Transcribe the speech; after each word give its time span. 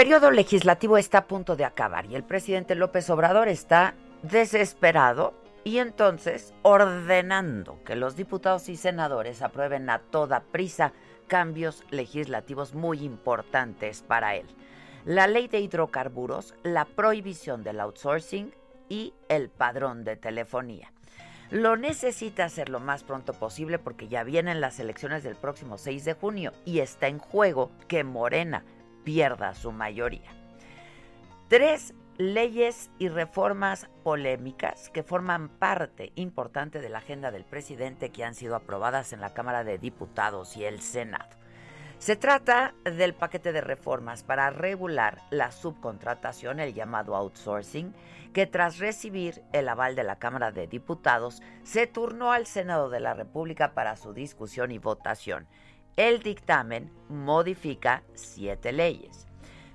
Periodo 0.00 0.30
legislativo 0.30 0.96
está 0.96 1.18
a 1.18 1.26
punto 1.26 1.56
de 1.56 1.66
acabar 1.66 2.06
y 2.06 2.14
el 2.14 2.24
presidente 2.24 2.74
López 2.74 3.10
Obrador 3.10 3.48
está 3.48 3.92
desesperado 4.22 5.34
y 5.62 5.76
entonces 5.76 6.54
ordenando 6.62 7.84
que 7.84 7.96
los 7.96 8.16
diputados 8.16 8.70
y 8.70 8.76
senadores 8.76 9.42
aprueben 9.42 9.90
a 9.90 9.98
toda 9.98 10.40
prisa 10.40 10.94
cambios 11.26 11.84
legislativos 11.90 12.74
muy 12.74 13.04
importantes 13.04 14.00
para 14.00 14.36
él. 14.36 14.46
La 15.04 15.26
ley 15.26 15.48
de 15.48 15.60
hidrocarburos, 15.60 16.54
la 16.62 16.86
prohibición 16.86 17.62
del 17.62 17.78
outsourcing 17.80 18.54
y 18.88 19.12
el 19.28 19.50
padrón 19.50 20.04
de 20.04 20.16
telefonía. 20.16 20.94
Lo 21.50 21.76
necesita 21.76 22.46
hacer 22.46 22.70
lo 22.70 22.80
más 22.80 23.04
pronto 23.04 23.34
posible 23.34 23.78
porque 23.78 24.08
ya 24.08 24.24
vienen 24.24 24.62
las 24.62 24.80
elecciones 24.80 25.24
del 25.24 25.36
próximo 25.36 25.76
6 25.76 26.06
de 26.06 26.14
junio 26.14 26.52
y 26.64 26.78
está 26.78 27.08
en 27.08 27.18
juego 27.18 27.70
que 27.86 28.02
Morena 28.02 28.64
pierda 29.04 29.54
su 29.54 29.72
mayoría. 29.72 30.30
Tres 31.48 31.94
leyes 32.16 32.90
y 32.98 33.08
reformas 33.08 33.88
polémicas 34.02 34.90
que 34.90 35.02
forman 35.02 35.48
parte 35.48 36.12
importante 36.16 36.80
de 36.80 36.90
la 36.90 36.98
agenda 36.98 37.30
del 37.30 37.44
presidente 37.44 38.10
que 38.10 38.24
han 38.24 38.34
sido 38.34 38.56
aprobadas 38.56 39.12
en 39.12 39.20
la 39.20 39.32
Cámara 39.32 39.64
de 39.64 39.78
Diputados 39.78 40.56
y 40.56 40.64
el 40.64 40.80
Senado. 40.80 41.40
Se 41.98 42.16
trata 42.16 42.74
del 42.84 43.14
paquete 43.14 43.52
de 43.52 43.60
reformas 43.60 44.22
para 44.22 44.48
regular 44.50 45.18
la 45.30 45.50
subcontratación, 45.52 46.58
el 46.58 46.72
llamado 46.72 47.14
outsourcing, 47.14 47.94
que 48.32 48.46
tras 48.46 48.78
recibir 48.78 49.42
el 49.52 49.68
aval 49.68 49.96
de 49.96 50.04
la 50.04 50.16
Cámara 50.16 50.52
de 50.52 50.66
Diputados 50.66 51.42
se 51.62 51.86
turnó 51.86 52.32
al 52.32 52.46
Senado 52.46 52.88
de 52.90 53.00
la 53.00 53.12
República 53.12 53.74
para 53.74 53.96
su 53.96 54.12
discusión 54.12 54.70
y 54.70 54.78
votación. 54.78 55.46
El 55.96 56.22
dictamen 56.22 56.90
modifica 57.08 58.02
siete 58.14 58.72
leyes, 58.72 59.26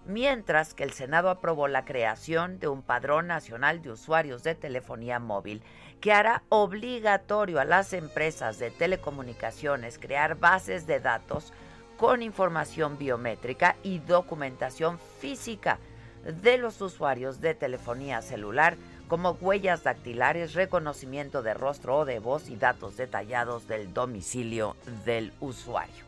mientras 0.05 0.73
que 0.73 0.83
el 0.83 0.91
Senado 0.91 1.29
aprobó 1.29 1.67
la 1.67 1.83
creación 1.83 2.57
de 2.59 2.67
un 2.67 2.81
padrón 2.81 3.27
nacional 3.27 3.81
de 3.81 3.91
usuarios 3.91 4.41
de 4.41 4.55
telefonía 4.55 5.19
móvil 5.19 5.61
que 5.99 6.13
hará 6.13 6.43
obligatorio 6.49 7.59
a 7.59 7.65
las 7.65 7.91
empresas 7.93 8.59
de 8.59 8.71
telecomunicaciones 8.71 9.99
crear 9.99 10.39
bases 10.39 10.87
de 10.87 10.99
datos 10.99 11.51
con 11.97 12.21
información 12.21 12.97
biométrica 12.97 13.75
y 13.83 13.99
documentación 13.99 14.99
física 15.19 15.79
de 16.23 16.57
los 16.57 16.81
usuarios 16.81 17.41
de 17.41 17.55
telefonía 17.55 18.21
celular 18.21 18.77
como 19.07 19.31
huellas 19.31 19.83
dactilares, 19.83 20.53
reconocimiento 20.53 21.43
de 21.43 21.53
rostro 21.53 21.97
o 21.97 22.05
de 22.05 22.19
voz 22.19 22.49
y 22.49 22.55
datos 22.55 22.97
detallados 22.97 23.67
del 23.67 23.93
domicilio 23.93 24.75
del 25.05 25.31
usuario. 25.39 26.04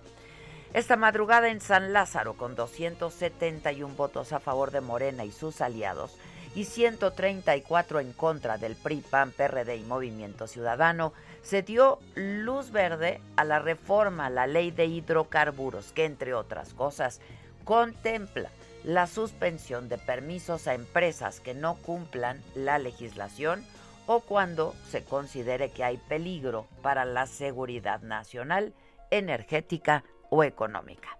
Esta 0.73 0.97
madrugada 0.97 1.50
en 1.50 1.61
San 1.61 1.94
Lázaro, 1.94 2.35
con 2.35 2.55
271 2.55 3.95
votos 3.95 4.33
a 4.33 4.39
favor 4.39 4.72
de 4.72 4.81
Morena 4.81 5.23
y 5.23 5.31
sus 5.31 5.61
aliados 5.61 6.17
y 6.55 6.66
134 6.66 8.00
en 8.00 8.13
contra 8.13 8.57
del 8.57 8.75
PRI, 8.75 9.01
PAN, 9.01 9.31
PRD 9.31 9.78
y 9.78 9.83
Movimiento 9.83 10.47
Ciudadano, 10.47 11.13
se 11.41 11.61
dio 11.61 12.00
luz 12.16 12.72
verde 12.72 13.22
a 13.35 13.44
la 13.44 13.59
reforma 13.59 14.25
a 14.25 14.29
la 14.29 14.47
ley 14.47 14.72
de 14.72 14.85
hidrocarburos, 14.85 15.94
que 15.94 16.05
entre 16.05 16.33
otras 16.33 16.73
cosas 16.73 17.22
contempla 17.63 18.49
la 18.84 19.07
suspensión 19.07 19.88
de 19.88 19.97
permisos 19.97 20.67
a 20.67 20.73
empresas 20.73 21.39
que 21.39 21.53
no 21.53 21.75
cumplan 21.75 22.41
la 22.55 22.78
legislación 22.78 23.66
o 24.05 24.22
cuando 24.22 24.73
se 24.89 25.03
considere 25.03 25.72
que 25.72 25.84
hay 25.84 25.97
peligro 25.97 26.67
para 26.81 27.05
la 27.05 27.28
seguridad 27.28 28.01
nacional, 28.01 28.73
energética 29.11 30.03
o 30.30 30.44
económica. 30.44 31.18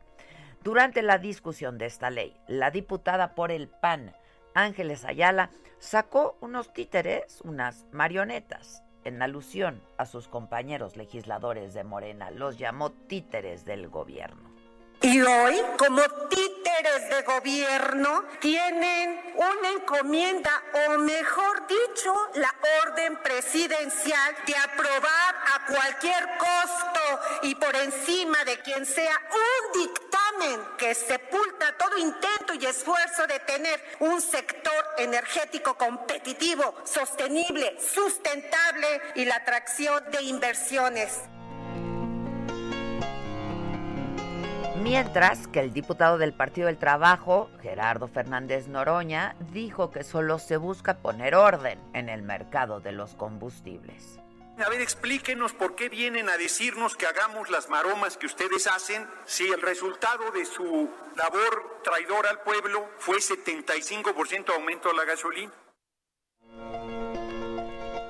Durante 0.63 1.01
la 1.01 1.18
discusión 1.18 1.78
de 1.78 1.85
esta 1.85 2.09
ley, 2.09 2.35
la 2.47 2.72
diputada 2.72 3.35
por 3.35 3.51
el 3.51 3.68
PAN, 3.68 4.13
Ángeles 4.53 5.06
Ayala, 5.06 5.50
sacó 5.79 6.38
unos 6.41 6.73
títeres, 6.73 7.41
unas 7.41 7.85
marionetas, 7.91 8.84
en 9.03 9.22
alusión 9.22 9.81
a 9.97 10.06
sus 10.06 10.28
compañeros 10.28 10.97
legisladores 10.97 11.73
de 11.73 11.84
Morena. 11.84 12.31
Los 12.31 12.57
llamó 12.57 12.91
títeres 12.91 13.63
del 13.63 13.88
gobierno. 13.88 14.50
Y 15.01 15.22
hoy, 15.22 15.56
como 15.78 16.01
títeres 16.29 16.56
de 16.83 17.23
gobierno, 17.23 18.23
tienen 18.39 19.33
una 19.35 19.69
encomienda, 19.71 20.61
o 20.88 20.99
mejor 20.99 21.65
dicho, 21.65 22.13
la 22.35 22.53
orden 22.83 23.17
presidencial 23.23 24.35
de 24.45 24.55
aprobar 24.55 25.35
a 25.55 25.65
cualquier 25.65 26.23
costo 26.38 27.19
y 27.41 27.55
por 27.55 27.75
encima 27.77 28.45
de 28.45 28.59
quien 28.59 28.85
sea 28.85 29.19
un 29.31 29.81
dictamen 29.81 30.77
que 30.77 30.93
sepulta 30.93 31.75
todo 31.77 31.97
intento 31.97 32.53
y 32.53 32.65
esfuerzo 32.67 33.25
de 33.25 33.39
tener 33.39 33.83
un 33.99 34.21
sector 34.21 34.85
energético 34.99 35.75
competitivo, 35.75 36.75
sostenible, 36.85 37.75
sustentable 37.81 39.01
y 39.15 39.25
la 39.25 39.38
atracción 39.38 40.03
de 40.11 40.21
inversiones. 40.21 41.21
Mientras 44.87 45.49
que 45.49 45.59
el 45.59 45.73
diputado 45.73 46.17
del 46.17 46.33
Partido 46.33 46.67
del 46.67 46.77
Trabajo, 46.77 47.51
Gerardo 47.61 48.07
Fernández 48.07 48.69
Noroña, 48.69 49.35
dijo 49.51 49.91
que 49.91 50.05
solo 50.05 50.39
se 50.39 50.56
busca 50.56 51.00
poner 51.00 51.35
orden 51.35 51.77
en 51.94 52.07
el 52.07 52.21
mercado 52.21 52.79
de 52.79 52.94
los 52.94 53.13
combustibles. 53.13 54.17
A 54.57 54.69
ver, 54.69 54.79
explíquenos 54.79 55.51
por 55.51 55.75
qué 55.75 55.89
vienen 55.89 56.29
a 56.29 56.38
decirnos 56.38 56.95
que 56.95 57.06
hagamos 57.06 57.50
las 57.50 57.67
maromas 57.67 58.15
que 58.15 58.27
ustedes 58.27 58.65
hacen 58.65 59.06
si 59.25 59.45
el 59.50 59.62
resultado 59.62 60.31
de 60.31 60.45
su 60.45 60.89
labor 61.17 61.81
traidora 61.83 62.29
al 62.29 62.39
pueblo 62.39 62.89
fue 62.97 63.17
75% 63.17 64.56
aumento 64.56 64.88
de 64.88 64.95
la 64.95 65.03
gasolina. 65.03 65.51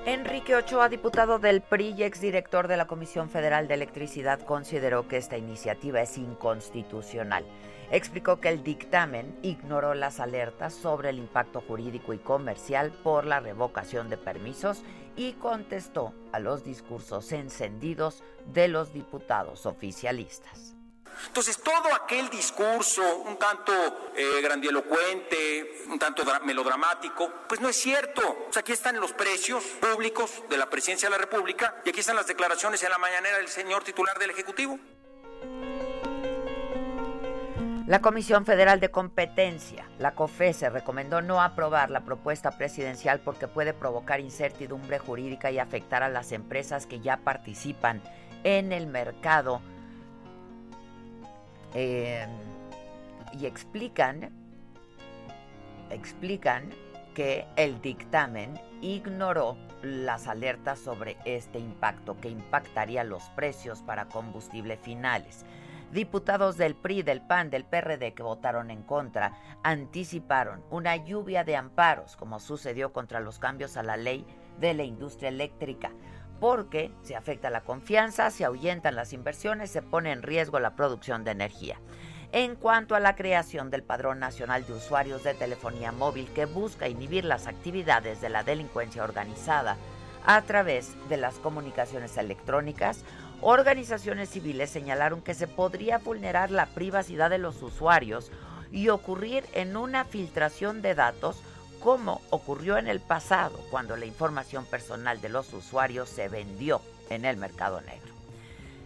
Enrique 0.08 0.56
Ochoa, 0.56 0.88
diputado 0.88 1.38
del 1.38 1.60
PRI 1.60 1.94
y 1.98 2.02
exdirector 2.02 2.66
de 2.66 2.78
la 2.78 2.86
Comisión 2.86 3.28
Federal 3.28 3.68
de 3.68 3.74
Electricidad, 3.74 4.40
consideró 4.40 5.06
que 5.06 5.18
esta 5.18 5.36
iniciativa 5.36 6.00
es 6.00 6.16
inconstitucional. 6.16 7.44
Explicó 7.90 8.40
que 8.40 8.48
el 8.48 8.62
dictamen 8.62 9.38
ignoró 9.42 9.92
las 9.92 10.18
alertas 10.18 10.72
sobre 10.72 11.10
el 11.10 11.18
impacto 11.18 11.60
jurídico 11.60 12.14
y 12.14 12.18
comercial 12.18 12.90
por 12.90 13.26
la 13.26 13.40
revocación 13.40 14.08
de 14.08 14.16
permisos 14.16 14.82
y 15.14 15.32
contestó 15.34 16.14
a 16.32 16.38
los 16.38 16.64
discursos 16.64 17.30
encendidos 17.32 18.24
de 18.46 18.68
los 18.68 18.94
diputados 18.94 19.66
oficialistas. 19.66 20.77
Entonces, 21.26 21.60
todo 21.62 21.94
aquel 21.94 22.28
discurso 22.30 23.02
un 23.18 23.38
tanto 23.38 23.72
eh, 24.16 24.40
grandilocuente, 24.42 25.84
un 25.88 25.98
tanto 25.98 26.24
melodramático, 26.44 27.30
pues 27.48 27.60
no 27.60 27.68
es 27.68 27.76
cierto. 27.76 28.48
Sea, 28.50 28.60
aquí 28.60 28.72
están 28.72 28.98
los 29.00 29.12
precios 29.12 29.64
públicos 29.64 30.42
de 30.48 30.56
la 30.56 30.68
presidencia 30.70 31.08
de 31.08 31.16
la 31.16 31.18
República 31.18 31.82
y 31.84 31.90
aquí 31.90 32.00
están 32.00 32.16
las 32.16 32.26
declaraciones 32.26 32.82
en 32.82 32.90
la 32.90 32.98
mañanera 32.98 33.38
del 33.38 33.48
señor 33.48 33.84
titular 33.84 34.18
del 34.18 34.30
Ejecutivo. 34.30 34.78
La 37.88 38.02
Comisión 38.02 38.44
Federal 38.44 38.80
de 38.80 38.90
Competencia, 38.90 39.88
la 39.98 40.14
COFESE, 40.14 40.68
recomendó 40.68 41.22
no 41.22 41.40
aprobar 41.40 41.90
la 41.90 42.02
propuesta 42.02 42.50
presidencial 42.50 43.20
porque 43.20 43.48
puede 43.48 43.72
provocar 43.72 44.20
incertidumbre 44.20 44.98
jurídica 44.98 45.50
y 45.50 45.58
afectar 45.58 46.02
a 46.02 46.10
las 46.10 46.32
empresas 46.32 46.84
que 46.84 47.00
ya 47.00 47.16
participan 47.16 48.02
en 48.44 48.72
el 48.72 48.88
mercado. 48.88 49.62
Em, 51.74 52.30
y 53.32 53.46
explican, 53.46 54.30
explican 55.90 56.70
que 57.14 57.46
el 57.56 57.80
dictamen 57.82 58.58
ignoró 58.80 59.56
las 59.82 60.28
alertas 60.28 60.78
sobre 60.78 61.16
este 61.24 61.58
impacto 61.58 62.16
que 62.20 62.28
impactaría 62.28 63.04
los 63.04 63.24
precios 63.30 63.82
para 63.82 64.06
combustible 64.06 64.76
finales. 64.76 65.44
Diputados 65.92 66.58
del 66.58 66.74
PRI, 66.74 67.02
del 67.02 67.22
PAN, 67.22 67.48
del 67.48 67.64
PRD 67.64 68.12
que 68.12 68.22
votaron 68.22 68.70
en 68.70 68.82
contra 68.82 69.32
anticiparon 69.62 70.62
una 70.70 70.96
lluvia 70.96 71.44
de 71.44 71.56
amparos, 71.56 72.16
como 72.16 72.40
sucedió 72.40 72.92
contra 72.92 73.20
los 73.20 73.38
cambios 73.38 73.76
a 73.76 73.82
la 73.82 73.96
ley 73.96 74.26
de 74.58 74.74
la 74.74 74.84
industria 74.84 75.30
eléctrica, 75.30 75.90
porque 76.40 76.90
se 77.02 77.16
afecta 77.16 77.50
la 77.50 77.62
confianza, 77.62 78.30
se 78.30 78.44
ahuyentan 78.44 78.96
las 78.96 79.12
inversiones, 79.12 79.70
se 79.70 79.82
pone 79.82 80.12
en 80.12 80.22
riesgo 80.22 80.60
la 80.60 80.76
producción 80.76 81.24
de 81.24 81.32
energía. 81.32 81.80
En 82.32 82.56
cuanto 82.56 82.94
a 82.94 83.00
la 83.00 83.16
creación 83.16 83.70
del 83.70 83.82
Padrón 83.82 84.18
Nacional 84.18 84.66
de 84.66 84.74
Usuarios 84.74 85.24
de 85.24 85.34
Telefonía 85.34 85.92
Móvil 85.92 86.28
que 86.34 86.44
busca 86.44 86.88
inhibir 86.88 87.24
las 87.24 87.46
actividades 87.46 88.20
de 88.20 88.28
la 88.28 88.42
delincuencia 88.42 89.02
organizada 89.02 89.76
a 90.26 90.42
través 90.42 90.94
de 91.08 91.16
las 91.16 91.36
comunicaciones 91.36 92.18
electrónicas, 92.18 93.04
Organizaciones 93.40 94.30
civiles 94.30 94.68
señalaron 94.68 95.22
que 95.22 95.32
se 95.32 95.46
podría 95.46 95.98
vulnerar 95.98 96.50
la 96.50 96.66
privacidad 96.66 97.30
de 97.30 97.38
los 97.38 97.62
usuarios 97.62 98.32
y 98.72 98.88
ocurrir 98.88 99.44
en 99.52 99.76
una 99.76 100.04
filtración 100.04 100.82
de 100.82 100.96
datos 100.96 101.40
como 101.80 102.20
ocurrió 102.30 102.78
en 102.78 102.88
el 102.88 103.00
pasado 103.00 103.58
cuando 103.70 103.96
la 103.96 104.06
información 104.06 104.64
personal 104.66 105.20
de 105.20 105.28
los 105.28 105.52
usuarios 105.52 106.08
se 106.08 106.28
vendió 106.28 106.80
en 107.10 107.24
el 107.24 107.36
mercado 107.36 107.80
negro. 107.80 108.14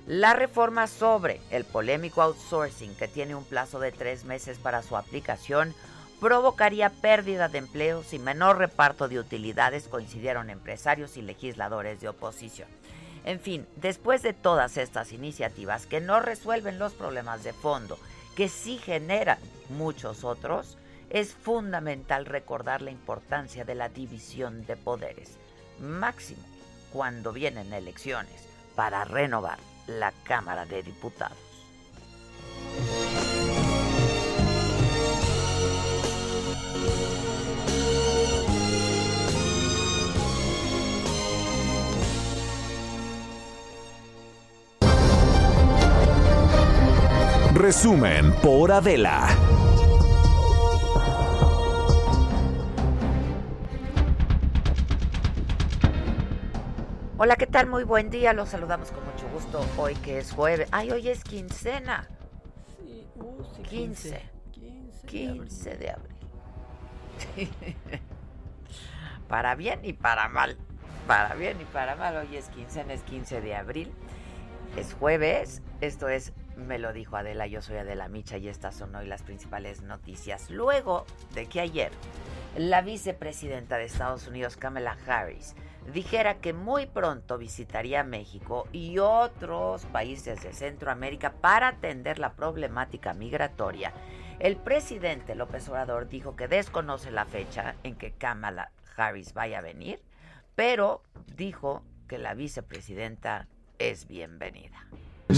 La 0.06 0.32
reforma 0.34 0.88
sobre 0.88 1.40
el 1.50 1.64
polémico 1.64 2.22
outsourcing, 2.22 2.94
que 2.96 3.06
tiene 3.06 3.34
un 3.34 3.44
plazo 3.44 3.78
de 3.78 3.92
tres 3.92 4.24
meses 4.24 4.58
para 4.58 4.82
su 4.82 4.96
aplicación, 4.96 5.74
provocaría 6.20 6.90
pérdida 6.90 7.48
de 7.48 7.58
empleos 7.58 8.12
y 8.12 8.18
menor 8.18 8.58
reparto 8.58 9.08
de 9.08 9.18
utilidades, 9.18 9.88
coincidieron 9.88 10.50
empresarios 10.50 11.16
y 11.16 11.22
legisladores 11.22 12.00
de 12.00 12.08
oposición. 12.08 12.68
En 13.24 13.38
fin, 13.38 13.66
después 13.76 14.22
de 14.22 14.32
todas 14.32 14.76
estas 14.76 15.12
iniciativas 15.12 15.86
que 15.86 16.00
no 16.00 16.20
resuelven 16.20 16.78
los 16.78 16.92
problemas 16.94 17.44
de 17.44 17.52
fondo, 17.52 17.98
que 18.36 18.48
sí 18.48 18.78
generan 18.78 19.38
muchos 19.68 20.24
otros, 20.24 20.78
es 21.12 21.34
fundamental 21.34 22.24
recordar 22.24 22.80
la 22.80 22.90
importancia 22.90 23.64
de 23.64 23.74
la 23.74 23.90
división 23.90 24.64
de 24.64 24.76
poderes, 24.76 25.36
máximo 25.78 26.42
cuando 26.90 27.34
vienen 27.34 27.72
elecciones 27.72 28.48
para 28.74 29.04
renovar 29.04 29.58
la 29.86 30.12
Cámara 30.24 30.64
de 30.64 30.82
Diputados. 30.82 31.36
Resumen 47.54 48.32
por 48.42 48.72
Adela. 48.72 49.61
Hola, 57.24 57.36
¿qué 57.36 57.46
tal? 57.46 57.68
Muy 57.68 57.84
buen 57.84 58.10
día. 58.10 58.32
Los 58.32 58.48
saludamos 58.48 58.90
con 58.90 59.04
mucho 59.04 59.28
gusto 59.28 59.64
hoy 59.78 59.94
que 59.94 60.18
es 60.18 60.32
jueves. 60.32 60.68
Ay, 60.72 60.90
hoy 60.90 61.08
es 61.08 61.22
quincena. 61.22 62.08
Sí, 62.80 63.06
uh, 63.14 63.62
15. 63.62 64.20
15. 64.50 65.06
15 65.06 65.76
de 65.76 65.90
abril. 65.90 66.16
para 69.28 69.54
bien 69.54 69.84
y 69.84 69.92
para 69.92 70.28
mal. 70.28 70.56
Para 71.06 71.36
bien 71.36 71.60
y 71.60 71.64
para 71.66 71.94
mal. 71.94 72.16
Hoy 72.16 72.34
es 72.34 72.48
quincena, 72.48 72.92
es 72.92 73.02
15 73.02 73.40
de 73.40 73.54
abril. 73.54 73.92
Es 74.76 74.92
jueves. 74.92 75.62
Esto 75.80 76.08
es 76.08 76.32
me 76.56 76.80
lo 76.80 76.92
dijo 76.92 77.16
Adela, 77.16 77.46
yo 77.46 77.62
soy 77.62 77.76
Adela 77.76 78.08
Micha 78.08 78.36
y 78.36 78.48
estas 78.48 78.74
son 78.74 78.96
hoy 78.96 79.06
las 79.06 79.22
principales 79.22 79.82
noticias. 79.82 80.50
Luego 80.50 81.06
de 81.34 81.46
que 81.46 81.60
ayer 81.60 81.92
la 82.56 82.82
vicepresidenta 82.82 83.78
de 83.78 83.84
Estados 83.84 84.26
Unidos, 84.26 84.56
Kamala 84.56 84.98
Harris, 85.06 85.54
dijera 85.92 86.38
que 86.40 86.52
muy 86.52 86.86
pronto 86.86 87.38
visitaría 87.38 88.04
México 88.04 88.68
y 88.72 88.98
otros 88.98 89.84
países 89.86 90.42
de 90.42 90.52
Centroamérica 90.52 91.32
para 91.32 91.68
atender 91.68 92.18
la 92.18 92.34
problemática 92.34 93.14
migratoria, 93.14 93.92
el 94.38 94.56
presidente 94.56 95.34
López 95.34 95.68
Obrador 95.68 96.08
dijo 96.08 96.36
que 96.36 96.48
desconoce 96.48 97.10
la 97.10 97.26
fecha 97.26 97.76
en 97.82 97.96
que 97.96 98.12
Kamala 98.12 98.72
Harris 98.96 99.34
vaya 99.34 99.58
a 99.58 99.62
venir, 99.62 100.02
pero 100.54 101.02
dijo 101.36 101.82
que 102.08 102.18
la 102.18 102.34
vicepresidenta 102.34 103.48
es 103.78 104.06
bienvenida. 104.06 104.86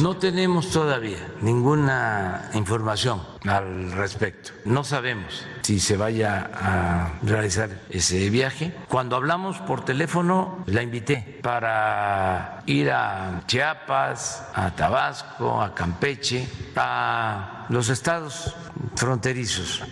No 0.00 0.16
tenemos 0.16 0.70
todavía 0.70 1.18
ninguna 1.40 2.50
información 2.54 3.22
al 3.46 3.92
respecto. 3.92 4.50
No 4.64 4.82
sabemos 4.82 5.46
si 5.62 5.78
se 5.78 5.96
vaya 5.96 6.50
a 6.52 7.12
realizar 7.22 7.70
ese 7.90 8.28
viaje. 8.30 8.74
Cuando 8.88 9.16
hablamos 9.16 9.58
por 9.58 9.84
teléfono, 9.84 10.64
la 10.66 10.82
invité 10.82 11.38
para 11.42 12.62
ir 12.66 12.90
a 12.90 13.42
Chiapas, 13.46 14.48
a 14.54 14.74
Tabasco, 14.74 15.62
a 15.62 15.74
Campeche, 15.74 16.48
a 16.76 17.66
los 17.68 17.88
estados 17.88 18.54
fronterizos. 18.96 19.82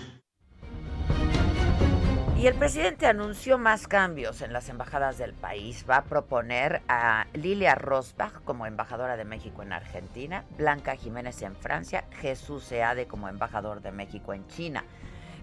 Y 2.42 2.48
el 2.48 2.54
presidente 2.54 3.06
anunció 3.06 3.56
más 3.56 3.86
cambios 3.86 4.42
en 4.42 4.52
las 4.52 4.68
embajadas 4.68 5.16
del 5.16 5.32
país. 5.32 5.86
Va 5.88 5.98
a 5.98 6.04
proponer 6.04 6.82
a 6.88 7.28
Lilia 7.34 7.76
Rosbach 7.76 8.42
como 8.42 8.66
embajadora 8.66 9.16
de 9.16 9.24
México 9.24 9.62
en 9.62 9.72
Argentina, 9.72 10.44
Blanca 10.58 10.96
Jiménez 10.96 11.40
en 11.42 11.54
Francia, 11.54 12.02
Jesús 12.20 12.64
Seade 12.64 13.06
como 13.06 13.28
embajador 13.28 13.80
de 13.80 13.92
México 13.92 14.34
en 14.34 14.44
China. 14.48 14.82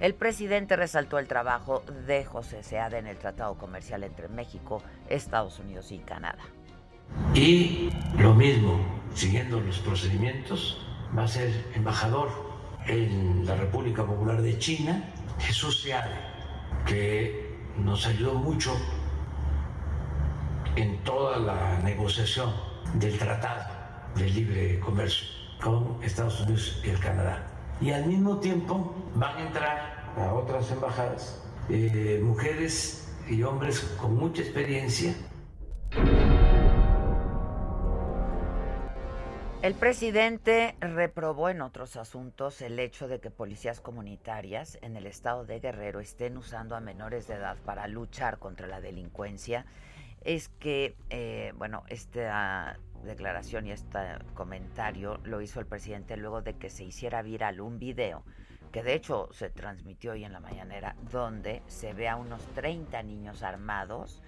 El 0.01 0.13
presidente 0.13 0.75
resaltó 0.75 1.20
el 1.20 1.29
trabajo 1.29 1.86
de 2.06 2.25
José 2.25 2.63
Seade 2.63 2.98
en 2.98 3.08
el 3.08 3.15
Tratado 3.15 3.58
Comercial 3.58 4.03
entre 4.03 4.27
México, 4.27 4.84
Estados 5.08 5.58
Unidos 5.60 5.94
y 5.94 6.00
Canadá. 6.00 6.44
Y 7.34 7.91
lo 8.18 8.36
mismo, 8.36 8.77
siguiendo 9.13 9.62
los 9.62 9.79
procedimientos, 9.79 10.86
va 11.18 11.24
a 11.24 11.27
ser 11.29 11.50
embajador 11.75 12.27
en 12.88 13.46
la 13.46 13.56
República 13.56 14.06
Popular 14.06 14.41
de 14.41 14.60
China, 14.60 15.01
Jesús 15.39 15.82
Seade 15.82 16.29
que 16.89 17.55
nos 17.77 18.08
ayudó 18.08 18.34
mucho 18.34 18.75
en 20.75 21.03
toda 21.03 21.38
la 21.38 21.79
negociación 21.84 22.51
del 22.96 23.15
Tratado 23.19 23.63
de 24.15 24.27
Libre 24.27 24.79
Comercio 24.79 25.27
con 25.62 25.98
Estados 26.01 26.41
Unidos 26.41 26.81
y 26.84 26.89
el 26.89 27.00
Canadá. 27.00 27.46
Y 27.79 27.91
al 27.91 28.08
mismo 28.08 28.39
tiempo 28.39 28.96
van 29.13 29.38
a 29.38 29.41
entrar 29.41 30.13
a 30.17 30.34
otras 30.34 30.72
embajadas 30.72 31.43
eh, 31.69 32.19
mujeres 32.24 33.08
y 33.29 33.43
hombres 33.43 33.81
con 34.01 34.15
mucha 34.15 34.41
experiencia 34.41 35.13
El 39.62 39.75
presidente 39.75 40.78
reprobó 40.80 41.50
en 41.50 41.62
otros 41.62 41.98
asuntos 41.98 42.62
el 42.62 42.80
hecho 42.80 43.10
de 43.10 43.20
que 43.20 43.30
policías 43.30 43.82
comunitarias 43.82 44.80
en 44.82 44.96
el 44.96 45.06
estado 45.06 45.46
de 45.46 45.60
Guerrero 45.60 46.00
estén 46.00 46.38
usando 46.38 46.78
a 46.78 46.80
menores 46.80 47.28
de 47.28 47.34
edad 47.34 47.58
para 47.66 47.86
luchar 47.89 48.39
contra 48.39 48.68
la 48.68 48.80
delincuencia. 48.80 49.66
Es 50.22 50.48
que, 50.48 50.96
eh, 51.10 51.51
bueno, 51.58 51.84
esta 51.89 52.80
declaración 53.04 53.68
y 53.68 53.72
este 53.72 54.00
comentario 54.34 55.20
lo 55.25 55.42
hizo 55.42 55.60
el 55.60 55.66
presidente 55.66 56.16
luego 56.16 56.42
de 56.42 56.54
que 56.54 56.70
se 56.70 56.86
hiciera 56.86 57.22
viral 57.22 57.60
un 57.60 57.80
video 57.80 58.24
que 58.72 58.84
de 58.84 58.94
hecho 58.94 59.30
se 59.32 59.50
transmitió 59.50 60.12
hoy 60.12 60.24
en 60.24 60.32
la 60.32 60.39
mañanera, 60.39 60.96
donde 61.12 61.63
se 61.68 61.94
ve 61.94 62.08
a 62.08 62.16
unos 62.16 62.46
30 62.54 63.01
niños 63.04 63.42
armados 63.42 64.22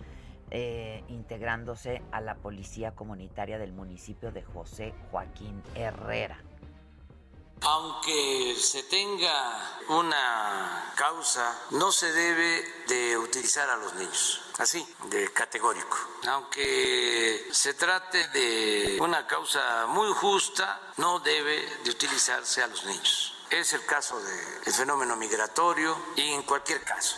eh, 0.51 1.03
integrándose 1.08 2.01
a 2.12 2.22
la 2.22 2.36
policía 2.36 2.93
comunitaria 2.93 3.58
del 3.58 3.72
municipio 3.72 4.31
de 4.31 4.43
José 4.43 4.93
Joaquín 5.10 5.63
Herrera. 5.75 6.38
Aunque 7.63 8.55
se 8.60 8.84
tenga 8.84 9.77
una 9.89 10.93
causa, 10.96 11.58
no 11.72 11.91
se 11.91 12.12
debe 12.12 12.84
de 12.88 13.17
utilizar 13.17 13.70
a 13.70 13.77
los 13.77 13.93
niños, 13.93 14.41
así, 14.58 14.86
de 15.10 15.31
categórico. 15.31 15.96
Aunque 16.27 17.48
se 17.51 17.75
trate 17.75 18.27
de 18.29 18.98
una 19.00 19.27
causa 19.27 19.86
muy 19.88 20.12
justa, 20.13 20.81
no 20.98 21.20
debe 21.20 21.63
de 21.84 21.91
utilizarse 21.91 22.63
a 22.63 22.67
los 22.67 22.84
niños. 22.86 23.36
Es 23.51 23.74
el 23.74 23.86
caso 23.86 24.20
del 24.20 24.74
fenómeno 24.74 25.15
migratorio 25.15 25.96
y 26.15 26.31
en 26.31 26.41
cualquier 26.43 26.81
caso. 26.84 27.17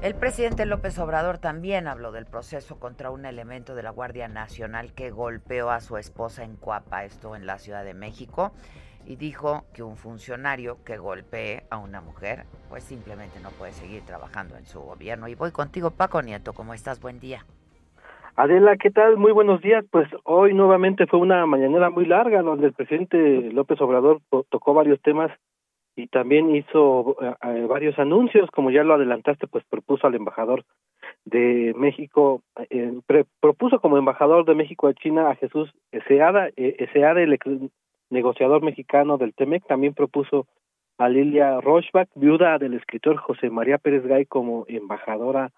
El 0.00 0.14
presidente 0.14 0.64
López 0.64 0.96
Obrador 1.00 1.38
también 1.38 1.88
habló 1.88 2.12
del 2.12 2.24
proceso 2.24 2.78
contra 2.78 3.10
un 3.10 3.24
elemento 3.24 3.74
de 3.74 3.82
la 3.82 3.90
Guardia 3.90 4.28
Nacional 4.28 4.94
que 4.94 5.10
golpeó 5.10 5.70
a 5.70 5.80
su 5.80 5.96
esposa 5.96 6.44
en 6.44 6.54
Cuapa, 6.54 7.04
esto 7.04 7.34
en 7.34 7.46
la 7.46 7.58
Ciudad 7.58 7.84
de 7.84 7.94
México, 7.94 8.52
y 9.04 9.16
dijo 9.16 9.64
que 9.74 9.82
un 9.82 9.96
funcionario 9.96 10.78
que 10.84 10.98
golpee 10.98 11.64
a 11.68 11.78
una 11.78 12.00
mujer, 12.00 12.44
pues 12.68 12.84
simplemente 12.84 13.40
no 13.40 13.50
puede 13.50 13.72
seguir 13.72 14.02
trabajando 14.04 14.56
en 14.56 14.66
su 14.66 14.80
gobierno. 14.80 15.26
Y 15.26 15.34
voy 15.34 15.50
contigo, 15.50 15.90
Paco 15.90 16.22
Nieto, 16.22 16.52
¿cómo 16.52 16.74
estás? 16.74 17.00
Buen 17.00 17.18
día. 17.18 17.44
Adela, 18.36 18.76
¿qué 18.76 18.92
tal? 18.92 19.16
Muy 19.16 19.32
buenos 19.32 19.60
días. 19.62 19.84
Pues 19.90 20.06
hoy 20.22 20.54
nuevamente 20.54 21.08
fue 21.08 21.18
una 21.18 21.44
mañanera 21.46 21.90
muy 21.90 22.06
larga 22.06 22.40
donde 22.42 22.68
el 22.68 22.72
presidente 22.72 23.50
López 23.50 23.80
Obrador 23.80 24.20
tocó 24.48 24.74
varios 24.74 25.02
temas 25.02 25.32
y 25.98 26.06
también 26.06 26.54
hizo 26.54 27.16
eh, 27.20 27.34
eh, 27.42 27.66
varios 27.68 27.98
anuncios, 27.98 28.48
como 28.52 28.70
ya 28.70 28.84
lo 28.84 28.94
adelantaste, 28.94 29.48
pues 29.48 29.64
propuso 29.68 30.06
al 30.06 30.14
embajador 30.14 30.64
de 31.24 31.74
México, 31.76 32.42
eh, 32.70 33.00
propuso 33.40 33.80
como 33.80 33.98
embajador 33.98 34.44
de 34.44 34.54
México 34.54 34.86
a 34.86 34.94
China 34.94 35.28
a 35.28 35.34
Jesús 35.34 35.72
Eseada, 35.90 36.50
Eseada, 36.54 37.20
el 37.20 37.36
negociador 38.10 38.62
mexicano 38.62 39.18
del 39.18 39.34
TEMEC, 39.34 39.66
también 39.66 39.92
propuso 39.92 40.46
a 40.98 41.08
Lilia 41.08 41.60
Rochbach, 41.60 42.08
viuda 42.14 42.58
del 42.58 42.74
escritor 42.74 43.16
José 43.16 43.50
María 43.50 43.78
Pérez 43.78 44.06
Gay, 44.06 44.24
como 44.26 44.66
embajadora 44.68 45.50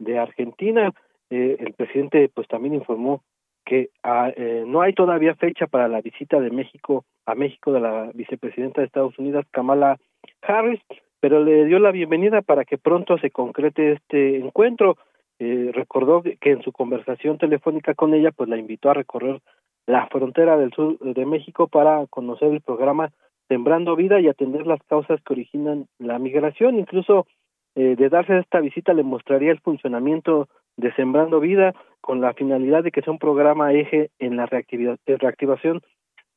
de 0.00 0.18
Argentina. 0.18 0.90
el 1.30 1.72
presidente 1.74 2.28
pues 2.34 2.48
también 2.48 2.74
informó 2.74 3.22
que 3.64 3.90
ah, 4.02 4.30
eh, 4.36 4.64
no 4.66 4.82
hay 4.82 4.92
todavía 4.92 5.34
fecha 5.34 5.66
para 5.66 5.88
la 5.88 6.00
visita 6.00 6.40
de 6.40 6.50
México 6.50 7.04
a 7.26 7.34
México 7.34 7.72
de 7.72 7.80
la 7.80 8.10
vicepresidenta 8.14 8.80
de 8.80 8.86
Estados 8.86 9.18
Unidos, 9.18 9.46
Kamala 9.50 9.98
Harris, 10.42 10.80
pero 11.20 11.42
le 11.42 11.64
dio 11.64 11.78
la 11.78 11.90
bienvenida 11.90 12.42
para 12.42 12.64
que 12.64 12.78
pronto 12.78 13.16
se 13.18 13.30
concrete 13.30 13.92
este 13.92 14.36
encuentro. 14.36 14.98
Eh, 15.38 15.70
recordó 15.72 16.22
que 16.22 16.50
en 16.50 16.62
su 16.62 16.70
conversación 16.70 17.38
telefónica 17.38 17.94
con 17.94 18.14
ella, 18.14 18.30
pues 18.30 18.48
la 18.48 18.58
invitó 18.58 18.90
a 18.90 18.94
recorrer 18.94 19.40
la 19.86 20.06
frontera 20.08 20.56
del 20.56 20.72
sur 20.72 20.98
de 20.98 21.26
México 21.26 21.66
para 21.66 22.06
conocer 22.08 22.52
el 22.52 22.60
programa 22.60 23.10
Sembrando 23.48 23.96
Vida 23.96 24.20
y 24.20 24.28
atender 24.28 24.66
las 24.66 24.82
causas 24.84 25.20
que 25.22 25.32
originan 25.32 25.86
la 25.98 26.18
migración. 26.18 26.78
Incluso 26.78 27.26
eh, 27.74 27.96
de 27.96 28.08
darse 28.08 28.38
esta 28.38 28.60
visita 28.60 28.92
le 28.92 29.02
mostraría 29.02 29.50
el 29.50 29.60
funcionamiento 29.60 30.48
de 30.76 30.92
Sembrando 30.94 31.40
Vida 31.40 31.74
con 32.00 32.20
la 32.20 32.34
finalidad 32.34 32.82
de 32.82 32.90
que 32.90 33.02
sea 33.02 33.12
un 33.12 33.18
programa 33.18 33.72
eje 33.72 34.10
en 34.18 34.36
la 34.36 34.46
reactivación 34.46 35.80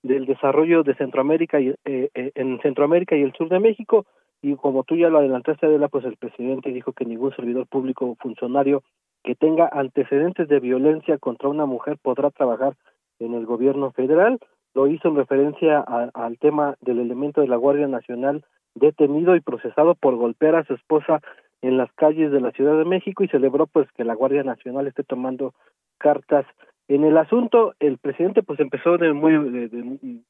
del 0.03 0.25
desarrollo 0.25 0.83
de 0.83 0.95
Centroamérica 0.95 1.59
y 1.59 1.69
eh, 1.85 2.09
eh, 2.13 2.31
en 2.35 2.59
Centroamérica 2.61 3.15
y 3.15 3.23
el 3.23 3.33
sur 3.33 3.49
de 3.49 3.59
México. 3.59 4.05
Y 4.41 4.55
como 4.55 4.83
tú 4.83 4.95
ya 4.95 5.09
lo 5.09 5.19
adelantaste 5.19 5.65
Adela 5.65 5.87
pues 5.89 6.05
el 6.05 6.17
presidente 6.17 6.71
dijo 6.71 6.93
que 6.93 7.05
ningún 7.05 7.35
servidor 7.35 7.67
público 7.67 8.05
o 8.05 8.15
funcionario 8.15 8.83
que 9.23 9.35
tenga 9.35 9.69
antecedentes 9.71 10.47
de 10.47 10.59
violencia 10.59 11.17
contra 11.17 11.49
una 11.49 11.65
mujer 11.65 11.97
podrá 12.01 12.29
trabajar 12.29 12.75
en 13.19 13.33
el 13.33 13.45
gobierno 13.45 13.91
federal. 13.91 14.39
Lo 14.73 14.87
hizo 14.87 15.09
en 15.09 15.15
referencia 15.15 15.79
al 15.79 16.37
tema 16.37 16.75
del 16.81 16.99
elemento 16.99 17.41
de 17.41 17.47
la 17.47 17.55
Guardia 17.55 17.87
Nacional 17.87 18.45
detenido 18.75 19.35
y 19.35 19.41
procesado 19.41 19.95
por 19.95 20.15
golpear 20.15 20.55
a 20.55 20.63
su 20.63 20.75
esposa 20.75 21.21
en 21.61 21.77
las 21.77 21.91
calles 21.93 22.31
de 22.31 22.41
la 22.41 22.51
Ciudad 22.51 22.77
de 22.77 22.85
México 22.85 23.23
y 23.23 23.27
celebró 23.27 23.67
pues 23.67 23.91
que 23.93 24.03
la 24.03 24.15
Guardia 24.15 24.43
Nacional 24.43 24.87
esté 24.87 25.03
tomando 25.03 25.53
cartas 25.97 26.45
en 26.87 27.03
el 27.03 27.17
asunto. 27.17 27.73
El 27.79 27.97
presidente 27.97 28.43
pues 28.43 28.59
empezó 28.59 28.97
de 28.97 29.13
muy 29.13 29.33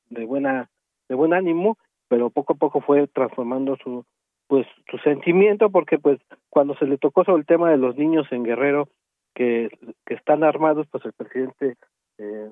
de, 0.10 0.26
buena 0.26 0.70
de 1.10 1.16
buen 1.16 1.34
ánimo, 1.34 1.78
pero 2.08 2.30
poco 2.30 2.54
a 2.54 2.58
poco 2.58 2.82
fue 2.82 3.08
transformando 3.08 3.78
su 3.84 4.06
pues 4.48 4.66
su 4.90 4.98
sentimiento 5.00 5.70
porque 5.70 6.00
pues 6.00 6.20
cuando 6.50 6.74
se 6.76 6.86
le 6.86 6.98
tocó 6.98 7.26
sobre 7.26 7.42
el 7.42 7.46
tema 7.46 7.70
de 7.70 7.78
los 7.78 7.98
niños 7.98 8.26
en 8.32 8.44
Guerrero 8.44 8.88
que, 9.36 9.70
que 10.06 10.14
están 10.14 10.46
armados 10.46 10.88
pues 10.90 11.04
el 11.04 11.12
presidente 11.12 11.76
eh, 12.18 12.50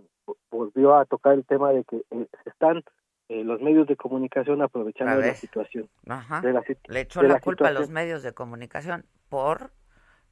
volvió 0.51 0.95
a 0.95 1.05
tocar 1.05 1.35
el 1.35 1.45
tema 1.45 1.71
de 1.71 1.85
que 1.85 1.97
eh, 2.11 2.27
están 2.45 2.83
eh, 3.29 3.43
los 3.43 3.61
medios 3.61 3.87
de 3.87 3.95
comunicación 3.95 4.61
aprovechando 4.61 5.19
la 5.19 5.33
situación. 5.33 5.89
Ajá. 6.07 6.41
Le 6.87 6.99
echó 6.99 7.23
la, 7.23 7.39
culpa 7.39 7.69
a 7.69 7.71
los 7.71 7.89
medios 7.89 8.23
de 8.23 8.33
comunicación 8.33 9.05
por, 9.29 9.71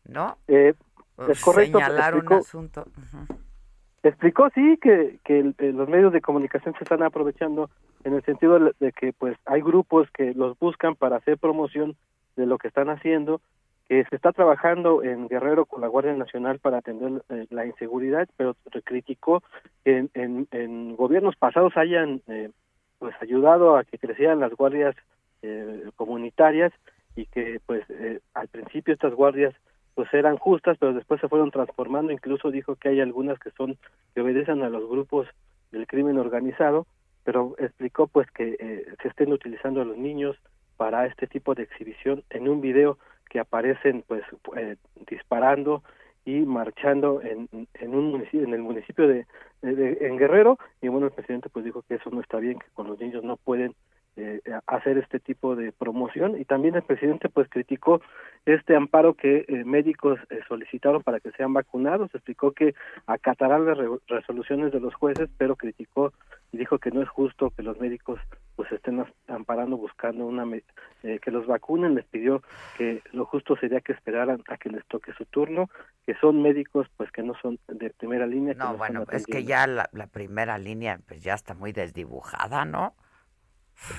¿no? 0.05 0.37
Eh, 0.47 0.73
es 1.29 1.41
correcto. 1.41 1.79
Señalar 1.79 2.15
un 2.15 2.33
asunto. 2.33 2.85
Explicó, 4.03 4.49
sí, 4.53 4.77
que, 4.81 5.19
que 5.23 5.39
eh, 5.39 5.71
los 5.71 5.87
medios 5.87 6.11
de 6.11 6.21
comunicación 6.21 6.75
se 6.77 6.83
están 6.83 7.03
aprovechando 7.03 7.69
en 8.03 8.13
el 8.13 8.23
sentido 8.25 8.59
de 8.59 8.91
que 8.91 9.13
pues 9.13 9.37
hay 9.45 9.61
grupos 9.61 10.09
que 10.11 10.33
los 10.33 10.59
buscan 10.59 10.95
para 10.95 11.17
hacer 11.17 11.37
promoción 11.37 11.95
de 12.35 12.45
lo 12.45 12.57
que 12.57 12.67
están 12.67 12.89
haciendo, 12.89 13.39
que 13.87 14.03
se 14.09 14.15
está 14.15 14.33
trabajando 14.33 15.03
en 15.03 15.27
Guerrero 15.29 15.65
con 15.65 15.81
la 15.81 15.87
Guardia 15.87 16.13
Nacional 16.13 16.59
para 16.59 16.79
atender 16.79 17.23
eh, 17.29 17.47
la 17.49 17.65
inseguridad, 17.65 18.27
pero 18.35 18.55
criticó 18.83 19.41
que 19.85 20.09
en, 20.13 20.47
en, 20.51 20.95
gobiernos 20.95 21.35
pasados 21.37 21.77
hayan 21.77 22.21
eh, 22.27 22.49
pues 23.03 23.13
ayudado 23.19 23.75
a 23.75 23.83
que 23.83 23.97
crecieran 23.97 24.39
las 24.39 24.53
guardias 24.53 24.95
eh, 25.41 25.89
comunitarias 25.97 26.71
y 27.17 27.25
que 27.25 27.59
pues 27.65 27.83
eh, 27.89 28.21
al 28.33 28.47
principio 28.47 28.93
estas 28.93 29.13
guardias 29.13 29.53
pues 29.93 30.07
eran 30.13 30.37
justas 30.37 30.77
pero 30.79 30.93
después 30.93 31.19
se 31.19 31.27
fueron 31.27 31.51
transformando. 31.51 32.13
Incluso 32.13 32.49
dijo 32.49 32.77
que 32.77 32.87
hay 32.87 33.01
algunas 33.01 33.37
que 33.39 33.51
son 33.51 33.77
que 34.15 34.21
obedecen 34.21 34.63
a 34.63 34.69
los 34.69 34.89
grupos 34.89 35.27
del 35.73 35.85
crimen 35.85 36.17
organizado 36.17 36.87
pero 37.25 37.55
explicó 37.57 38.07
pues 38.07 38.31
que 38.31 38.55
eh, 38.57 38.85
se 39.01 39.09
estén 39.09 39.33
utilizando 39.33 39.81
a 39.81 39.85
los 39.85 39.97
niños 39.97 40.37
para 40.77 41.05
este 41.05 41.27
tipo 41.27 41.55
de 41.55 41.63
exhibición. 41.63 42.23
En 42.29 42.47
un 42.47 42.61
video 42.61 42.99
que 43.29 43.41
aparecen 43.41 44.05
pues 44.07 44.23
disparando 45.09 45.83
y 46.25 46.41
marchando 46.41 47.21
en, 47.21 47.49
en 47.73 47.95
un 47.95 48.11
municipio, 48.11 48.43
en 48.43 48.53
el 48.53 48.61
municipio 48.61 49.07
de, 49.07 49.25
en 49.61 50.17
Guerrero. 50.17 50.57
Y 50.81 50.87
bueno 50.87 51.07
el 51.07 51.13
presidente 51.13 51.49
pues 51.49 51.65
dijo 51.65 51.83
que 51.87 51.95
eso 51.95 52.09
no 52.09 52.21
está 52.21 52.37
bien 52.37 52.59
que 52.59 52.65
con 52.73 52.87
los 52.87 52.99
niños 52.99 53.23
no 53.23 53.37
pueden 53.37 53.75
eh, 54.15 54.41
hacer 54.67 54.99
este 54.99 55.19
tipo 55.19 55.55
de 55.55 55.71
promoción. 55.71 56.39
Y 56.39 56.45
también 56.45 56.75
el 56.75 56.83
presidente 56.83 57.29
pues 57.29 57.49
criticó 57.49 57.99
este 58.45 58.75
amparo 58.75 59.15
que 59.15 59.45
eh, 59.47 59.63
médicos 59.65 60.19
eh, 60.29 60.41
solicitaron 60.47 61.01
para 61.01 61.19
que 61.19 61.31
sean 61.31 61.51
vacunados. 61.51 62.13
Explicó 62.13 62.51
que 62.51 62.75
acatarán 63.07 63.65
las 63.65 63.75
resoluciones 64.07 64.71
de 64.71 64.79
los 64.79 64.93
jueces 64.93 65.29
pero 65.39 65.55
criticó 65.55 66.13
y 66.51 66.57
dijo 66.57 66.77
que 66.77 66.91
no 66.91 67.01
es 67.01 67.09
justo 67.09 67.49
que 67.57 67.63
los 67.63 67.79
médicos 67.79 68.19
pues 68.55 68.71
estén 68.71 69.03
amparando 69.27 69.77
buscando 69.77 70.27
una 70.27 70.45
que 71.01 71.31
los 71.31 71.47
vacunen. 71.47 71.95
Les 71.95 72.05
pidió 72.05 72.43
que 72.77 73.01
lo 73.13 73.25
justo 73.25 73.55
sería 73.57 73.81
que 73.81 73.93
esperaran 73.93 74.43
a 74.47 74.57
que 74.57 74.69
les 74.69 74.85
toque 74.85 75.11
su 75.13 75.25
turno 75.25 75.71
que 76.05 76.13
son 76.15 76.39
médicos 76.41 76.85
pues 76.97 77.11
que 77.11 77.23
no 77.23 77.33
son 77.41 77.57
de 77.67 77.89
primera 77.89 78.27
línea 78.27 78.53
no 78.53 78.77
bueno 78.77 79.05
es 79.11 79.25
que 79.25 79.43
ya 79.43 79.65
la, 79.65 79.89
la 79.93 80.07
primera 80.07 80.57
línea 80.57 80.99
pues 81.07 81.23
ya 81.23 81.33
está 81.33 81.53
muy 81.53 81.71
desdibujada 81.71 82.65
no 82.65 82.93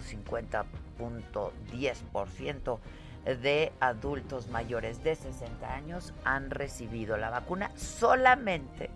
50.10% 0.00 2.78
de 3.24 3.72
adultos 3.80 4.48
mayores 4.48 5.02
de 5.02 5.16
60 5.16 5.74
años 5.74 6.12
han 6.24 6.50
recibido 6.50 7.16
la 7.16 7.30
vacuna 7.30 7.70
solamente 7.76 8.90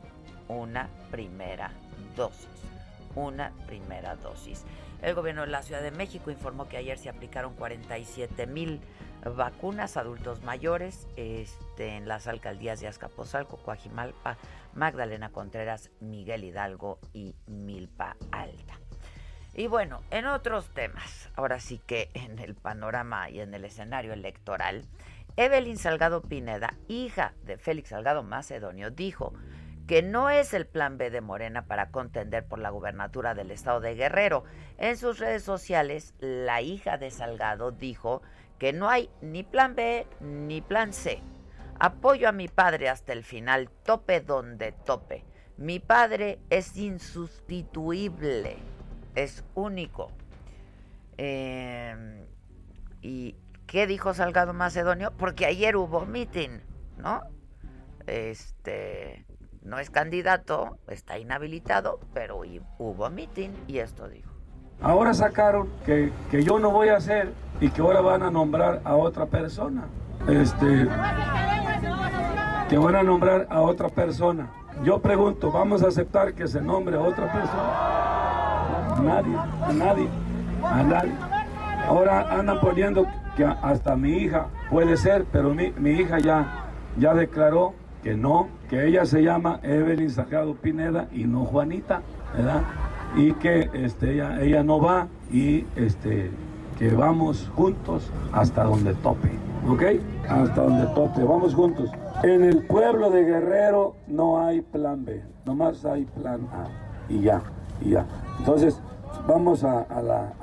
una 0.48 0.88
primera 1.10 1.70
dosis. 2.16 2.48
Una 3.14 3.52
primera 3.66 4.16
dosis. 4.16 4.64
El 5.02 5.14
gobierno 5.14 5.42
de 5.42 5.48
la 5.48 5.62
Ciudad 5.62 5.82
de 5.82 5.90
México 5.90 6.30
informó 6.30 6.68
que 6.68 6.76
ayer 6.76 6.98
se 6.98 7.08
aplicaron 7.08 7.54
47 7.54 8.46
mil 8.46 8.80
vacunas 9.24 9.96
a 9.96 10.00
adultos 10.00 10.42
mayores 10.42 11.06
este, 11.16 11.96
en 11.96 12.08
las 12.08 12.26
alcaldías 12.26 12.80
de 12.80 12.88
Azcapotzalco, 12.88 13.58
Coajimalpa, 13.58 14.36
Magdalena 14.74 15.30
Contreras, 15.30 15.90
Miguel 16.00 16.44
Hidalgo 16.44 16.98
y 17.12 17.34
Milpa 17.46 18.16
Alta. 18.30 18.78
Y 19.58 19.66
bueno, 19.66 20.02
en 20.12 20.26
otros 20.26 20.72
temas, 20.72 21.30
ahora 21.34 21.58
sí 21.58 21.80
que 21.84 22.10
en 22.14 22.38
el 22.38 22.54
panorama 22.54 23.28
y 23.28 23.40
en 23.40 23.52
el 23.54 23.64
escenario 23.64 24.12
electoral, 24.12 24.84
Evelyn 25.34 25.78
Salgado 25.78 26.22
Pineda, 26.22 26.74
hija 26.86 27.34
de 27.42 27.58
Félix 27.58 27.88
Salgado 27.88 28.22
Macedonio, 28.22 28.92
dijo 28.92 29.34
que 29.88 30.00
no 30.00 30.30
es 30.30 30.54
el 30.54 30.64
plan 30.64 30.96
B 30.96 31.10
de 31.10 31.22
Morena 31.22 31.66
para 31.66 31.90
contender 31.90 32.46
por 32.46 32.60
la 32.60 32.70
gubernatura 32.70 33.34
del 33.34 33.50
estado 33.50 33.80
de 33.80 33.96
Guerrero. 33.96 34.44
En 34.76 34.96
sus 34.96 35.18
redes 35.18 35.42
sociales, 35.42 36.14
la 36.20 36.62
hija 36.62 36.96
de 36.96 37.10
Salgado 37.10 37.72
dijo 37.72 38.22
que 38.60 38.72
no 38.72 38.88
hay 38.88 39.10
ni 39.22 39.42
plan 39.42 39.74
B 39.74 40.06
ni 40.20 40.60
plan 40.60 40.92
C. 40.92 41.20
Apoyo 41.80 42.28
a 42.28 42.32
mi 42.32 42.46
padre 42.46 42.88
hasta 42.88 43.12
el 43.12 43.24
final, 43.24 43.70
tope 43.82 44.20
donde 44.20 44.70
tope. 44.70 45.24
Mi 45.56 45.80
padre 45.80 46.38
es 46.48 46.76
insustituible 46.76 48.77
es 49.24 49.44
único. 49.54 50.10
Em, 51.16 52.24
¿Y 53.02 53.36
qué 53.66 53.86
dijo 53.86 54.14
Salgado 54.14 54.52
Macedonio? 54.54 55.12
Porque 55.16 55.46
ayer 55.46 55.76
hubo 55.76 56.06
meeting, 56.06 56.60
¿no? 56.96 57.22
Este 58.06 59.26
no 59.62 59.78
es 59.78 59.90
candidato, 59.90 60.78
está 60.88 61.18
inhabilitado, 61.18 62.00
pero 62.14 62.40
hubo 62.78 63.10
meeting 63.10 63.50
y 63.66 63.78
esto 63.78 64.08
dijo. 64.08 64.32
Ahora 64.80 65.12
sacaron 65.12 65.68
que, 65.84 66.12
que 66.30 66.42
yo 66.42 66.58
no 66.58 66.70
voy 66.70 66.88
a 66.88 66.96
hacer 66.96 67.32
y 67.60 67.68
que 67.70 67.82
ahora 67.82 68.00
van 68.00 68.22
a 68.22 68.30
nombrar 68.30 68.80
a 68.84 68.94
otra 68.94 69.26
persona. 69.26 69.88
Este 70.28 70.88
que 72.68 72.78
van 72.78 72.96
a 72.96 73.02
nombrar 73.02 73.46
a 73.50 73.60
otra 73.62 73.88
persona. 73.88 74.50
Yo 74.84 75.00
pregunto, 75.00 75.50
¿vamos 75.50 75.82
a 75.82 75.88
aceptar 75.88 76.34
que 76.34 76.46
se 76.46 76.60
nombre 76.60 76.96
a 76.96 77.00
otra 77.00 77.32
persona? 77.32 78.37
Nadie, 78.98 79.36
a 79.36 79.72
nadie, 79.72 80.08
a 80.62 80.82
nadie. 80.82 81.12
Ahora 81.86 82.38
andan 82.38 82.60
poniendo 82.60 83.06
que 83.36 83.44
hasta 83.44 83.96
mi 83.96 84.12
hija 84.12 84.46
puede 84.70 84.96
ser, 84.96 85.24
pero 85.32 85.54
mi, 85.54 85.72
mi 85.78 85.90
hija 85.92 86.18
ya, 86.18 86.66
ya 86.98 87.14
declaró 87.14 87.74
que 88.02 88.14
no, 88.14 88.48
que 88.68 88.86
ella 88.86 89.06
se 89.06 89.22
llama 89.22 89.60
Evelyn 89.62 90.10
Salgado 90.10 90.54
Pineda 90.54 91.08
y 91.12 91.24
no 91.24 91.44
Juanita, 91.44 92.02
¿verdad? 92.36 92.62
Y 93.16 93.32
que 93.34 93.70
este, 93.72 94.14
ella, 94.14 94.40
ella 94.42 94.62
no 94.62 94.80
va 94.80 95.08
y 95.32 95.64
este, 95.76 96.30
que 96.78 96.90
vamos 96.90 97.50
juntos 97.54 98.10
hasta 98.32 98.64
donde 98.64 98.94
tope, 98.94 99.30
¿ok? 99.68 99.82
Hasta 100.28 100.62
donde 100.62 100.86
tope, 100.94 101.24
vamos 101.24 101.54
juntos. 101.54 101.90
En 102.22 102.44
el 102.44 102.66
pueblo 102.66 103.10
de 103.10 103.24
Guerrero 103.24 103.96
no 104.06 104.44
hay 104.44 104.60
plan 104.60 105.04
B, 105.04 105.22
nomás 105.44 105.84
hay 105.84 106.04
plan 106.04 106.40
A 106.52 106.66
y 107.08 107.20
ya, 107.22 107.42
y 107.80 107.90
ya. 107.90 108.06
Entonces, 108.38 108.80
vamos 109.26 109.64
a, 109.64 109.86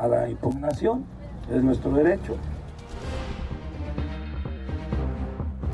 la, 0.07 0.29
impugnación, 0.29 1.05
es 1.51 1.63
nuestro 1.63 1.91
derecho. 1.91 2.37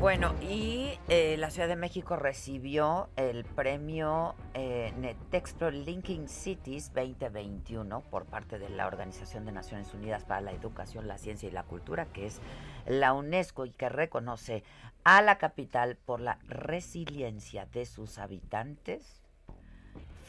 Bueno, 0.00 0.34
y 0.40 0.98
eh, 1.08 1.36
la 1.38 1.50
Ciudad 1.50 1.68
de 1.68 1.76
México 1.76 2.16
recibió 2.16 3.08
el 3.14 3.44
premio 3.44 4.34
eh, 4.52 4.92
Netextro 4.98 5.70
Linking 5.70 6.28
Cities 6.28 6.92
2021 6.92 8.00
por 8.10 8.24
parte 8.24 8.58
de 8.58 8.68
la 8.68 8.88
Organización 8.88 9.44
de 9.44 9.52
Naciones 9.52 9.94
Unidas 9.94 10.24
para 10.24 10.40
la 10.40 10.50
Educación, 10.50 11.06
la 11.06 11.18
Ciencia 11.18 11.48
y 11.48 11.52
la 11.52 11.62
Cultura, 11.62 12.06
que 12.06 12.26
es 12.26 12.40
la 12.84 13.12
UNESCO 13.12 13.64
y 13.64 13.70
que 13.70 13.88
reconoce 13.88 14.64
a 15.04 15.22
la 15.22 15.38
capital 15.38 15.96
por 16.04 16.20
la 16.20 16.38
resiliencia 16.48 17.66
de 17.66 17.86
sus 17.86 18.18
habitantes 18.18 19.21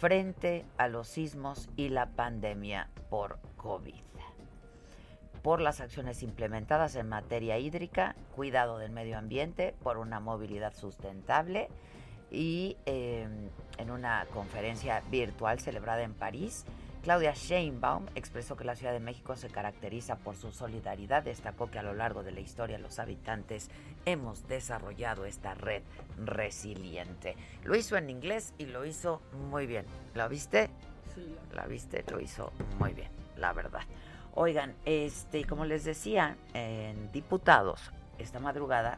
frente 0.04 0.66
a 0.78 0.90
los 0.90 1.08
sismos 1.08 1.70
y 1.78 1.88
la 1.88 2.08
pandemia 2.08 2.90
por 3.10 3.40
COVID. 3.56 4.04
Por 5.42 5.62
las 5.62 5.80
acciones 5.80 6.24
implementadas 6.24 6.98
en 6.98 7.08
materia 7.08 7.58
hídrica, 7.58 8.14
cuidado 8.36 8.80
del 8.80 8.92
medio 8.92 9.18
ambiente, 9.18 9.74
por 9.82 9.98
una 9.98 10.20
movilidad 10.20 10.74
sustentable 10.76 11.70
y 12.30 12.76
em, 12.86 13.48
en 13.78 13.92
una 13.92 14.26
conferencia 14.34 15.02
virtual 15.10 15.62
celebrada 15.62 16.04
en 16.04 16.16
París, 16.16 16.66
Claudia 17.04 17.34
Sheinbaum 17.34 18.06
expresó 18.16 18.56
que 18.56 18.64
la 18.64 18.78
Ciudad 18.78 18.94
de 18.94 19.02
México 19.02 19.36
se 19.36 19.50
caracteriza 19.50 20.16
por 20.16 20.38
su 20.38 20.54
solidaridad. 20.54 21.22
Destacó 21.22 21.70
que 21.70 21.78
a 21.78 21.84
lo 21.84 21.94
largo 21.94 22.24
de 22.24 22.32
la 22.32 22.40
historia 22.40 22.80
los 22.80 22.98
habitantes 22.98 23.70
hemos 24.06 24.48
desarrollado 24.48 25.26
esta 25.26 25.54
red 25.54 25.84
resiliente. 26.18 27.36
Lo 27.66 27.76
hizo 27.76 27.98
en 27.98 28.10
inglés 28.10 28.54
y 28.58 28.68
lo 28.68 28.86
hizo 28.86 29.22
muy 29.50 29.68
bien. 29.68 29.86
¿La 30.16 30.30
viste? 30.30 30.70
Sí. 31.14 31.36
La 31.52 31.66
viste, 31.66 32.06
lo 32.10 32.22
hizo 32.22 32.54
muy 32.80 32.94
bien, 32.94 33.10
la 33.36 33.52
verdad. 33.52 33.84
Oigan, 34.34 34.74
este, 34.86 35.44
como 35.44 35.66
les 35.66 35.84
decía, 35.84 36.38
en 36.54 37.12
diputados 37.12 37.92
esta 38.18 38.40
madrugada 38.40 38.98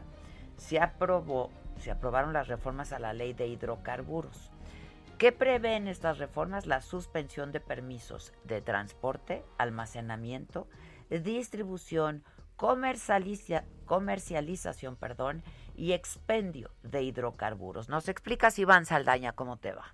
se 0.56 0.78
aprobó, 0.78 1.50
se 1.80 1.90
aprobaron 1.90 2.32
las 2.32 2.46
reformas 2.46 2.92
a 2.92 3.00
la 3.00 3.12
ley 3.12 3.32
de 3.32 3.48
hidrocarburos. 3.48 4.52
¿Qué 5.18 5.32
prevén 5.32 5.88
estas 5.88 6.18
reformas? 6.18 6.66
La 6.66 6.82
suspensión 6.82 7.50
de 7.50 7.60
permisos 7.60 8.34
de 8.44 8.60
transporte, 8.60 9.44
almacenamiento, 9.56 10.68
distribución, 11.08 12.22
comercialización 12.56 14.96
perdón, 14.96 15.42
y 15.74 15.92
expendio 15.92 16.68
de 16.82 17.02
hidrocarburos. 17.02 17.88
¿Nos 17.88 18.10
explicas, 18.10 18.58
Iván 18.58 18.84
Saldaña, 18.84 19.32
cómo 19.32 19.56
te 19.56 19.72
va? 19.72 19.86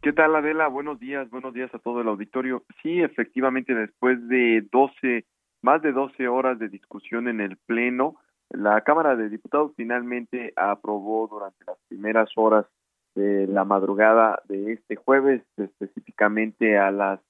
¿Qué 0.00 0.12
tal, 0.12 0.36
Adela? 0.36 0.68
Buenos 0.68 1.00
días, 1.00 1.28
buenos 1.30 1.52
días 1.52 1.74
a 1.74 1.80
todo 1.80 2.00
el 2.00 2.06
auditorio. 2.06 2.62
Sí, 2.82 3.00
efectivamente, 3.00 3.74
después 3.74 4.28
de 4.28 4.64
12, 4.70 5.24
más 5.62 5.82
de 5.82 5.90
12 5.90 6.28
horas 6.28 6.60
de 6.60 6.68
discusión 6.68 7.26
en 7.26 7.40
el 7.40 7.56
Pleno, 7.56 8.14
la 8.50 8.80
Cámara 8.82 9.16
de 9.16 9.28
Diputados 9.28 9.72
finalmente 9.76 10.52
aprobó 10.54 11.26
durante 11.26 11.64
las 11.64 11.78
primeras 11.88 12.30
horas 12.36 12.66
de 13.14 13.46
la 13.46 13.64
madrugada 13.64 14.42
de 14.48 14.72
este 14.72 14.96
jueves, 14.96 15.42
específicamente 15.56 16.78
a 16.78 16.90
las 16.90 17.20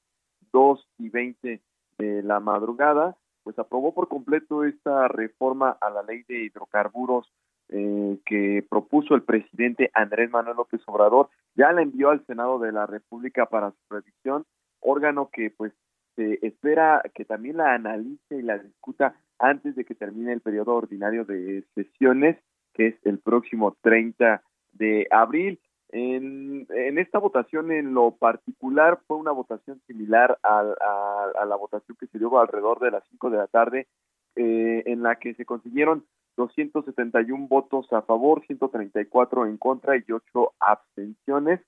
dos 0.53 0.89
y 0.99 1.09
veinte 1.11 1.61
de 1.99 2.23
la 2.23 2.41
madrugada, 2.41 3.17
pues 3.43 3.59
aprobó 3.59 3.93
por 3.93 4.09
completo 4.09 4.65
esta 4.65 5.09
reforma 5.09 5.77
a 5.81 5.91
la 5.91 6.03
ley 6.03 6.23
de 6.27 6.45
hidrocarburos 6.45 7.31
eh, 7.69 8.19
que 8.27 8.65
propuso 8.69 9.15
el 9.15 9.23
presidente 9.23 9.91
Andrés 9.95 10.31
Manuel 10.31 10.57
López 10.57 10.81
Obrador, 10.87 11.29
ya 11.55 11.73
la 11.73 11.83
envió 11.83 12.11
al 12.11 12.25
Senado 12.27 12.59
de 12.59 12.73
la 12.73 12.87
República 12.87 13.47
para 13.47 13.71
su 13.71 13.95
revisión, 13.95 14.45
órgano 14.81 15.31
que 15.33 15.51
pues 15.51 15.73
se 16.15 16.39
espera 16.47 17.03
que 17.15 17.25
también 17.25 17.57
la 17.57 17.75
analice 17.75 18.37
y 18.37 18.43
la 18.43 18.59
discuta 18.59 19.17
antes 19.39 19.75
de 19.75 19.85
que 19.85 19.95
termine 19.95 20.33
el 20.33 20.41
periodo 20.41 20.75
ordinario 20.75 21.25
de 21.25 21.65
sesiones, 21.75 22.37
que 22.73 22.89
es 22.89 22.95
el 23.05 23.19
próximo 23.19 23.77
30 23.83 24.43
de 24.73 25.07
abril. 25.11 25.59
En, 25.97 26.67
esta 26.99 27.21
votación 27.21 27.71
en 27.71 27.95
lo 27.95 28.11
particular 28.17 28.99
fue 29.07 29.17
una 29.17 29.31
votación 29.31 29.81
similar 29.87 30.37
a, 30.43 30.59
a, 30.59 31.31
a 31.41 31.45
la 31.45 31.55
votación 31.55 31.97
que 32.01 32.09
se 32.09 32.19
dio 32.19 32.37
alrededor 32.37 32.81
de 32.81 32.91
las 32.91 33.05
5 33.11 33.31
de 33.31 33.37
la 33.37 33.47
tarde, 33.47 33.87
eh, 34.35 34.83
en 34.87 35.05
la 35.05 35.15
que 35.21 35.35
se 35.35 35.45
consiguieron 35.45 36.05
271 36.37 37.47
votos 37.47 37.87
a 37.93 38.03
favor, 38.03 38.45
134 38.45 39.47
en 39.47 39.57
contra 39.57 39.97
y 39.97 40.03
8 40.11 40.55
abstenciones. 40.59 41.61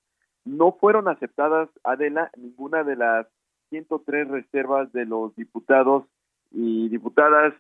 No 0.44 0.72
fueron 0.72 1.06
aceptadas, 1.06 1.68
Adela, 1.84 2.32
ninguna 2.36 2.82
de 2.82 2.96
las 2.96 3.28
103 3.70 4.26
reservas 4.26 4.92
de 4.92 5.04
los 5.04 5.36
diputados 5.36 6.04
y 6.50 6.88
diputadas. 6.88 7.54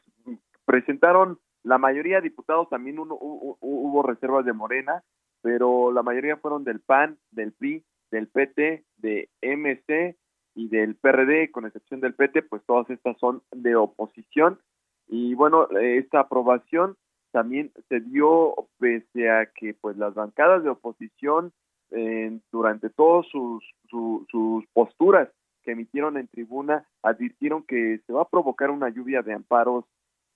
Presentaron 0.64 1.38
la 1.62 1.78
mayoría 1.78 2.16
de 2.16 2.22
diputados, 2.22 2.68
también 2.70 2.98
uno, 2.98 3.16
hubo, 3.20 3.56
hubo 3.60 4.02
reservas 4.02 4.44
de 4.44 4.52
Morena, 4.52 5.04
pero 5.46 5.92
la 5.92 6.02
mayoría 6.02 6.38
fueron 6.38 6.64
del 6.64 6.80
PAN, 6.80 7.18
del 7.30 7.52
PRI, 7.52 7.84
del 8.10 8.26
PT, 8.26 8.82
de 8.96 9.28
MC 9.42 10.16
y 10.56 10.66
del 10.66 10.96
PRD, 10.96 11.52
con 11.52 11.66
excepción 11.66 12.00
del 12.00 12.14
PT, 12.14 12.42
pues 12.42 12.64
todas 12.66 12.90
estas 12.90 13.16
son 13.20 13.44
de 13.52 13.76
oposición. 13.76 14.58
Y 15.06 15.34
bueno, 15.36 15.68
esta 15.70 16.18
aprobación 16.18 16.96
también 17.30 17.70
se 17.88 18.00
dio 18.00 18.56
pese 18.80 19.30
a 19.30 19.46
que 19.46 19.72
pues 19.74 19.96
las 19.96 20.14
bancadas 20.14 20.64
de 20.64 20.70
oposición 20.70 21.52
eh, 21.92 22.40
durante 22.50 22.90
todas 22.90 23.24
sus, 23.28 23.62
su, 23.88 24.26
sus 24.28 24.66
posturas 24.72 25.28
que 25.62 25.70
emitieron 25.70 26.16
en 26.16 26.26
tribuna 26.26 26.88
advirtieron 27.04 27.62
que 27.62 28.00
se 28.04 28.12
va 28.12 28.22
a 28.22 28.28
provocar 28.28 28.70
una 28.70 28.88
lluvia 28.88 29.22
de 29.22 29.34
amparos 29.34 29.84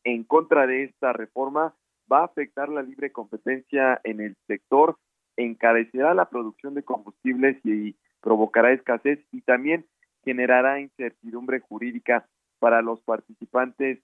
en 0.05 0.23
contra 0.23 0.69
de 0.69 0.85
esta 0.85 1.13
reforma, 1.13 1.75
va 2.11 2.21
a 2.21 2.25
afectar 2.25 2.69
la 2.69 2.83
libre 2.83 3.13
competencia 3.13 4.01
en 4.05 4.21
el 4.21 4.37
sector, 4.47 4.97
encarecerá 5.37 6.15
la 6.15 6.29
producción 6.29 6.75
de 6.75 6.83
combustibles 6.83 7.57
y 7.65 7.97
provocará 8.21 8.73
escasez 8.73 9.21
y 9.33 9.43
también 9.43 9.87
generará 10.25 10.81
incertidumbre 10.81 11.61
jurídica 11.61 12.27
para 12.59 12.83
los 12.83 13.01
participantes 13.03 14.01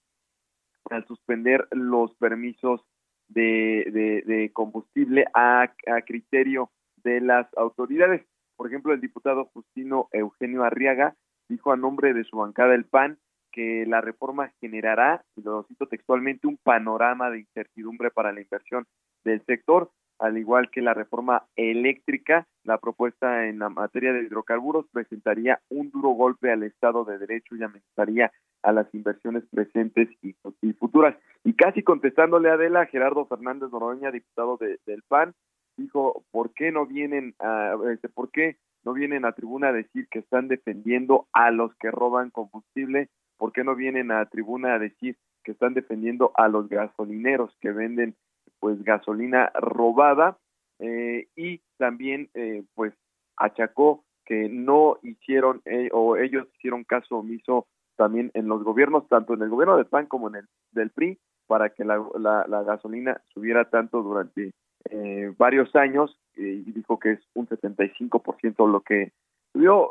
al 0.90 1.06
suspender 1.06 1.66
los 1.72 2.14
permisos 2.14 2.80
de, 3.28 3.90
de, 3.92 4.22
de 4.22 4.52
combustible 4.52 5.26
a, 5.34 5.62
a 5.62 6.02
criterio 6.02 6.70
de 7.02 7.20
las 7.20 7.46
autoridades. 7.56 8.24
Por 8.56 8.68
ejemplo, 8.68 8.92
el 8.92 9.00
diputado 9.00 9.46
Justino 9.46 10.08
Eugenio 10.12 10.64
Arriaga 10.64 11.16
dijo 11.48 11.72
a 11.72 11.76
nombre 11.76 12.14
de 12.14 12.24
su 12.24 12.36
bancada 12.36 12.74
el 12.74 12.84
PAN 12.84 13.18
que 13.56 13.86
la 13.86 14.02
reforma 14.02 14.52
generará, 14.60 15.24
y 15.34 15.40
lo 15.40 15.62
cito 15.62 15.86
textualmente, 15.86 16.46
un 16.46 16.58
panorama 16.58 17.30
de 17.30 17.38
incertidumbre 17.38 18.10
para 18.10 18.30
la 18.30 18.42
inversión 18.42 18.84
del 19.24 19.42
sector, 19.46 19.90
al 20.18 20.36
igual 20.36 20.70
que 20.70 20.82
la 20.82 20.92
reforma 20.92 21.44
eléctrica, 21.56 22.46
la 22.64 22.76
propuesta 22.76 23.46
en 23.46 23.58
la 23.58 23.70
materia 23.70 24.12
de 24.12 24.24
hidrocarburos 24.24 24.84
presentaría 24.92 25.60
un 25.70 25.90
duro 25.90 26.10
golpe 26.10 26.52
al 26.52 26.64
Estado 26.64 27.06
de 27.06 27.18
Derecho 27.18 27.56
y 27.56 27.62
amenazaría 27.62 28.30
a 28.62 28.72
las 28.72 28.92
inversiones 28.94 29.44
presentes 29.50 30.08
y, 30.20 30.34
futuras. 30.74 31.16
Y 31.42 31.54
casi 31.54 31.82
contestándole 31.82 32.50
a 32.50 32.54
Adela, 32.54 32.84
Gerardo 32.86 33.24
Fernández 33.24 33.70
Noroña, 33.70 34.10
diputado 34.10 34.58
de, 34.58 34.78
del 34.84 35.02
PAN, 35.08 35.32
dijo, 35.78 36.24
¿por 36.30 36.52
qué 36.52 36.72
no 36.72 36.84
vienen 36.84 37.34
a, 37.38 37.74
este, 37.90 38.10
por 38.10 38.30
qué 38.30 38.58
no 38.84 38.92
vienen 38.92 39.24
a 39.24 39.32
tribuna 39.32 39.68
a 39.68 39.72
decir 39.72 40.08
que 40.10 40.18
están 40.18 40.48
defendiendo 40.48 41.26
a 41.32 41.50
los 41.50 41.74
que 41.76 41.90
roban 41.90 42.30
combustible? 42.30 43.08
¿Por 43.36 43.52
qué 43.52 43.64
no 43.64 43.74
vienen 43.74 44.10
a 44.10 44.26
tribuna 44.26 44.74
a 44.74 44.78
decir 44.78 45.16
que 45.44 45.52
están 45.52 45.74
defendiendo 45.74 46.32
a 46.34 46.48
los 46.48 46.68
gasolineros 46.68 47.56
que 47.60 47.72
venden 47.72 48.16
pues 48.60 48.82
gasolina 48.82 49.50
robada? 49.54 50.38
Eh, 50.78 51.28
y 51.36 51.60
también 51.78 52.28
eh, 52.34 52.64
pues 52.74 52.92
achacó 53.36 54.04
que 54.24 54.48
no 54.48 54.98
hicieron 55.02 55.62
eh, 55.64 55.88
o 55.92 56.16
ellos 56.16 56.46
hicieron 56.56 56.84
caso 56.84 57.16
omiso 57.16 57.66
también 57.96 58.30
en 58.34 58.48
los 58.48 58.62
gobiernos, 58.62 59.08
tanto 59.08 59.34
en 59.34 59.42
el 59.42 59.48
gobierno 59.48 59.76
del 59.76 59.86
PAN 59.86 60.06
como 60.06 60.28
en 60.28 60.36
el 60.36 60.46
del 60.72 60.90
PRI, 60.90 61.18
para 61.46 61.70
que 61.70 61.84
la, 61.84 62.04
la, 62.18 62.44
la 62.46 62.62
gasolina 62.62 63.22
subiera 63.32 63.70
tanto 63.70 64.02
durante 64.02 64.52
eh, 64.90 65.32
varios 65.36 65.74
años 65.74 66.16
eh, 66.36 66.62
y 66.66 66.72
dijo 66.72 66.98
que 66.98 67.12
es 67.12 67.20
un 67.34 67.48
75% 67.48 68.70
lo 68.70 68.80
que 68.80 69.12
subió. 69.52 69.90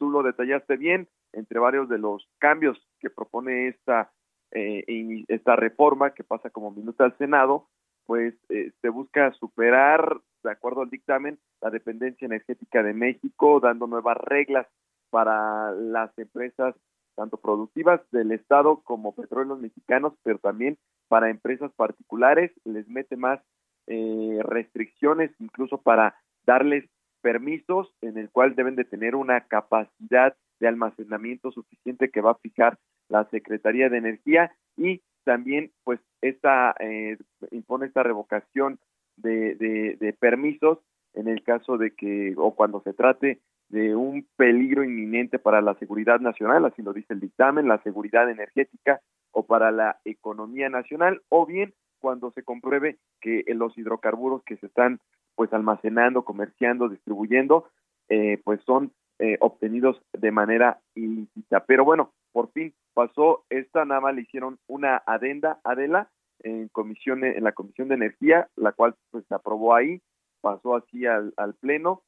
Tú 0.00 0.08
lo 0.08 0.22
detallaste 0.22 0.78
bien, 0.78 1.08
entre 1.34 1.60
varios 1.60 1.90
de 1.90 1.98
los 1.98 2.26
cambios 2.38 2.78
que 3.00 3.10
propone 3.10 3.68
esta, 3.68 4.10
eh, 4.50 4.82
esta 5.28 5.56
reforma 5.56 6.14
que 6.14 6.24
pasa 6.24 6.48
como 6.48 6.70
minuto 6.70 7.04
al 7.04 7.14
Senado, 7.18 7.68
pues 8.06 8.34
eh, 8.48 8.72
se 8.80 8.88
busca 8.88 9.30
superar, 9.34 10.18
de 10.42 10.50
acuerdo 10.50 10.80
al 10.80 10.88
dictamen, 10.88 11.38
la 11.60 11.68
dependencia 11.68 12.24
energética 12.24 12.82
de 12.82 12.94
México, 12.94 13.60
dando 13.60 13.86
nuevas 13.86 14.16
reglas 14.16 14.66
para 15.10 15.72
las 15.72 16.16
empresas 16.18 16.74
tanto 17.14 17.36
productivas 17.36 18.00
del 18.10 18.32
Estado 18.32 18.80
como 18.82 19.14
petróleos 19.14 19.60
mexicanos, 19.60 20.14
pero 20.22 20.38
también 20.38 20.78
para 21.08 21.28
empresas 21.28 21.70
particulares, 21.72 22.52
les 22.64 22.88
mete 22.88 23.18
más 23.18 23.38
eh, 23.86 24.38
restricciones 24.44 25.30
incluso 25.40 25.82
para 25.82 26.14
darles 26.46 26.88
permisos 27.22 27.92
en 28.00 28.18
el 28.18 28.30
cual 28.30 28.54
deben 28.54 28.76
de 28.76 28.84
tener 28.84 29.14
una 29.14 29.42
capacidad 29.42 30.34
de 30.58 30.68
almacenamiento 30.68 31.50
suficiente 31.52 32.10
que 32.10 32.20
va 32.20 32.32
a 32.32 32.38
fijar 32.42 32.78
la 33.08 33.24
Secretaría 33.30 33.88
de 33.88 33.98
Energía 33.98 34.52
y 34.76 35.02
también 35.24 35.70
pues 35.84 36.00
esta 36.22 36.74
eh, 36.80 37.16
impone 37.50 37.86
esta 37.86 38.02
revocación 38.02 38.78
de, 39.16 39.54
de, 39.56 39.96
de 39.98 40.12
permisos 40.12 40.78
en 41.14 41.28
el 41.28 41.42
caso 41.42 41.76
de 41.76 41.92
que 41.94 42.34
o 42.36 42.54
cuando 42.54 42.82
se 42.82 42.92
trate 42.92 43.40
de 43.68 43.94
un 43.94 44.26
peligro 44.36 44.82
inminente 44.84 45.38
para 45.38 45.60
la 45.60 45.74
seguridad 45.74 46.20
nacional, 46.20 46.64
así 46.64 46.82
lo 46.82 46.92
dice 46.92 47.14
el 47.14 47.20
dictamen, 47.20 47.68
la 47.68 47.82
seguridad 47.82 48.28
energética 48.28 49.00
o 49.30 49.46
para 49.46 49.70
la 49.70 50.00
economía 50.04 50.68
nacional, 50.68 51.22
o 51.28 51.46
bien 51.46 51.72
cuando 52.00 52.32
se 52.32 52.42
compruebe 52.42 52.98
que 53.20 53.44
los 53.48 53.76
hidrocarburos 53.78 54.42
que 54.44 54.56
se 54.56 54.66
están 54.66 55.00
pues 55.40 55.54
almacenando, 55.54 56.22
comerciando, 56.22 56.90
distribuyendo, 56.90 57.70
eh, 58.10 58.42
pues 58.44 58.60
son 58.66 58.92
eh, 59.18 59.38
obtenidos 59.40 59.98
de 60.12 60.30
manera 60.30 60.80
ilícita. 60.94 61.64
Pero 61.64 61.82
bueno, 61.82 62.12
por 62.30 62.52
fin 62.52 62.74
pasó 62.92 63.46
esta, 63.48 63.86
nada 63.86 64.12
le 64.12 64.20
hicieron 64.20 64.58
una 64.66 65.02
adenda, 65.06 65.58
Adela, 65.64 66.10
en 66.40 66.68
comisión, 66.68 67.24
en 67.24 67.42
la 67.42 67.52
Comisión 67.52 67.88
de 67.88 67.94
Energía, 67.94 68.50
la 68.54 68.72
cual 68.72 68.94
pues 69.10 69.24
se 69.28 69.34
aprobó 69.34 69.74
ahí, 69.74 70.02
pasó 70.42 70.76
así 70.76 71.06
al, 71.06 71.32
Pleno, 71.58 72.02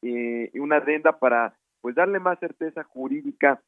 eh, 0.00 0.50
una 0.54 0.76
adenda 0.76 1.18
para 1.18 1.58
pues 1.82 1.94
darle 1.94 2.20
más 2.20 2.38
certeza 2.38 2.84
jurídica 2.84 3.60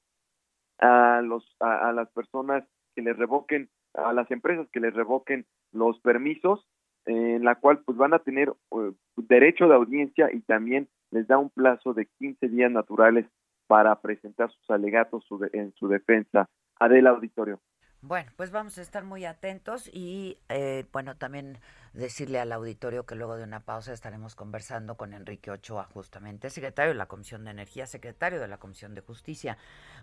a 0.79 1.21
los 1.21 1.45
a, 1.61 1.91
a 1.91 1.93
las 1.93 2.09
personas 2.13 2.65
que 2.95 3.03
les 3.03 3.19
revoquen 3.19 3.69
a 3.93 4.15
las 4.15 4.31
empresas 4.31 4.67
que 4.73 4.81
les 4.81 4.95
revoquen 4.95 5.45
los 5.73 6.01
permisos, 6.01 6.67
en 7.07 7.45
la 7.45 7.55
cual 7.57 7.81
pues 7.85 7.97
van 7.97 8.15
a 8.15 8.19
tener 8.19 8.53
uh, 8.71 8.93
derecho 9.17 9.69
de 9.69 9.75
audiencia 9.75 10.31
y 10.33 10.41
también 10.41 10.89
les 11.11 11.27
da 11.27 11.39
un 11.39 11.51
plazo 11.51 11.95
de 11.95 12.07
15 12.19 12.49
días 12.49 12.71
naturales 12.71 13.27
para 13.67 14.01
presentar 14.01 14.51
sus 14.51 14.71
alegatos 14.71 15.25
en 15.53 15.73
su 15.75 15.89
defensa. 15.89 16.49
Adela 16.79 17.11
Auditorio. 17.11 17.61
Bueno, 18.03 18.33
pues 18.37 18.51
vamos 18.51 18.79
a 18.79 18.83
estar 18.83 19.05
muy 19.05 19.27
atentos 19.27 19.91
y, 19.93 20.39
eh, 20.49 20.87
bueno, 20.91 21.19
también 21.19 21.59
decirle 21.93 22.41
al 22.41 22.51
auditorio 22.51 23.05
que 23.05 23.15
luego 23.15 23.37
de 23.37 23.45
una 23.45 23.61
pausa 23.61 23.93
estaremos 23.93 24.35
conversando 24.35 24.97
con 24.97 25.13
Enrique 25.13 25.51
Ochoa, 25.51 25.85
justamente 25.85 26.49
secretario 26.49 26.93
de 26.93 26.99
la 26.99 27.07
Comisión 27.07 27.45
de 27.45 27.51
Energía, 27.51 27.87
secretario 27.87 28.41
de 28.41 28.49
la 28.49 28.57
Comisión 28.57 28.95
de 28.95 29.03
Justicia, 29.03 29.59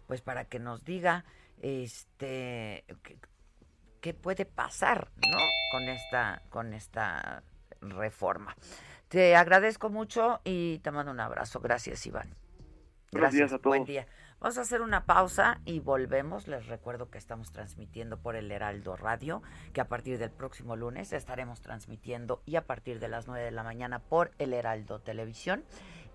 pues 0.06 0.22
para 0.22 0.46
que 0.46 0.60
nos 0.60 0.86
diga, 0.86 1.26
este, 1.60 2.86
qué 4.02 4.14
puede 4.14 4.46
pasar, 4.46 5.12
¿no? 5.32 5.38
Con 5.72 5.84
esta, 5.84 6.42
con 6.50 6.74
esta 6.74 7.44
reforma. 7.82 8.56
Te 9.08 9.36
agradezco 9.36 9.90
mucho 9.90 10.42
y 10.44 10.80
te 10.80 10.92
mando 10.92 11.12
un 11.12 11.20
abrazo. 11.20 11.60
Gracias, 11.60 12.06
Iván. 12.06 12.36
Gracias 13.12 13.54
a 13.54 13.58
todos. 13.58 13.78
Buen 13.78 13.86
día. 13.86 14.08
Vamos 14.40 14.60
a 14.60 14.62
hacer 14.62 14.82
una 14.82 15.06
pausa 15.06 15.62
y 15.66 15.80
volvemos. 15.80 16.48
Les 16.48 16.68
recuerdo 16.68 17.10
que 17.10 17.18
estamos 17.18 17.52
transmitiendo 17.52 18.18
por 18.18 18.36
el 18.36 18.52
Heraldo 18.52 18.96
Radio, 18.96 19.42
que 19.74 19.82
a 19.82 19.88
partir 19.88 20.20
del 20.20 20.30
próximo 20.30 20.76
lunes 20.76 21.12
estaremos 21.12 21.62
transmitiendo 21.62 22.44
y 22.46 22.56
a 22.56 22.66
partir 22.66 23.00
de 23.00 23.08
las 23.08 23.28
9 23.28 23.46
de 23.46 23.52
la 23.52 23.64
mañana 23.64 24.00
por 24.00 24.32
el 24.38 24.54
Heraldo 24.54 25.00
Televisión 25.00 25.64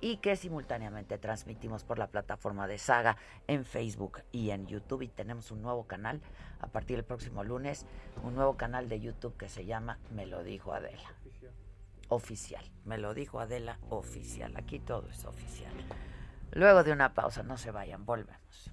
y 0.03 0.17
que 0.17 0.35
simultáneamente 0.35 1.17
transmitimos 1.17 1.85
por 1.85 1.99
la 1.99 2.09
plataforma 2.09 2.67
de 2.67 2.77
Saga 2.77 3.17
en 3.47 3.65
Facebook 3.65 4.21
y 4.33 4.51
en 4.51 4.67
YouTube. 4.67 5.03
Y 5.03 5.09
tenemos 5.09 5.53
un 5.53 5.63
nuevo 5.63 5.85
canal 5.85 6.21
a 6.61 6.67
partir 6.67 6.97
del 6.97 7.05
próximo 7.05 7.45
lunes, 7.45 7.87
un 8.25 8.35
nuevo 8.35 8.57
canal 8.57 8.89
de 8.89 9.01
YouTube 9.01 9.37
que 9.37 9.49
se 9.49 9.65
llama 9.65 9.99
Me 10.11 10.27
lo 10.27 10.43
dijo 10.43 10.75
Adela. 10.75 11.15
Oficial. 12.09 12.65
Me 12.85 12.99
lo 12.99 13.15
dijo 13.15 13.39
Adela 13.39 13.79
oficial. 13.91 14.53
Aquí 14.57 14.81
todo 14.81 15.09
es 15.09 15.25
oficial. 15.25 15.73
Luego 16.51 16.83
de 16.83 16.93
una 16.93 17.15
pausa, 17.15 17.45
no 17.45 17.57
se 17.57 17.71
vayan, 17.71 18.05
volvemos. 18.05 18.73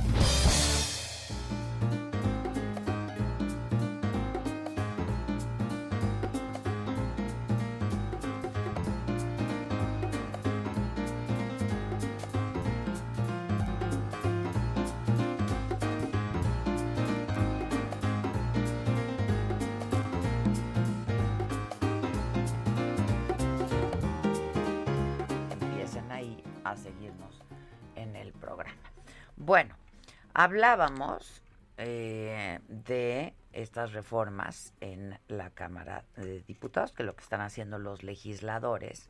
Hablábamos 30.51 31.41
eh, 31.77 32.59
de 32.67 33.33
estas 33.53 33.93
reformas 33.93 34.73
en 34.81 35.17
la 35.29 35.49
Cámara 35.51 36.03
de 36.17 36.41
Diputados, 36.41 36.91
que 36.91 37.03
es 37.03 37.07
lo 37.07 37.15
que 37.15 37.23
están 37.23 37.39
haciendo 37.39 37.79
los 37.79 38.03
legisladores, 38.03 39.09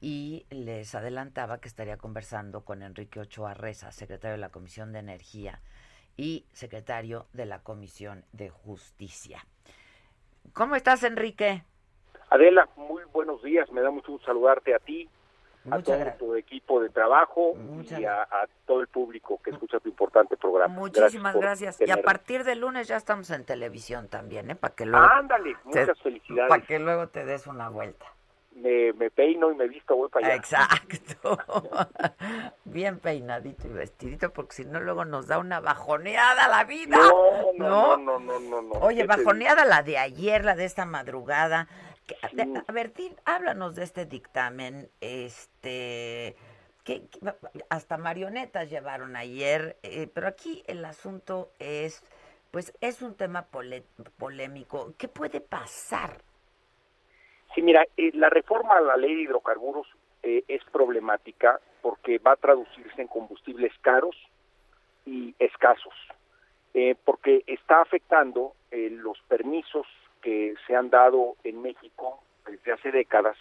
y 0.00 0.46
les 0.48 0.94
adelantaba 0.94 1.60
que 1.60 1.68
estaría 1.68 1.98
conversando 1.98 2.64
con 2.64 2.82
Enrique 2.82 3.20
Ochoa 3.20 3.52
Reza, 3.52 3.92
secretario 3.92 4.36
de 4.36 4.40
la 4.40 4.48
Comisión 4.48 4.94
de 4.94 5.00
Energía 5.00 5.60
y 6.16 6.46
secretario 6.54 7.26
de 7.34 7.44
la 7.44 7.58
Comisión 7.58 8.24
de 8.32 8.48
Justicia. 8.48 9.44
¿Cómo 10.54 10.76
estás, 10.76 11.02
Enrique? 11.02 11.62
Adela, 12.30 12.70
muy 12.76 13.02
buenos 13.12 13.42
días. 13.42 13.70
Me 13.70 13.82
da 13.82 13.90
mucho 13.90 14.12
gusto 14.12 14.28
saludarte 14.28 14.74
a 14.74 14.78
ti, 14.78 15.10
a 15.66 15.76
Muchas 15.76 15.84
todo 15.84 15.96
gracias. 15.96 16.18
tu 16.18 16.34
equipo 16.36 16.80
de 16.80 16.88
trabajo 16.88 17.54
Muchas 17.54 18.00
y 18.00 18.04
a, 18.06 18.22
a 18.22 18.46
todo 18.66 18.80
el 18.80 18.88
público 18.88 19.40
que 19.42 19.50
escucha 19.50 19.78
tu 19.78 19.88
importante 19.88 20.36
programa. 20.36 20.72
Muchísimas 20.74 21.34
por 21.34 21.42
gracias. 21.42 21.80
Y 21.80 21.90
a 21.90 22.02
partir 22.02 22.44
del 22.44 22.60
lunes 22.60 22.88
ya 22.88 22.96
estamos 22.96 23.30
en 23.30 23.44
televisión 23.44 24.08
también, 24.08 24.50
¿eh? 24.50 24.54
Para 24.54 24.74
que 24.74 24.86
luego 24.86 25.06
Ándale, 25.06 25.56
muchas 25.64 26.00
felicidades. 26.00 26.48
Para 26.48 26.62
que 26.62 26.78
luego 26.78 27.08
te 27.08 27.24
des 27.24 27.46
una 27.46 27.68
vuelta. 27.68 28.06
Me, 28.52 28.92
me 28.94 29.10
peino 29.10 29.50
y 29.52 29.54
me 29.54 29.68
visto, 29.68 29.94
voy 29.94 30.08
para 30.08 30.26
allá. 30.26 30.36
Exacto. 30.36 31.38
Bien 32.64 32.98
peinadito 32.98 33.68
y 33.68 33.70
vestidito, 33.70 34.32
porque 34.32 34.54
si 34.54 34.64
no 34.64 34.80
luego 34.80 35.04
nos 35.04 35.28
da 35.28 35.38
una 35.38 35.60
bajoneada 35.60 36.48
la 36.48 36.64
vida. 36.64 36.96
No, 36.96 37.52
no, 37.56 37.96
no, 37.96 38.18
no, 38.18 38.18
no, 38.18 38.40
no, 38.40 38.62
no. 38.62 38.72
Oye, 38.80 39.02
¿Qué 39.02 39.08
te 39.08 39.16
bajoneada 39.16 39.64
la 39.64 39.82
de 39.82 39.98
ayer, 39.98 40.44
la 40.44 40.56
de 40.56 40.64
esta 40.64 40.84
madrugada. 40.84 41.68
A- 42.66 42.72
ver, 42.72 42.90
Tim, 42.90 43.14
háblanos 43.24 43.74
de 43.74 43.84
este 43.84 44.06
dictamen. 44.06 44.90
Este, 45.00 46.36
que, 46.84 47.08
hasta 47.68 47.98
marionetas 47.98 48.70
llevaron 48.70 49.16
ayer, 49.16 49.78
eh, 49.82 50.08
pero 50.12 50.28
aquí 50.28 50.62
el 50.66 50.84
asunto 50.84 51.52
es, 51.58 52.02
pues, 52.50 52.72
es 52.80 53.02
un 53.02 53.16
tema 53.16 53.46
pole- 53.46 53.84
polémico. 54.18 54.94
¿Qué 54.98 55.08
puede 55.08 55.40
pasar? 55.40 56.18
Sí, 57.54 57.62
mira, 57.62 57.84
eh, 57.96 58.10
la 58.14 58.30
reforma 58.30 58.76
a 58.76 58.80
la 58.80 58.96
ley 58.96 59.14
de 59.14 59.22
hidrocarburos 59.22 59.86
eh, 60.22 60.44
es 60.48 60.62
problemática 60.70 61.60
porque 61.82 62.18
va 62.18 62.32
a 62.32 62.36
traducirse 62.36 63.00
en 63.00 63.08
combustibles 63.08 63.72
caros 63.80 64.14
y 65.06 65.34
escasos, 65.38 65.94
eh, 66.74 66.94
porque 67.04 67.42
está 67.46 67.80
afectando 67.80 68.54
eh, 68.70 68.88
los 68.90 69.18
permisos 69.22 69.86
que 70.22 70.54
se 70.66 70.76
han 70.76 70.90
dado 70.90 71.36
en 71.44 71.62
México 71.62 72.20
desde 72.46 72.72
hace 72.72 72.90
décadas 72.90 73.36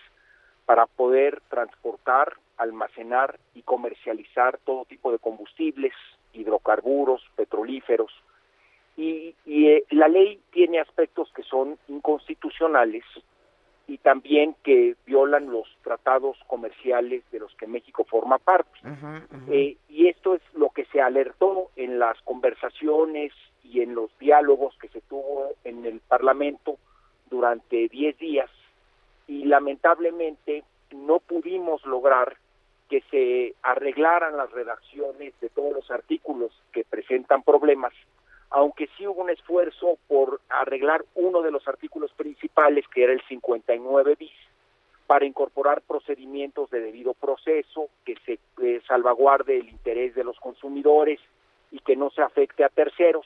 para 0.66 0.86
poder 0.86 1.42
transportar, 1.50 2.34
almacenar 2.58 3.40
y 3.56 3.64
comercializar 3.64 4.60
todo 4.66 4.86
tipo 4.86 5.12
de 5.12 5.20
combustibles, 5.20 5.94
hidrocarburos, 6.34 7.24
petrolíferos. 7.36 8.12
Y, 8.96 9.34
y, 9.46 9.70
eh, 9.70 9.86
la 9.92 10.08
ley 10.08 10.40
tiene 10.52 10.80
aspectos 10.80 11.32
que 11.34 11.44
son 11.44 11.78
inconstitucionales 11.88 13.04
y 13.90 13.98
también 13.98 14.56
que 14.64 14.96
violan 15.08 15.52
los 15.52 15.68
tratados 15.84 16.38
comerciales 16.46 17.24
de 17.32 17.40
los 17.40 17.54
que 17.56 17.66
México 17.66 18.04
forma 18.04 18.38
parte. 18.38 18.80
Eh, 19.50 19.78
y 19.90 20.08
esto 20.08 20.36
es 20.36 20.42
lo 20.54 20.70
que 20.70 20.86
se 20.86 21.02
alertó 21.02 21.72
en 21.76 21.98
las 21.98 22.22
conversaciones 22.22 23.34
y 23.64 23.82
en 23.82 23.96
los 23.96 24.16
diálogos 24.20 24.78
que 24.80 24.90
se 24.90 25.02
tuvo 25.02 25.50
en 25.64 25.86
el 25.88 26.02
Parlamento 26.02 26.78
durante 27.32 27.88
10 27.88 28.18
días 28.20 28.50
y 29.28 29.46
lamentablemente 29.46 30.64
no 30.92 31.20
pudimos 31.20 31.84
lograr 31.86 32.38
que 32.90 33.02
se 33.10 33.56
arreglaran 33.64 34.38
las 34.38 34.52
redacciones 34.52 35.34
de 35.42 35.50
todos 35.50 35.74
los 35.74 35.90
artículos 35.90 36.52
que 36.72 36.84
presentan 36.84 37.42
problemas, 37.42 37.94
aunque 38.52 38.90
sí 38.98 39.06
hubo 39.06 39.22
un 39.22 39.30
esfuerzo 39.30 39.98
por 40.08 40.42
arreglar 40.50 41.06
uno 41.16 41.42
de 41.42 41.52
los 41.52 41.68
artículos 41.68 42.12
principales, 42.14 42.88
que 42.88 43.04
era 43.04 43.14
el 43.14 43.22
59 43.28 44.16
bis, 44.16 44.32
para 45.06 45.26
incorporar 45.26 45.82
procedimientos 45.82 46.70
de 46.70 46.82
debido 46.82 47.14
proceso, 47.14 47.90
que 48.06 48.16
se 48.26 48.40
eh, 48.62 48.82
salvaguarde 48.88 49.58
el 49.58 49.70
interés 49.70 50.16
de 50.16 50.24
los 50.24 50.40
consumidores 50.40 51.20
y 51.72 51.80
que 51.80 51.96
no 51.96 52.10
se 52.12 52.22
afecte 52.22 52.64
a 52.64 52.70
terceros. 52.70 53.26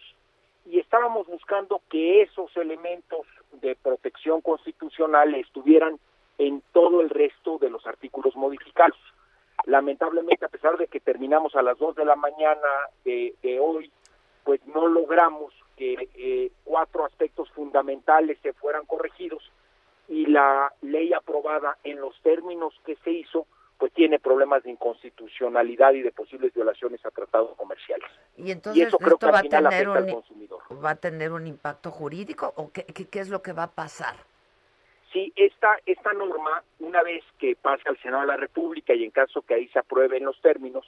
Y 0.65 0.79
estábamos 0.79 1.27
buscando 1.27 1.81
que 1.89 2.21
esos 2.21 2.55
elementos 2.55 3.25
de 3.61 3.75
protección 3.75 4.41
constitucional 4.41 5.35
estuvieran 5.35 5.99
en 6.37 6.63
todo 6.71 7.01
el 7.01 7.09
resto 7.09 7.57
de 7.59 7.69
los 7.69 7.85
artículos 7.85 8.35
modificados. 8.35 8.97
Lamentablemente, 9.65 10.45
a 10.45 10.49
pesar 10.49 10.77
de 10.77 10.87
que 10.87 10.99
terminamos 10.99 11.55
a 11.55 11.61
las 11.61 11.77
2 11.77 11.95
de 11.95 12.05
la 12.05 12.15
mañana 12.15 12.67
de, 13.05 13.35
de 13.41 13.59
hoy, 13.59 13.91
pues 14.43 14.65
no 14.67 14.87
logramos 14.87 15.53
que 15.75 16.09
eh, 16.15 16.51
cuatro 16.63 17.05
aspectos 17.05 17.49
fundamentales 17.51 18.37
se 18.41 18.53
fueran 18.53 18.85
corregidos 18.85 19.51
y 20.07 20.25
la 20.25 20.73
ley 20.81 21.13
aprobada 21.13 21.77
en 21.83 21.99
los 21.99 22.19
términos 22.21 22.73
que 22.85 22.95
se 23.03 23.11
hizo 23.11 23.47
pues 23.77 23.91
tiene 23.93 24.19
problemas 24.19 24.63
de 24.63 24.71
inconstitucionalidad 24.71 25.93
y 25.93 26.01
de 26.03 26.11
posibles 26.11 26.53
violaciones 26.53 27.05
a 27.05 27.11
tratados 27.11 27.55
comerciales. 27.57 28.09
Y 28.37 28.51
entonces 28.51 28.87
eso 28.87 28.97
creo 28.97 29.15
esto 29.15 29.27
que 29.27 29.31
va 29.33 29.39
a 29.39 29.41
tener 29.41 29.87
al 29.87 30.03
un 30.03 30.11
consumidor. 30.11 30.61
va 30.85 30.91
a 30.91 30.95
tener 30.95 31.31
un 31.33 31.47
impacto 31.47 31.91
jurídico 31.91 32.53
o 32.55 32.71
qué, 32.71 32.85
qué, 32.85 33.07
qué 33.09 33.19
es 33.19 33.29
lo 33.29 33.41
que 33.41 33.51
va 33.51 33.63
a 33.63 33.71
pasar? 33.71 34.15
Sí, 35.11 35.33
esta, 35.35 35.77
esta 35.85 36.13
norma, 36.13 36.63
una 36.79 37.03
vez 37.03 37.23
que 37.37 37.55
pase 37.55 37.83
al 37.87 37.97
Senado 38.01 38.21
de 38.21 38.27
la 38.27 38.37
República 38.37 38.93
y 38.93 39.03
en 39.03 39.11
caso 39.11 39.41
que 39.41 39.53
ahí 39.53 39.67
se 39.67 39.79
aprueben 39.79 40.23
los 40.23 40.39
términos, 40.41 40.85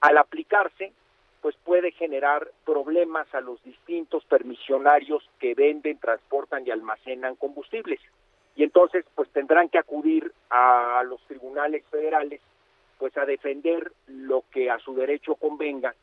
al 0.00 0.16
aplicarse, 0.18 0.92
pues 1.40 1.56
puede 1.64 1.90
generar 1.92 2.50
problemas 2.64 3.32
a 3.34 3.40
los 3.40 3.62
distintos 3.62 4.24
permisionarios 4.24 5.28
que 5.38 5.54
venden, 5.54 5.98
transportan 5.98 6.66
y 6.66 6.70
almacenan 6.70 7.36
combustibles. 7.36 8.00
Y 8.56 8.62
entonces, 8.64 9.04
pues 9.14 9.28
tendrán 9.30 9.68
que 9.68 9.78
acudir 9.78 10.32
a 10.50 11.02
los 11.06 11.20
tribunales 11.26 11.84
federales, 11.90 12.40
pues 12.98 13.16
a 13.16 13.24
defender 13.24 13.92
lo 14.06 14.44
que 14.50 14.70
a 14.70 14.78
su 14.80 14.94
derecho 14.94 15.34
convenga 15.36 15.94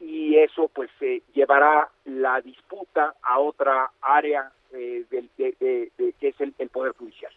y 0.00 0.36
eso 0.36 0.68
pues 0.68 0.90
eh, 1.00 1.22
llevará 1.34 1.88
la 2.04 2.40
disputa 2.40 3.14
a 3.20 3.40
otra 3.40 3.90
área 4.00 4.52
eh, 4.72 5.04
del- 5.10 5.28
de, 5.36 5.56
de- 5.58 5.90
de- 5.98 6.12
que 6.12 6.28
es 6.28 6.40
el, 6.40 6.54
el 6.58 6.68
poder 6.68 6.92
judicial 6.92 7.32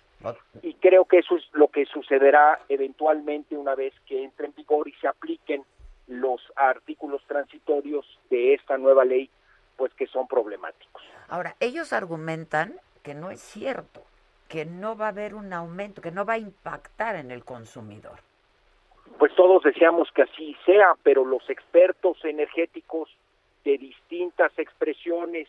y 0.62 0.76
creo 0.76 1.06
que 1.06 1.18
eso 1.18 1.36
es 1.38 1.44
lo 1.54 1.70
que 1.70 1.86
sucederá 1.88 2.60
eventualmente 2.70 3.58
una 3.58 3.74
vez 3.74 3.96
que 4.06 4.24
entre 4.24 4.46
en 4.46 4.54
vigor 4.54 4.88
y 4.88 4.92
se 5.02 5.08
apliquen 5.08 5.64
los 6.12 6.42
artículos 6.56 7.22
transitorios 7.26 8.06
de 8.30 8.54
esta 8.54 8.78
nueva 8.78 9.06
ley 9.06 9.30
pues 9.78 9.94
que 9.94 10.06
son 10.08 10.28
problemáticos 10.28 11.02
Ahora, 11.30 11.56
ellos 11.62 11.94
argumentan 11.94 12.76
que 13.04 13.16
no 13.16 13.32
es 13.32 13.40
cierto, 13.40 14.04
que 14.50 14.66
no 14.66 14.98
va 14.98 15.06
a 15.06 15.10
haber 15.10 15.34
un 15.34 15.54
aumento, 15.54 16.02
que 16.02 16.12
no 16.12 16.26
va 16.26 16.34
a 16.34 16.38
impactar 16.38 17.16
en 17.16 17.32
el 17.32 17.46
consumidor. 17.46 18.20
pues 19.18 19.34
todos 19.36 19.64
deseamos 19.64 20.12
que 20.12 20.24
así 20.24 20.58
sea, 20.66 20.96
pero 21.04 21.24
los 21.24 21.50
expertos 21.50 22.18
energéticos 22.26 23.10
de 23.64 23.78
distintas 23.78 24.52
expresiones 24.58 25.48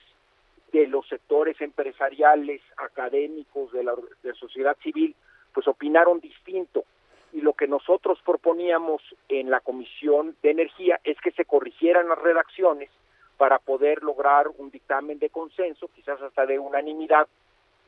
de 0.73 0.87
los 0.87 1.07
sectores 1.09 1.61
empresariales, 1.61 2.63
académicos, 2.77 3.73
de 3.73 3.83
la 3.83 3.95
de 4.23 4.35
sociedad 4.35 4.77
civil, 4.83 5.15
pues 5.53 5.67
opinaron 5.67 6.21
distinto. 6.21 6.85
Y 7.33 7.41
lo 7.41 7.55
que 7.55 7.67
nosotros 7.67 8.21
proponíamos 8.25 9.03
en 9.29 9.51
la 9.51 9.61
Comisión 9.61 10.37
de 10.43 10.51
Energía 10.51 11.01
es 11.03 11.19
que 11.21 11.31
se 11.33 11.45
corrigieran 11.45 12.09
las 12.09 12.19
redacciones 12.19 12.91
para 13.39 13.59
poder 13.59 14.03
lograr 14.03 14.49
un 14.59 14.71
dictamen 14.71 15.19
de 15.19 15.31
consenso, 15.31 15.89
quizás 15.95 16.21
hasta 16.21 16.47
de 16.47 16.59
unanimidad, 16.59 17.27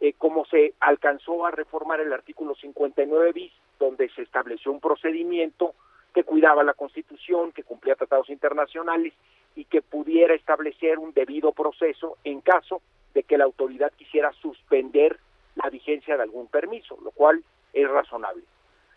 eh, 0.01 0.15
como 0.15 0.45
se 0.47 0.75
alcanzó 0.81 1.47
a 1.47 1.51
reformar 1.51 2.01
el 2.01 2.13
artículo 2.13 2.55
59 2.55 3.33
bis, 3.33 3.53
donde 3.79 4.09
se 4.11 4.23
estableció 4.23 4.73
un 4.73 4.81
procedimiento 4.81 5.75
que 6.13 6.25
cuidaba 6.25 6.63
la 6.63 6.75
Constitución, 6.75 7.53
que 7.53 7.65
cumplía 7.65 7.97
tratados 7.97 8.31
internacionales 8.31 9.13
y 9.57 9.65
que 9.65 9.83
pudiera 9.83 10.35
establecer 10.35 10.99
un 10.99 11.13
debido 11.13 11.53
proceso 11.53 12.17
en 12.25 12.41
caso 12.41 12.81
de 13.15 13.23
que 13.23 13.39
la 13.39 13.45
autoridad 13.45 13.93
quisiera 13.93 14.33
suspender 14.33 15.19
la 15.55 15.71
vigencia 15.71 16.17
de 16.17 16.23
algún 16.23 16.49
permiso, 16.49 16.99
lo 17.03 17.11
cual 17.11 17.45
es 17.73 17.89
razonable. 17.89 18.43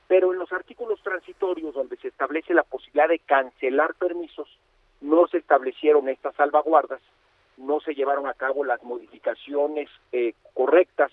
Pero 0.07 0.31
en 0.31 0.39
los 0.39 0.51
artículos 0.53 1.01
transitorios 1.03 1.73
donde 1.73 1.97
se 1.97 2.07
establece 2.07 2.53
la 2.53 2.63
posibilidad 2.63 3.09
de 3.09 3.19
cancelar 3.19 3.93
permisos, 3.95 4.47
no 5.01 5.27
se 5.27 5.37
establecieron 5.37 6.09
estas 6.09 6.35
salvaguardas, 6.35 7.01
no 7.57 7.79
se 7.79 7.93
llevaron 7.93 8.27
a 8.27 8.33
cabo 8.33 8.63
las 8.63 8.81
modificaciones 8.83 9.89
eh, 10.11 10.33
correctas 10.53 11.11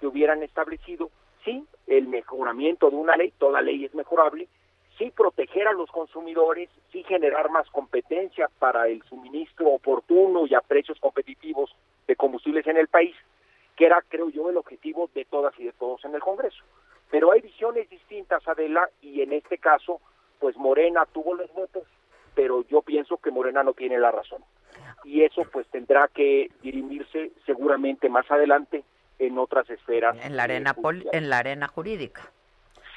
que 0.00 0.06
hubieran 0.06 0.42
establecido, 0.42 1.10
sí, 1.44 1.66
el 1.86 2.06
mejoramiento 2.08 2.90
de 2.90 2.96
una 2.96 3.16
ley, 3.16 3.32
toda 3.38 3.62
ley 3.62 3.84
es 3.84 3.94
mejorable, 3.94 4.48
sí 4.98 5.12
proteger 5.14 5.68
a 5.68 5.72
los 5.72 5.90
consumidores, 5.90 6.68
sí 6.92 7.02
generar 7.04 7.50
más 7.50 7.68
competencia 7.70 8.48
para 8.58 8.88
el 8.88 9.02
suministro 9.04 9.68
oportuno 9.68 10.46
y 10.46 10.54
a 10.54 10.60
precios 10.60 10.98
competitivos 11.00 11.74
de 12.06 12.16
combustibles 12.16 12.66
en 12.66 12.76
el 12.76 12.88
país, 12.88 13.14
que 13.76 13.86
era, 13.86 14.02
creo 14.08 14.30
yo, 14.30 14.50
el 14.50 14.56
objetivo 14.56 15.10
de 15.14 15.24
todas 15.24 15.58
y 15.58 15.64
de 15.64 15.72
todos 15.72 16.04
en 16.04 16.14
el 16.14 16.20
Congreso. 16.20 16.62
Pero 17.10 17.32
hay 17.32 17.40
visiones 17.40 17.88
distintas, 17.88 18.46
Adela, 18.48 18.88
y 19.00 19.22
en 19.22 19.32
este 19.32 19.58
caso, 19.58 20.00
pues 20.40 20.56
Morena 20.56 21.06
tuvo 21.06 21.34
los 21.34 21.52
votos, 21.52 21.84
pero 22.34 22.64
yo 22.68 22.82
pienso 22.82 23.16
que 23.18 23.30
Morena 23.30 23.62
no 23.62 23.74
tiene 23.74 23.98
la 23.98 24.10
razón. 24.10 24.42
Y 25.04 25.22
eso 25.22 25.42
pues 25.52 25.66
tendrá 25.68 26.08
que 26.08 26.50
dirimirse 26.62 27.32
seguramente 27.44 28.08
más 28.08 28.30
adelante 28.30 28.84
en 29.18 29.38
otras 29.38 29.68
esferas. 29.70 30.16
En 30.24 30.36
la 30.36 30.44
arena, 30.44 30.74
pol 30.74 31.06
en 31.12 31.30
la 31.30 31.38
arena 31.38 31.68
jurídica. 31.68 32.30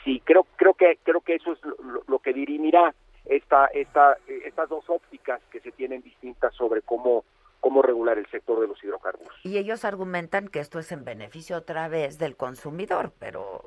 Sí, 0.03 0.21
creo, 0.25 0.45
creo, 0.55 0.73
que, 0.73 0.97
creo 1.03 1.21
que 1.21 1.35
eso 1.35 1.53
es 1.53 1.59
lo, 1.63 2.03
lo 2.07 2.19
que 2.19 2.33
dirimirá 2.33 2.93
esta, 3.25 3.67
esta, 3.67 4.17
estas 4.27 4.69
dos 4.69 4.89
ópticas 4.89 5.39
que 5.51 5.59
se 5.59 5.71
tienen 5.71 6.01
distintas 6.01 6.53
sobre 6.55 6.81
cómo 6.81 7.23
cómo 7.59 7.81
regular 7.81 8.17
el 8.17 8.25
sector 8.27 8.59
de 8.59 8.67
los 8.67 8.83
hidrocarburos. 8.83 9.33
Y 9.43 9.57
ellos 9.57 9.85
argumentan 9.85 10.47
que 10.47 10.59
esto 10.59 10.79
es 10.79 10.91
en 10.91 11.03
beneficio 11.03 11.57
otra 11.57 11.87
vez 11.87 12.17
del 12.17 12.35
consumidor, 12.35 13.11
pero, 13.19 13.63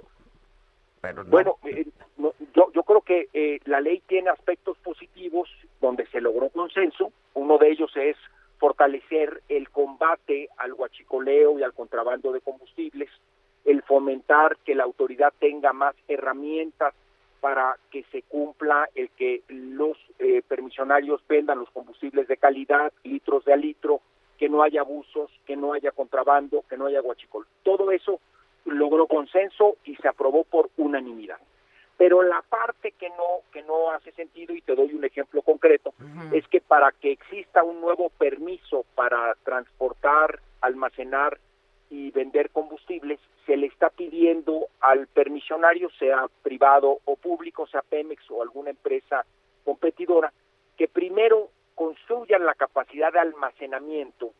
Bueno, 1.26 1.58
eh, 1.64 1.84
no, 2.16 2.32
yo, 2.54 2.70
yo 2.72 2.84
creo 2.84 3.00
que 3.00 3.28
eh, 3.32 3.58
la 3.64 3.80
ley 3.80 4.00
tiene 4.06 4.30
aspectos 4.30 4.78
positivos 4.78 5.48
donde 5.80 6.06
se 6.06 6.20
logró 6.20 6.48
consenso. 6.50 7.12
Uno 7.34 7.58
de 7.58 7.72
ellos 7.72 7.90
es 7.96 8.16
fortalecer 8.58 9.42
el 9.48 9.68
combate 9.70 10.48
al 10.58 10.74
huachicoleo 10.74 11.58
y 11.58 11.64
al 11.64 11.72
contrabando 11.72 12.30
de 12.30 12.40
combustibles, 12.40 13.10
el 13.64 13.82
fomentar 13.82 14.56
que 14.58 14.76
la 14.76 14.84
autoridad 14.84 15.32
tenga 15.40 15.72
más 15.72 15.96
herramientas 16.06 16.94
para 17.40 17.76
que 17.90 18.04
se 18.12 18.22
cumpla 18.22 18.88
el 18.94 19.10
que 19.10 19.42
los 19.48 19.98
eh, 20.20 20.42
permisionarios 20.46 21.20
vendan 21.26 21.58
los 21.58 21.70
combustibles 21.70 22.28
de 22.28 22.36
calidad, 22.36 22.92
litros 23.02 23.44
de 23.44 23.52
a 23.52 23.56
litro, 23.56 24.00
que 24.38 24.48
no 24.48 24.62
haya 24.62 24.82
abusos, 24.82 25.32
que 25.44 25.56
no 25.56 25.72
haya 25.72 25.90
contrabando, 25.90 26.64
que 26.70 26.76
no 26.76 26.86
haya 26.86 27.00
guachicol. 27.00 27.44
Todo 27.64 27.90
eso 27.90 28.20
logró 28.64 29.06
consenso 29.06 29.76
y 29.84 29.96
se 29.96 30.08
aprobó 30.08 30.44
por 30.44 30.70
unanimidad. 30.76 31.38
Pero 31.96 32.22
la 32.22 32.42
parte 32.42 32.92
que 32.92 33.08
no 33.10 33.42
que 33.52 33.62
no 33.62 33.90
hace 33.90 34.12
sentido 34.12 34.54
y 34.54 34.62
te 34.62 34.74
doy 34.74 34.92
un 34.94 35.04
ejemplo 35.04 35.42
concreto 35.42 35.92
es 36.32 36.46
que 36.48 36.60
para 36.60 36.90
que 36.92 37.12
exista 37.12 37.62
un 37.62 37.80
nuevo 37.80 38.08
permiso 38.10 38.84
para 38.94 39.34
transportar, 39.44 40.40
almacenar 40.60 41.38
y 41.90 42.10
vender 42.10 42.50
combustibles, 42.50 43.20
se 43.46 43.56
le 43.56 43.66
está 43.66 43.90
pidiendo 43.90 44.68
al 44.80 45.06
permisionario, 45.08 45.90
sea 45.98 46.26
privado 46.42 46.98
o 47.04 47.16
público, 47.16 47.66
sea 47.66 47.82
Pemex 47.82 48.30
o 48.30 48.42
alguna 48.42 48.70
empresa 48.70 49.26
competidora, 49.64 50.32
que 50.76 50.88
primero 50.88 51.50
construyan 51.74 52.46
la 52.46 52.54
capacidad 52.54 53.12
de 53.12 53.20
almacenamiento 53.20 54.32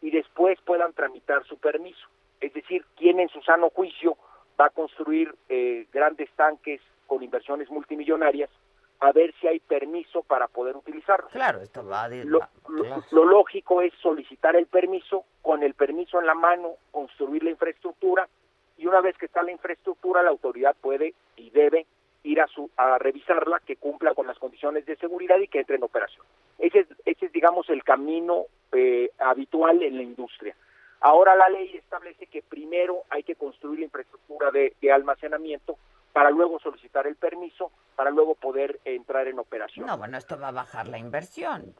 y 0.00 0.10
después 0.10 0.58
puedan 0.62 0.92
tramitar 0.92 1.44
su 1.44 1.58
permiso. 1.58 2.06
Es 2.40 2.52
decir, 2.52 2.84
quien 2.96 3.20
en 3.20 3.28
su 3.28 3.40
sano 3.42 3.70
juicio 3.70 4.16
va 4.60 4.66
a 4.66 4.70
construir 4.70 5.34
eh, 5.48 5.86
grandes 5.92 6.30
tanques 6.36 6.80
con 7.06 7.22
inversiones 7.22 7.70
multimillonarias 7.70 8.50
a 9.00 9.12
ver 9.12 9.34
si 9.40 9.46
hay 9.46 9.60
permiso 9.60 10.22
para 10.22 10.48
poder 10.48 10.76
utilizarlos. 10.76 11.30
Claro, 11.30 11.60
esto 11.60 11.84
va 11.86 12.04
a... 12.04 12.08
Lo, 12.08 12.40
lo, 12.68 13.04
lo, 13.10 13.24
lógico 13.24 13.82
es 13.82 13.92
solicitar 14.00 14.56
el 14.56 14.66
permiso, 14.66 15.24
con 15.42 15.62
el 15.62 15.74
permiso 15.74 16.18
en 16.18 16.26
la 16.26 16.34
mano, 16.34 16.76
construir 16.90 17.42
la 17.42 17.50
infraestructura 17.50 18.26
y 18.78 18.86
una 18.86 19.00
vez 19.00 19.16
que 19.16 19.26
está 19.26 19.42
la 19.42 19.52
infraestructura, 19.52 20.22
la 20.22 20.30
autoridad 20.30 20.76
puede 20.80 21.14
y 21.36 21.50
debe 21.50 21.86
ir 22.22 22.40
a, 22.40 22.46
su, 22.48 22.70
a 22.76 22.98
revisarla, 22.98 23.60
que 23.64 23.76
cumpla 23.76 24.14
con 24.14 24.26
las 24.26 24.38
condiciones 24.38 24.84
de 24.84 24.96
seguridad 24.96 25.38
y 25.38 25.48
que 25.48 25.60
entre 25.60 25.76
en 25.76 25.84
operación. 25.84 26.24
Ese 26.58 26.80
es, 26.80 26.86
ese 27.04 27.26
es 27.26 27.32
digamos, 27.32 27.70
el 27.70 27.84
camino 27.84 28.46
eh, 28.72 29.10
habitual 29.18 29.82
en 29.82 29.96
la 29.96 30.02
industria. 30.02 30.56
Ahora 31.00 31.36
la 31.36 31.48
ley 31.48 31.76
establece 31.76 32.26
que 32.26 32.42
primero 32.42 33.02
hay 33.10 33.22
que 33.22 33.34
construir 33.34 33.80
la 33.80 33.84
infraestructura 33.86 34.50
de, 34.50 34.74
de 34.80 34.92
almacenamiento 34.92 35.76
para 36.12 36.30
luego 36.30 36.58
solicitar 36.58 37.06
el 37.06 37.16
permiso, 37.16 37.70
para 37.94 38.10
luego 38.10 38.34
poder 38.34 38.80
entrar 38.86 39.28
en 39.28 39.38
operación. 39.38 39.86
No, 39.86 39.98
bueno, 39.98 40.16
esto 40.16 40.38
va 40.40 40.48
a 40.48 40.52
bajar 40.52 40.88
la 40.88 40.96
inversión. 40.96 41.74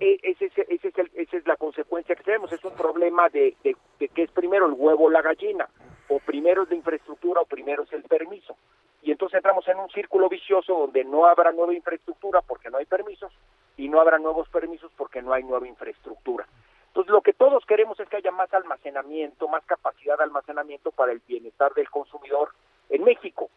E, 0.00 0.18
ese, 0.22 0.46
ese, 0.46 0.66
ese 0.70 0.88
es 0.88 0.98
el, 0.98 1.10
esa 1.14 1.36
es 1.36 1.46
la 1.46 1.56
consecuencia 1.56 2.14
que 2.14 2.22
tenemos. 2.22 2.50
Es 2.52 2.64
un 2.64 2.74
problema 2.74 3.28
de, 3.28 3.54
de, 3.62 3.76
de 3.98 4.08
que 4.08 4.22
es 4.22 4.30
primero 4.30 4.64
el 4.64 4.72
huevo 4.72 5.04
o 5.04 5.10
la 5.10 5.20
gallina. 5.20 5.68
O 6.08 6.18
primero 6.20 6.62
es 6.62 6.70
la 6.70 6.76
infraestructura 6.76 7.42
o 7.42 7.44
primero 7.44 7.82
es 7.82 7.92
el 7.92 8.02
permiso. 8.04 8.56
Y 9.02 9.10
entonces 9.10 9.36
entramos 9.36 9.68
en 9.68 9.78
un 9.78 9.90
círculo 9.90 10.28
vicioso 10.30 10.72
donde 10.74 11.04
no 11.04 11.26
habrá 11.26 11.52
nueva 11.52 11.74
infraestructura 11.74 12.40
porque 12.40 12.70
no 12.70 12.78
hay 12.78 12.86
permisos 12.86 13.32
y 13.76 13.88
no 13.88 14.00
habrá 14.00 14.18
nuevos 14.18 14.48
permisos 14.48 14.90
porque 14.96 15.20
no 15.20 15.34
hay 15.34 15.42
nueva 15.42 15.68
infraestructura. 15.68 16.46
Entonces, 16.92 17.10
lo 17.10 17.22
que 17.22 17.32
todos 17.32 17.64
queremos 17.66 17.98
es 18.00 18.08
que 18.08 18.18
haya 18.18 18.30
más 18.30 18.52
almacenamiento, 18.52 19.48
más 19.48 19.64
capacidad 19.64 20.18
de 20.18 20.24
almacenamiento 20.24 20.90
para 20.90 21.12
el 21.12 21.20
bienestar 21.26 21.72
del 21.74 21.90
consumidor 21.90 22.50
en 22.90 23.04
México 23.04 23.50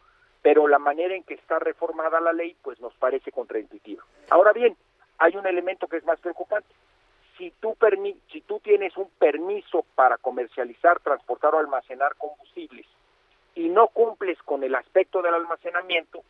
pero 0.46 0.68
la 0.68 0.78
manera 0.78 1.16
en 1.16 1.24
que 1.24 1.34
está 1.34 1.58
reformada 1.58 2.20
la 2.20 2.32
ley 2.32 2.54
pues 2.62 2.80
nos 2.80 2.94
parece 2.94 3.32
contraintuitiva. 3.32 4.04
Ahora 4.30 4.52
bien, 4.52 4.76
hay 5.18 5.34
un 5.34 5.44
elemento 5.44 5.88
que 5.88 5.96
es 5.96 6.04
más 6.04 6.20
preocupante. 6.20 6.72
Si 7.36 7.50
tú, 7.58 7.74
permi 7.74 8.16
si 8.30 8.42
tú 8.42 8.60
tienes 8.60 8.96
un 8.96 9.10
permiso 9.18 9.84
para 9.96 10.18
comercializar, 10.18 11.00
transportar 11.00 11.52
o 11.56 11.58
almacenar 11.58 12.14
combustibles 12.14 12.86
y 13.56 13.70
no 13.70 13.88
cumples 13.88 14.40
con 14.44 14.62
el 14.62 14.76
aspecto 14.76 15.20
del 15.20 15.34
almacenamiento, 15.34 16.22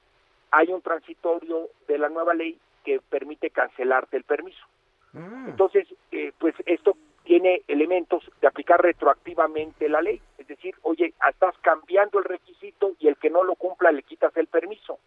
hay 0.50 0.68
un 0.68 0.80
transitorio 0.80 1.68
de 1.86 1.98
la 1.98 2.08
nueva 2.08 2.32
ley 2.32 2.58
que 2.86 3.02
permite 3.10 3.50
cancelarte 3.50 4.16
el 4.16 4.24
permiso. 4.24 4.64
Mm. 5.12 5.48
Entonces, 5.48 5.86
eh, 6.12 6.32
pues 6.38 6.54
esto 6.66 6.96
tiene 7.26 7.62
elementos 7.66 8.22
de 8.40 8.46
aplicar 8.46 8.80
retroactivamente 8.80 9.88
la 9.88 10.00
ley. 10.00 10.22
Es 10.38 10.46
decir, 10.46 10.76
oye, 10.82 11.12
estás 11.28 11.56
cambiando 11.60 12.18
el 12.18 12.24
requisito 12.24 12.92
y 13.00 13.08
el 13.08 13.16
que 13.16 13.30
no 13.30 13.42
lo 13.42 13.56
cumpla 13.56 13.90
le 13.90 14.04
quitas 14.04 14.34
el 14.36 14.46
permiso. 14.46 14.98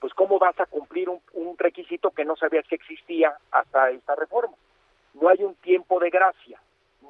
Pues 0.00 0.14
¿cómo 0.14 0.38
vas 0.38 0.58
a 0.60 0.66
cumplir 0.66 1.10
un, 1.10 1.20
un 1.34 1.58
requisito 1.58 2.10
que 2.10 2.24
no 2.24 2.36
sabías 2.36 2.66
que 2.66 2.76
existía 2.76 3.36
hasta 3.50 3.90
esta 3.90 4.14
reforma? 4.14 4.54
No 5.14 5.28
hay 5.28 5.42
un 5.42 5.56
tiempo 5.56 6.00
de 6.00 6.08
gracia, 6.08 6.60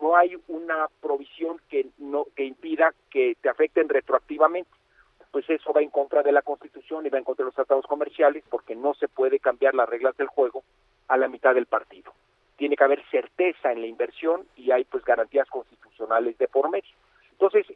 no 0.03 0.17
hay 0.17 0.37
una 0.49 0.89
provisión 1.01 1.61
que, 1.69 1.87
no, 1.99 2.27
que 2.35 2.45
impida 2.45 2.95
que 3.11 3.37
te 3.41 3.49
afecten 3.49 3.89
retroactivamente. 3.89 4.71
Pues 5.31 5.49
eso 5.51 5.73
va 5.73 5.83
en 5.83 5.91
contra 5.91 6.23
de 6.23 6.33
la 6.33 6.43
Constitución 6.43 7.07
y 7.07 7.11
va 7.11 7.19
en 7.19 7.25
contra 7.25 7.45
de 7.45 7.49
los 7.49 7.55
tratados 7.55 7.87
comerciales 7.87 8.43
porque 8.51 8.75
no 8.75 8.95
se 8.95 9.07
puede 9.07 9.39
cambiar 9.39 9.75
las 9.75 9.89
reglas 9.89 10.17
del 10.17 10.29
juego 10.29 10.65
a 11.07 11.17
la 11.17 11.29
mitad 11.29 11.55
del 11.55 11.67
partido 11.67 12.13
tiene 12.59 12.77
que 12.77 12.85
haber 12.85 13.03
certeza 13.09 13.73
en 13.73 13.81
la 13.81 13.87
inversión 13.87 14.47
y 14.57 14.73
hay 14.73 14.85
pues 14.85 15.05
garantías 15.05 15.49
constitucionales 15.49 16.37
de 16.39 16.49
por 16.49 16.69
medio. 16.69 16.91
Entonces, 17.31 17.67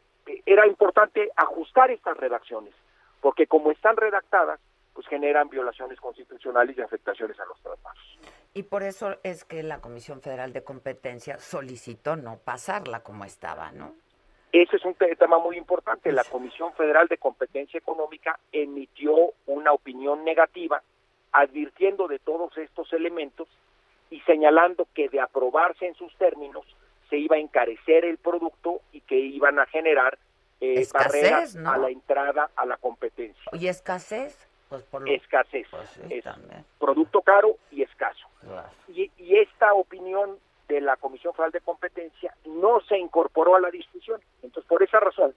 era 0.45 0.67
importante 0.67 1.31
ajustar 1.37 1.89
estas 1.89 2.17
redacciones, 2.17 2.73
porque 3.21 3.47
como 3.47 3.71
están 3.71 3.95
redactadas, 3.95 4.59
pues 4.93 5.07
generan 5.07 5.47
violaciones 5.49 5.99
constitucionales 5.99 6.77
y 6.77 6.81
afectaciones 6.81 7.39
a 7.39 7.45
los 7.45 7.59
tratados. 7.61 8.19
Y 8.53 8.63
por 8.63 8.83
eso 8.83 9.15
es 9.23 9.45
que 9.45 9.63
la 9.63 9.79
Comisión 9.79 10.21
Federal 10.21 10.51
de 10.51 10.63
Competencia 10.63 11.39
solicitó 11.39 12.17
no 12.17 12.37
pasarla 12.37 13.01
como 13.01 13.23
estaba, 13.23 13.71
¿no? 13.71 13.95
Ese 14.51 14.75
es 14.75 14.85
un 14.85 14.93
tema 14.95 15.39
muy 15.39 15.57
importante. 15.57 16.11
La 16.11 16.25
Comisión 16.25 16.73
Federal 16.73 17.07
de 17.07 17.17
Competencia 17.17 17.77
Económica 17.77 18.37
emitió 18.51 19.15
una 19.47 19.71
opinión 19.71 20.23
negativa 20.25 20.83
advirtiendo 21.31 22.07
de 22.07 22.19
todos 22.19 22.55
estos 22.57 22.91
elementos 22.93 23.47
y 24.13 24.19
señalando 24.21 24.87
que 24.93 25.09
de 25.09 25.19
aprobarse 25.19 25.87
en 25.87 25.95
sus 25.95 26.15
términos 26.17 26.63
se 27.09 27.17
iba 27.17 27.35
a 27.35 27.39
encarecer 27.39 28.05
el 28.05 28.19
producto 28.19 28.81
y 28.91 29.01
que 29.01 29.17
iban 29.17 29.57
a 29.57 29.65
generar 29.65 30.19
eh, 30.61 30.81
escasez, 30.81 31.11
barreras 31.11 31.55
¿no? 31.55 31.71
a 31.71 31.77
la 31.77 31.89
entrada 31.89 32.51
a 32.55 32.65
la 32.67 32.77
competencia. 32.77 33.43
¿Y 33.53 33.67
escasez? 33.67 34.47
Pues 34.69 34.83
por 34.83 35.01
lo... 35.01 35.11
Escasez. 35.11 35.67
Pues 35.71 35.89
sí, 35.89 36.01
es 36.11 36.25
producto 36.79 37.21
caro 37.21 37.57
y 37.71 37.81
escaso. 37.81 38.27
Claro. 38.41 38.69
Y, 38.87 39.09
y, 39.17 39.37
esta 39.37 39.73
opinión 39.73 40.37
de 40.67 40.79
la 40.79 40.95
Comisión 40.97 41.33
Federal 41.33 41.51
de 41.51 41.61
Competencia 41.61 42.35
no 42.45 42.81
se 42.81 42.99
incorporó 42.99 43.55
a 43.55 43.59
la 43.59 43.71
discusión. 43.71 44.21
Entonces, 44.43 44.69
por 44.69 44.83
esa 44.83 44.99
razón, 44.99 45.33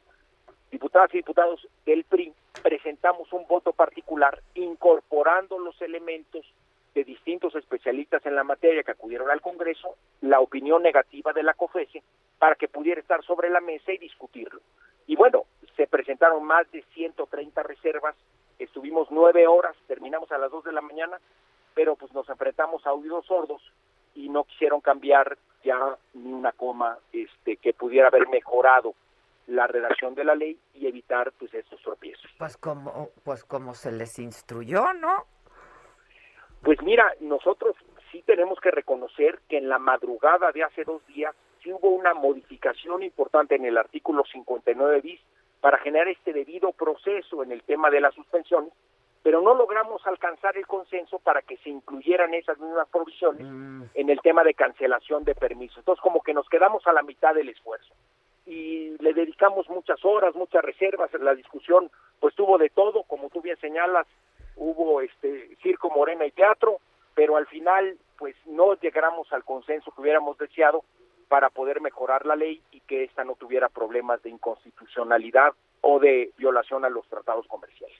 diputadas 0.70 1.14
y 1.14 1.18
diputados 1.18 1.66
del 1.86 2.04
PRI 2.04 2.34
presentamos 2.62 3.32
un 3.32 3.46
voto 3.46 3.72
particular 3.72 4.42
incorporando 4.54 5.58
los 5.58 5.80
elementos 5.80 6.44
de 6.96 7.04
distintos 7.04 7.54
especialistas 7.54 8.24
en 8.24 8.34
la 8.34 8.42
materia 8.42 8.82
que 8.82 8.92
acudieron 8.92 9.30
al 9.30 9.42
Congreso, 9.42 9.96
la 10.22 10.40
opinión 10.40 10.82
negativa 10.82 11.34
de 11.34 11.42
la 11.42 11.52
COFESE, 11.52 12.02
para 12.38 12.54
que 12.54 12.68
pudiera 12.68 12.98
estar 12.98 13.22
sobre 13.22 13.50
la 13.50 13.60
mesa 13.60 13.92
y 13.92 13.98
discutirlo. 13.98 14.62
Y 15.06 15.14
bueno, 15.14 15.44
se 15.76 15.86
presentaron 15.86 16.42
más 16.44 16.70
de 16.72 16.82
130 16.94 17.62
reservas, 17.64 18.16
estuvimos 18.58 19.08
nueve 19.10 19.46
horas, 19.46 19.76
terminamos 19.86 20.32
a 20.32 20.38
las 20.38 20.50
dos 20.50 20.64
de 20.64 20.72
la 20.72 20.80
mañana, 20.80 21.20
pero 21.74 21.96
pues 21.96 22.14
nos 22.14 22.26
enfrentamos 22.30 22.86
a 22.86 22.94
oídos 22.94 23.26
sordos 23.26 23.60
y 24.14 24.30
no 24.30 24.44
quisieron 24.44 24.80
cambiar 24.80 25.36
ya 25.62 25.98
ni 26.14 26.32
una 26.32 26.52
coma 26.52 26.96
este 27.12 27.58
que 27.58 27.74
pudiera 27.74 28.08
haber 28.08 28.26
mejorado 28.28 28.94
la 29.48 29.66
redacción 29.66 30.14
de 30.14 30.24
la 30.24 30.34
ley 30.34 30.58
y 30.72 30.86
evitar 30.86 31.30
pues 31.38 31.52
estos 31.52 31.78
tropiezos. 31.82 32.30
Pues 32.38 32.56
como 32.56 33.10
pues 33.22 33.44
como 33.44 33.74
se 33.74 33.92
les 33.92 34.18
instruyó, 34.18 34.94
¿no? 34.94 35.35
Pues 36.66 36.82
mira, 36.82 37.14
nosotros 37.20 37.76
sí 38.10 38.22
tenemos 38.22 38.58
que 38.58 38.72
reconocer 38.72 39.38
que 39.48 39.56
en 39.56 39.68
la 39.68 39.78
madrugada 39.78 40.50
de 40.50 40.64
hace 40.64 40.82
dos 40.82 41.00
días 41.06 41.32
sí 41.62 41.72
hubo 41.72 41.90
una 41.90 42.12
modificación 42.12 43.04
importante 43.04 43.54
en 43.54 43.66
el 43.66 43.78
artículo 43.78 44.24
59 44.24 45.00
bis 45.00 45.20
para 45.60 45.78
generar 45.78 46.08
este 46.08 46.32
debido 46.32 46.72
proceso 46.72 47.44
en 47.44 47.52
el 47.52 47.62
tema 47.62 47.88
de 47.88 48.00
las 48.00 48.12
suspensiones, 48.16 48.72
pero 49.22 49.42
no 49.42 49.54
logramos 49.54 50.04
alcanzar 50.08 50.56
el 50.56 50.66
consenso 50.66 51.20
para 51.20 51.40
que 51.40 51.56
se 51.58 51.70
incluyeran 51.70 52.34
esas 52.34 52.58
mismas 52.58 52.88
provisiones 52.88 53.46
en 53.94 54.10
el 54.10 54.20
tema 54.20 54.42
de 54.42 54.54
cancelación 54.54 55.22
de 55.22 55.36
permisos. 55.36 55.78
Entonces 55.78 56.02
como 56.02 56.20
que 56.20 56.34
nos 56.34 56.48
quedamos 56.48 56.84
a 56.88 56.92
la 56.92 57.02
mitad 57.02 57.32
del 57.32 57.48
esfuerzo 57.48 57.94
y 58.44 58.96
le 58.98 59.14
dedicamos 59.14 59.68
muchas 59.68 60.04
horas, 60.04 60.34
muchas 60.34 60.64
reservas, 60.64 61.12
la 61.14 61.36
discusión 61.36 61.92
pues 62.18 62.34
tuvo 62.34 62.58
de 62.58 62.70
todo, 62.70 63.04
como 63.04 63.30
tú 63.30 63.40
bien 63.40 63.56
señalas, 63.58 64.08
hubo 64.56 65.00
este 65.00 65.56
circo, 65.62 65.90
morena 65.90 66.26
y 66.26 66.32
teatro, 66.32 66.80
pero 67.14 67.36
al 67.36 67.46
final 67.46 67.96
pues 68.18 68.34
no 68.46 68.74
llegamos 68.74 69.32
al 69.32 69.44
consenso 69.44 69.90
que 69.92 70.00
hubiéramos 70.00 70.38
deseado 70.38 70.84
para 71.28 71.50
poder 71.50 71.80
mejorar 71.80 72.24
la 72.24 72.36
ley 72.36 72.62
y 72.70 72.80
que 72.80 73.04
ésta 73.04 73.24
no 73.24 73.34
tuviera 73.34 73.68
problemas 73.68 74.22
de 74.22 74.30
inconstitucionalidad 74.30 75.52
o 75.80 75.98
de 75.98 76.32
violación 76.36 76.84
a 76.84 76.88
los 76.88 77.06
tratados 77.08 77.46
comerciales. 77.46 77.98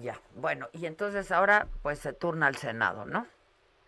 Ya, 0.00 0.18
bueno, 0.34 0.68
y 0.72 0.86
entonces 0.86 1.30
ahora 1.32 1.66
pues 1.82 1.98
se 1.98 2.12
turna 2.12 2.46
al 2.46 2.56
Senado, 2.56 3.04
¿no? 3.04 3.26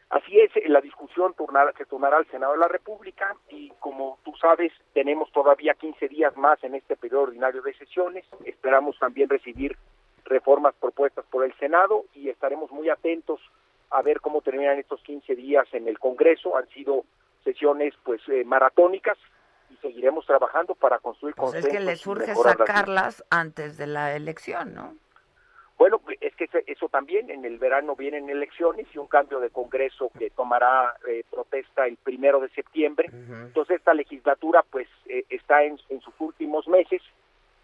Así 0.08 0.38
es, 0.38 0.52
la 0.68 0.80
discusión 0.80 1.34
turnará, 1.34 1.72
se 1.72 1.84
turnará 1.84 2.18
al 2.18 2.30
Senado 2.30 2.52
de 2.52 2.60
la 2.60 2.68
República 2.68 3.34
y 3.48 3.70
como 3.80 4.18
tú 4.24 4.32
sabes, 4.40 4.72
tenemos 4.92 5.32
todavía 5.32 5.74
15 5.74 6.08
días 6.08 6.36
más 6.36 6.62
en 6.62 6.76
este 6.76 6.96
periodo 6.96 7.22
ordinario 7.24 7.60
de 7.62 7.74
sesiones. 7.74 8.24
Esperamos 8.44 8.96
también 9.00 9.28
recibir 9.28 9.76
reformas 10.26 10.74
propuestas 10.80 11.24
por 11.30 11.44
el 11.44 11.54
Senado 11.58 12.04
y 12.14 12.28
estaremos 12.28 12.70
muy 12.70 12.88
atentos 12.88 13.40
a 13.90 14.02
ver 14.02 14.20
cómo 14.20 14.42
terminan 14.42 14.78
estos 14.78 15.00
15 15.02 15.34
días 15.34 15.66
en 15.72 15.88
el 15.88 15.98
Congreso. 15.98 16.56
Han 16.56 16.68
sido 16.68 17.04
sesiones 17.44 17.94
pues 18.04 18.20
eh, 18.28 18.44
maratónicas 18.44 19.16
y 19.70 19.76
seguiremos 19.76 20.26
trabajando 20.26 20.74
para 20.74 20.98
construir 20.98 21.34
Pues 21.34 21.54
es 21.54 21.66
que 21.66 21.76
consensos 21.76 21.86
les 21.86 22.06
urge 22.06 22.34
sacarlas 22.34 23.24
antes 23.30 23.76
de 23.76 23.86
la 23.86 24.14
elección, 24.14 24.74
¿no? 24.74 24.94
Bueno, 25.78 26.00
es 26.22 26.34
que 26.36 26.48
eso 26.66 26.88
también, 26.88 27.30
en 27.30 27.44
el 27.44 27.58
verano 27.58 27.96
vienen 27.96 28.30
elecciones 28.30 28.86
y 28.94 28.98
un 28.98 29.08
cambio 29.08 29.40
de 29.40 29.50
Congreso 29.50 30.10
que 30.18 30.30
tomará 30.30 30.96
eh, 31.06 31.22
protesta 31.30 31.86
el 31.86 31.98
primero 31.98 32.40
de 32.40 32.48
septiembre. 32.48 33.10
Entonces 33.12 33.76
esta 33.76 33.92
legislatura 33.92 34.64
pues 34.70 34.88
eh, 35.04 35.24
está 35.28 35.64
en, 35.64 35.78
en 35.90 36.00
sus 36.00 36.14
últimos 36.18 36.66
meses 36.66 37.02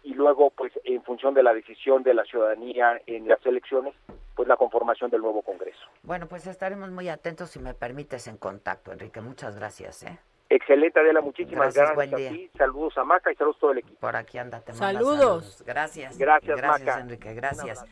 y 0.03 0.13
luego 0.13 0.51
pues 0.51 0.71
en 0.83 1.01
función 1.03 1.33
de 1.33 1.43
la 1.43 1.53
decisión 1.53 2.03
de 2.03 2.13
la 2.13 2.23
ciudadanía 2.25 3.01
en 3.07 3.27
las 3.27 3.43
elecciones, 3.45 3.93
pues 4.35 4.47
la 4.47 4.57
conformación 4.57 5.09
del 5.09 5.21
nuevo 5.21 5.41
Congreso. 5.41 5.79
Bueno, 6.03 6.27
pues 6.27 6.45
estaremos 6.47 6.91
muy 6.91 7.09
atentos 7.09 7.49
si 7.49 7.59
me 7.59 7.73
permites 7.73 8.27
en 8.27 8.37
contacto, 8.37 8.91
Enrique. 8.91 9.21
Muchas 9.21 9.55
gracias, 9.55 10.03
¿eh? 10.03 10.19
Excelente 10.49 10.99
Adela, 10.99 11.21
muchísimas 11.21 11.73
Gracias, 11.73 11.95
gracias, 11.95 11.95
buen 11.95 12.13
a 12.13 12.17
día. 12.17 12.29
ti, 12.29 12.51
saludos 12.57 12.95
a 12.97 13.03
Maca 13.03 13.31
y 13.31 13.35
saludos 13.35 13.57
a 13.57 13.59
todo 13.61 13.71
el 13.71 13.77
equipo. 13.79 13.99
Por 13.99 14.15
aquí 14.15 14.37
anda, 14.37 14.59
te 14.61 14.73
manda 14.73 14.93
Saludos. 14.93 15.63
Gracias. 15.65 16.17
Gracias, 16.17 16.57
Gracias, 16.57 16.85
Maca. 16.85 16.99
Enrique, 16.99 17.33
gracias. 17.33 17.83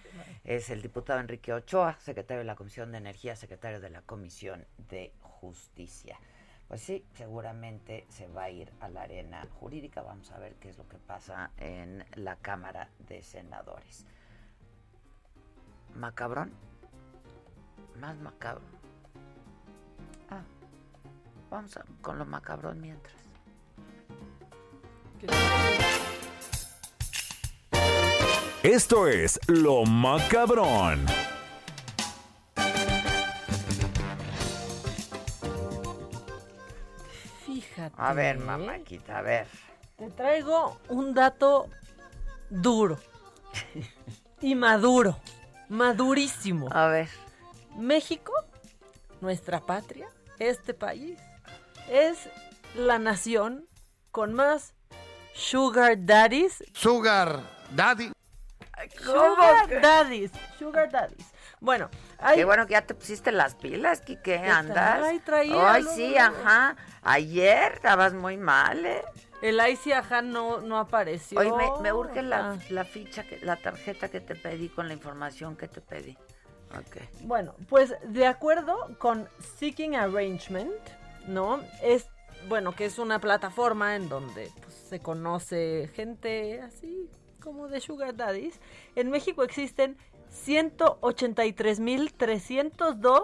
Es 0.43 0.70
el 0.70 0.82
diputado 0.82 1.20
Enrique 1.20 1.53
Ochoa, 1.53 1.95
secretario 1.99 2.39
de 2.39 2.45
la 2.45 2.55
Comisión 2.55 2.91
de 2.91 2.99
Energía, 2.99 3.36
secretario 3.36 3.80
de 3.80 3.89
la 3.89 4.01
Comisión 4.01 4.66
de 4.78 5.12
Justicia. 5.22 6.20
Pues 6.72 6.84
sí, 6.84 7.03
seguramente 7.15 8.05
se 8.07 8.30
va 8.30 8.43
a 8.43 8.49
ir 8.49 8.72
a 8.80 8.88
la 8.88 9.01
arena 9.01 9.45
jurídica. 9.59 10.03
Vamos 10.03 10.32
a 10.32 10.39
ver 10.39 10.55
qué 10.55 10.69
es 10.69 10.78
lo 10.78 10.88
que 10.88 10.95
pasa 10.95 11.51
en 11.57 12.05
la 12.15 12.38
Cámara 12.38 12.88
de 13.09 13.22
Senadores. 13.22 14.05
¿Macabrón? 15.95 16.53
Más 17.99 18.15
macabro. 18.19 18.63
Ah, 20.30 20.43
vamos 21.49 21.78
con 22.01 22.17
lo 22.17 22.26
macabrón 22.26 22.80
mientras. 22.80 23.17
Esto 28.63 29.09
es 29.09 29.41
Lo 29.49 29.84
Macabrón. 29.84 31.05
Fíjate. 37.89 37.95
A 37.97 38.13
ver, 38.13 38.38
mamáquita, 38.38 39.17
a 39.17 39.21
ver. 39.23 39.47
Te 39.97 40.09
traigo 40.11 40.79
un 40.89 41.15
dato 41.15 41.67
duro 42.49 42.99
y 44.41 44.53
maduro, 44.53 45.17
madurísimo. 45.67 46.67
A 46.71 46.88
ver. 46.88 47.09
México, 47.75 48.34
nuestra 49.19 49.61
patria, 49.61 50.07
este 50.38 50.75
país, 50.75 51.19
es 51.89 52.29
la 52.75 52.99
nación 52.99 53.67
con 54.11 54.34
más 54.34 54.75
sugar 55.34 55.95
daddies. 56.05 56.63
Sugar 56.73 57.41
daddy. 57.71 58.11
Sugar 58.95 59.82
daddies. 59.82 60.32
Sugar 60.59 60.91
daddies. 60.91 61.30
Bueno. 61.62 61.89
Qué 62.34 62.43
bueno 62.43 62.66
que 62.66 62.72
ya 62.74 62.82
te 62.82 62.95
pusiste 62.95 63.32
las 63.32 63.53
pilas, 63.55 64.01
Quique, 64.01 64.41
¿Qué 64.41 64.49
andas. 64.49 64.97
trae? 64.99 65.20
Traía 65.20 65.74
Ay, 65.74 65.84
sí, 65.95 66.18
ajá. 66.18 66.76
Ayer 67.03 67.74
estabas 67.74 68.14
muy 68.14 68.36
mal, 68.36 68.84
¿eh? 68.86 69.03
El 69.43 69.59
IC 69.59 69.93
ajá 69.93 70.22
no, 70.24 70.59
no 70.62 70.78
apareció. 70.80 71.39
Hoy 71.39 71.51
me, 71.51 71.70
me 71.82 71.93
urge 71.93 72.22
la, 72.24 72.51
Ah. 72.51 72.57
la 72.70 72.84
ficha, 72.84 73.24
que, 73.24 73.39
la 73.45 73.55
tarjeta 73.57 74.09
que 74.09 74.20
te 74.20 74.36
pedí 74.36 74.70
con 74.70 74.88
la 74.88 74.93
información 74.95 75.55
que 75.55 75.68
te 75.68 75.82
pedí. 75.82 76.18
Ok. 76.78 76.97
Bueno, 77.22 77.53
pues 77.70 77.93
de 78.03 78.26
acuerdo 78.26 78.95
con 78.97 79.28
Seeking 79.59 79.95
Arrangement, 79.95 80.72
¿no? 81.28 81.59
Es, 81.84 82.07
bueno, 82.49 82.76
que 82.76 82.86
es 82.86 82.97
una 82.97 83.20
plataforma 83.20 83.95
en 83.95 84.09
donde 84.09 84.49
pues, 84.62 84.74
se 84.74 84.99
conoce 84.99 85.89
gente 85.93 86.62
así 86.62 87.07
como 87.43 87.68
de 87.68 87.82
Sugar 87.82 88.16
Daddies. 88.16 88.59
En 88.95 89.09
México 89.09 89.43
existen 89.43 89.97
183.302 90.32 93.23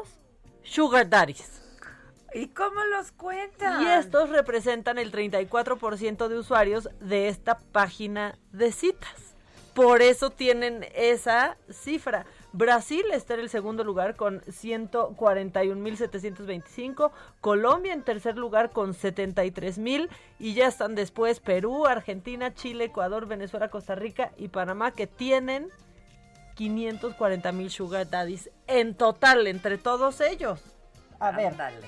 Sugar 0.63 1.09
Daddies. 1.09 1.61
¿Y 2.33 2.47
cómo 2.49 2.83
los 2.83 3.13
cuentan? 3.13 3.81
Y 3.81 3.87
estos 3.87 4.29
representan 4.29 4.97
el 4.97 5.11
34% 5.11 6.27
de 6.27 6.37
usuarios 6.37 6.89
de 6.99 7.29
esta 7.29 7.57
página 7.57 8.37
de 8.51 8.71
citas. 8.71 9.35
Por 9.73 10.01
eso 10.01 10.29
tienen 10.31 10.85
esa 10.95 11.57
cifra. 11.69 12.25
Brasil 12.51 13.05
está 13.13 13.35
en 13.35 13.41
el 13.41 13.49
segundo 13.49 13.83
lugar 13.83 14.15
con 14.15 14.41
141.725, 14.41 17.11
Colombia 17.41 17.93
en 17.93 18.01
tercer 18.01 18.37
lugar 18.37 18.71
con 18.71 18.95
73.000 18.95 20.09
y 20.39 20.55
ya 20.55 20.65
están 20.67 20.95
después 20.95 21.39
Perú, 21.39 21.85
Argentina, 21.85 22.55
Chile, 22.55 22.85
Ecuador, 22.85 23.27
Venezuela, 23.27 23.69
Costa 23.69 23.93
Rica 23.93 24.31
y 24.37 24.47
Panamá 24.47 24.89
que 24.91 25.05
tienen 25.05 25.69
540.000 26.57 27.69
sugar 27.69 28.09
daddies 28.09 28.49
en 28.67 28.95
total 28.95 29.47
entre 29.47 29.77
todos 29.77 30.19
ellos. 30.21 30.61
A 31.19 31.31
ver, 31.31 31.47
Ándale. 31.47 31.87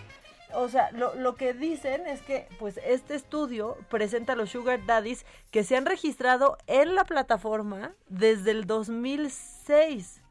o 0.53 0.67
sea, 0.70 0.91
lo, 0.91 1.13
lo 1.15 1.36
que 1.36 1.53
dicen 1.53 2.07
es 2.07 2.22
que, 2.22 2.47
pues, 2.59 2.78
este 2.84 3.15
estudio 3.15 3.78
presenta 3.89 4.34
a 4.34 4.36
los 4.36 4.49
Sugar 4.49 4.86
Daddies 4.86 5.26
que 5.51 5.63
se 5.63 5.76
han 5.78 5.86
registrado 5.86 6.57
en 6.67 6.95
la 6.95 7.03
plataforma 7.03 7.93
desde 8.07 8.51
el 8.51 8.65
2006. 8.65 10.22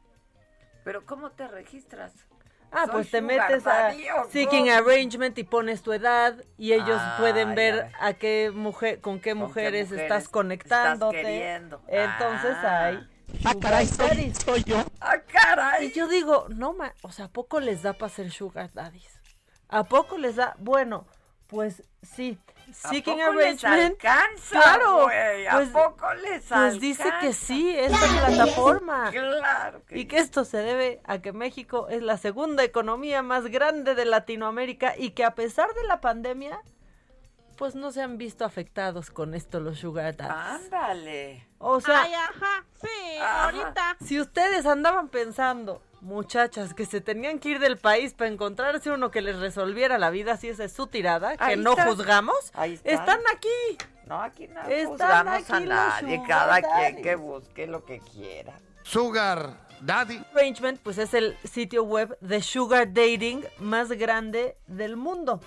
Pero 0.83 1.05
¿cómo 1.05 1.31
te 1.31 1.47
registras? 1.47 2.13
Ah, 2.71 2.85
¿Soy 2.85 2.91
pues 2.93 3.11
te 3.11 3.21
metes 3.21 3.65
a 3.65 3.73
daddy 3.73 4.05
Seeking? 4.31 4.69
Arrangement 4.69 5.35
y 5.39 5.43
pones 5.43 5.81
tu 5.81 5.91
edad 5.91 6.35
y 6.57 6.73
ellos 6.73 6.99
Ah, 7.01 7.15
pueden 7.19 7.55
ver 7.55 7.91
a 7.99 8.13
qué 8.13 8.51
mujer, 8.53 9.01
con 9.01 9.19
qué 9.19 9.31
¿Con 9.31 9.39
qué 9.39 9.45
mujeres, 9.45 9.91
estás 9.91 10.29
queriendo? 11.09 11.81
Entonces 11.87 12.55
Ah. 12.61 12.85
hay 12.85 13.07
Sugar 13.41 13.85
Daddies. 13.85 14.37
soy 14.43 14.63
yo. 14.63 14.83
¡Ah, 14.99 15.19
caray! 15.21 15.87
Y 15.87 15.91
yo 15.93 16.07
digo, 16.07 16.47
no, 16.49 16.73
ma, 16.73 16.93
o 17.01 17.11
sea, 17.11 17.25
¿a 17.25 17.29
poco 17.29 17.59
les 17.59 17.81
da 17.81 17.93
para 17.93 18.09
ser 18.09 18.31
sugar 18.31 18.71
daddies? 18.73 19.19
¿A 19.69 19.83
poco 19.85 20.17
les 20.17 20.35
da? 20.35 20.55
Bueno, 20.59 21.05
Pues 21.47 21.81
sí, 22.03 22.37
¿A 22.83 22.89
Seeking 22.89 23.17
poco 23.17 23.33
les 23.33 23.63
Arrangement. 23.63 24.03
alcanza, 24.03 24.49
claro, 24.61 25.03
güey? 25.05 25.47
¿A 25.47 25.51
pues, 25.53 25.69
poco 25.69 26.13
les 26.15 26.43
pues 26.45 26.79
dice 26.79 27.11
que 27.21 27.33
sí, 27.33 27.69
esta 27.75 27.97
plataforma. 28.27 29.09
Claro 29.11 29.83
que 29.85 29.97
Y 29.97 30.05
que 30.05 30.17
esto 30.19 30.45
se 30.45 30.57
debe 30.57 31.01
a 31.05 31.19
que 31.19 31.33
México 31.33 31.87
es 31.89 32.03
la 32.03 32.17
segunda 32.17 32.63
economía 32.63 33.23
más 33.23 33.45
grande 33.47 33.95
de 33.95 34.05
Latinoamérica 34.05 34.93
y 34.97 35.11
que 35.11 35.23
a 35.25 35.33
pesar 35.33 35.73
de 35.73 35.87
la 35.87 36.01
pandemia, 36.01 36.61
pues 37.59 37.75
no 37.75 37.91
se 37.91 38.01
han 38.01 38.17
visto 38.17 38.45
afectados 38.45 39.11
con 39.11 39.35
esto 39.35 39.59
los 39.59 39.77
sugar 39.79 40.15
daddies. 40.15 40.63
Ándale. 40.63 41.45
O 41.59 41.81
sea, 41.81 42.03
Ay, 42.03 42.13
ajá, 42.13 42.65
sí, 42.81 43.17
Ajá. 43.21 43.43
ahorita. 43.43 43.97
si 44.03 44.19
ustedes 44.19 44.65
andaban 44.65 45.09
pensando, 45.09 45.81
muchachas, 45.99 46.73
que 46.73 46.85
se 46.85 47.01
tenían 47.01 47.37
que 47.39 47.49
ir 47.49 47.59
del 47.59 47.77
país 47.77 48.13
para 48.13 48.29
encontrarse 48.31 48.89
uno 48.91 49.11
que 49.11 49.21
les 49.21 49.37
resolviera 49.37 49.97
la 49.97 50.09
vida, 50.09 50.37
si 50.37 50.47
esa 50.47 50.63
es 50.63 50.71
su 50.71 50.87
tirada, 50.87 51.35
que 51.35 51.43
Ahí 51.43 51.57
no 51.57 51.75
juzgamos, 51.75 52.51
Ahí 52.53 52.75
están. 52.75 52.93
están 52.93 53.19
aquí. 53.35 53.77
No, 54.05 54.21
aquí 54.21 54.47
no 54.47 54.61
Están 54.61 54.87
juzgamos 54.87 55.49
a 55.51 55.55
aquí 55.57 55.65
nadie. 55.67 56.23
Cada 56.25 56.61
quien 56.61 57.01
que 57.03 57.15
busque 57.15 57.67
lo 57.67 57.83
que 57.83 57.99
quiera. 57.99 58.57
Sugar 58.83 59.67
Daddy. 59.81 60.23
Arrangement, 60.33 60.79
pues 60.81 60.97
es 60.97 61.13
el 61.13 61.37
sitio 61.43 61.83
web 61.83 62.17
de 62.21 62.41
sugar 62.41 62.87
dating 62.93 63.43
más 63.59 63.89
grande 63.89 64.57
del 64.67 64.95
mundo. 64.97 65.41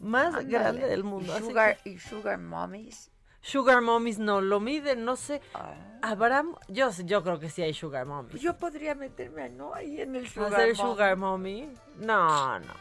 Más 0.00 0.46
grande 0.46 0.86
del 0.88 1.04
mundo. 1.04 1.36
¿Y 1.38 1.42
sugar, 1.42 1.76
que- 1.82 1.90
y 1.90 1.98
sugar 1.98 2.38
mommies? 2.38 3.10
Sugar 3.42 3.80
mommies 3.80 4.18
no 4.18 4.40
lo 4.40 4.60
miden, 4.60 5.04
no 5.04 5.16
sé. 5.16 5.40
Ah. 5.54 5.74
Habrá, 6.02 6.44
yo, 6.68 6.90
yo 7.04 7.22
creo 7.22 7.38
que 7.38 7.48
sí 7.48 7.62
hay 7.62 7.72
sugar 7.74 8.04
Pues 8.06 8.14
mommies. 8.16 8.42
yo 8.42 8.56
podría 8.56 8.94
meterme, 8.94 9.48
¿no? 9.50 9.72
Ahí 9.74 10.00
en 10.00 10.14
el 10.16 10.28
sugar 10.28 10.54
¿Hacer 10.54 10.76
mommy. 10.76 10.90
sugar 10.90 11.16
mommy? 11.16 11.68
No, 11.98 12.58
no. 12.58 12.72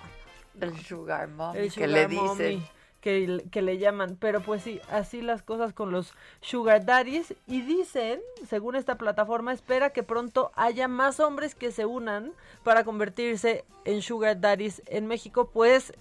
El 0.60 0.78
sugar 0.86 1.28
mommy. 1.30 1.60
El 1.60 1.74
que 1.74 1.88
le 1.88 2.08
dicen. 2.08 2.64
que, 3.02 3.46
que 3.50 3.62
le 3.62 3.78
llaman. 3.78 4.18
Pero 4.20 4.42
pues 4.42 4.62
sí, 4.64 4.82
así 4.92 5.22
las 5.22 5.42
cosas 5.42 5.72
con 5.72 5.92
los 5.92 6.14
sugar 6.42 6.84
daddies. 6.86 7.34
Y 7.48 7.62
dicen, 7.62 8.20
según 8.46 8.76
esta 8.76 8.98
plataforma, 8.98 9.54
espera 9.54 9.92
que 9.92 10.04
pronto 10.04 10.52
haya 10.56 10.90
más 10.90 11.22
hombres 11.22 11.56
que 11.56 11.72
se 11.72 11.86
unan 11.86 12.34
para 12.64 12.84
convertirse 12.84 13.64
en 13.86 14.02
sugar 14.02 14.42
daddies 14.42 14.82
en 14.88 15.08
México, 15.08 15.50
pues 15.54 15.94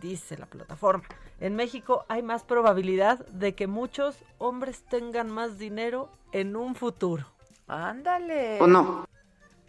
dice 0.00 0.36
la 0.36 0.46
plataforma. 0.46 1.04
En 1.40 1.54
México 1.56 2.04
hay 2.08 2.22
más 2.22 2.44
probabilidad 2.44 3.26
de 3.28 3.54
que 3.54 3.66
muchos 3.66 4.16
hombres 4.38 4.84
tengan 4.88 5.30
más 5.30 5.58
dinero 5.58 6.10
en 6.32 6.56
un 6.56 6.74
futuro. 6.74 7.26
Ándale. 7.66 8.60
¿O 8.60 8.66
no? 8.66 9.06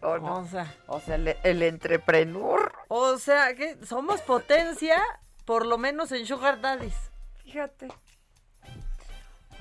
O 0.02 0.18
no. 0.20 0.40
O 0.40 0.46
sea, 0.46 0.76
O 0.88 1.00
sea, 1.00 1.16
el, 1.16 1.36
el 1.44 1.64
entrepreneur. 1.64 2.72
o 2.88 3.18
sea 3.18 3.56
que 3.56 3.84
somos 3.86 4.22
potencia, 4.22 5.02
por 5.46 5.66
lo 5.66 5.78
menos 5.78 6.12
en 6.12 6.26
sugar 6.26 6.62
daddies. 6.62 6.96
Fíjate. 7.44 7.88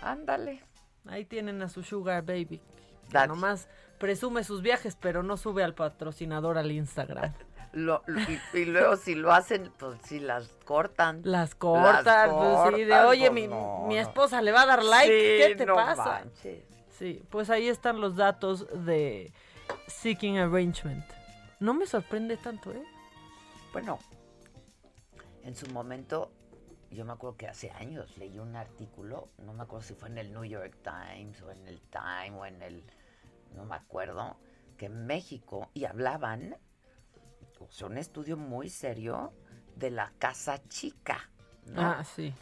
Ándale. 0.03 0.63
Ahí 1.07 1.25
tienen 1.25 1.63
a 1.63 1.69
su 1.69 1.83
Sugar 1.83 2.23
Baby. 2.25 2.61
Daddy. 3.11 3.29
nomás 3.29 3.69
presume 3.99 4.45
sus 4.45 4.61
viajes, 4.63 4.97
pero 4.97 5.23
no 5.23 5.37
sube 5.37 5.63
al 5.65 5.75
patrocinador 5.75 6.59
al 6.59 6.71
Instagram. 6.73 7.33
Lo, 7.77 8.03
lo- 8.07 8.21
y, 8.23 8.41
y 8.55 8.65
luego 8.65 8.97
si 8.97 9.15
lo 9.15 9.33
hacen, 9.35 9.71
pues 9.79 9.99
si 10.03 10.19
las 10.19 10.49
cortan. 10.65 11.21
Las 11.25 11.55
cortan, 11.55 12.35
pues 12.35 12.75
sí, 12.75 12.85
de 12.85 12.99
oye, 13.05 13.31
pues, 13.31 13.33
mi, 13.35 13.47
no, 13.49 13.85
mi 13.87 13.99
esposa 13.99 14.41
le 14.41 14.51
va 14.51 14.63
a 14.63 14.67
dar 14.67 14.83
like, 14.83 15.13
Sí, 15.13 15.37
¿qué 15.49 15.55
te 15.59 15.67
no 15.67 15.75
pasa? 15.75 16.21
manches. 16.23 16.65
Sí, 16.99 17.23
pues 17.29 17.51
ahí 17.51 17.69
están 17.69 18.01
los 18.01 18.17
datos 18.17 18.67
de 18.87 19.31
Seeking 19.89 20.39
Arrangement. 20.39 21.05
No 21.61 21.75
me 21.75 21.85
sorprende 21.87 22.39
tanto, 22.39 22.73
¿eh? 22.73 22.83
Bueno, 23.75 23.99
en 25.43 25.55
su 25.55 25.67
momento, 25.71 26.33
yo 26.91 27.05
me 27.05 27.13
acuerdo 27.13 27.37
que 27.37 27.47
hace 27.47 27.71
años 27.73 28.17
leí 28.17 28.39
un 28.39 28.57
artículo, 28.57 29.29
no 29.37 29.53
me 29.53 29.65
acuerdo 29.65 29.87
si 29.87 29.93
fue 29.95 30.09
en 30.09 30.17
el 30.17 30.33
New 30.33 30.45
York 30.45 30.75
Times 30.83 31.43
o 31.43 31.51
en 31.51 31.69
el 31.69 31.79
Time 31.91 32.31
o 32.39 32.47
en 32.47 32.63
el, 32.63 32.85
no 33.55 33.67
me 33.67 33.77
acuerdo, 33.77 34.39
que 34.79 34.87
en 34.87 35.07
México, 35.07 35.69
y 35.75 35.85
hablaban, 35.85 36.57
o 37.61 37.71
sea, 37.71 37.87
un 37.87 37.99
estudio 37.99 38.37
muy 38.37 38.69
serio 38.69 39.33
de 39.75 39.91
la 39.91 40.13
casa 40.19 40.63
chica, 40.69 41.31
¿no? 41.67 41.81
Ah, 41.83 42.05
sí. 42.05 42.35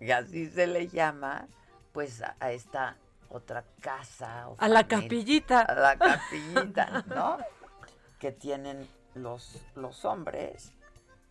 Y 0.00 0.10
así 0.10 0.48
se 0.50 0.66
le 0.66 0.88
llama, 0.88 1.48
pues, 1.92 2.22
a, 2.22 2.36
a 2.40 2.52
esta 2.52 2.96
otra 3.28 3.64
casa. 3.80 4.48
o 4.48 4.56
A 4.58 4.68
la 4.68 4.86
capillita. 4.86 5.62
A 5.62 5.74
la 5.74 5.98
capillita, 5.98 7.04
¿no? 7.08 7.38
que 8.18 8.32
tienen 8.32 8.88
los, 9.14 9.60
los 9.74 10.04
hombres 10.04 10.72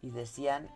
y 0.02 0.12
decían 0.12 0.70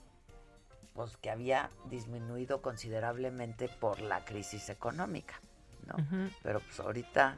pues 0.94 1.16
que 1.18 1.30
había 1.30 1.70
disminuido 1.86 2.62
considerablemente 2.62 3.70
por 3.70 4.02
la 4.02 4.26
crisis 4.26 4.70
económica, 4.70 5.40
¿no? 5.86 5.96
Pero 6.44 6.60
pues 6.60 6.80
ahorita 6.80 7.38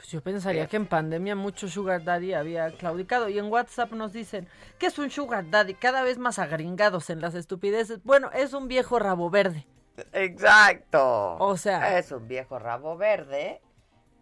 Pues 0.00 0.12
yo 0.12 0.22
pensaría 0.22 0.66
que 0.66 0.78
en 0.78 0.86
pandemia 0.86 1.36
mucho 1.36 1.68
Sugar 1.68 2.02
Daddy 2.02 2.32
había 2.32 2.70
claudicado. 2.70 3.28
Y 3.28 3.38
en 3.38 3.52
WhatsApp 3.52 3.92
nos 3.92 4.14
dicen, 4.14 4.48
¿qué 4.78 4.86
es 4.86 4.98
un 4.98 5.10
Sugar 5.10 5.50
Daddy? 5.50 5.74
Cada 5.74 6.02
vez 6.02 6.16
más 6.16 6.38
agringados 6.38 7.10
en 7.10 7.20
las 7.20 7.34
estupideces. 7.34 8.02
Bueno, 8.02 8.30
es 8.32 8.54
un 8.54 8.66
viejo 8.66 8.98
rabo 8.98 9.28
verde. 9.28 9.66
Exacto. 10.14 11.36
O 11.36 11.54
sea. 11.58 11.98
es 11.98 12.12
un 12.12 12.26
viejo 12.26 12.58
rabo 12.58 12.96
verde 12.96 13.60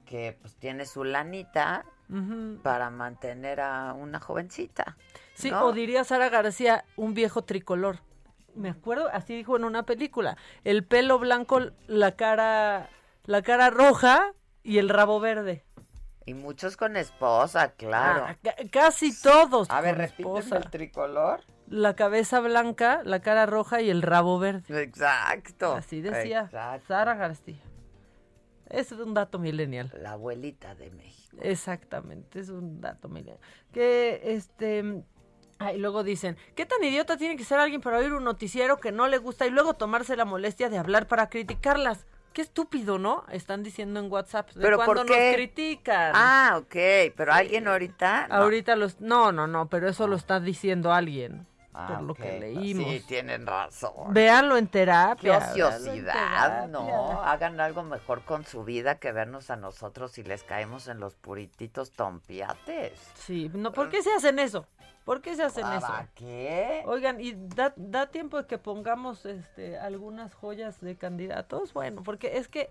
que 0.05 0.37
pues 0.41 0.57
tiene 0.57 0.85
su 0.85 1.05
lanita 1.05 1.85
para 2.65 2.91
mantener 2.91 3.61
a 3.61 3.93
una 3.93 4.19
jovencita. 4.19 4.97
Sí, 5.35 5.53
¿no? 5.53 5.65
o 5.67 5.73
diría 5.73 6.03
Sara 6.03 6.29
García, 6.29 6.85
un 6.97 7.15
viejo 7.15 7.43
tricolor. 7.43 8.01
Me 8.57 8.71
acuerdo, 8.71 9.09
así 9.13 9.37
dijo 9.37 9.57
en 9.57 9.63
una 9.63 9.85
película. 9.85 10.37
El 10.65 10.83
pelo 10.83 11.21
blanco, 11.21 11.61
la 11.87 12.17
cara, 12.17 12.91
la 13.27 13.43
cara 13.43 13.71
roja 13.71 14.33
y 14.65 14.79
el 14.79 14.89
rabo 14.89 15.21
verde. 15.21 15.65
Y 16.29 16.35
muchos 16.35 16.77
con 16.77 16.97
esposa, 16.97 17.73
claro. 17.73 18.27
Ah, 18.29 18.37
ca- 18.43 18.57
casi 18.71 19.19
todos. 19.19 19.71
a 19.71 19.81
ver, 19.81 19.99
esposa. 20.01 20.59
el 20.59 20.71
tricolor. 20.71 21.41
La 21.69 21.95
cabeza 21.95 22.41
blanca, 22.41 23.01
la 23.05 23.21
cara 23.21 23.47
roja 23.47 23.81
y 23.81 23.89
el 23.91 24.03
rabo 24.03 24.39
verde. 24.39 24.83
Exacto. 24.83 25.75
Así 25.75 26.01
decía 26.01 26.43
Exacto. 26.43 26.87
Sara 26.89 27.15
García. 27.15 27.63
Es 28.69 28.93
un 28.93 29.15
dato 29.15 29.39
millennial. 29.39 29.91
La 29.99 30.13
abuelita 30.13 30.75
de 30.75 30.91
México. 30.91 31.39
Exactamente, 31.41 32.41
es 32.41 32.51
un 32.51 32.81
dato 32.81 33.09
millennial. 33.09 33.39
Que 33.73 34.21
este. 34.25 35.03
Ah, 35.59 35.73
y 35.73 35.79
luego 35.79 36.05
dicen, 36.05 36.37
¿qué 36.55 36.67
tan 36.67 36.83
idiota 36.85 37.17
tiene 37.17 37.37
que 37.37 37.45
ser 37.45 37.59
alguien 37.59 37.81
para 37.81 37.99
oír 37.99 38.13
un 38.13 38.23
noticiero 38.25 38.79
que 38.79 38.93
no 38.93 39.09
le 39.09 39.19
gusta 39.19 39.47
y 39.47 39.51
luego 39.51 39.75
tomarse 39.75 40.15
la 40.17 40.25
molestia 40.25 40.69
de 40.69 40.79
hablar 40.79 41.07
para 41.09 41.29
criticarlas? 41.31 42.07
Qué 42.33 42.43
estúpido, 42.43 42.99
¿no? 42.99 43.25
Están 43.31 43.63
diciendo 43.63 43.99
en 44.01 44.11
WhatsApp. 44.13 44.51
De 44.53 44.61
¿Pero 44.63 44.77
cuando 44.77 44.95
por 44.95 45.07
qué? 45.07 45.27
nos 45.27 45.35
critican. 45.35 46.13
Ah, 46.15 46.55
ok. 46.59 47.13
Pero 47.17 47.33
alguien 47.33 47.67
ahorita. 47.69 48.29
no. 48.29 48.35
Ahorita 48.35 48.77
los. 48.77 49.01
No, 49.01 49.33
no, 49.33 49.47
no, 49.47 49.69
pero 49.69 49.89
eso 49.89 50.07
lo 50.07 50.17
está 50.17 50.39
diciendo 50.41 50.93
alguien. 50.93 51.47
Ah, 51.75 51.95
por 51.95 52.03
lo 52.03 52.15
que 52.15 52.41
leímos. 52.41 52.91
Sí, 52.91 53.05
tienen 53.07 53.47
razón. 53.47 54.13
Véanlo 54.13 54.57
en 54.57 54.67
Qué 54.67 54.73
terapia. 54.81 55.37
en 55.37 55.43
ociosidad, 55.43 56.67
¿no? 56.69 57.23
Hagan 57.23 57.61
algo 57.61 57.85
mejor 57.85 58.23
con 58.23 58.45
su 58.45 58.65
vida 58.65 58.97
que 58.99 59.13
vernos 59.13 59.51
a 59.51 59.57
nosotros 59.57 60.19
y 60.19 60.25
les 60.25 60.43
caemos 60.43 60.89
en 60.89 60.99
los 60.99 61.15
purititos 61.15 61.93
tompiates. 61.93 62.99
Sí, 63.15 63.49
no, 63.55 63.71
¿por 63.73 63.91
qué 63.91 64.03
se 64.03 64.13
hacen 64.13 64.41
eso? 64.41 64.67
¿Por 65.09 65.23
qué 65.23 65.35
se 65.35 65.43
hacen 65.43 65.65
eso? 65.65 65.87
¿Para 65.87 66.07
qué? 66.15 66.83
Oigan, 66.85 67.19
¿y 67.19 67.33
da, 67.35 67.73
da 67.77 68.09
tiempo 68.09 68.37
de 68.37 68.47
que 68.47 68.59
pongamos 68.59 69.25
este 69.25 69.79
algunas 69.79 70.35
joyas 70.35 70.83
de 70.83 70.99
candidatos? 70.99 71.73
Bueno, 71.73 72.03
porque 72.03 72.37
es 72.37 72.47
que 72.47 72.69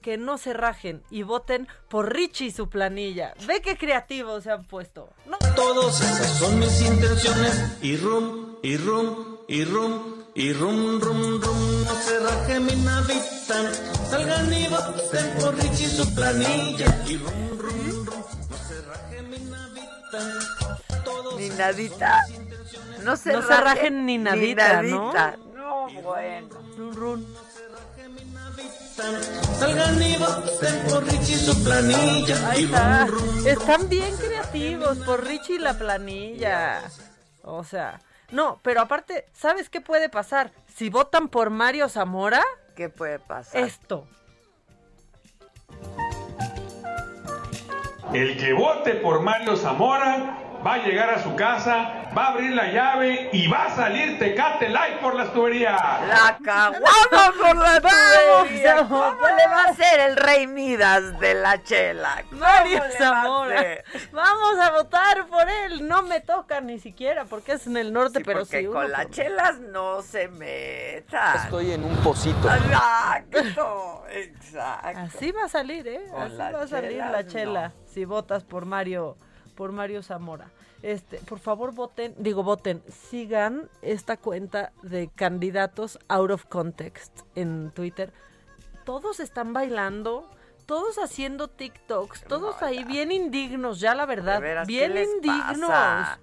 que 0.00 0.16
no 0.16 0.38
se 0.38 0.54
rajen 0.54 1.02
y 1.10 1.22
voten 1.22 1.68
por 1.90 2.14
Richie 2.14 2.46
y 2.46 2.50
su 2.50 2.70
planilla. 2.70 3.34
Ve 3.46 3.60
qué 3.60 3.76
creativos 3.76 4.44
se 4.44 4.52
han 4.52 4.64
puesto. 4.64 5.10
No. 5.26 5.36
Todos 5.54 6.00
esas 6.00 6.38
son 6.38 6.58
mis 6.58 6.80
intenciones 6.80 7.76
y 7.82 7.98
rum, 7.98 8.56
y 8.62 8.78
rum, 8.78 9.36
y 9.46 9.64
rum, 9.66 10.24
y 10.34 10.52
rum, 10.54 10.98
rum, 10.98 11.42
rum, 11.42 11.84
no 11.84 11.94
se 11.94 12.20
raje 12.20 12.58
mi 12.58 12.76
navita, 12.76 13.74
salgan 14.08 14.50
y 14.50 14.66
voten 14.68 15.38
por 15.40 15.54
Richie 15.54 15.88
y 15.88 15.90
su 15.90 16.14
planilla 16.14 17.04
y 17.06 17.18
rum, 17.18 17.58
rum, 17.58 18.06
rum, 18.06 18.24
no 18.48 18.56
se 18.56 18.80
raje 18.80 19.20
mi 19.20 19.38
navita. 19.40 20.65
Ni 21.56 21.62
nadita. 21.62 22.20
No 23.02 23.16
se, 23.16 23.32
No 23.32 23.42
se 23.42 23.56
rajen 23.56 24.04
ni 24.04 24.18
nadita, 24.18 24.82
¿no? 24.82 25.12
nadita. 25.12 25.36
No, 25.54 25.88
bueno. 26.02 26.48
Run, 26.76 26.94
run. 26.94 27.36
salgan 29.58 30.02
y 30.02 30.16
voten 30.16 30.82
por 30.90 31.04
Richie 31.04 31.34
y 31.34 31.38
su 31.38 31.64
planilla 31.64 32.50
Ahí 32.50 32.64
está. 32.64 33.06
Están 33.46 33.88
bien 33.88 34.14
creativos 34.16 34.98
por 34.98 35.24
Richie 35.24 35.54
y 35.56 35.58
la 35.58 35.74
planilla. 35.78 36.82
O 37.42 37.64
sea, 37.64 38.00
no, 38.32 38.58
pero 38.62 38.80
aparte, 38.82 39.26
¿sabes 39.32 39.70
qué 39.70 39.80
puede 39.80 40.08
pasar? 40.08 40.52
Si 40.74 40.90
votan 40.90 41.28
por 41.28 41.50
Mario 41.50 41.88
Zamora, 41.88 42.42
¿Qué 42.74 42.88
puede 42.90 43.18
pasar? 43.18 43.62
esto. 43.62 44.06
El 48.12 48.36
que 48.38 48.52
vote 48.52 48.94
por 48.96 49.20
Mario 49.22 49.56
Zamora 49.56 50.38
va 50.66 50.74
a 50.74 50.78
llegar 50.78 51.10
a 51.10 51.22
su 51.22 51.36
casa, 51.36 52.10
va 52.16 52.24
a 52.24 52.28
abrir 52.32 52.52
la 52.52 52.66
llave 52.72 53.28
y 53.32 53.46
va 53.46 53.66
a 53.66 53.70
salir 53.76 54.18
Tecate 54.18 54.68
Light 54.68 54.98
por 54.98 55.14
las 55.14 55.32
tuberías. 55.32 55.80
La 56.08 56.36
caguama 56.42 57.32
por 57.38 57.56
la 57.56 57.80
tubería. 57.80 58.76
¿Cómo 58.88 59.26
le 59.36 59.46
va 59.46 59.62
a 59.62 59.68
hacer 59.68 60.00
el 60.00 60.16
rey 60.16 60.46
Midas 60.48 61.20
de 61.20 61.34
la 61.34 61.62
chela? 61.62 62.24
¿Cómo 62.28 62.40
Mario 62.40 62.82
Zamora. 62.98 63.64
Vamos 64.12 64.58
a 64.60 64.70
votar 64.72 65.26
por 65.28 65.48
él. 65.48 65.86
No 65.86 66.02
me 66.02 66.20
toca 66.20 66.60
ni 66.60 66.80
siquiera 66.80 67.24
porque 67.26 67.52
es 67.52 67.66
en 67.68 67.76
el 67.76 67.92
norte, 67.92 68.22
pero 68.24 68.40
Porque 68.40 68.60
sí. 68.60 68.66
con 68.66 68.76
uno 68.78 68.88
las 68.88 69.02
por- 69.06 69.14
chelas 69.14 69.60
no 69.60 70.02
se 70.02 70.26
meta. 70.28 71.34
Estoy 71.44 71.72
en 71.72 71.84
un 71.84 71.96
pocito. 71.98 72.48
Exacto, 72.52 74.04
exacto. 74.10 74.98
Así 75.16 75.30
va 75.30 75.44
a 75.44 75.48
salir, 75.48 75.86
¿eh? 75.86 76.06
Con 76.10 76.22
Así 76.22 76.36
va 76.38 76.62
a 76.62 76.66
salir 76.66 76.90
chelas, 76.92 77.12
la 77.12 77.26
chela 77.26 77.72
si 77.86 78.04
votas 78.04 78.42
por 78.44 78.64
Mario, 78.66 79.16
por 79.54 79.72
Mario 79.72 80.02
Zamora. 80.02 80.48
Este, 80.86 81.18
por 81.18 81.40
favor 81.40 81.74
voten, 81.74 82.14
digo 82.16 82.44
voten, 82.44 82.80
sigan 83.10 83.68
esta 83.82 84.16
cuenta 84.16 84.70
de 84.84 85.08
candidatos 85.08 85.98
out 86.06 86.30
of 86.30 86.44
context 86.44 87.22
en 87.34 87.72
Twitter. 87.72 88.12
Todos 88.84 89.18
están 89.18 89.52
bailando, 89.52 90.30
todos 90.64 90.98
haciendo 90.98 91.48
TikToks, 91.48 92.22
todos 92.28 92.62
ahí 92.62 92.84
bien 92.84 93.10
indignos, 93.10 93.80
ya 93.80 93.96
la 93.96 94.06
verdad, 94.06 94.34
De 94.34 94.42
veras, 94.42 94.68
¿qué 94.68 94.88
bien 94.88 94.96
indignos. 94.96 95.68
pasa? 95.68 96.20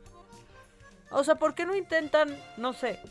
O 1.11 1.25
sea, 1.25 1.35
¿por 1.35 1.55
qué 1.55 1.65
no 1.65 1.75
intentan, 1.75 2.33
no 2.55 2.71
sé, 2.71 3.01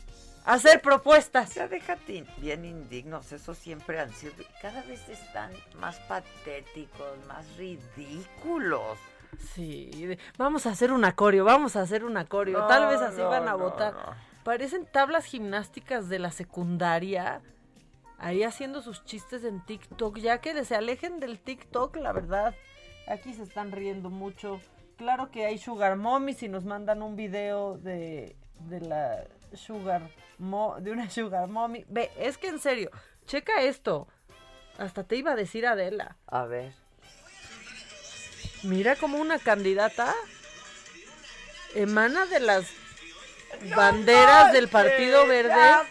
hacer 0.45 0.81
propuestas? 0.81 1.53
Ya 1.53 1.67
déjate 1.67 2.25
bien 2.37 2.65
indignos, 2.65 3.31
eso 3.31 3.53
siempre 3.53 3.99
han 3.99 4.11
sido. 4.11 4.33
Cada 4.59 4.81
vez 4.85 5.07
están 5.07 5.51
más 5.79 5.99
patéticos, 6.07 7.15
más 7.27 7.45
ridículos. 7.57 8.97
Sí, 9.39 10.17
vamos 10.37 10.65
a 10.65 10.71
hacer 10.71 10.91
un 10.91 11.05
acorio, 11.05 11.45
vamos 11.45 11.75
a 11.75 11.81
hacer 11.81 12.03
un 12.05 12.17
acorio. 12.17 12.59
No, 12.59 12.67
Tal 12.67 12.87
vez 12.87 13.01
así 13.01 13.21
no, 13.21 13.29
van 13.29 13.47
a 13.47 13.51
no, 13.51 13.57
votar. 13.59 13.93
Parecen 14.43 14.85
tablas 14.85 15.25
gimnásticas 15.25 16.09
de 16.09 16.19
la 16.19 16.31
secundaria. 16.31 17.41
Ahí 18.17 18.43
haciendo 18.43 18.81
sus 18.81 19.03
chistes 19.05 19.43
en 19.43 19.65
TikTok. 19.65 20.17
Ya 20.17 20.39
que 20.39 20.63
se 20.65 20.75
alejen 20.75 21.19
del 21.19 21.39
TikTok, 21.39 21.95
la 21.97 22.11
verdad. 22.13 22.55
Aquí 23.07 23.33
se 23.33 23.43
están 23.43 23.71
riendo 23.71 24.09
mucho. 24.09 24.59
Claro 24.97 25.29
que 25.31 25.45
hay 25.45 25.57
Sugar 25.57 25.95
Mommies 25.97 26.43
y 26.43 26.47
nos 26.49 26.63
mandan 26.65 27.01
un 27.01 27.15
video 27.15 27.77
de, 27.77 28.35
de 28.61 28.79
la 28.81 29.25
Sugar 29.53 30.09
Mo- 30.37 30.77
de 30.79 30.91
una 30.91 31.09
Sugar 31.09 31.47
Mommy. 31.47 31.85
Ve, 31.89 32.11
es 32.17 32.37
que 32.37 32.47
en 32.47 32.59
serio, 32.59 32.91
checa 33.25 33.61
esto. 33.61 34.07
Hasta 34.77 35.03
te 35.03 35.15
iba 35.17 35.31
a 35.31 35.35
decir 35.35 35.65
Adela. 35.67 36.17
A 36.27 36.45
ver. 36.45 36.73
Mira 38.63 38.95
como 38.95 39.17
una 39.17 39.39
candidata 39.39 40.13
emana 41.75 42.25
de 42.25 42.39
las 42.39 42.65
banderas 43.75 44.51
del 44.53 44.67
Partido 44.69 45.27
Verde 45.27 45.49
ya, 45.49 45.85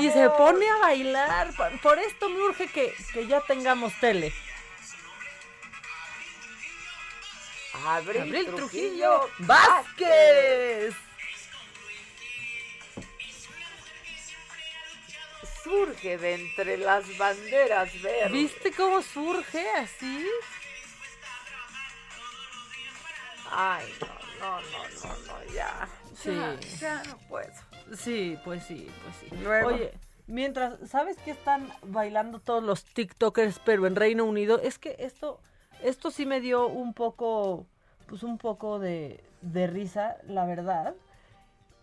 y 0.00 0.10
se 0.10 0.28
pone 0.30 0.68
a 0.68 0.76
bailar. 0.76 1.54
Por- 1.56 1.80
Por 1.80 1.98
esto 1.98 2.28
me 2.28 2.40
urge 2.42 2.68
que, 2.68 2.94
que 3.12 3.26
ya 3.26 3.40
tengamos 3.42 3.92
tele. 4.00 4.32
Abril, 7.86 8.20
Abril 8.20 8.44
Trujillo, 8.46 9.20
Trujillo 9.20 9.30
Vázquez. 9.38 10.94
Surge 15.64 16.18
de 16.18 16.34
entre 16.34 16.76
las 16.78 17.16
banderas 17.16 17.90
verdes. 18.02 18.32
¿Viste 18.32 18.72
cómo 18.72 19.02
surge 19.02 19.66
así? 19.72 20.26
Ay, 23.50 23.86
no, 24.00 24.06
no, 24.40 24.60
no, 24.60 24.88
no, 25.02 25.26
no, 25.26 25.52
ya. 25.52 25.88
Sí. 26.14 26.30
Ya, 26.30 26.58
ya 26.78 27.02
no 27.04 27.18
puedo. 27.28 27.52
Sí, 27.96 28.38
pues 28.44 28.62
sí, 28.64 28.88
pues 29.02 29.16
sí. 29.16 29.36
Luego. 29.42 29.68
Oye, 29.68 29.92
mientras, 30.26 30.78
¿sabes 30.88 31.16
qué 31.24 31.32
están 31.32 31.72
bailando 31.82 32.38
todos 32.40 32.62
los 32.62 32.84
TikTokers, 32.84 33.60
pero 33.64 33.86
en 33.86 33.96
Reino 33.96 34.24
Unido? 34.24 34.60
Es 34.60 34.78
que 34.78 34.96
esto, 34.98 35.40
esto 35.82 36.10
sí 36.10 36.26
me 36.26 36.40
dio 36.40 36.66
un 36.68 36.94
poco, 36.94 37.66
pues 38.06 38.22
un 38.22 38.38
poco 38.38 38.78
de, 38.78 39.24
de 39.40 39.66
risa, 39.66 40.16
la 40.26 40.44
verdad. 40.44 40.94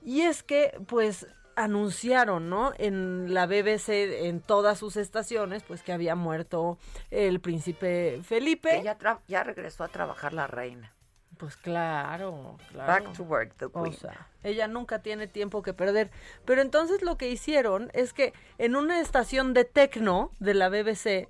Y 0.03 0.21
es 0.21 0.43
que, 0.43 0.79
pues, 0.87 1.27
anunciaron, 1.57 2.49
¿no? 2.49 2.71
En 2.77 3.33
la 3.33 3.47
BBC, 3.47 4.27
en 4.27 4.41
todas 4.41 4.77
sus 4.77 4.95
estaciones, 4.95 5.63
pues 5.63 5.81
que 5.81 5.91
había 5.91 6.15
muerto 6.15 6.77
el 7.09 7.41
príncipe 7.41 8.21
Felipe. 8.23 8.77
Que 8.77 8.83
ya, 8.83 8.97
ya 9.27 9.43
regresó 9.43 9.83
a 9.83 9.87
trabajar 9.87 10.33
la 10.33 10.45
reina. 10.45 10.93
Pues 11.37 11.55
claro, 11.55 12.57
claro. 12.71 13.05
Back 13.05 13.15
to 13.15 13.23
work, 13.23 13.53
the 13.57 13.65
O 13.65 13.83
queen. 13.83 13.93
sea, 13.93 14.27
ella 14.43 14.67
nunca 14.67 14.99
tiene 14.99 15.27
tiempo 15.27 15.61
que 15.61 15.73
perder. 15.73 16.09
Pero 16.45 16.61
entonces 16.61 17.01
lo 17.03 17.17
que 17.17 17.29
hicieron 17.29 17.91
es 17.93 18.13
que 18.13 18.33
en 18.57 18.75
una 18.75 18.99
estación 19.01 19.53
de 19.53 19.63
tecno 19.65 20.31
de 20.39 20.53
la 20.55 20.69
BBC, 20.69 21.27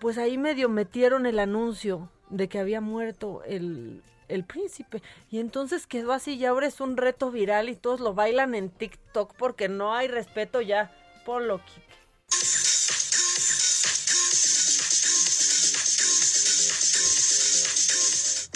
pues 0.00 0.18
ahí 0.18 0.38
medio 0.38 0.68
metieron 0.68 1.24
el 1.26 1.38
anuncio 1.38 2.10
de 2.30 2.48
que 2.48 2.58
había 2.58 2.80
muerto 2.80 3.42
el, 3.44 4.02
el 4.28 4.44
príncipe. 4.44 5.02
Y 5.30 5.38
entonces 5.38 5.86
quedó 5.86 6.12
así 6.12 6.34
y 6.34 6.44
ahora 6.44 6.66
es 6.66 6.80
un 6.80 6.96
reto 6.96 7.30
viral 7.30 7.68
y 7.68 7.76
todos 7.76 8.00
lo 8.00 8.14
bailan 8.14 8.54
en 8.54 8.70
TikTok 8.70 9.34
porque 9.36 9.68
no 9.68 9.94
hay 9.94 10.08
respeto 10.08 10.60
ya. 10.60 10.90
Ponlo, 11.24 11.60
Kike. 11.64 12.67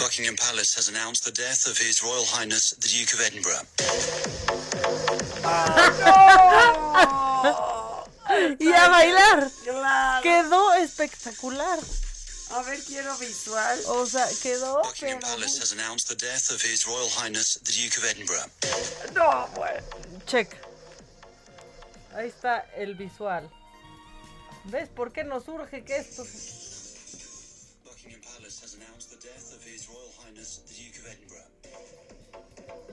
Buckingham 0.03 0.35
Palace 0.35 0.75
has 0.75 0.89
announced 0.89 1.23
the 1.23 1.31
death 1.31 1.65
of 1.65 1.77
His 1.77 2.03
Royal 2.03 2.25
Highness 2.25 2.71
the 2.71 2.89
Duke 2.91 3.13
of 3.13 3.21
Edinburgh. 3.21 3.63
y 8.59 8.67
a 8.67 8.89
bailar. 8.89 9.49
Claro. 9.63 10.21
Quedó 10.21 10.73
espectacular. 10.73 11.79
A 12.51 12.63
ver, 12.63 12.83
quiero 12.83 13.15
visual. 13.15 13.79
O 13.87 14.05
sea, 14.05 14.27
quedó. 14.41 14.81
Buckingham 14.83 15.21
Palace 15.21 15.57
has 15.59 15.71
announced 15.71 16.09
the 16.09 16.15
death 16.15 16.51
of 16.51 16.61
His 16.61 16.85
Royal 16.85 17.07
Highness 17.07 17.57
the 17.63 17.71
Duke 17.71 17.95
of 17.97 18.03
Edinburgh. 18.03 18.51
No, 19.15 19.47
bueno. 19.55 19.81
Check. 20.25 20.57
Ahí 22.13 22.27
está 22.27 22.65
el 22.75 22.95
visual. 22.95 23.49
¿Ves 24.65 24.89
por 24.89 25.13
qué 25.13 25.23
nos 25.23 25.47
urge 25.47 25.85
que 25.85 25.95
esto... 25.95 26.25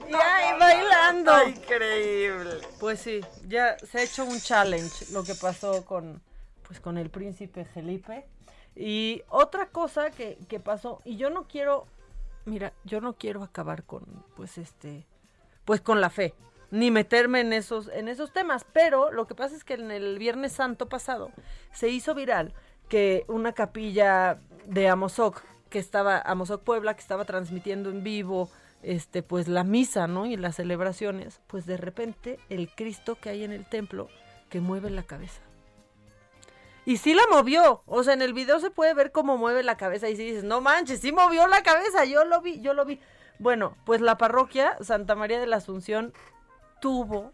Y 0.09 0.13
ahí 0.13 0.59
bailando. 0.59 1.47
Increíble. 1.47 2.61
Pues 2.79 2.99
sí, 2.99 3.21
ya 3.47 3.77
se 3.79 3.99
ha 3.99 4.03
hecho 4.03 4.25
un 4.25 4.39
challenge 4.39 5.11
lo 5.11 5.23
que 5.23 5.35
pasó 5.35 5.85
con, 5.85 6.21
pues, 6.67 6.79
con 6.79 6.97
el 6.97 7.09
príncipe 7.09 7.65
Felipe. 7.65 8.25
Y 8.75 9.21
otra 9.29 9.67
cosa 9.67 10.11
que, 10.11 10.37
que 10.47 10.59
pasó, 10.59 11.01
y 11.03 11.17
yo 11.17 11.29
no 11.29 11.47
quiero, 11.47 11.87
mira, 12.45 12.73
yo 12.83 13.01
no 13.01 13.13
quiero 13.13 13.43
acabar 13.43 13.83
con, 13.83 14.05
pues 14.35 14.57
este, 14.57 15.05
pues 15.65 15.81
con 15.81 15.99
la 15.99 16.09
fe, 16.09 16.33
ni 16.71 16.89
meterme 16.89 17.41
en 17.41 17.51
esos, 17.51 17.89
en 17.89 18.07
esos 18.07 18.31
temas, 18.31 18.65
pero 18.71 19.11
lo 19.11 19.27
que 19.27 19.35
pasa 19.35 19.55
es 19.55 19.65
que 19.65 19.73
en 19.73 19.91
el 19.91 20.17
Viernes 20.17 20.53
Santo 20.53 20.87
pasado 20.87 21.31
se 21.73 21.89
hizo 21.89 22.15
viral 22.15 22.53
que 22.87 23.25
una 23.27 23.51
capilla 23.51 24.39
de 24.65 24.87
Amozoc, 24.87 25.43
que 25.71 25.79
estaba, 25.79 26.21
Amozoc 26.21 26.63
Puebla, 26.63 26.93
que 26.93 27.01
estaba 27.01 27.25
transmitiendo 27.25 27.89
en 27.89 28.03
vivo, 28.03 28.51
este, 28.83 29.23
pues 29.23 29.47
la 29.47 29.63
misa, 29.63 30.05
¿no? 30.05 30.27
Y 30.27 30.37
las 30.37 30.57
celebraciones, 30.57 31.41
pues 31.47 31.65
de 31.65 31.77
repente 31.77 32.39
el 32.49 32.69
Cristo 32.69 33.17
que 33.19 33.29
hay 33.29 33.43
en 33.43 33.51
el 33.51 33.65
templo 33.65 34.09
que 34.49 34.61
mueve 34.61 34.91
la 34.91 35.01
cabeza. 35.01 35.41
Y 36.85 36.97
sí 36.97 37.13
la 37.13 37.23
movió, 37.31 37.83
o 37.85 38.03
sea, 38.03 38.13
en 38.13 38.21
el 38.21 38.33
video 38.33 38.59
se 38.59 38.71
puede 38.71 38.93
ver 38.93 39.11
cómo 39.11 39.37
mueve 39.37 39.63
la 39.63 39.77
cabeza 39.77 40.09
y 40.09 40.15
si 40.15 40.25
dices, 40.25 40.43
no 40.43 40.61
manches, 40.61 40.99
sí 40.99 41.11
movió 41.11 41.47
la 41.47 41.63
cabeza, 41.63 42.05
yo 42.05 42.25
lo 42.25 42.41
vi, 42.41 42.59
yo 42.61 42.73
lo 42.73 42.85
vi. 42.85 42.99
Bueno, 43.39 43.77
pues 43.85 44.01
la 44.01 44.17
parroquia 44.17 44.77
Santa 44.81 45.15
María 45.15 45.39
de 45.39 45.47
la 45.47 45.57
Asunción 45.57 46.13
tuvo 46.79 47.33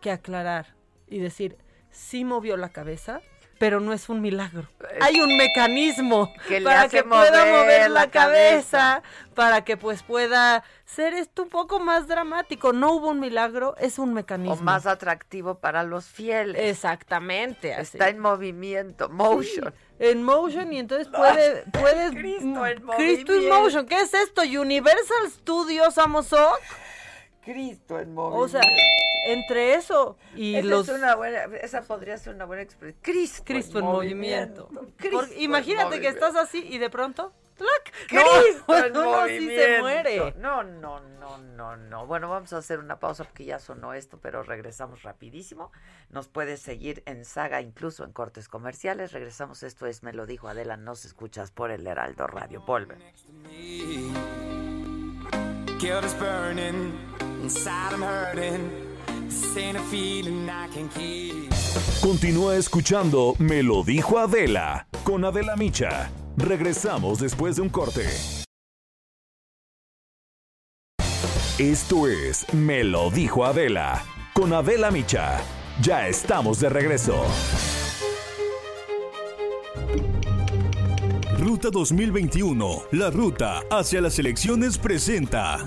que 0.00 0.10
aclarar 0.10 0.74
y 1.08 1.18
decir, 1.18 1.56
sí 1.90 2.24
movió 2.24 2.56
la 2.58 2.68
cabeza, 2.68 3.22
pero 3.60 3.78
no 3.78 3.92
es 3.92 4.08
un 4.08 4.22
milagro. 4.22 4.66
Hay 5.02 5.20
un 5.20 5.36
mecanismo 5.36 6.32
Que 6.48 6.60
le 6.60 6.64
para 6.64 6.88
que 6.88 7.02
pueda 7.02 7.44
mover 7.44 7.52
mover 7.52 7.90
la, 7.90 8.06
la 8.06 8.10
cabeza, 8.10 9.02
para 9.34 9.64
que 9.66 9.76
pues 9.76 10.02
pueda 10.02 10.64
ser 10.86 11.12
esto 11.12 11.42
un 11.42 11.50
poco 11.50 11.78
más 11.78 12.08
dramático. 12.08 12.72
No 12.72 12.94
hubo 12.94 13.10
un 13.10 13.20
milagro, 13.20 13.76
es 13.78 13.98
un 13.98 14.14
mecanismo. 14.14 14.54
O 14.54 14.62
más 14.62 14.86
atractivo 14.86 15.56
para 15.56 15.82
los 15.82 16.06
fieles. 16.06 16.70
Exactamente. 16.70 17.74
así. 17.74 17.98
Está 17.98 18.08
en 18.08 18.18
movimiento, 18.18 19.10
motion. 19.10 19.74
En 19.98 20.22
motion 20.22 20.72
y 20.72 20.78
entonces 20.78 21.08
puede, 21.08 21.64
puedes 21.72 22.12
Cristo 22.12 22.66
en 22.66 22.82
Cristo 22.96 23.34
in 23.34 23.50
motion, 23.50 23.84
¿qué 23.84 24.00
es 24.00 24.14
esto? 24.14 24.40
Universal 24.40 25.30
Studios 25.30 25.98
Amozoc. 25.98 26.60
Cristo 27.42 27.98
en 27.98 28.10
O 28.10 28.30
movimiento. 28.30 28.48
sea, 28.48 28.62
entre 29.26 29.74
eso 29.74 30.16
y 30.34 30.56
Esa, 30.56 30.66
los 30.68 30.88
es 30.88 30.96
una 30.96 31.14
buena, 31.14 31.44
esa 31.60 31.82
podría 31.82 32.16
ser 32.18 32.34
una 32.34 32.44
buena 32.44 32.62
expresión. 32.62 33.00
Cristo, 33.02 33.42
Cristo 33.44 33.78
en 33.78 33.84
movimiento. 33.84 34.68
Cristo 34.96 35.18
Porque 35.18 35.34
en 35.36 35.42
imagínate 35.42 36.00
que 36.00 36.08
estás 36.08 36.36
así 36.36 36.66
y 36.68 36.78
de 36.78 36.90
pronto 36.90 37.32
Cristo 38.08 38.64
No, 38.68 38.76
en 38.86 38.96
uno 38.96 39.26
sí 39.26 39.48
se 39.48 39.80
muere. 39.80 40.34
No, 40.38 40.62
no, 40.62 41.00
no, 41.00 41.38
no, 41.38 41.76
no. 41.76 42.06
Bueno, 42.06 42.28
vamos 42.28 42.52
a 42.52 42.58
hacer 42.58 42.78
una 42.78 42.98
pausa 42.98 43.24
porque 43.24 43.44
ya 43.44 43.58
sonó 43.58 43.92
esto, 43.92 44.18
pero 44.20 44.42
regresamos 44.42 45.02
rapidísimo. 45.02 45.70
Nos 46.10 46.28
puedes 46.28 46.60
seguir 46.60 47.02
en 47.06 47.24
Saga, 47.24 47.60
incluso 47.60 48.04
en 48.04 48.12
cortes 48.12 48.48
comerciales. 48.48 49.12
Regresamos, 49.12 49.62
esto 49.62 49.86
es 49.86 50.02
Me 50.02 50.12
lo 50.12 50.26
dijo 50.26 50.48
Adela, 50.48 50.76
nos 50.76 51.04
escuchas 51.04 51.50
por 51.50 51.70
el 51.70 51.86
Heraldo 51.86 52.26
Radio. 52.26 52.62
Volve. 52.62 52.96
Guilt 57.40 57.56
is 57.56 57.64
burning, 57.64 57.66
inside 57.66 57.92
I'm 57.92 58.02
hurting. 58.02 58.70
This 59.28 59.56
ain't 59.56 59.76
a 59.76 59.82
feeling 59.82 60.48
I 60.48 60.68
can 60.68 60.88
keep. 60.88 61.50
Continúa 62.02 62.56
escuchando 62.56 63.34
Me 63.38 63.62
lo 63.62 63.82
dijo 63.82 64.18
Adela 64.18 64.86
con 65.04 65.24
Adela 65.24 65.56
Micha. 65.56 66.10
Regresamos 66.36 67.20
después 67.20 67.56
de 67.56 67.62
un 67.62 67.68
corte. 67.68 68.06
Esto 71.58 72.08
es 72.08 72.52
Me 72.54 72.84
lo 72.84 73.10
dijo 73.10 73.44
Adela 73.44 74.02
con 74.34 74.52
Adela 74.52 74.90
Micha. 74.90 75.40
Ya 75.82 76.08
estamos 76.08 76.60
de 76.60 76.68
regreso. 76.68 77.24
Ruta 81.38 81.70
2021, 81.70 82.82
la 82.92 83.10
ruta 83.10 83.62
hacia 83.70 84.00
las 84.00 84.18
elecciones 84.18 84.76
presenta. 84.78 85.66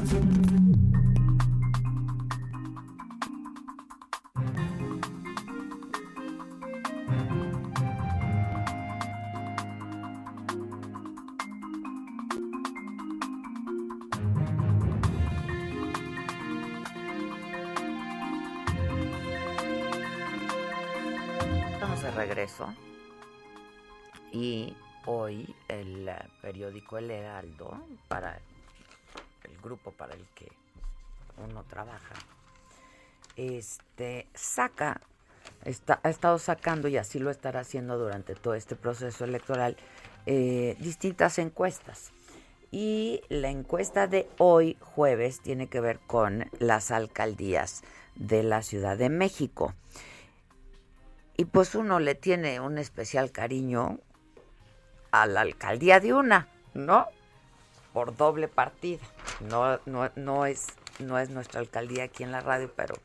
Este 33.35 34.27
saca, 34.33 35.01
está, 35.65 35.99
ha 36.03 36.09
estado 36.09 36.39
sacando 36.39 36.87
y 36.87 36.97
así 36.97 37.19
lo 37.19 37.31
estará 37.31 37.61
haciendo 37.61 37.97
durante 37.97 38.35
todo 38.35 38.53
este 38.53 38.75
proceso 38.75 39.23
electoral, 39.25 39.77
eh, 40.25 40.75
distintas 40.79 41.37
encuestas. 41.39 42.11
Y 42.71 43.21
la 43.29 43.49
encuesta 43.49 44.07
de 44.07 44.27
hoy, 44.39 44.77
jueves, 44.81 45.41
tiene 45.41 45.67
que 45.67 45.79
ver 45.79 45.99
con 45.99 46.49
las 46.57 46.89
alcaldías 46.89 47.83
de 48.15 48.41
la 48.41 48.63
Ciudad 48.63 48.97
de 48.97 49.09
México. 49.09 49.75
Y 51.37 51.45
pues 51.45 51.75
uno 51.75 51.99
le 51.99 52.15
tiene 52.15 52.59
un 52.59 52.77
especial 52.77 53.31
cariño 53.31 53.99
a 55.11 55.27
la 55.27 55.41
alcaldía 55.41 55.99
de 55.99 56.13
una, 56.13 56.47
¿no? 56.73 57.07
Por 57.93 58.15
doble 58.15 58.47
partida. 58.47 59.03
No, 59.39 59.79
no, 59.85 60.09
no, 60.15 60.45
es, 60.47 60.67
no 60.99 61.19
es 61.19 61.29
nuestra 61.29 61.59
alcaldía 61.59 62.05
aquí 62.05 62.23
en 62.23 62.31
la 62.31 62.41
radio, 62.41 62.71
pero 62.75 62.95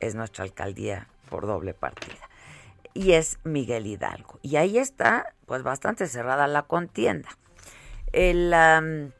es 0.00 0.14
nuestra 0.14 0.44
alcaldía 0.44 1.08
por 1.28 1.46
doble 1.46 1.74
partida. 1.74 2.28
Y 2.94 3.12
es 3.12 3.38
Miguel 3.44 3.86
Hidalgo. 3.86 4.38
Y 4.42 4.56
ahí 4.56 4.78
está, 4.78 5.34
pues 5.46 5.62
bastante 5.62 6.06
cerrada 6.06 6.46
la 6.46 6.62
contienda. 6.62 7.28
El, 8.12 9.12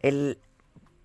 el 0.00 0.38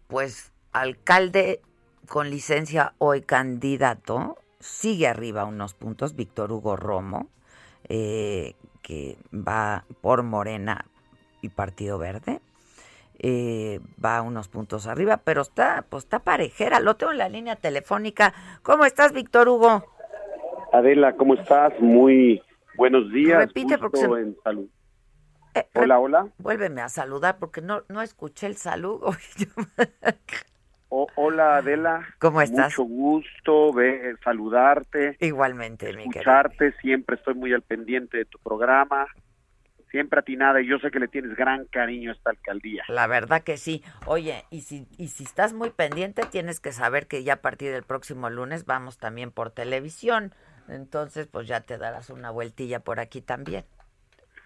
pues, 0.07 0.51
alcalde 0.71 1.61
con 2.07 2.29
licencia 2.29 2.93
hoy 2.99 3.21
candidato 3.21 4.37
sigue 4.59 5.07
arriba 5.07 5.45
unos 5.45 5.73
puntos, 5.73 6.15
Víctor 6.15 6.51
Hugo 6.51 6.75
Romo, 6.75 7.29
eh, 7.89 8.55
que 8.81 9.17
va 9.33 9.85
por 10.01 10.23
Morena 10.23 10.85
y 11.41 11.49
Partido 11.49 11.97
Verde. 11.97 12.41
Eh, 13.19 13.79
va 14.03 14.21
unos 14.21 14.47
puntos 14.47 14.87
arriba, 14.87 15.17
pero 15.23 15.41
está, 15.41 15.85
pues 15.89 16.03
está 16.03 16.19
parejera. 16.19 16.79
Lo 16.79 16.95
tengo 16.95 17.11
en 17.11 17.17
la 17.17 17.29
línea 17.29 17.55
telefónica. 17.55 18.33
¿Cómo 18.63 18.85
estás, 18.85 19.11
Víctor 19.13 19.47
Hugo? 19.49 19.83
Adela, 20.73 21.13
¿cómo 21.13 21.33
estás? 21.33 21.73
Muy 21.79 22.41
buenos 22.75 23.11
días. 23.11 23.39
Repite, 23.39 23.77
porque 23.77 23.97
se- 23.99 24.05
en 24.05 24.35
salud. 24.43 24.67
Eh, 25.55 25.67
Hola, 25.75 25.99
hola. 25.99 26.27
Vuélveme 26.37 26.81
a 26.81 26.89
saludar 26.89 27.37
porque 27.39 27.61
no, 27.61 27.81
no 27.89 28.01
escuché 28.01 28.47
el 28.47 28.55
saludo. 28.57 29.11
O- 30.89 31.07
hola, 31.15 31.57
Adela. 31.57 32.07
¿Cómo 32.17 32.41
estás? 32.41 32.77
Mucho 32.79 32.83
gusto 32.85 33.73
ve- 33.73 34.15
saludarte. 34.23 35.17
Igualmente, 35.19 35.87
mi 35.87 36.03
querido. 36.09 36.11
Escucharte. 36.19 36.71
Siempre 36.79 37.17
estoy 37.17 37.33
muy 37.33 37.51
al 37.53 37.61
pendiente 37.61 38.15
de 38.17 38.25
tu 38.25 38.39
programa. 38.39 39.05
Siempre 39.91 40.19
atinada 40.19 40.61
y 40.61 40.67
yo 40.67 40.79
sé 40.79 40.91
que 40.91 40.99
le 40.99 41.07
tienes 41.07 41.35
gran 41.35 41.65
cariño 41.65 42.11
a 42.11 42.13
esta 42.13 42.31
alcaldía. 42.31 42.83
La 42.89 43.07
verdad 43.07 43.41
que 43.43 43.57
sí. 43.57 43.83
Oye, 44.05 44.43
y 44.49 44.61
si, 44.61 44.85
y 44.97 45.07
si 45.07 45.23
estás 45.23 45.53
muy 45.53 45.69
pendiente, 45.69 46.23
tienes 46.29 46.59
que 46.59 46.73
saber 46.73 47.07
que 47.07 47.23
ya 47.23 47.33
a 47.33 47.41
partir 47.41 47.71
del 47.71 47.83
próximo 47.83 48.29
lunes 48.29 48.65
vamos 48.65 48.97
también 48.97 49.31
por 49.31 49.51
televisión. 49.51 50.33
Entonces, 50.67 51.27
pues 51.27 51.47
ya 51.47 51.61
te 51.61 51.77
darás 51.77 52.09
una 52.09 52.31
vueltilla 52.31 52.81
por 52.81 52.99
aquí 52.99 53.21
también. 53.21 53.63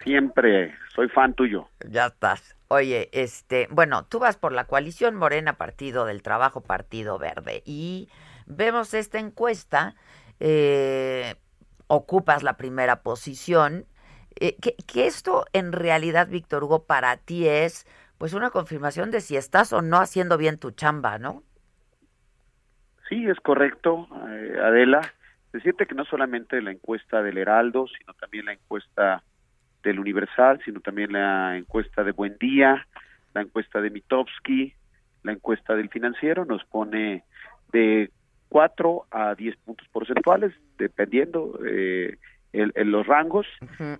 Siempre 0.03 0.75
soy 0.95 1.09
fan 1.09 1.33
tuyo. 1.33 1.67
Ya 1.87 2.07
estás. 2.07 2.55
Oye, 2.67 3.09
este, 3.11 3.67
bueno, 3.69 4.05
tú 4.05 4.19
vas 4.19 4.37
por 4.37 4.51
la 4.51 4.65
coalición 4.65 5.15
Morena 5.15 5.57
Partido 5.57 6.05
del 6.05 6.23
Trabajo 6.23 6.61
Partido 6.61 7.19
Verde 7.19 7.61
y 7.65 8.09
vemos 8.45 8.93
esta 8.93 9.19
encuesta, 9.19 9.95
eh, 10.39 11.35
ocupas 11.87 12.43
la 12.43 12.57
primera 12.57 13.01
posición, 13.01 13.85
eh, 14.39 14.55
que, 14.59 15.07
esto 15.07 15.45
en 15.53 15.71
realidad, 15.71 16.27
Víctor 16.27 16.63
Hugo, 16.63 16.85
para 16.85 17.17
ti 17.17 17.47
es 17.47 17.85
pues 18.17 18.33
una 18.33 18.51
confirmación 18.51 19.11
de 19.11 19.21
si 19.21 19.35
estás 19.35 19.73
o 19.73 19.81
no 19.81 19.97
haciendo 19.97 20.37
bien 20.37 20.57
tu 20.57 20.71
chamba, 20.71 21.17
¿no? 21.17 21.43
Sí, 23.09 23.27
es 23.27 23.39
correcto, 23.39 24.07
eh, 24.29 24.57
Adela. 24.61 25.01
Decirte 25.51 25.85
que 25.85 25.95
no 25.95 26.05
solamente 26.05 26.61
la 26.61 26.71
encuesta 26.71 27.21
del 27.21 27.37
Heraldo, 27.37 27.87
sino 27.87 28.13
también 28.13 28.45
la 28.45 28.53
encuesta 28.53 29.23
del 29.83 29.99
Universal, 29.99 30.61
sino 30.63 30.79
también 30.79 31.11
la 31.11 31.57
encuesta 31.57 32.03
de 32.03 32.11
Buen 32.11 32.37
Día, 32.39 32.87
la 33.33 33.41
encuesta 33.41 33.81
de 33.81 33.89
Mitowski, 33.89 34.73
la 35.23 35.33
encuesta 35.33 35.75
del 35.75 35.89
Financiero 35.89 36.45
nos 36.45 36.63
pone 36.65 37.23
de 37.71 38.11
4 38.49 39.05
a 39.11 39.35
10 39.35 39.55
puntos 39.57 39.87
porcentuales, 39.89 40.53
dependiendo 40.77 41.59
eh, 41.65 42.17
el- 42.53 42.71
en 42.75 42.91
los 42.91 43.07
rangos. 43.07 43.47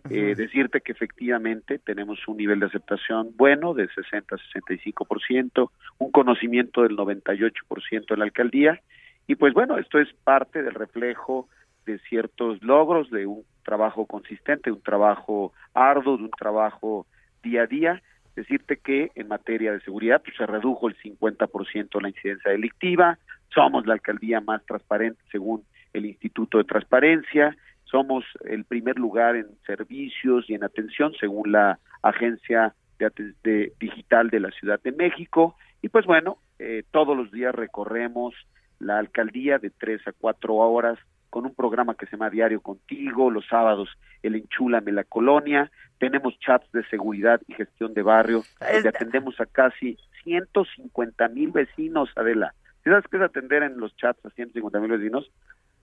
Eh, 0.09 0.35
decirte 0.35 0.81
que 0.81 0.91
efectivamente 0.91 1.79
tenemos 1.79 2.27
un 2.27 2.37
nivel 2.37 2.59
de 2.59 2.65
aceptación 2.67 3.29
bueno 3.35 3.73
de 3.73 3.87
60 3.89 4.35
a 4.35 4.39
65%, 4.39 5.71
un 5.99 6.11
conocimiento 6.11 6.83
del 6.83 6.95
98% 6.95 8.13
en 8.13 8.19
la 8.19 8.25
alcaldía 8.25 8.81
y 9.27 9.35
pues 9.35 9.53
bueno, 9.53 9.77
esto 9.77 9.99
es 9.99 10.11
parte 10.23 10.63
del 10.63 10.73
reflejo 10.73 11.47
de 11.85 11.99
ciertos 11.99 12.61
logros, 12.61 13.09
de 13.11 13.25
un 13.25 13.43
trabajo 13.63 14.05
consistente, 14.05 14.71
un 14.71 14.81
trabajo 14.81 15.53
arduo, 15.73 16.17
de 16.17 16.23
un 16.23 16.31
trabajo 16.31 17.05
día 17.43 17.63
a 17.63 17.67
día. 17.67 18.01
Decirte 18.35 18.77
que 18.77 19.11
en 19.15 19.27
materia 19.27 19.71
de 19.73 19.81
seguridad 19.81 20.21
pues, 20.23 20.35
se 20.37 20.45
redujo 20.45 20.87
el 20.87 20.95
50% 20.97 22.01
la 22.01 22.09
incidencia 22.09 22.51
delictiva, 22.51 23.17
somos 23.53 23.85
la 23.85 23.93
alcaldía 23.93 24.41
más 24.41 24.65
transparente 24.65 25.21
según 25.31 25.63
el 25.93 26.05
Instituto 26.05 26.57
de 26.57 26.63
Transparencia, 26.63 27.55
somos 27.91 28.23
el 28.45 28.63
primer 28.63 28.97
lugar 28.97 29.35
en 29.35 29.47
servicios 29.67 30.49
y 30.49 30.55
en 30.55 30.63
atención 30.63 31.13
según 31.19 31.51
la 31.51 31.79
Agencia 32.01 32.73
de, 32.97 33.33
de 33.43 33.73
Digital 33.79 34.29
de 34.29 34.39
la 34.39 34.51
Ciudad 34.51 34.79
de 34.81 34.91
México 34.91 35.55
y 35.81 35.89
pues 35.89 36.05
bueno, 36.05 36.37
eh, 36.59 36.83
todos 36.91 37.17
los 37.17 37.31
días 37.31 37.53
recorremos 37.53 38.33
la 38.79 38.99
alcaldía 38.99 39.57
de 39.57 39.71
tres 39.71 40.07
a 40.07 40.11
cuatro 40.11 40.55
horas 40.55 40.97
con 41.29 41.45
un 41.45 41.55
programa 41.55 41.95
que 41.95 42.05
se 42.05 42.11
llama 42.11 42.29
Diario 42.29 42.61
Contigo, 42.61 43.31
los 43.31 43.47
sábados 43.47 43.89
el 44.21 44.35
Enchúlame 44.35 44.91
la 44.91 45.03
Colonia, 45.03 45.71
tenemos 45.97 46.37
chats 46.39 46.69
de 46.71 46.83
seguridad 46.89 47.41
y 47.47 47.53
gestión 47.53 47.93
de 47.93 48.03
barrio, 48.03 48.43
donde 48.59 48.89
atendemos 48.89 49.39
a 49.39 49.45
casi 49.45 49.97
150 50.23 51.27
mil 51.29 51.51
vecinos, 51.51 52.09
Adela. 52.15 52.53
¿Sabes 52.83 53.05
qué 53.09 53.17
es 53.17 53.23
atender 53.23 53.63
en 53.63 53.77
los 53.77 53.95
chats 53.95 54.23
a 54.25 54.29
150 54.31 54.79
mil 54.79 54.91
vecinos? 54.91 55.31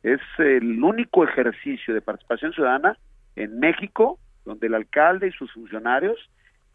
Es 0.03 0.21
el 0.39 0.83
único 0.83 1.25
ejercicio 1.25 1.95
de 1.95 2.01
participación 2.01 2.53
ciudadana 2.53 2.99
en 3.37 3.59
México 3.59 4.19
donde 4.45 4.67
el 4.67 4.75
alcalde 4.75 5.29
y 5.29 5.33
sus 5.33 5.53
funcionarios, 5.53 6.19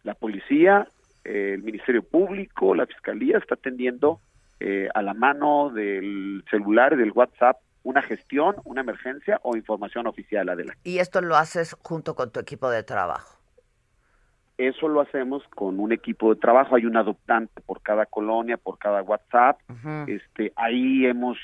la 0.03 0.13
policía, 0.13 0.87
el 1.23 1.63
Ministerio 1.63 2.03
Público, 2.03 2.75
la 2.75 2.85
Fiscalía 2.85 3.37
está 3.37 3.55
atendiendo 3.55 4.19
eh, 4.59 4.87
a 4.93 5.01
la 5.01 5.13
mano 5.13 5.71
del 5.73 6.43
celular 6.49 6.93
y 6.93 6.97
del 6.97 7.11
WhatsApp 7.11 7.57
una 7.83 8.01
gestión, 8.01 8.55
una 8.63 8.81
emergencia 8.81 9.39
o 9.43 9.57
información 9.57 10.07
oficial, 10.07 10.47
Adela. 10.47 10.75
Y 10.83 10.99
esto 10.99 11.21
lo 11.21 11.35
haces 11.35 11.75
junto 11.81 12.15
con 12.15 12.31
tu 12.31 12.39
equipo 12.39 12.69
de 12.69 12.83
trabajo. 12.83 13.42
Eso 14.57 14.87
lo 14.87 15.01
hacemos 15.01 15.43
con 15.55 15.79
un 15.79 15.91
equipo 15.91 16.33
de 16.33 16.39
trabajo, 16.39 16.75
hay 16.75 16.85
un 16.85 16.97
adoptante 16.97 17.61
por 17.61 17.81
cada 17.81 18.05
colonia, 18.05 18.57
por 18.57 18.77
cada 18.77 19.01
WhatsApp, 19.01 19.59
este, 20.07 20.53
ahí 20.55 21.05
hemos, 21.05 21.37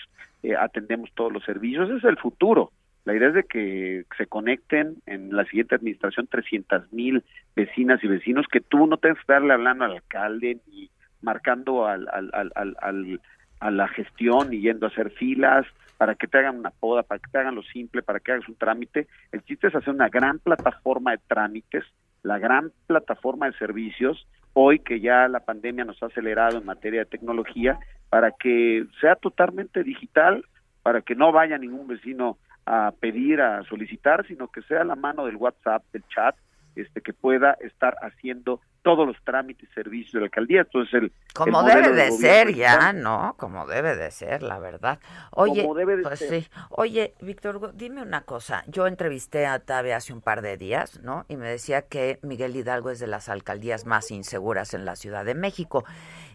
eh, 0.44 0.56
atendemos 0.56 1.10
todos 1.16 1.32
los 1.32 1.44
servicios, 1.44 1.90
ese 1.90 1.98
es 1.98 2.04
el 2.04 2.18
futuro. 2.18 2.72
La 3.06 3.16
idea 3.16 3.30
es 3.30 3.34
de 3.34 3.44
que 3.44 4.06
se 4.18 4.28
conecten 4.28 4.98
en 5.06 5.36
la 5.36 5.46
siguiente 5.46 5.76
administración 5.76 6.28
300 6.28 6.94
mil 6.94 7.24
vecinas 7.56 8.04
y 8.04 8.08
vecinos, 8.08 8.46
que 8.52 8.62
tú 8.62 8.86
no 8.86 8.98
tengas 8.98 9.18
que 9.26 9.34
darle 9.34 9.54
hablando 9.54 9.86
al 9.86 9.94
alcalde 9.94 10.60
ni 10.68 10.90
marcando 11.22 11.88
al, 11.88 12.08
al, 12.10 12.30
al, 12.34 12.76
al, 12.80 13.20
a 13.60 13.72
la 13.72 13.88
gestión 13.88 14.54
y 14.54 14.62
yendo 14.62 14.86
a 14.86 14.90
hacer 14.90 15.12
filas 15.12 15.66
para 15.98 16.16
que 16.16 16.28
te 16.28 16.38
hagan 16.38 16.60
una 16.60 16.70
poda, 16.70 17.04
para 17.04 17.20
que 17.20 17.30
te 17.30 17.38
hagan 17.38 17.56
lo 17.56 17.64
simple, 17.64 18.02
para 18.02 18.20
que 18.20 18.32
hagas 18.32 18.48
un 18.48 18.56
trámite. 18.56 19.08
El 19.32 19.44
chiste 19.44 19.68
es 19.68 19.76
hacer 19.76 19.94
una 19.94 20.08
gran 20.08 20.40
plataforma 20.40 21.12
de 21.12 21.20
trámites, 21.28 21.84
la 22.24 22.40
gran 22.40 22.72
plataforma 22.88 23.48
de 23.48 23.58
servicios, 23.58 24.28
hoy 24.54 24.80
que 24.80 25.00
ya 25.00 25.28
la 25.28 25.42
pandemia 25.42 25.86
nos 25.86 26.02
ha 26.02 26.08
acelerado 26.08 26.58
en 26.58 26.66
materia 26.66 27.02
de 27.02 27.06
tecnología, 27.06 27.80
para 28.10 28.32
que 28.32 28.86
sea 29.00 29.16
totalmente 29.16 29.84
digital, 29.84 30.44
para 30.84 31.02
que 31.02 31.16
no 31.16 31.32
vaya 31.32 31.58
ningún 31.58 31.88
vecino 31.88 32.38
a 32.66 32.92
pedir, 33.00 33.42
a 33.42 33.64
solicitar, 33.64 34.26
sino 34.28 34.48
que 34.48 34.62
sea 34.64 34.84
la 34.84 34.96
mano 34.96 35.26
del 35.26 35.36
WhatsApp, 35.36 35.84
del 35.92 36.04
chat, 36.08 36.36
este 36.76 37.02
que 37.02 37.14
pueda 37.14 37.58
estar 37.62 37.96
haciendo 38.02 38.62
todos 38.82 39.08
los 39.08 39.16
trámites 39.24 39.70
y 39.70 39.74
servicios 39.74 40.14
de 40.14 40.20
la 40.20 40.26
alcaldía. 40.26 40.62
Entonces, 40.62 40.94
el, 40.94 41.12
como 41.34 41.64
debe 41.64 41.92
de 41.92 42.12
ser 42.12 42.54
ya, 42.54 42.94
¿no? 42.94 43.36
Como 43.38 43.68
debe 43.68 43.96
de 43.96 44.12
ser, 44.12 44.44
la 44.44 44.60
verdad. 44.60 45.00
Oye, 45.32 45.68
pues 46.04 46.20
sí. 46.20 46.48
Oye, 46.70 47.14
Víctor, 47.22 47.74
dime 47.76 48.02
una 48.02 48.22
cosa. 48.22 48.64
Yo 48.68 48.88
entrevisté 48.88 49.46
a 49.46 49.60
Tabe 49.60 49.94
hace 49.94 50.14
un 50.14 50.22
par 50.22 50.42
de 50.42 50.58
días, 50.58 51.02
¿no? 51.02 51.26
Y 51.28 51.36
me 51.36 51.50
decía 51.50 51.84
que 51.84 52.20
Miguel 52.22 52.56
Hidalgo 52.56 52.90
es 52.90 53.00
de 53.00 53.08
las 53.08 53.30
alcaldías 53.30 53.86
más 53.86 54.12
inseguras 54.12 54.74
en 54.74 54.86
la 54.86 54.96
Ciudad 54.96 55.26
de 55.26 55.36
México. 55.36 55.84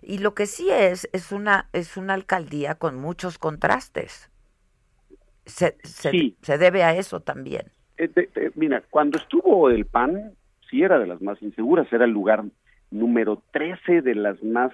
Y 0.03 0.19
lo 0.19 0.35
que 0.35 0.47
sí 0.47 0.71
es 0.71 1.09
es 1.13 1.33
una 1.33 1.69
es 1.73 1.97
una 1.97 2.15
alcaldía 2.15 2.75
con 2.77 3.01
muchos 3.01 3.39
contrastes. 3.39 4.31
Se, 5.47 5.77
se, 5.83 6.35
se 6.41 6.59
debe 6.59 6.85
a 6.85 6.95
eso 6.95 7.21
también. 7.21 7.71
Eh, 7.97 8.11
mira, 8.55 8.83
cuando 8.91 9.19
estuvo 9.19 9.71
el 9.71 9.87
PAN, 9.87 10.35
era 10.83 10.99
de 10.99 11.07
las 11.07 11.23
más 11.23 11.41
inseguras, 11.43 11.93
era 11.93 12.05
el 12.05 12.11
lugar 12.11 12.45
número 12.91 13.43
13 13.53 14.03
de 14.03 14.15
las 14.15 14.43
más 14.43 14.73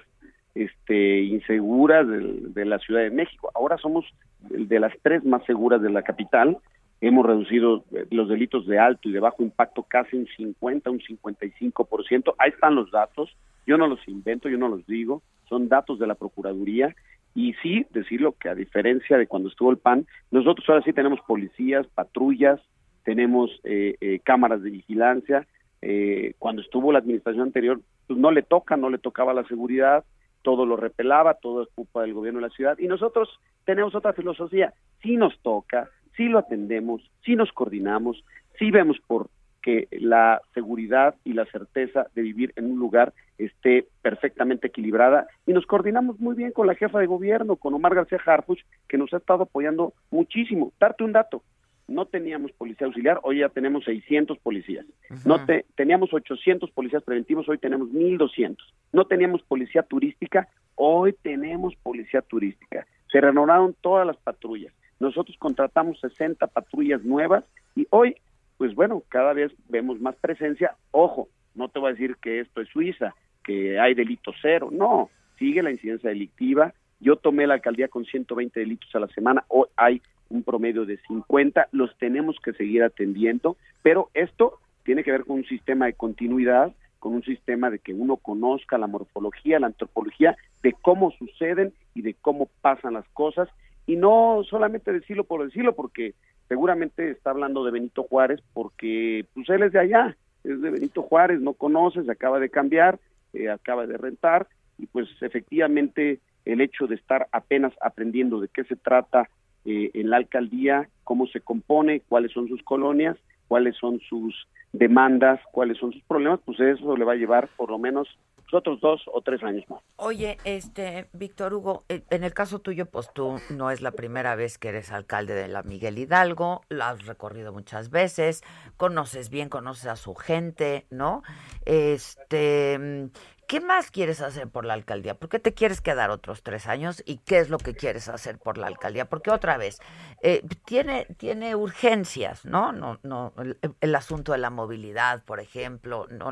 este, 0.54 1.20
inseguras 1.20 2.06
de, 2.08 2.64
la 2.64 2.78
Ciudad 2.78 3.02
de 3.02 3.10
México. 3.10 3.50
Ahora 3.54 3.78
somos 3.78 4.04
de 4.40 4.80
las 4.80 4.92
tres 5.02 5.24
más 5.24 5.44
seguras 5.44 5.80
de 5.82 5.90
la 5.90 6.02
capital. 6.02 6.58
Hemos 7.00 7.24
reducido 7.24 7.84
eh, 7.92 8.06
los 8.10 8.28
delitos 8.28 8.66
de 8.66 8.78
alto 8.78 9.08
y 9.08 9.12
de 9.12 9.20
bajo 9.20 9.42
impacto 9.42 9.82
casi 9.84 10.16
un 10.16 10.26
50, 10.36 10.90
un 10.90 11.00
55%. 11.00 12.34
Ahí 12.38 12.50
están 12.50 12.74
los 12.74 12.90
datos. 12.90 13.34
Yo 13.66 13.78
no 13.78 13.86
los 13.86 14.06
invento, 14.08 14.48
yo 14.48 14.58
no 14.58 14.68
los 14.68 14.86
digo. 14.86 15.22
Son 15.48 15.68
datos 15.68 15.98
de 15.98 16.06
la 16.06 16.14
Procuraduría. 16.14 16.94
Y 17.34 17.54
sí, 17.62 17.86
decirlo 17.90 18.32
que 18.32 18.48
a 18.48 18.54
diferencia 18.54 19.16
de 19.16 19.26
cuando 19.26 19.48
estuvo 19.48 19.70
el 19.70 19.78
PAN, 19.78 20.06
nosotros 20.30 20.68
ahora 20.68 20.82
sí 20.82 20.92
tenemos 20.92 21.20
policías, 21.26 21.86
patrullas, 21.86 22.60
tenemos 23.04 23.50
eh, 23.64 23.94
eh, 24.00 24.20
cámaras 24.24 24.62
de 24.62 24.70
vigilancia. 24.70 25.46
Eh, 25.82 26.34
cuando 26.38 26.62
estuvo 26.62 26.92
la 26.92 26.98
administración 26.98 27.42
anterior, 27.42 27.80
pues 28.06 28.18
no 28.18 28.30
le 28.30 28.42
toca, 28.42 28.76
no 28.76 28.90
le 28.90 28.98
tocaba 28.98 29.34
la 29.34 29.44
seguridad, 29.44 30.04
todo 30.42 30.66
lo 30.66 30.76
repelaba, 30.76 31.34
todo 31.34 31.62
es 31.62 31.68
culpa 31.74 32.02
del 32.02 32.14
gobierno 32.14 32.40
de 32.40 32.48
la 32.48 32.54
ciudad. 32.54 32.78
Y 32.78 32.88
nosotros 32.88 33.28
tenemos 33.64 33.94
otra 33.94 34.12
filosofía, 34.12 34.74
sí 35.02 35.16
nos 35.16 35.38
toca, 35.40 35.88
sí 36.16 36.24
lo 36.24 36.38
atendemos, 36.38 37.10
sí 37.24 37.36
nos 37.36 37.52
coordinamos, 37.52 38.24
sí 38.58 38.70
vemos 38.70 38.98
por 39.06 39.28
que 39.60 39.88
la 39.90 40.40
seguridad 40.54 41.14
y 41.24 41.34
la 41.34 41.44
certeza 41.46 42.06
de 42.14 42.22
vivir 42.22 42.52
en 42.56 42.70
un 42.70 42.78
lugar 42.78 43.12
esté 43.38 43.86
perfectamente 44.02 44.68
equilibrada 44.68 45.26
y 45.46 45.52
nos 45.52 45.66
coordinamos 45.66 46.18
muy 46.18 46.34
bien 46.34 46.52
con 46.52 46.66
la 46.66 46.74
jefa 46.74 46.98
de 46.98 47.06
gobierno, 47.06 47.56
con 47.56 47.74
Omar 47.74 47.94
García 47.94 48.18
Harfuch, 48.24 48.60
que 48.88 48.98
nos 48.98 49.12
ha 49.12 49.18
estado 49.18 49.44
apoyando 49.44 49.92
muchísimo. 50.10 50.72
Darte 50.78 51.04
un 51.04 51.12
dato, 51.12 51.42
no 51.90 52.06
teníamos 52.06 52.52
policía 52.52 52.86
auxiliar, 52.86 53.18
hoy 53.24 53.40
ya 53.40 53.48
tenemos 53.48 53.84
600 53.84 54.38
policías. 54.38 54.86
No 55.24 55.44
te, 55.44 55.66
teníamos 55.74 56.14
800 56.14 56.70
policías 56.70 57.02
preventivos, 57.02 57.48
hoy 57.48 57.58
tenemos 57.58 57.90
1200. 57.90 58.64
No 58.92 59.06
teníamos 59.06 59.42
policía 59.42 59.82
turística, 59.82 60.48
hoy 60.76 61.14
tenemos 61.20 61.74
policía 61.82 62.22
turística. 62.22 62.86
Se 63.10 63.20
renovaron 63.20 63.74
todas 63.80 64.06
las 64.06 64.16
patrullas. 64.18 64.72
Nosotros 65.00 65.36
contratamos 65.36 65.98
60 65.98 66.46
patrullas 66.46 67.02
nuevas 67.02 67.44
y 67.74 67.88
hoy, 67.90 68.14
pues 68.56 68.72
bueno, 68.76 69.02
cada 69.08 69.32
vez 69.32 69.52
vemos 69.68 70.00
más 70.00 70.14
presencia. 70.14 70.76
Ojo, 70.92 71.28
no 71.56 71.70
te 71.70 71.80
voy 71.80 71.88
a 71.88 71.94
decir 71.94 72.16
que 72.22 72.38
esto 72.38 72.60
es 72.60 72.68
Suiza, 72.68 73.16
que 73.42 73.80
hay 73.80 73.94
delito 73.94 74.32
cero. 74.40 74.68
No, 74.70 75.10
sigue 75.40 75.60
la 75.60 75.72
incidencia 75.72 76.10
delictiva. 76.10 76.72
Yo 77.00 77.16
tomé 77.16 77.48
la 77.48 77.54
alcaldía 77.54 77.88
con 77.88 78.04
120 78.04 78.60
delitos 78.60 78.94
a 78.94 79.00
la 79.00 79.08
semana, 79.08 79.44
hoy 79.48 79.66
hay 79.74 80.00
un 80.30 80.42
promedio 80.42 80.86
de 80.86 80.98
50, 81.08 81.68
los 81.72 81.96
tenemos 81.98 82.36
que 82.42 82.52
seguir 82.52 82.82
atendiendo, 82.82 83.56
pero 83.82 84.08
esto 84.14 84.58
tiene 84.84 85.04
que 85.04 85.12
ver 85.12 85.24
con 85.24 85.36
un 85.36 85.44
sistema 85.44 85.86
de 85.86 85.92
continuidad, 85.92 86.72
con 86.98 87.14
un 87.14 87.22
sistema 87.22 87.70
de 87.70 87.78
que 87.78 87.92
uno 87.92 88.16
conozca 88.16 88.78
la 88.78 88.86
morfología, 88.86 89.60
la 89.60 89.68
antropología, 89.68 90.36
de 90.62 90.74
cómo 90.80 91.10
suceden 91.12 91.72
y 91.94 92.02
de 92.02 92.14
cómo 92.14 92.48
pasan 92.60 92.94
las 92.94 93.08
cosas, 93.08 93.48
y 93.86 93.96
no 93.96 94.42
solamente 94.48 94.92
decirlo 94.92 95.24
por 95.24 95.44
decirlo, 95.44 95.74
porque 95.74 96.14
seguramente 96.48 97.10
está 97.10 97.30
hablando 97.30 97.64
de 97.64 97.72
Benito 97.72 98.04
Juárez, 98.04 98.40
porque 98.52 99.24
pues 99.34 99.48
él 99.48 99.62
es 99.62 99.72
de 99.72 99.80
allá, 99.80 100.16
es 100.44 100.60
de 100.60 100.70
Benito 100.70 101.02
Juárez, 101.02 101.40
no 101.40 101.54
conoce, 101.54 102.02
se 102.04 102.12
acaba 102.12 102.38
de 102.38 102.50
cambiar, 102.50 102.98
eh, 103.32 103.48
acaba 103.50 103.86
de 103.86 103.96
rentar, 103.96 104.46
y 104.78 104.86
pues 104.86 105.08
efectivamente 105.20 106.20
el 106.44 106.60
hecho 106.60 106.86
de 106.86 106.94
estar 106.94 107.28
apenas 107.32 107.72
aprendiendo 107.80 108.40
de 108.40 108.48
qué 108.48 108.64
se 108.64 108.76
trata 108.76 109.28
eh, 109.64 109.90
en 109.94 110.10
la 110.10 110.16
alcaldía, 110.16 110.88
cómo 111.04 111.26
se 111.26 111.40
compone, 111.40 112.02
cuáles 112.08 112.32
son 112.32 112.48
sus 112.48 112.62
colonias, 112.62 113.16
cuáles 113.48 113.76
son 113.76 114.00
sus 114.08 114.46
demandas, 114.72 115.40
cuáles 115.52 115.78
son 115.78 115.92
sus 115.92 116.02
problemas, 116.04 116.40
pues 116.44 116.60
eso 116.60 116.96
le 116.96 117.04
va 117.04 117.12
a 117.12 117.16
llevar 117.16 117.48
por 117.56 117.70
lo 117.70 117.78
menos 117.78 118.08
otros 118.52 118.80
dos 118.80 119.02
o 119.12 119.20
tres 119.22 119.42
años 119.42 119.64
más. 119.68 119.80
Oye, 119.96 120.38
este, 120.44 121.08
Víctor 121.12 121.54
Hugo, 121.54 121.84
eh, 121.88 122.02
en 122.10 122.24
el 122.24 122.34
caso 122.34 122.60
tuyo, 122.60 122.86
pues 122.86 123.12
tú 123.12 123.36
no 123.50 123.70
es 123.70 123.80
la 123.80 123.92
primera 123.92 124.34
vez 124.34 124.58
que 124.58 124.68
eres 124.68 124.92
alcalde 124.92 125.34
de 125.34 125.48
la 125.48 125.62
Miguel 125.62 125.98
Hidalgo, 125.98 126.62
la 126.68 126.90
has 126.90 127.06
recorrido 127.06 127.52
muchas 127.52 127.90
veces, 127.90 128.42
conoces 128.76 129.30
bien, 129.30 129.48
conoces 129.48 129.86
a 129.86 129.96
su 129.96 130.14
gente, 130.14 130.86
¿no? 130.90 131.22
Este, 131.64 133.10
¿Qué 133.50 133.60
más 133.60 133.90
quieres 133.90 134.20
hacer 134.20 134.46
por 134.46 134.64
la 134.64 134.74
alcaldía? 134.74 135.14
¿Por 135.14 135.28
qué 135.28 135.40
te 135.40 135.52
quieres 135.52 135.80
quedar 135.80 136.10
otros 136.10 136.44
tres 136.44 136.68
años? 136.68 137.02
¿Y 137.04 137.16
qué 137.16 137.38
es 137.38 137.50
lo 137.50 137.58
que 137.58 137.74
quieres 137.74 138.08
hacer 138.08 138.38
por 138.38 138.56
la 138.58 138.68
alcaldía? 138.68 139.06
Porque 139.06 139.32
otra 139.32 139.56
vez, 139.56 139.80
eh, 140.22 140.42
tiene, 140.64 141.08
tiene 141.16 141.56
urgencias, 141.56 142.46
¿no? 142.46 142.70
no, 142.70 143.00
no 143.02 143.32
el, 143.80 143.94
asunto 143.96 144.30
de 144.30 144.38
la 144.38 144.50
movilidad, 144.50 145.24
por 145.24 145.40
ejemplo, 145.40 146.06
no 146.12 146.30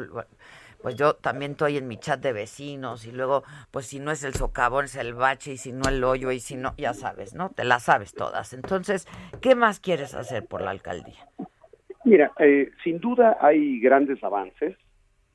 pues 0.80 0.94
yo 0.94 1.14
también 1.14 1.52
estoy 1.52 1.76
en 1.76 1.88
mi 1.88 1.96
chat 1.96 2.20
de 2.20 2.32
vecinos 2.32 3.04
y 3.04 3.10
luego, 3.10 3.42
pues 3.72 3.86
si 3.86 3.98
no 3.98 4.12
es 4.12 4.22
el 4.22 4.34
socavón, 4.34 4.84
es 4.84 4.94
el 4.94 5.14
bache 5.14 5.54
y 5.54 5.56
si 5.56 5.72
no 5.72 5.88
el 5.88 6.04
hoyo 6.04 6.30
y 6.30 6.38
si 6.38 6.54
no, 6.54 6.74
ya 6.78 6.94
sabes, 6.94 7.34
¿no? 7.34 7.50
Te 7.50 7.64
las 7.64 7.82
sabes 7.82 8.14
todas. 8.14 8.52
Entonces, 8.52 9.08
¿qué 9.40 9.56
más 9.56 9.80
quieres 9.80 10.14
hacer 10.14 10.46
por 10.46 10.60
la 10.62 10.70
alcaldía? 10.70 11.26
Mira, 12.04 12.30
eh, 12.38 12.70
sin 12.84 13.00
duda 13.00 13.38
hay 13.40 13.80
grandes 13.80 14.22
avances 14.22 14.76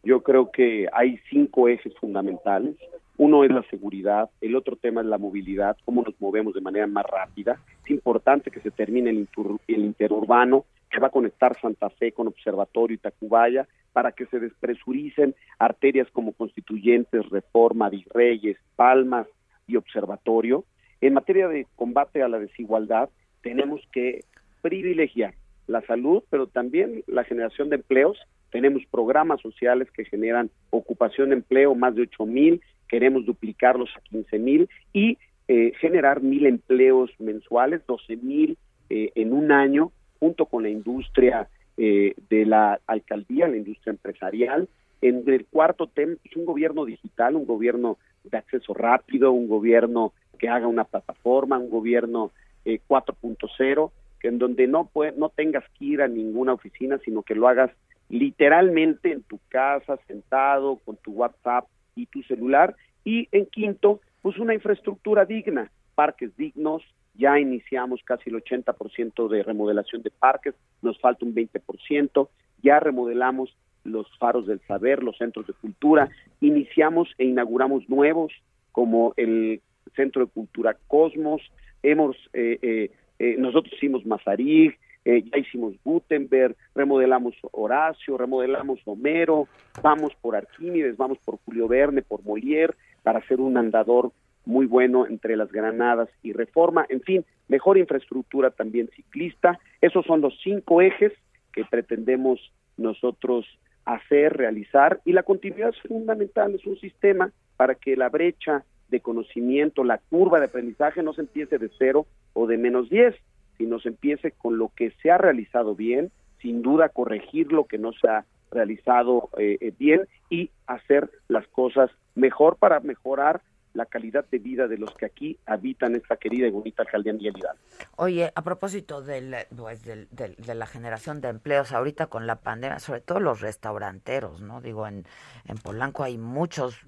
yo 0.04 0.22
creo 0.22 0.52
que 0.52 0.88
hay 0.92 1.18
cinco 1.30 1.70
ejes 1.70 1.94
fundamentales. 1.98 2.76
Uno 3.18 3.44
es 3.44 3.52
la 3.52 3.64
seguridad, 3.70 4.30
el 4.42 4.56
otro 4.56 4.76
tema 4.76 5.02
es 5.02 5.08
la 5.08 5.18
movilidad, 5.18 5.78
cómo 5.86 6.04
nos 6.04 6.20
movemos 6.20 6.54
de 6.54 6.62
manera 6.62 6.88
más 6.88 7.06
rápida. 7.06 7.60
Es 7.86 7.92
importante 7.92 8.52
que 8.52 8.60
se 8.60 8.72
termine 8.72 9.12
el, 9.12 9.28
interurbano 9.68 10.66
que 10.90 11.00
va 11.00 11.08
a 11.08 11.12
conectar 11.12 11.60
Santa 11.60 11.90
Fe 11.90 12.12
con 12.12 12.28
Observatorio 12.28 12.96
y 12.96 13.00
Tacubaya 13.00 13.68
para 13.94 14.12
que 14.12 14.26
se 14.26 14.40
despresuricen 14.40 15.36
arterias 15.58 16.10
como 16.12 16.34
Constituyentes, 16.34 17.30
Reforma, 17.30 17.90
Virreyes, 17.90 18.58
Palmas 18.76 19.28
y 19.68 19.78
Observatorio. 19.78 20.66
En 21.00 21.14
materia 21.14 21.48
de 21.48 21.68
combate 21.76 22.24
a 22.24 22.28
la 22.28 22.40
desigualdad, 22.40 23.10
tenemos 23.42 23.82
que 23.92 24.26
privilegiar 24.62 25.36
la 25.68 25.82
salud, 25.82 26.24
pero 26.30 26.48
también 26.48 27.04
la 27.08 27.24
generación 27.24 27.70
de 27.70 27.78
empleos 27.78 28.18
tenemos 28.54 28.84
programas 28.86 29.42
sociales 29.42 29.90
que 29.90 30.06
generan 30.06 30.52
ocupación 30.70 31.34
empleo, 31.34 31.74
más 31.74 31.96
de 31.96 32.04
8 32.04 32.28
mil, 32.28 32.62
queremos 32.88 33.26
duplicarlos 33.26 33.90
a 33.98 34.02
15 34.02 34.38
mil 34.38 34.70
y 34.94 35.18
eh, 35.48 35.74
generar 35.80 36.22
mil 36.22 36.46
empleos 36.46 37.10
mensuales, 37.18 37.82
12 37.88 38.16
mil 38.18 38.56
eh, 38.92 39.12
en 39.16 39.34
un 39.34 39.52
año, 39.52 39.92
junto 40.20 40.46
con 40.46 40.62
la 40.62 40.70
industria 40.70 41.50
eh, 41.78 42.14
de 42.30 42.46
la 42.46 42.80
alcaldía, 42.86 43.48
la 43.48 43.58
industria 43.58 43.90
empresarial. 43.90 44.70
En 45.02 45.24
el 45.26 45.48
cuarto 45.48 45.88
tema, 45.88 46.14
es 46.24 46.36
un 46.36 46.46
gobierno 46.46 46.86
digital, 46.86 47.36
un 47.36 47.48
gobierno 47.48 47.98
de 48.24 48.38
acceso 48.38 48.76
rápido, 48.76 49.32
un 49.32 49.48
gobierno 49.48 50.14
que 50.38 50.48
haga 50.48 50.68
una 50.68 50.84
plataforma, 50.84 51.58
un 51.58 51.72
gobierno 51.72 52.30
4.0, 52.66 53.92
que 54.20 54.28
en 54.28 54.38
donde 54.38 54.68
no, 54.68 54.86
puede, 54.86 55.14
no 55.14 55.30
tengas 55.30 55.64
que 55.78 55.86
ir 55.86 56.02
a 56.04 56.08
ninguna 56.08 56.54
oficina, 56.54 57.00
sino 57.04 57.24
que 57.24 57.34
lo 57.34 57.48
hagas 57.48 57.72
literalmente 58.10 59.12
en 59.12 59.24
tu 59.24 59.40
casa, 59.50 59.98
sentado, 60.08 60.78
con 60.86 60.98
tu 60.98 61.12
WhatsApp 61.12 61.66
y 61.96 62.06
tu 62.08 62.22
celular. 62.24 62.76
Y 63.04 63.28
en 63.32 63.46
quinto, 63.48 64.02
pues 64.22 64.38
una 64.38 64.54
infraestructura 64.54 65.26
digna, 65.26 65.72
parques 65.96 66.36
dignos, 66.38 66.84
ya 67.16 67.40
iniciamos 67.40 68.02
casi 68.04 68.30
el 68.30 68.44
80% 68.44 69.28
de 69.28 69.44
remodelación 69.44 70.02
de 70.02 70.12
parques, 70.12 70.56
nos 70.82 71.00
falta 71.00 71.26
un 71.26 71.36
20%, 71.36 72.30
ya 72.62 72.80
remodelamos 72.80 73.56
los 73.84 74.08
faros 74.18 74.48
del 74.48 74.62
saber, 74.62 75.04
los 75.04 75.18
centros 75.18 75.46
de 75.46 75.54
cultura, 75.54 76.10
iniciamos 76.42 77.10
e 77.18 77.26
inauguramos 77.26 77.88
nuevos 77.90 78.34
como 78.72 79.14
el 79.18 79.62
Centro 79.96 80.26
de 80.26 80.32
Cultura 80.32 80.78
Cosmos, 80.88 81.42
hemos, 81.84 82.16
eh, 82.34 82.58
eh, 82.62 82.92
eh, 83.20 83.36
nosotros 83.38 83.74
hicimos 83.76 84.06
Mazarig, 84.06 84.78
ya 85.06 85.38
hicimos 85.38 85.74
Gutenberg, 85.84 86.56
remodelamos 86.76 87.36
Horacio, 87.52 88.18
remodelamos 88.18 88.80
Homero, 88.86 89.48
vamos 89.82 90.14
por 90.22 90.36
Arquímedes, 90.36 90.98
vamos 90.98 91.18
por 91.26 91.40
Julio 91.46 91.68
Verne, 91.68 92.02
por 92.02 92.24
Molière, 92.24 92.74
para 93.04 93.20
hacer 93.20 93.42
un 93.42 93.58
andador 93.58 94.12
muy 94.46 94.66
bueno 94.66 95.06
entre 95.06 95.36
las 95.36 95.52
Granadas 95.52 96.10
y 96.22 96.34
Reforma, 96.34 96.86
en 96.90 97.02
fin, 97.02 97.26
mejor 97.48 97.78
infraestructura 97.78 98.52
también 98.52 98.90
ciclista. 98.96 99.60
Esos 99.82 100.06
son 100.06 100.22
los 100.22 100.38
cinco 100.44 100.82
ejes 100.82 101.14
que 101.52 101.64
pretendemos 101.66 102.52
nosotros 102.78 103.46
hacer, 103.86 104.38
realizar, 104.38 105.02
y 105.06 105.12
la 105.12 105.24
continuidad 105.24 105.70
es 105.70 105.82
fundamental, 105.82 106.56
es 106.56 106.66
un 106.66 106.78
sistema 106.80 107.32
para 107.58 107.76
que 107.76 107.96
la 107.96 108.10
brecha 108.10 108.64
de 108.90 109.02
conocimiento, 109.02 109.84
la 109.84 109.98
curva 109.98 110.40
de 110.40 110.46
aprendizaje 110.46 111.04
no 111.04 111.14
se 111.14 111.22
empiece 111.22 111.58
de 111.58 111.70
cero 111.78 112.06
o 112.34 112.48
de 112.48 112.58
menos 112.58 112.90
diez, 112.90 113.16
sino 113.58 113.80
se 113.80 113.90
empiece 113.90 114.32
con 114.32 114.58
lo 114.58 114.70
que 114.76 114.92
se 115.02 115.12
ha 115.12 115.18
realizado 115.18 115.76
bien, 115.76 116.12
sin 116.42 116.62
duda 116.62 116.90
corregir 116.90 117.52
lo 117.52 117.66
que 117.66 117.78
no 117.78 117.94
se 117.94 118.08
ha 118.08 118.26
realizado 118.52 119.30
eh, 119.38 119.58
eh, 119.62 119.74
bien 119.78 120.08
y 120.30 120.52
hacer 120.68 121.10
las 121.28 121.48
cosas 121.48 121.90
mejor 122.16 122.58
para 122.58 122.80
mejorar 122.80 123.42
la 123.74 123.86
calidad 123.88 124.26
de 124.30 124.38
vida 124.38 124.68
de 124.68 124.78
los 124.78 124.94
que 124.94 125.06
aquí 125.06 125.40
habitan 125.46 125.96
esta 125.96 126.16
querida 126.18 126.48
y 126.48 126.52
bonita 126.52 126.84
alcaldía 126.84 127.14
Miguel 127.14 127.34
Hidalgo. 127.38 127.60
Oye, 127.96 128.32
a 128.36 128.42
propósito 128.44 129.02
del, 129.02 129.36
pues, 129.56 129.84
del, 129.84 130.08
de 130.12 130.56
la 130.56 130.68
generación 130.68 131.22
de 131.22 131.30
empleos 131.30 131.72
ahorita 131.72 132.08
con 132.08 132.28
la 132.28 132.36
pandemia, 132.36 132.80
sobre 132.80 133.02
todo 133.02 133.20
los 133.20 133.42
restauranteros, 133.42 134.42
¿no? 134.42 134.62
Digo, 134.62 134.88
en, 134.88 135.06
en 135.46 135.58
Polanco 135.58 136.04
hay 136.04 136.18
muchos, 136.18 136.82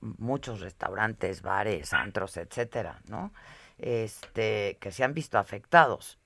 muchos 0.00 0.60
restaurantes, 0.60 1.42
bares, 1.42 1.92
antros, 1.92 2.36
etcétera, 2.36 3.00
¿no? 3.08 3.32
Este, 3.78 4.76
que 4.80 4.90
se 4.90 5.04
han 5.04 5.14
visto 5.14 5.38
afectados. 5.38 6.18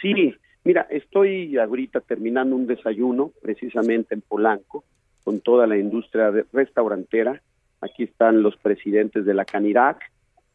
Sí, 0.00 0.34
mira, 0.64 0.86
estoy 0.90 1.56
ahorita 1.58 2.00
terminando 2.00 2.56
un 2.56 2.66
desayuno 2.66 3.32
precisamente 3.42 4.14
en 4.14 4.20
Polanco 4.20 4.84
con 5.24 5.40
toda 5.40 5.66
la 5.66 5.76
industria 5.76 6.30
restaurantera 6.52 7.40
Aquí 7.80 8.04
están 8.04 8.42
los 8.42 8.56
presidentes 8.56 9.24
de 9.24 9.34
la 9.34 9.44
Canirac, 9.44 10.02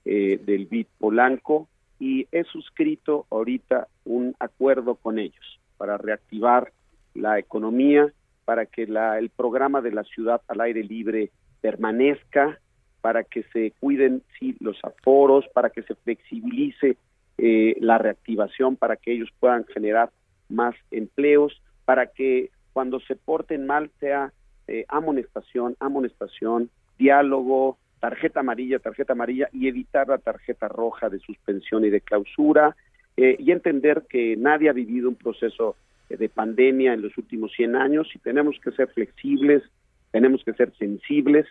eh, 0.05 0.39
del 0.45 0.67
BID 0.67 0.87
Polanco, 0.99 1.67
y 1.99 2.27
he 2.31 2.43
suscrito 2.43 3.25
ahorita 3.31 3.87
un 4.03 4.35
acuerdo 4.39 4.95
con 4.95 5.17
ellos 5.17 5.59
para 5.77 5.97
reactivar 5.97 6.71
la 7.13 7.39
economía, 7.39 8.13
para 8.43 8.67
que 8.67 8.83
el 8.83 9.29
programa 9.35 9.81
de 9.81 9.91
la 9.91 10.03
ciudad 10.03 10.41
al 10.47 10.61
aire 10.61 10.83
libre 10.83 11.31
permanezca, 11.61 12.59
para 13.05 13.23
que 13.23 13.43
se 13.53 13.71
cuiden 13.79 14.23
sí, 14.39 14.55
los 14.59 14.83
aforos, 14.83 15.45
para 15.53 15.69
que 15.69 15.83
se 15.83 15.93
flexibilice 15.93 16.97
eh, 17.37 17.77
la 17.79 17.99
reactivación, 17.99 18.77
para 18.77 18.95
que 18.95 19.13
ellos 19.13 19.29
puedan 19.39 19.63
generar 19.65 20.09
más 20.49 20.73
empleos, 20.89 21.61
para 21.85 22.07
que 22.07 22.49
cuando 22.73 22.99
se 23.01 23.15
porten 23.15 23.67
mal 23.67 23.91
sea 23.99 24.33
eh, 24.67 24.85
amonestación, 24.87 25.75
amonestación, 25.79 26.71
diálogo, 26.97 27.77
tarjeta 27.99 28.39
amarilla, 28.39 28.79
tarjeta 28.79 29.13
amarilla 29.13 29.49
y 29.53 29.67
evitar 29.67 30.07
la 30.07 30.17
tarjeta 30.17 30.67
roja 30.67 31.07
de 31.07 31.19
suspensión 31.19 31.85
y 31.85 31.91
de 31.91 32.01
clausura 32.01 32.75
eh, 33.17 33.35
y 33.37 33.51
entender 33.51 34.05
que 34.09 34.35
nadie 34.35 34.67
ha 34.67 34.73
vivido 34.73 35.09
un 35.09 35.15
proceso 35.15 35.75
de 36.09 36.27
pandemia 36.27 36.95
en 36.95 37.03
los 37.03 37.15
últimos 37.19 37.51
100 37.51 37.75
años 37.75 38.09
y 38.15 38.17
tenemos 38.17 38.57
que 38.63 38.71
ser 38.71 38.87
flexibles, 38.87 39.61
tenemos 40.09 40.43
que 40.43 40.53
ser 40.53 40.73
sensibles 40.79 41.45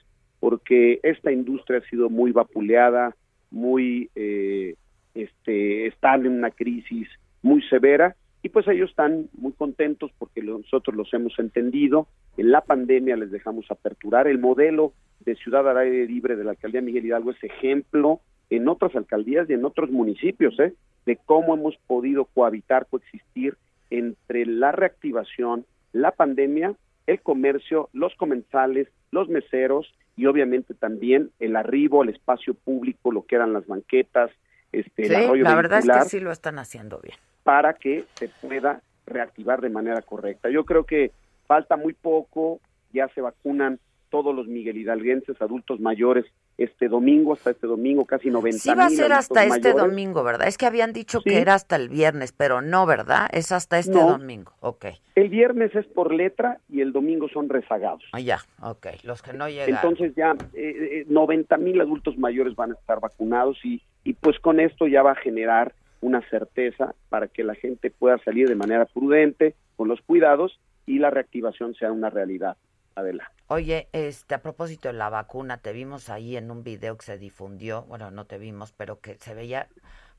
porque 0.44 1.00
esta 1.02 1.32
industria 1.32 1.78
ha 1.78 1.88
sido 1.88 2.10
muy 2.10 2.30
vapuleada, 2.30 3.16
muy 3.50 4.10
eh, 4.14 4.74
este, 5.14 5.86
en 5.86 6.26
una 6.26 6.50
crisis 6.50 7.08
muy 7.40 7.62
severa 7.62 8.14
y 8.42 8.50
pues 8.50 8.68
ellos 8.68 8.90
están 8.90 9.30
muy 9.32 9.52
contentos 9.52 10.10
porque 10.18 10.42
nosotros 10.42 10.94
los 10.94 11.14
hemos 11.14 11.38
entendido. 11.38 12.08
En 12.36 12.50
la 12.50 12.60
pandemia 12.60 13.16
les 13.16 13.30
dejamos 13.30 13.70
aperturar. 13.70 14.28
El 14.28 14.38
modelo 14.38 14.92
de 15.24 15.34
ciudad 15.34 15.66
al 15.66 15.78
aire 15.78 16.06
libre 16.06 16.36
de 16.36 16.44
la 16.44 16.50
alcaldía 16.50 16.82
Miguel 16.82 17.06
Hidalgo 17.06 17.30
es 17.30 17.42
ejemplo 17.42 18.20
en 18.50 18.68
otras 18.68 18.94
alcaldías 18.96 19.48
y 19.48 19.54
en 19.54 19.64
otros 19.64 19.90
municipios, 19.90 20.60
¿eh? 20.60 20.74
de 21.06 21.16
cómo 21.24 21.54
hemos 21.54 21.78
podido 21.86 22.26
cohabitar, 22.26 22.84
coexistir 22.90 23.56
entre 23.88 24.44
la 24.44 24.72
reactivación, 24.72 25.64
la 25.94 26.10
pandemia, 26.10 26.74
el 27.06 27.22
comercio, 27.22 27.88
los 27.94 28.14
comensales, 28.16 28.88
los 29.10 29.30
meseros 29.30 29.90
y 30.16 30.26
obviamente 30.26 30.74
también 30.74 31.30
el 31.40 31.56
arribo 31.56 32.02
al 32.02 32.08
espacio 32.08 32.54
público, 32.54 33.10
lo 33.10 33.26
que 33.26 33.36
eran 33.36 33.52
las 33.52 33.66
banquetas, 33.66 34.30
este, 34.72 35.06
el 35.06 35.42
la 35.42 35.54
verdad 35.54 35.78
es 35.80 35.88
que 35.88 36.08
sí 36.08 36.20
lo 36.20 36.32
están 36.32 36.58
haciendo 36.58 37.00
bien 37.00 37.16
para 37.44 37.74
que 37.74 38.04
se 38.14 38.28
pueda 38.28 38.80
reactivar 39.06 39.60
de 39.60 39.68
manera 39.68 40.02
correcta. 40.02 40.48
Yo 40.48 40.64
creo 40.64 40.84
que 40.84 41.12
falta 41.46 41.76
muy 41.76 41.92
poco, 41.92 42.58
ya 42.92 43.08
se 43.08 43.20
vacunan 43.20 43.78
todos 44.10 44.34
los 44.34 44.48
Miguel 44.48 44.78
Hidalguenses, 44.78 45.40
adultos 45.40 45.78
mayores, 45.78 46.24
este 46.56 46.88
domingo, 46.88 47.32
hasta 47.32 47.50
este 47.50 47.66
domingo, 47.66 48.04
casi 48.04 48.30
90 48.30 48.58
Sí 48.58 48.70
va 48.74 48.86
a 48.86 48.90
ser 48.90 49.12
hasta 49.12 49.44
este 49.44 49.72
domingo, 49.72 50.22
¿verdad? 50.22 50.46
Es 50.48 50.56
que 50.56 50.66
habían 50.66 50.92
dicho 50.92 51.20
que 51.20 51.38
era 51.38 51.54
hasta 51.54 51.76
el 51.76 51.88
viernes, 51.88 52.32
pero 52.32 52.60
no, 52.60 52.86
¿verdad? 52.86 53.28
Es 53.32 53.52
hasta 53.52 53.78
este 53.78 53.98
domingo, 53.98 54.52
ok. 54.60 54.86
El 55.14 55.28
viernes 55.28 55.74
es 55.74 55.86
por 55.86 56.12
letra 56.12 56.58
y 56.68 56.80
el 56.80 56.92
domingo 56.92 57.28
son 57.28 57.48
rezagados. 57.48 58.04
Ah, 58.12 58.20
ya, 58.20 58.38
ok, 58.62 58.86
los 59.04 59.22
que 59.22 59.32
no 59.32 59.48
llegan. 59.48 59.70
Entonces 59.70 60.14
ya 60.14 60.34
eh, 60.54 61.04
90 61.08 61.54
eh, 61.54 61.58
mil 61.58 61.80
adultos 61.80 62.16
mayores 62.18 62.54
van 62.54 62.72
a 62.72 62.74
estar 62.74 63.00
vacunados 63.00 63.58
y, 63.64 63.82
y 64.04 64.14
pues 64.14 64.38
con 64.38 64.60
esto 64.60 64.86
ya 64.86 65.02
va 65.02 65.12
a 65.12 65.16
generar 65.16 65.74
una 66.00 66.20
certeza 66.28 66.94
para 67.08 67.28
que 67.28 67.42
la 67.42 67.54
gente 67.54 67.90
pueda 67.90 68.18
salir 68.18 68.48
de 68.48 68.54
manera 68.54 68.84
prudente, 68.84 69.54
con 69.76 69.88
los 69.88 70.00
cuidados 70.02 70.60
y 70.86 70.98
la 70.98 71.10
reactivación 71.10 71.74
sea 71.74 71.90
una 71.92 72.10
realidad. 72.10 72.56
Adelante. 72.94 73.32
Oye, 73.46 73.88
este, 73.92 74.34
a 74.34 74.42
propósito 74.42 74.88
de 74.88 74.94
la 74.94 75.10
vacuna, 75.10 75.58
te 75.58 75.74
vimos 75.74 76.08
ahí 76.08 76.36
en 76.36 76.50
un 76.50 76.64
video 76.64 76.96
que 76.96 77.04
se 77.04 77.18
difundió, 77.18 77.82
bueno, 77.82 78.10
no 78.10 78.24
te 78.24 78.38
vimos, 78.38 78.72
pero 78.72 79.00
que 79.00 79.16
se 79.16 79.34
veía, 79.34 79.68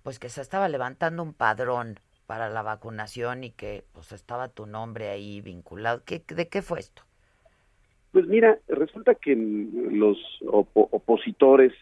pues 0.03 0.19
que 0.19 0.29
se 0.29 0.41
estaba 0.41 0.69
levantando 0.69 1.23
un 1.23 1.33
padrón 1.33 1.99
para 2.27 2.49
la 2.49 2.61
vacunación 2.61 3.43
y 3.43 3.49
que 3.49 3.83
pues 3.93 4.11
estaba 4.11 4.49
tu 4.49 4.67
nombre 4.67 5.09
ahí 5.09 5.41
vinculado. 5.41 6.03
¿Qué, 6.05 6.23
¿De 6.27 6.47
qué 6.47 6.61
fue 6.61 6.79
esto? 6.79 7.01
Pues 8.11 8.27
mira, 8.27 8.59
resulta 8.67 9.15
que 9.15 9.35
los 9.35 10.17
opositores 10.45 11.73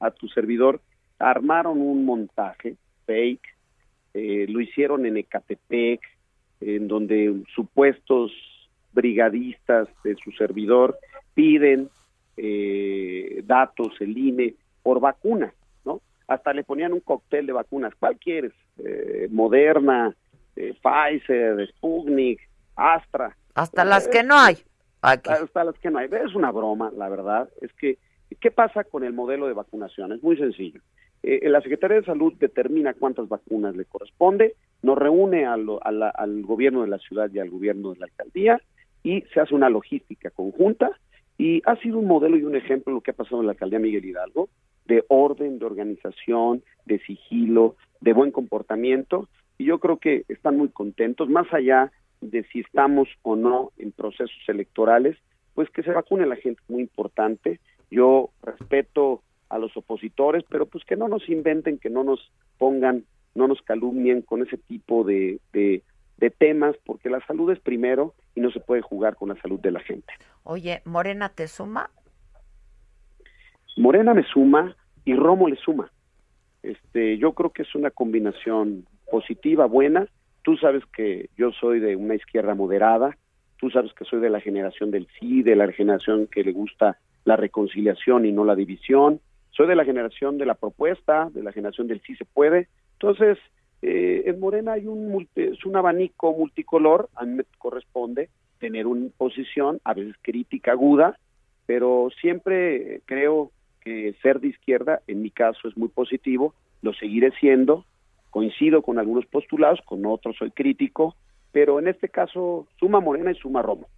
a 0.00 0.10
tu 0.10 0.28
servidor 0.28 0.80
armaron 1.20 1.80
un 1.80 2.04
montaje 2.04 2.76
fake, 3.06 3.46
eh, 4.14 4.46
lo 4.48 4.60
hicieron 4.60 5.06
en 5.06 5.16
Ecatepec, 5.16 6.00
en 6.60 6.88
donde 6.88 7.44
supuestos 7.54 8.32
brigadistas 8.98 9.88
de 10.02 10.16
su 10.16 10.32
servidor 10.32 10.98
piden 11.34 11.88
eh, 12.36 13.42
datos, 13.44 13.94
el 14.00 14.18
INE, 14.18 14.54
por 14.82 14.98
vacuna, 14.98 15.54
¿no? 15.84 16.00
Hasta 16.26 16.52
le 16.52 16.64
ponían 16.64 16.92
un 16.92 17.00
cóctel 17.00 17.46
de 17.46 17.52
vacunas. 17.52 17.94
¿Cuál 17.96 18.16
quieres? 18.18 18.52
Eh, 18.78 19.28
Moderna, 19.30 20.14
Pfizer, 20.54 21.68
Sputnik, 21.68 22.40
Astra. 22.74 23.36
Hasta 23.54 23.84
las 23.84 24.08
que 24.08 24.24
no 24.24 24.36
hay. 24.36 24.56
Hasta 25.00 25.62
las 25.62 25.78
que 25.78 25.90
no 25.90 25.98
hay. 25.98 26.08
Es 26.10 26.34
una 26.34 26.50
broma, 26.50 26.90
la 26.96 27.08
verdad. 27.08 27.48
Es 27.60 27.72
que, 27.74 27.98
¿qué 28.40 28.50
pasa 28.50 28.82
con 28.82 29.04
el 29.04 29.12
modelo 29.12 29.46
de 29.46 29.52
vacunación? 29.52 30.12
Es 30.12 30.22
muy 30.24 30.36
sencillo. 30.36 30.80
Eh, 31.22 31.48
la 31.48 31.60
Secretaría 31.60 31.98
de 31.98 32.04
Salud 32.04 32.32
determina 32.38 32.94
cuántas 32.94 33.28
vacunas 33.28 33.76
le 33.76 33.84
corresponde, 33.84 34.54
nos 34.82 34.96
reúne 34.96 35.46
al 35.46 36.42
gobierno 36.42 36.82
de 36.82 36.88
la 36.88 36.98
ciudad 36.98 37.28
y 37.32 37.38
al 37.38 37.50
gobierno 37.50 37.92
de 37.92 38.00
la 38.00 38.06
alcaldía 38.06 38.60
y 39.02 39.22
se 39.32 39.40
hace 39.40 39.54
una 39.54 39.70
logística 39.70 40.30
conjunta 40.30 40.90
y 41.36 41.62
ha 41.66 41.76
sido 41.76 41.98
un 41.98 42.06
modelo 42.06 42.36
y 42.36 42.44
un 42.44 42.56
ejemplo 42.56 42.92
lo 42.92 43.00
que 43.00 43.12
ha 43.12 43.14
pasado 43.14 43.40
en 43.40 43.46
la 43.46 43.52
alcaldía 43.52 43.78
Miguel 43.78 44.04
Hidalgo 44.04 44.48
de 44.86 45.04
orden, 45.08 45.58
de 45.58 45.66
organización, 45.66 46.62
de 46.86 46.98
sigilo, 47.00 47.76
de 48.00 48.12
buen 48.12 48.32
comportamiento 48.32 49.28
y 49.58 49.64
yo 49.64 49.80
creo 49.80 49.98
que 49.98 50.24
están 50.28 50.56
muy 50.56 50.68
contentos, 50.68 51.28
más 51.28 51.52
allá 51.52 51.92
de 52.20 52.44
si 52.44 52.60
estamos 52.60 53.08
o 53.22 53.36
no 53.36 53.72
en 53.76 53.92
procesos 53.92 54.42
electorales, 54.46 55.16
pues 55.54 55.68
que 55.70 55.82
se 55.82 55.90
vacune 55.90 56.26
la 56.26 56.36
gente, 56.36 56.62
muy 56.68 56.82
importante. 56.82 57.58
Yo 57.90 58.30
respeto 58.42 59.22
a 59.48 59.58
los 59.58 59.76
opositores, 59.76 60.44
pero 60.48 60.66
pues 60.66 60.84
que 60.84 60.96
no 60.96 61.08
nos 61.08 61.28
inventen, 61.28 61.78
que 61.78 61.90
no 61.90 62.04
nos 62.04 62.30
pongan, 62.58 63.04
no 63.34 63.48
nos 63.48 63.60
calumnien 63.62 64.22
con 64.22 64.42
ese 64.42 64.56
tipo 64.56 65.02
de, 65.04 65.40
de, 65.52 65.82
de 66.18 66.30
temas, 66.30 66.76
porque 66.84 67.08
la 67.08 67.24
salud 67.26 67.50
es 67.50 67.60
primero 67.60 68.14
y 68.34 68.40
no 68.40 68.50
se 68.50 68.60
puede 68.60 68.82
jugar 68.82 69.16
con 69.16 69.28
la 69.30 69.40
salud 69.40 69.60
de 69.60 69.70
la 69.70 69.80
gente. 69.80 70.12
Oye, 70.44 70.82
¿Morena 70.84 71.28
te 71.28 71.48
suma? 71.48 71.90
Morena 73.76 74.14
me 74.14 74.24
suma 74.24 74.76
y 75.04 75.14
Romo 75.14 75.48
le 75.48 75.56
suma. 75.56 75.90
Este, 76.62 77.18
yo 77.18 77.32
creo 77.32 77.50
que 77.50 77.62
es 77.62 77.74
una 77.74 77.90
combinación 77.90 78.86
positiva, 79.10 79.66
buena. 79.66 80.08
Tú 80.42 80.56
sabes 80.56 80.84
que 80.86 81.30
yo 81.36 81.52
soy 81.52 81.78
de 81.78 81.94
una 81.94 82.16
izquierda 82.16 82.54
moderada, 82.54 83.16
tú 83.58 83.70
sabes 83.70 83.92
que 83.92 84.04
soy 84.04 84.20
de 84.20 84.30
la 84.30 84.40
generación 84.40 84.90
del 84.90 85.06
sí, 85.18 85.42
de 85.42 85.56
la 85.56 85.70
generación 85.72 86.26
que 86.26 86.42
le 86.42 86.52
gusta 86.52 86.98
la 87.24 87.36
reconciliación 87.36 88.24
y 88.24 88.32
no 88.32 88.44
la 88.44 88.56
división. 88.56 89.20
Soy 89.50 89.68
de 89.68 89.76
la 89.76 89.84
generación 89.84 90.38
de 90.38 90.46
la 90.46 90.54
propuesta, 90.54 91.28
de 91.32 91.42
la 91.42 91.52
generación 91.52 91.86
del 91.86 92.00
sí 92.02 92.16
se 92.16 92.24
puede. 92.24 92.68
Entonces, 92.94 93.38
eh, 93.82 94.24
en 94.26 94.40
Morena 94.40 94.72
hay 94.72 94.86
un, 94.86 95.28
es 95.34 95.64
un 95.64 95.76
abanico 95.76 96.32
multicolor, 96.32 97.08
a 97.14 97.24
mí 97.24 97.34
me 97.34 97.44
corresponde 97.58 98.28
tener 98.58 98.86
una 98.86 99.08
posición, 99.16 99.80
a 99.84 99.94
veces 99.94 100.16
crítica 100.22 100.72
aguda, 100.72 101.18
pero 101.66 102.08
siempre 102.20 103.02
creo 103.04 103.52
que 103.80 104.14
ser 104.22 104.40
de 104.40 104.48
izquierda, 104.48 105.00
en 105.06 105.22
mi 105.22 105.30
caso, 105.30 105.68
es 105.68 105.76
muy 105.76 105.88
positivo, 105.88 106.54
lo 106.82 106.92
seguiré 106.94 107.30
siendo, 107.38 107.84
coincido 108.30 108.82
con 108.82 108.98
algunos 108.98 109.26
postulados, 109.26 109.80
con 109.84 110.04
otros 110.06 110.36
soy 110.36 110.50
crítico, 110.50 111.14
pero 111.52 111.78
en 111.78 111.88
este 111.88 112.08
caso 112.08 112.66
suma 112.78 113.00
Morena 113.00 113.30
y 113.30 113.34
suma 113.36 113.62
Romo. 113.62 113.88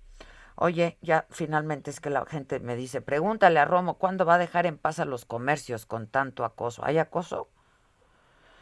Oye, 0.56 0.98
ya 1.00 1.26
finalmente 1.30 1.90
es 1.90 2.00
que 2.00 2.10
la 2.10 2.26
gente 2.26 2.60
me 2.60 2.76
dice, 2.76 3.00
pregúntale 3.00 3.58
a 3.60 3.64
Romo, 3.64 3.94
¿cuándo 3.94 4.26
va 4.26 4.34
a 4.34 4.38
dejar 4.38 4.66
en 4.66 4.76
paz 4.76 5.00
a 5.00 5.06
los 5.06 5.24
comercios 5.24 5.86
con 5.86 6.06
tanto 6.06 6.44
acoso? 6.44 6.84
¿Hay 6.84 6.98
acoso? 6.98 7.48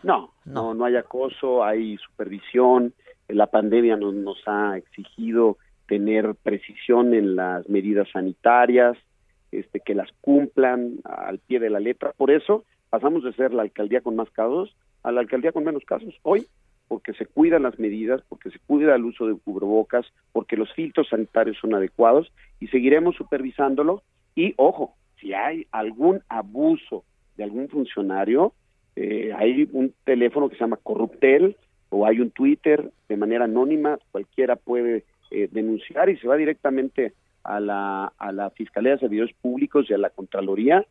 No, 0.02 0.32
no, 0.44 0.74
no, 0.74 0.84
hay 0.84 0.96
acoso, 0.96 1.64
hay 1.64 1.96
supervisión. 1.98 2.94
La 3.28 3.46
pandemia 3.46 3.96
nos, 3.96 4.14
nos 4.14 4.38
ha 4.46 4.76
exigido 4.76 5.58
tener 5.86 6.34
precisión 6.34 7.14
en 7.14 7.36
las 7.36 7.68
medidas 7.68 8.08
sanitarias, 8.12 8.96
este, 9.50 9.80
que 9.80 9.94
las 9.94 10.08
cumplan 10.20 10.98
al 11.04 11.38
pie 11.38 11.58
de 11.58 11.70
la 11.70 11.80
letra. 11.80 12.12
Por 12.16 12.30
eso 12.30 12.64
pasamos 12.90 13.24
de 13.24 13.32
ser 13.32 13.52
la 13.52 13.62
alcaldía 13.62 14.00
con 14.00 14.16
más 14.16 14.30
casos 14.30 14.74
a 15.02 15.12
la 15.12 15.20
alcaldía 15.20 15.52
con 15.52 15.64
menos 15.64 15.84
casos. 15.84 16.14
Hoy 16.22 16.46
porque 16.88 17.12
se 17.12 17.26
cuidan 17.26 17.64
las 17.64 17.78
medidas, 17.78 18.22
porque 18.28 18.50
se 18.50 18.58
cuida 18.60 18.94
el 18.94 19.04
uso 19.04 19.26
de 19.26 19.36
cubrebocas, 19.36 20.06
porque 20.32 20.56
los 20.56 20.72
filtros 20.72 21.08
sanitarios 21.08 21.58
son 21.60 21.74
adecuados 21.74 22.32
y 22.60 22.68
seguiremos 22.68 23.14
supervisándolo. 23.16 24.02
Y 24.34 24.54
ojo, 24.56 24.94
si 25.20 25.34
hay 25.34 25.66
algún 25.70 26.22
abuso 26.28 27.04
de 27.36 27.44
algún 27.44 27.68
funcionario, 27.68 28.54
eh, 29.00 29.32
hay 29.36 29.68
un 29.72 29.94
teléfono 30.04 30.48
que 30.48 30.56
se 30.56 30.60
llama 30.60 30.78
Corruptel 30.82 31.56
o 31.90 32.06
hay 32.06 32.20
un 32.20 32.30
Twitter 32.30 32.90
de 33.08 33.16
manera 33.16 33.44
anónima, 33.44 33.98
cualquiera 34.10 34.56
puede 34.56 35.04
eh, 35.30 35.48
denunciar 35.50 36.08
y 36.08 36.16
se 36.18 36.26
va 36.26 36.36
directamente 36.36 37.12
a 37.44 37.60
la, 37.60 38.12
a 38.18 38.32
la 38.32 38.50
Fiscalía 38.50 38.92
de 38.92 38.98
Servidores 38.98 39.34
Públicos 39.40 39.86
y 39.88 39.94
a 39.94 39.98
la 39.98 40.10
Contraloría 40.10 40.84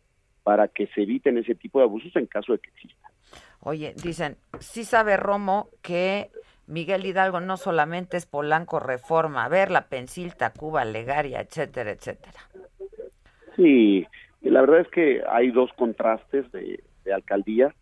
para 0.44 0.70
que 0.70 0.88
se 0.88 1.02
eviten 1.02 1.38
ese 1.38 1.56
tipo 1.56 1.80
de 1.80 1.86
abusos 1.86 2.16
en 2.16 2.26
caso 2.28 2.54
de 2.54 2.60
que 2.60 2.70
existan. 2.70 3.12
Oye, 3.60 3.94
dicen, 4.02 4.38
sí 4.60 4.86
sabe 4.86 5.18
Romo 5.18 5.70
que 5.82 6.30
Miguel 6.68 7.06
Hidalgo 7.06 7.42
no 7.42 7.58
solamente 7.58 8.16
es 8.16 8.26
Polanco 8.26 8.80
Reforma, 8.80 9.50
ver 9.50 9.72
la 9.72 9.88
Pensil, 9.90 10.36
Tacuba, 10.36 10.86
Legaria, 10.86 11.42
etcétera, 11.42 11.92
etcétera. 11.92 12.40
Sí, 13.58 14.08
la 14.42 14.62
verdad 14.62 14.82
es 14.82 14.88
que 14.90 15.22
hay 15.30 15.52
dos 15.52 15.72
contrastes 15.74 16.50
de, 16.54 16.82
alcaldía. 17.14 17.74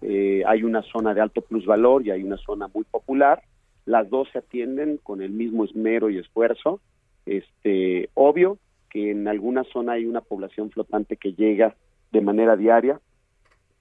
Eh, 0.00 0.42
hay 0.46 0.62
una 0.62 0.82
zona 0.82 1.14
de 1.14 1.20
alto 1.20 1.40
plusvalor 1.42 2.06
y 2.06 2.10
hay 2.10 2.22
una 2.22 2.36
zona 2.36 2.68
muy 2.72 2.84
popular. 2.84 3.42
Las 3.84 4.08
dos 4.10 4.28
se 4.32 4.38
atienden 4.38 4.98
con 4.98 5.22
el 5.22 5.30
mismo 5.30 5.64
esmero 5.64 6.10
y 6.10 6.18
esfuerzo. 6.18 6.80
Este, 7.26 8.10
obvio 8.14 8.58
que 8.90 9.10
en 9.10 9.28
alguna 9.28 9.64
zona 9.64 9.92
hay 9.92 10.06
una 10.06 10.20
población 10.20 10.70
flotante 10.70 11.16
que 11.16 11.34
llega 11.34 11.74
de 12.12 12.20
manera 12.20 12.56
diaria, 12.56 13.00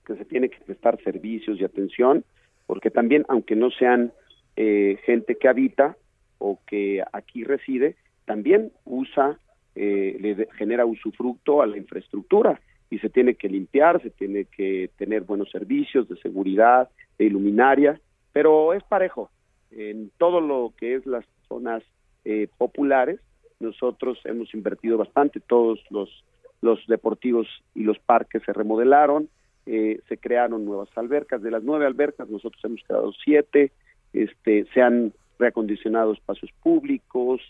que 0.06 0.16
se 0.16 0.26
tiene 0.26 0.50
que 0.50 0.60
prestar 0.60 1.02
servicios 1.04 1.60
y 1.60 1.64
atención, 1.64 2.26
porque 2.66 2.92
también, 2.92 3.26
aunque 3.30 3.56
no 3.56 3.72
sean 3.72 4.12
eh, 4.56 4.98
gente 5.06 5.36
que 5.36 5.48
habita 5.48 5.96
o 6.40 6.60
que 6.68 7.04
aquí 7.14 7.44
reside, 7.44 7.96
también 8.26 8.72
usa, 8.86 9.40
eh, 9.76 10.18
le 10.20 10.48
genera 10.58 10.86
usufructo 10.86 11.62
a 11.62 11.68
la 11.68 11.78
infraestructura 11.78 12.60
y 12.90 13.00
se 13.00 13.10
tiene 13.10 13.36
que 13.36 13.50
limpiar, 13.50 14.02
se 14.02 14.10
tiene 14.10 14.46
que 14.46 14.90
tener 14.98 15.24
buenos 15.24 15.50
servicios 15.52 16.08
de 16.08 16.18
seguridad, 16.18 16.90
de 17.18 17.26
iluminaria, 17.26 18.00
pero 18.32 18.74
es 18.74 18.84
parejo. 18.84 19.30
En 19.72 20.12
todo 20.18 20.40
lo 20.40 20.74
que 20.78 20.96
es 20.96 21.06
las 21.06 21.26
zonas 21.48 21.84
eh, 22.24 22.48
populares, 22.58 23.20
nosotros 23.60 24.20
hemos 24.26 24.54
invertido 24.54 24.98
bastante, 24.98 25.40
todos 25.40 25.80
los, 25.90 26.24
los 26.62 26.86
deportivos 26.88 27.48
y 27.76 27.84
los 27.84 28.00
parques 28.00 28.44
se 28.44 28.54
remodelaron, 28.54 29.30
eh, 29.66 30.00
se 30.08 30.18
crearon 30.18 30.66
nuevas 30.66 30.90
albercas. 30.96 31.42
De 31.42 31.52
las 31.52 31.64
nueve 31.64 31.86
albercas, 31.86 32.30
nosotros 32.30 32.64
hemos 32.64 32.82
creado 32.84 33.12
siete, 33.24 33.72
este, 34.14 34.66
se 34.74 34.82
han 34.82 35.14
reacondicionado 35.40 36.14
espacios 36.14 36.52
públicos, 36.64 37.42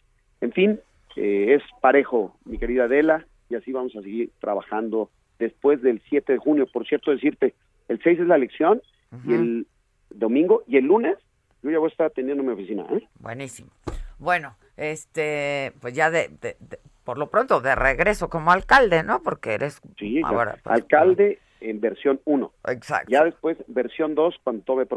en 0.42 0.52
fin, 0.52 0.80
eh, 1.16 1.56
es 1.56 1.64
parejo, 1.82 2.36
mi 2.46 2.58
querida 2.58 2.86
Adela, 2.86 3.26
y 3.50 3.56
así 3.56 3.72
vamos 3.72 3.96
a 3.96 4.02
seguir 4.02 4.32
trabajando 4.40 5.10
después 5.40 5.82
del 5.82 6.02
7 6.10 6.34
de 6.34 6.40
junio. 6.40 6.68
Por 6.72 6.88
cierto, 6.88 7.12
decirte, 7.12 7.54
el 7.88 8.02
6 8.02 8.20
es 8.20 8.28
la 8.28 8.36
elección 8.36 8.82
y 9.26 9.34
el 9.34 9.68
domingo 10.10 10.64
y 10.68 10.78
el 10.78 10.86
lunes 10.86 11.18
yo 11.64 11.72
ya 11.72 11.80
voy 11.80 11.88
a 11.88 11.92
estar 11.92 12.08
atendiendo 12.08 12.44
mi 12.44 12.52
oficina. 12.52 12.86
¿eh? 12.92 13.08
Buenísimo. 13.20 13.70
Bueno, 14.20 14.56
este, 14.76 15.74
pues 15.80 15.94
ya 15.94 16.12
de, 16.12 16.30
por 17.04 17.18
lo 17.18 17.30
pronto 17.30 17.62
de 17.62 17.76
regreso 17.76 18.30
como 18.30 18.52
alcalde, 18.52 19.04
¿no? 19.04 19.22
Porque 19.24 19.54
eres 19.54 19.82
ahora 20.24 20.58
pues, 20.64 20.76
alcalde 20.76 21.40
en 21.62 21.80
versión 21.80 22.22
1. 22.26 22.52
Exacto. 22.68 23.10
Ya 23.10 23.24
después, 23.24 23.58
versión 23.68 24.16
2, 24.16 24.36
cuando 24.44 24.64
tome 24.64 24.88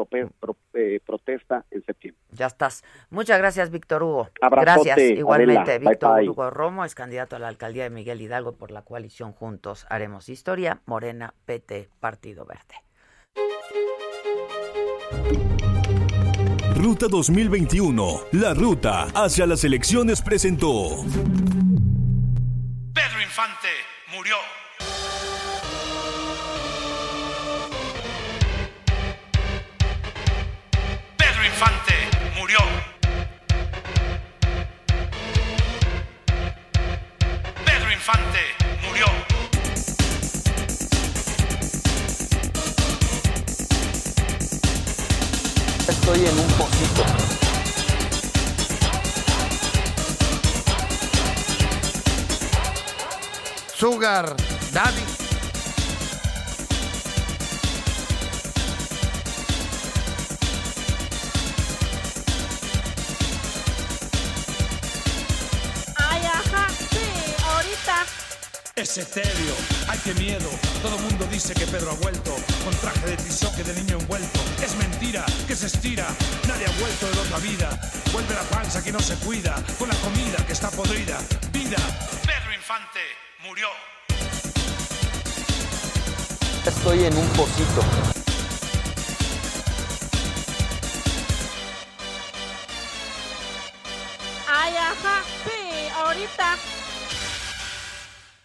eh, 0.75 1.01
protesta 1.05 1.65
en 1.71 1.85
septiembre. 1.85 2.21
Ya 2.33 2.47
estás. 2.47 2.85
Muchas 3.11 3.39
gracias, 3.39 3.71
Víctor 3.71 4.03
Hugo. 4.03 4.29
Abrazote, 4.41 4.91
gracias. 4.91 5.19
Igualmente, 5.19 5.79
Víctor 5.79 6.23
Hugo 6.23 6.51
Romo 6.51 6.85
es 6.85 6.95
candidato 6.95 7.37
a 7.37 7.39
la 7.39 7.49
alcaldía 7.49 7.85
de 7.85 7.91
Miguel 7.91 8.21
Hidalgo 8.21 8.53
por 8.53 8.71
la 8.71 8.83
coalición 8.83 9.33
Juntos 9.33 9.87
Haremos 9.89 10.29
Historia, 10.29 10.81
Morena, 10.87 11.35
PT, 11.47 11.89
Partido 12.01 12.47
Verde. 12.47 12.75
Ruta 16.75 17.09
2021, 17.09 18.21
la 18.33 18.55
ruta 18.55 19.09
hacia 19.15 19.47
las 19.47 19.65
elecciones 19.65 20.23
presentó. 20.23 21.05
Pedro 22.95 23.21
Infante 23.23 23.69
murió. 24.17 24.37
Infante 38.11 38.41
murió. 38.89 39.07
Estoy 45.87 46.27
en 46.27 46.39
un 46.39 46.49
pocito. 46.59 47.05
Sugar 53.77 54.37
Daddy. 54.73 55.30
Es 68.81 68.97
etéreo, 68.97 69.55
ay 69.89 70.01
qué 70.03 70.15
miedo. 70.15 70.49
Todo 70.81 70.97
mundo 71.01 71.29
dice 71.31 71.53
que 71.53 71.67
Pedro 71.67 71.91
ha 71.91 71.95
vuelto 71.97 72.35
con 72.65 72.75
traje 72.77 73.11
de 73.11 73.17
que 73.17 73.63
de 73.63 73.75
niño 73.75 73.99
envuelto. 73.99 74.41
Es 74.65 74.75
mentira 74.77 75.23
que 75.47 75.55
se 75.55 75.67
estira, 75.67 76.07
nadie 76.49 76.65
ha 76.65 76.81
vuelto 76.81 77.11
de 77.11 77.19
otra 77.21 77.39
vida. 77.41 77.79
Vuelve 78.11 78.35
la 78.35 78.43
panza 78.45 78.83
que 78.83 78.91
no 78.91 79.01
se 79.01 79.17
cuida, 79.17 79.63
con 79.79 79.87
la 79.87 79.95
comida 79.97 80.39
que 80.47 80.55
está 80.55 80.71
podrida. 80.71 81.19
Vida, 81.53 81.77
Pedro 82.23 82.55
Infante 82.55 83.01
murió. 83.45 83.69
Estoy 86.65 87.05
en 87.05 87.19
un 87.19 87.29
pocito. 87.37 88.20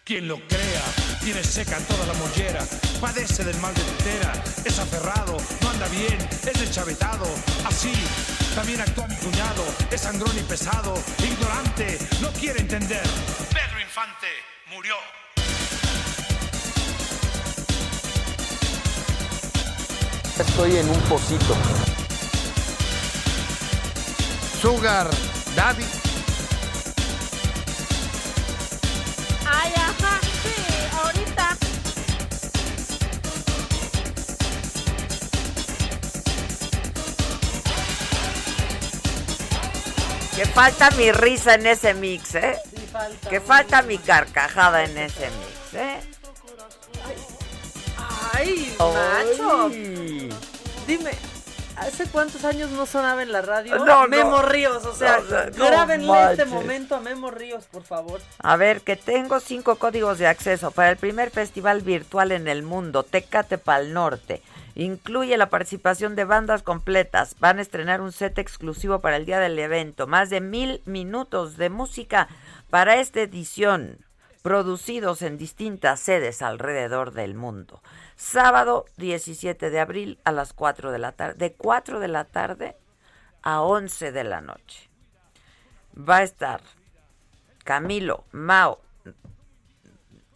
Quien 0.06 0.28
lo 0.28 0.36
crea 0.46 0.84
tiene 1.20 1.42
seca 1.42 1.78
toda 1.78 2.06
la 2.06 2.14
mollera, 2.14 2.64
padece 3.00 3.42
del 3.42 3.56
mal 3.56 3.74
de 3.74 3.82
tetera, 3.82 4.32
es 4.64 4.78
aferrado, 4.78 5.36
no 5.60 5.70
anda 5.70 5.88
bien, 5.88 6.16
es 6.46 6.60
deschavetado. 6.60 7.26
Así 7.64 7.92
también 8.54 8.80
actúa 8.80 9.08
mi 9.08 9.16
cuñado, 9.16 9.64
es 9.90 10.02
sangrón 10.02 10.30
y 10.38 10.42
pesado, 10.42 10.94
ignorante, 11.18 11.98
no 12.20 12.30
quiere 12.34 12.60
entender. 12.60 13.02
Pedro 13.52 13.80
Infante 13.80 14.28
murió. 14.72 14.94
Estoy 20.38 20.76
en 20.76 20.88
un 20.88 21.00
pocito. 21.00 21.56
Sugar 24.62 25.10
Daddy. 25.56 26.05
Que 40.36 40.44
falta 40.44 40.90
mi 40.92 41.12
risa 41.12 41.54
en 41.54 41.66
ese 41.66 41.94
mix, 41.94 42.34
¿eh? 42.34 42.58
Sí, 42.70 42.86
falta. 42.92 43.30
Que 43.30 43.40
falta 43.40 43.80
mi 43.82 43.96
carcajada 43.96 44.84
en 44.84 44.98
ese 44.98 45.30
mix, 45.30 45.74
¿eh? 45.74 46.00
Ay, 48.34 48.76
Ay. 48.78 49.38
macho. 49.40 49.70
Dime, 50.86 51.10
¿hace 51.76 52.04
cuántos 52.08 52.44
años 52.44 52.70
no 52.70 52.84
sonaba 52.84 53.22
en 53.22 53.32
la 53.32 53.40
radio? 53.40 53.78
No, 53.78 53.84
no. 53.84 54.08
Memo 54.08 54.42
Ríos, 54.42 54.84
o 54.84 54.94
sea, 54.94 55.20
No, 55.56 55.66
grábenle 55.68 56.32
este 56.32 56.44
momento 56.44 56.96
a 56.96 57.00
Memo 57.00 57.30
Ríos, 57.30 57.64
por 57.64 57.82
favor. 57.82 58.20
A 58.38 58.56
ver, 58.56 58.82
que 58.82 58.96
tengo 58.96 59.40
cinco 59.40 59.76
códigos 59.76 60.18
de 60.18 60.26
acceso 60.26 60.70
para 60.70 60.90
el 60.90 60.98
primer 60.98 61.30
festival 61.30 61.80
virtual 61.80 62.32
en 62.32 62.46
el 62.46 62.62
mundo, 62.62 63.04
Tecate 63.04 63.56
Pal 63.56 63.94
Norte. 63.94 64.42
Incluye 64.76 65.38
la 65.38 65.48
participación 65.48 66.16
de 66.16 66.26
bandas 66.26 66.62
completas. 66.62 67.34
Van 67.40 67.58
a 67.58 67.62
estrenar 67.62 68.02
un 68.02 68.12
set 68.12 68.38
exclusivo 68.38 69.00
para 69.00 69.16
el 69.16 69.24
día 69.24 69.40
del 69.40 69.58
evento. 69.58 70.06
Más 70.06 70.28
de 70.28 70.42
mil 70.42 70.82
minutos 70.84 71.56
de 71.56 71.70
música 71.70 72.28
para 72.68 72.96
esta 72.96 73.22
edición, 73.22 74.04
producidos 74.42 75.22
en 75.22 75.38
distintas 75.38 76.00
sedes 76.00 76.42
alrededor 76.42 77.12
del 77.12 77.34
mundo. 77.34 77.82
Sábado 78.16 78.84
17 78.98 79.70
de 79.70 79.80
abril 79.80 80.18
a 80.24 80.30
las 80.30 80.52
4 80.52 80.92
de 80.92 80.98
la 80.98 81.12
tarde. 81.12 81.38
De 81.38 81.54
4 81.54 81.98
de 81.98 82.08
la 82.08 82.24
tarde 82.24 82.76
a 83.40 83.62
11 83.62 84.12
de 84.12 84.24
la 84.24 84.42
noche. 84.42 84.90
Va 85.98 86.18
a 86.18 86.22
estar 86.22 86.60
Camilo, 87.64 88.24
Mao, 88.32 88.78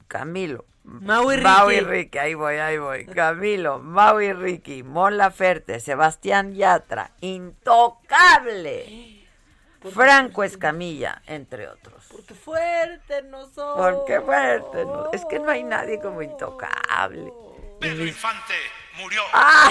Camilo, 0.09 0.65
Mau 0.85 1.32
y 1.32 1.39
Mau 1.39 1.70
y 1.70 1.81
Ricky. 1.81 1.90
Ricky, 1.90 2.19
ahí 2.19 2.35
voy, 2.35 2.57
ahí 2.57 2.78
voy. 2.78 3.07
Camilo, 3.07 3.78
Mau 3.78 4.20
y 4.20 4.32
Ricky, 4.32 4.82
Mon 4.82 5.16
Laferte, 5.16 5.78
Sebastián 5.78 6.55
Yatra, 6.55 7.12
Intocable, 7.20 9.27
Franco 9.93 10.43
Escamilla, 10.43 11.23
entre 11.27 11.69
otros. 11.69 12.07
Porque 12.11 12.35
fuerte 12.35 13.23
no 13.23 13.47
soy. 13.47 13.77
Porque 13.77 14.20
fuerte, 14.20 14.85
¿no? 14.85 15.11
es 15.12 15.24
que 15.27 15.39
no 15.39 15.51
hay 15.51 15.62
nadie 15.62 16.01
como 16.01 16.23
Intocable. 16.23 17.32
Pedro 17.78 18.07
Infante 18.07 18.55
murió. 19.01 19.23
¡Ah! 19.32 19.70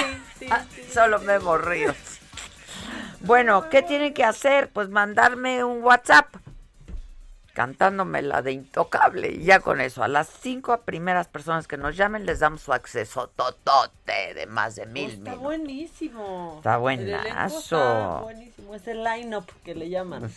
Ah, 0.49 0.65
Solo 0.91 1.19
Memo 1.19 1.57
Ríos. 1.57 1.95
Bueno, 3.21 3.69
¿qué 3.69 3.83
tienen 3.83 4.13
que 4.13 4.23
hacer? 4.23 4.69
Pues 4.69 4.89
mandarme 4.89 5.63
un 5.63 5.83
WhatsApp 5.83 6.33
cantándome 7.59 8.21
la 8.21 8.41
de 8.41 8.53
Intocable. 8.53 9.27
Y 9.33 9.43
ya 9.43 9.59
con 9.59 9.81
eso, 9.81 10.01
a 10.01 10.07
las 10.07 10.29
cinco 10.29 10.79
primeras 10.83 11.27
personas 11.27 11.67
que 11.67 11.75
nos 11.75 11.97
llamen 11.97 12.25
les 12.25 12.39
damos 12.39 12.61
su 12.61 12.71
acceso 12.71 13.27
totote 13.35 14.33
de 14.33 14.45
más 14.45 14.77
de 14.77 14.85
mil 14.85 15.09
Está 15.09 15.19
minutos. 15.23 15.43
buenísimo. 15.43 16.53
Está 16.59 16.77
buenazo. 16.77 17.59
está 17.59 18.19
buenísimo. 18.21 18.75
Es 18.75 18.87
el 18.87 19.03
line-up 19.03 19.43
que 19.65 19.75
le 19.75 19.89
llaman. 19.89 20.31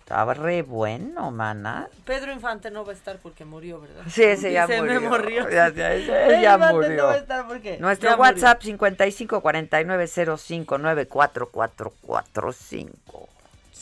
Estaba 0.00 0.34
re 0.34 0.60
bueno, 0.60 1.30
mana. 1.30 1.88
Pedro 2.04 2.30
Infante 2.30 2.70
no 2.70 2.84
va 2.84 2.92
a 2.92 2.94
estar 2.94 3.16
porque 3.20 3.46
murió, 3.46 3.80
¿verdad? 3.80 4.02
Sí, 4.10 4.24
ese 4.24 4.52
ya 4.52 4.66
Dice 4.66 4.82
murió. 4.82 5.00
Memo 5.00 5.16
Ríos. 5.16 5.46
Ya, 5.50 5.70
ya, 5.70 5.94
ese 5.94 6.12
Pedro 6.12 6.42
ya 6.42 6.54
Infante 6.56 6.74
murió. 6.74 6.96
no 6.98 7.04
va 7.06 7.12
a 7.14 7.16
estar 7.16 7.46
porque 7.48 7.78
Nuestro 7.78 8.10
ya 8.10 8.16
murió. 8.18 8.32
WhatsApp 8.32 8.60
55 8.62 9.40
49 9.40 10.06
05 10.36 10.76
9445. 10.78 13.28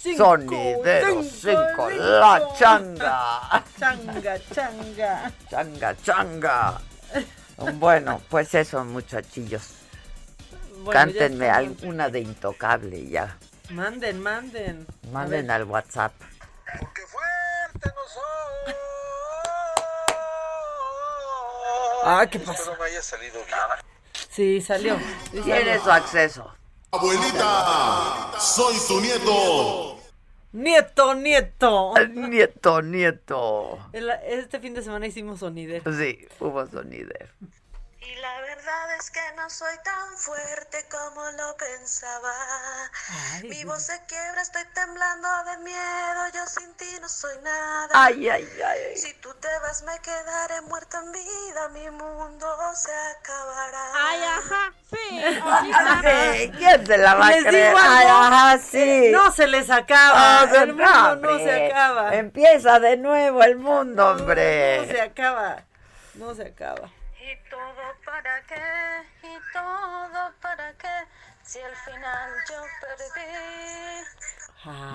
Cinco, 0.04 0.36
Sonidero 0.36 1.22
cinco, 1.22 1.30
5, 1.32 1.88
cinco. 1.88 1.90
la 1.90 2.48
changa. 2.58 3.64
Changa, 3.78 4.38
changa. 4.52 5.32
Changa, 5.48 5.96
changa. 6.04 6.80
Bueno, 7.76 8.20
pues 8.28 8.54
eso, 8.54 8.84
muchachillos. 8.84 9.62
Bueno, 10.82 10.92
Cántenme 10.92 11.48
alguna 11.48 12.10
de 12.10 12.20
Intocable 12.20 13.08
ya. 13.08 13.38
Manden, 13.70 14.20
manden. 14.20 14.86
Manden 15.10 15.50
al 15.50 15.64
WhatsApp. 15.64 16.12
Ah, 22.04 22.26
¿qué 22.30 22.38
pasó? 22.40 22.72
no 22.72 22.78
me 22.78 22.84
haya 22.90 23.00
salido 23.00 23.40
bien. 23.46 23.58
Sí, 24.28 24.60
salió. 24.60 24.98
Sí 25.32 25.40
Tiene 25.40 25.78
su 25.80 25.90
acceso. 25.90 26.54
Abuelita, 26.94 28.38
soy 28.38 28.76
tu 28.86 29.00
nieto. 29.00 29.93
Nieto, 30.54 31.14
nieto. 31.16 31.94
Nieto, 32.14 32.80
nieto. 32.80 33.78
El- 33.92 34.08
Este 34.24 34.60
fin 34.60 34.72
de 34.72 34.82
semana 34.82 35.04
hicimos 35.06 35.40
sonidero. 35.40 35.92
Sí, 35.92 36.26
hubo 36.38 36.64
sonider. 36.66 37.30
Y 38.06 38.16
la 38.16 38.40
verdad 38.40 38.96
es 38.98 39.10
que 39.10 39.20
no 39.36 39.48
soy 39.48 39.74
tan 39.82 40.16
fuerte 40.18 40.84
como 40.90 41.22
lo 41.32 41.56
pensaba. 41.56 42.32
Mi 43.42 43.64
voz 43.64 43.82
se 43.84 43.98
quiebra, 44.06 44.42
estoy 44.42 44.64
temblando 44.74 45.28
de 45.44 45.56
miedo. 45.58 46.28
Yo 46.34 46.46
sin 46.46 46.74
ti 46.74 46.86
no 47.00 47.08
soy 47.08 47.36
nada. 47.42 47.88
Ay, 47.94 48.28
ay, 48.28 48.48
ay. 48.66 48.96
Si 48.96 49.12
tú 49.14 49.32
te 49.34 49.48
vas, 49.62 49.82
me 49.84 49.98
quedaré 50.00 50.60
muerto 50.62 50.98
en 50.98 51.12
vida. 51.12 51.68
Mi 51.72 51.90
mundo 51.90 52.56
se 52.74 52.92
acabará. 52.92 53.92
Ay, 53.94 54.22
ajá, 54.22 54.72
sí. 54.90 55.24
Sí, 56.04 56.52
¿Quién 56.58 56.86
se 56.86 56.98
la 56.98 57.14
va 57.14 57.28
a 57.28 57.30
creer? 57.30 57.50
digo 57.66 57.78
Ay, 57.82 58.06
ajá, 58.08 58.58
sí. 58.58 58.78
eh, 59.06 59.10
No 59.12 59.32
se 59.32 59.46
les 59.46 59.70
acaba. 59.70 60.42
Ah, 60.42 60.48
el 60.62 60.74
mundo 60.74 61.16
no 61.16 61.38
se 61.38 61.66
acaba. 61.66 62.14
Empieza 62.16 62.78
de 62.80 62.96
nuevo 62.98 63.42
el 63.42 63.56
mundo, 63.56 64.10
hombre. 64.10 64.78
No 64.86 64.92
se 64.92 65.00
acaba. 65.00 65.62
No 66.14 66.34
se 66.34 66.42
acaba. 66.46 66.90
¿Y 67.20 67.36
todo 67.48 67.83
para 68.14 68.46
qué? 68.46 69.02
¿Y 69.22 69.52
todo 69.52 70.32
para 70.40 70.72
qué? 70.74 71.06
Si 71.42 71.60
al 71.60 71.74
final 71.76 72.30
yo 72.48 72.62
perdí. 72.80 74.06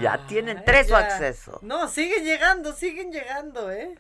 Ya 0.02 0.26
tienen 0.26 0.64
tres 0.64 0.88
su 0.88 0.94
ya. 0.94 1.00
acceso. 1.00 1.60
No, 1.62 1.90
siguen 1.90 2.24
llegando, 2.24 2.74
siguen 2.74 3.12
llegando, 3.12 3.72
¿eh? 3.72 3.94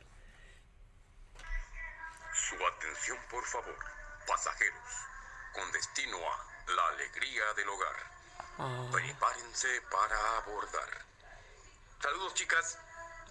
Su 2.34 2.56
atención, 2.66 3.18
por 3.30 3.44
favor, 3.46 3.78
pasajeros, 4.26 4.90
con 5.54 5.70
destino 5.74 6.18
a 6.18 6.72
la 6.72 6.88
alegría 6.96 7.44
del 7.58 7.70
hogar. 7.70 7.96
Ah. 8.58 8.88
Prepárense 8.91 9.68
para 9.91 10.38
abordar. 10.38 10.90
Saludos, 12.02 12.34
chicas. 12.36 12.78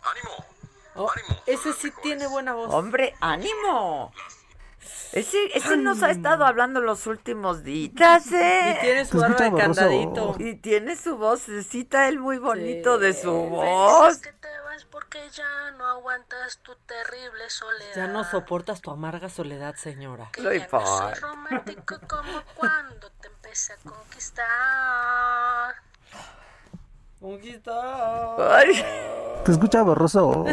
¡Ánimo! 0.03 0.47
Oh, 0.95 1.11
ese 1.47 1.73
sí 1.73 1.91
tiene 2.03 2.27
buena 2.27 2.55
voz. 2.55 2.73
Hombre, 2.75 3.15
ánimo. 3.21 4.13
Ese, 5.13 5.39
ese 5.55 5.77
nos 5.77 6.03
ha 6.03 6.11
estado 6.11 6.45
hablando 6.45 6.81
los 6.81 7.07
últimos 7.07 7.65
días, 7.65 8.31
¿eh? 8.33 8.77
Y 8.77 8.81
tiene 8.81 9.05
su 9.05 9.23
arma 9.23 9.37
de 9.37 9.53
candadito. 9.55 10.37
Y 10.39 10.55
tiene 10.57 10.97
su 10.97 11.17
vocecita, 11.17 12.09
él 12.09 12.19
muy 12.19 12.39
bonito 12.39 12.99
de 12.99 13.15
su 13.15 13.33
voz. 13.33 14.19
Que 14.19 14.33
te 14.33 14.49
vas 14.65 14.85
porque 14.85 15.19
ya 15.33 15.71
no 15.79 15.87
aguantas 15.87 16.59
tu 16.59 16.75
terrible 16.87 17.49
soledad. 17.49 17.95
Ya 17.97 18.07
no 18.07 18.25
soportas 18.25 18.81
tu 18.81 18.91
amarga 18.91 19.29
soledad, 19.29 19.75
señora. 19.77 20.31
No 20.37 20.43
Soy 20.43 20.63
romántico 21.21 21.97
como 22.07 22.43
cuando 22.55 23.11
te 23.21 23.29
empecé 23.29 23.73
a 23.73 23.77
conquistar. 23.77 25.75
Conquistar. 27.21 28.37
Ay. 28.41 28.85
Te 29.45 29.53
escucha 29.53 29.83
borroso. 29.83 30.45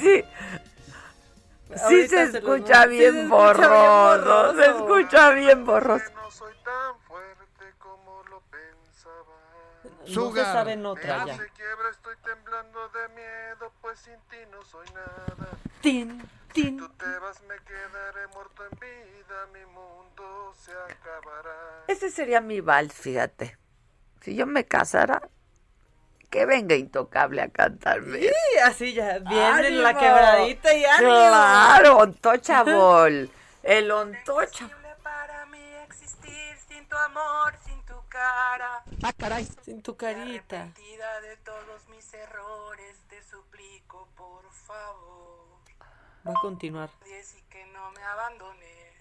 Sí. 0.00 0.24
Sí 1.76 2.08
se 2.08 2.22
escucha 2.24 2.82
se 2.82 2.88
bien 2.88 3.16
escucha 3.16 3.18
bien 3.18 3.28
borroso, 3.28 4.54
se 4.56 4.66
escucha 4.66 5.30
bien 5.30 5.64
borroso. 5.64 6.04
No 9.84 10.06
se 10.06 10.12
Sugar. 10.12 10.52
sabe 10.52 10.72
en 10.72 10.86
otra 10.86 11.24
ya. 11.24 11.36
quiebra, 11.36 11.90
estoy 11.90 12.16
temblando 12.24 12.88
de 12.90 13.08
miedo, 13.08 13.72
pues 13.80 13.98
sin 13.98 14.18
ti 14.30 14.36
no 14.50 14.62
soy 14.64 14.86
nada. 14.90 15.48
Tin, 15.80 16.22
tin. 16.52 16.78
Tú 16.78 16.88
te 16.90 17.18
vas, 17.18 17.40
me 17.42 17.56
quedaré 17.60 18.26
muerto 18.28 18.64
en 18.70 18.78
vida, 18.78 19.46
mi 19.52 19.64
mundo 19.72 20.54
se 20.58 20.72
acabará. 20.72 21.84
Ese 21.88 22.10
sería 22.10 22.40
mi 22.40 22.60
vals, 22.60 22.92
fíjate. 22.92 23.58
Si 24.20 24.34
yo 24.34 24.46
me 24.46 24.66
casara, 24.66 25.28
que 26.34 26.46
venga 26.46 26.74
Intocable 26.74 27.40
a 27.42 27.48
cantarme. 27.48 28.18
Sí, 28.18 28.58
así 28.64 28.92
ya, 28.92 29.20
viene 29.20 29.68
¡Ánimo! 29.68 29.82
la 29.82 29.94
quebradita 29.94 30.74
y 30.74 30.84
ánimo. 30.84 31.10
Claro, 31.10 31.98
Ontochabol. 31.98 33.30
El 33.62 33.90
Ontochabol. 33.92 34.74
para 35.04 35.46
mí 35.46 35.64
existir 35.84 36.56
sin 36.68 36.84
tu 36.88 36.96
amor, 36.96 37.54
sin 37.64 37.80
tu 37.86 37.94
cara. 38.08 38.82
Ah, 39.04 39.12
caray. 39.16 39.46
Sin 39.62 39.80
tu 39.80 39.96
carita. 39.96 40.70
De 40.74 41.36
todos 41.44 41.88
mis 41.88 42.12
errores, 42.14 42.96
te 43.08 43.22
suplico 43.22 44.08
por 44.16 44.44
favor. 44.50 45.60
Va 46.26 46.32
a 46.32 46.40
continuar. 46.40 46.90
Y 47.06 47.42
que 47.42 47.64
no 47.66 47.92
me 47.92 48.02
abandones, 48.02 48.93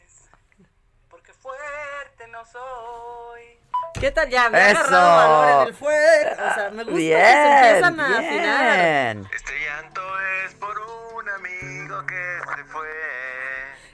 porque 1.24 1.34
fuerte 1.40 2.28
no 2.28 2.46
soy. 2.46 3.58
¿Qué 3.94 4.12
tal? 4.12 4.30
Ya 4.30 4.50
me 4.50 4.72
Eso. 4.72 4.82
agarrado 4.82 5.16
valor 5.16 5.62
en 5.62 5.68
el 5.70 5.74
fuerte. 5.74 6.34
O 6.42 6.54
sea, 6.54 6.70
me 6.72 6.84
gusta 6.84 6.98
Bien, 6.98 7.20
que 7.22 7.24
se 7.24 7.68
empiezan 7.68 8.00
a 8.00 8.08
bien. 8.08 8.20
afinar. 8.26 9.18
Este 9.36 9.60
llanto 9.60 10.20
es 10.46 10.54
por 10.56 10.78
un 10.80 11.30
amigo 11.30 12.06
que 12.06 12.40
se 12.56 12.64
fue. 12.66 12.90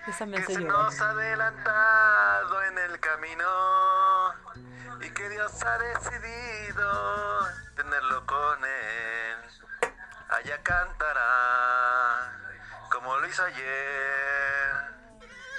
Esa 0.08 0.26
me 0.26 0.38
que 0.38 0.44
se 0.54 0.60
llorar. 0.62 0.68
nos 0.86 1.02
ha 1.02 1.10
adelantado 1.12 2.64
en 2.64 2.78
el 2.80 3.00
camino 3.00 3.46
y 5.02 5.10
que 5.12 5.30
Dios 5.30 5.52
ha 5.64 5.78
decidido 5.78 7.48
tenerlo 7.76 8.26
con 8.26 8.66
él. 8.66 9.38
Allá 10.30 10.58
cantará 10.64 12.32
como 12.92 13.18
lo 13.18 13.28
hizo 13.28 13.44
ayer. 13.44 14.99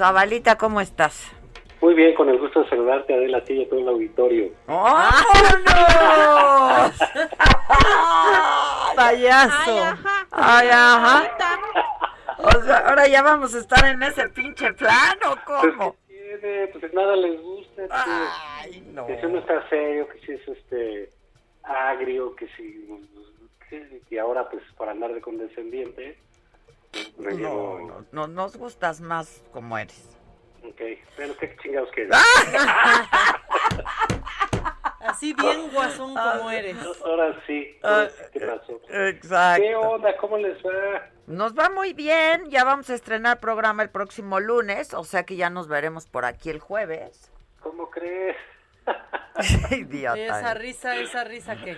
Zabalita, 0.00 0.56
¿cómo 0.56 0.80
estás? 0.80 1.30
Muy 1.82 1.92
bien, 1.92 2.14
con 2.14 2.26
el 2.30 2.38
gusto 2.38 2.62
de 2.62 2.70
saludarte, 2.70 3.12
Adela, 3.12 3.36
a 3.36 3.44
ti 3.44 3.52
y 3.52 3.64
a 3.64 3.68
todo 3.68 3.80
el 3.80 3.88
auditorio. 3.88 4.50
¡Vámonos! 4.66 4.96
Payaso. 8.96 9.98
Ay, 10.30 10.68
ajá. 10.72 11.22
O 12.38 12.50
sea, 12.62 12.78
ahora 12.88 13.06
ya 13.08 13.20
vamos 13.22 13.54
a 13.54 13.58
estar 13.58 13.84
en 13.84 14.02
ese 14.02 14.26
pinche 14.30 14.72
plano, 14.72 15.36
¿cómo? 15.44 15.96
Tiene, 16.08 16.68
Pues 16.68 16.94
nada 16.94 17.14
les 17.16 17.38
gusta. 17.42 17.82
que- 17.82 17.88
Ay, 17.90 18.80
no. 18.94 19.06
Que 19.06 19.20
si 19.20 19.26
uno 19.26 19.40
está 19.40 19.68
serio, 19.68 20.08
que 20.08 20.18
si 20.20 20.32
es 20.32 20.48
este 20.48 21.10
agrio, 21.62 22.34
que 22.36 22.46
si... 22.56 22.88
que- 23.68 24.00
y 24.08 24.16
ahora 24.16 24.48
pues 24.48 24.62
para 24.78 24.92
andar 24.92 25.12
de 25.12 25.20
condescendiente, 25.20 26.16
me 27.18 27.34
No, 27.34 27.78
no, 27.80 28.04
no, 28.12 28.26
nos 28.26 28.56
gustas 28.56 29.00
más 29.00 29.42
como 29.52 29.76
eres. 29.78 30.16
Ok, 30.64 30.80
bueno, 31.16 31.34
¿qué 31.40 31.56
chingados 31.62 31.90
quieres? 31.92 32.16
Así 35.00 35.32
bien 35.34 35.70
guasón 35.72 36.14
como 36.14 36.50
eres. 36.50 36.76
Ahora 37.04 37.34
sí, 37.46 37.78
Ah, 37.82 38.06
¿qué 38.32 38.40
pasó? 38.40 38.80
Exacto. 38.88 39.62
¿Qué 39.62 39.74
onda? 39.74 40.16
¿Cómo 40.18 40.36
les 40.38 40.58
va? 40.64 41.08
Nos 41.26 41.56
va 41.58 41.70
muy 41.70 41.92
bien, 41.94 42.50
ya 42.50 42.64
vamos 42.64 42.90
a 42.90 42.94
estrenar 42.94 43.40
programa 43.40 43.82
el 43.82 43.90
próximo 43.90 44.40
lunes, 44.40 44.92
o 44.94 45.04
sea 45.04 45.24
que 45.24 45.36
ya 45.36 45.48
nos 45.48 45.68
veremos 45.68 46.06
por 46.06 46.24
aquí 46.24 46.50
el 46.50 46.58
jueves. 46.58 47.30
¿Cómo 47.60 47.88
crees? 47.90 48.36
Idiota. 49.70 50.16
Esa 50.40 50.54
risa, 50.54 50.96
esa 50.96 51.24
risa 51.24 51.56
que. 51.56 51.76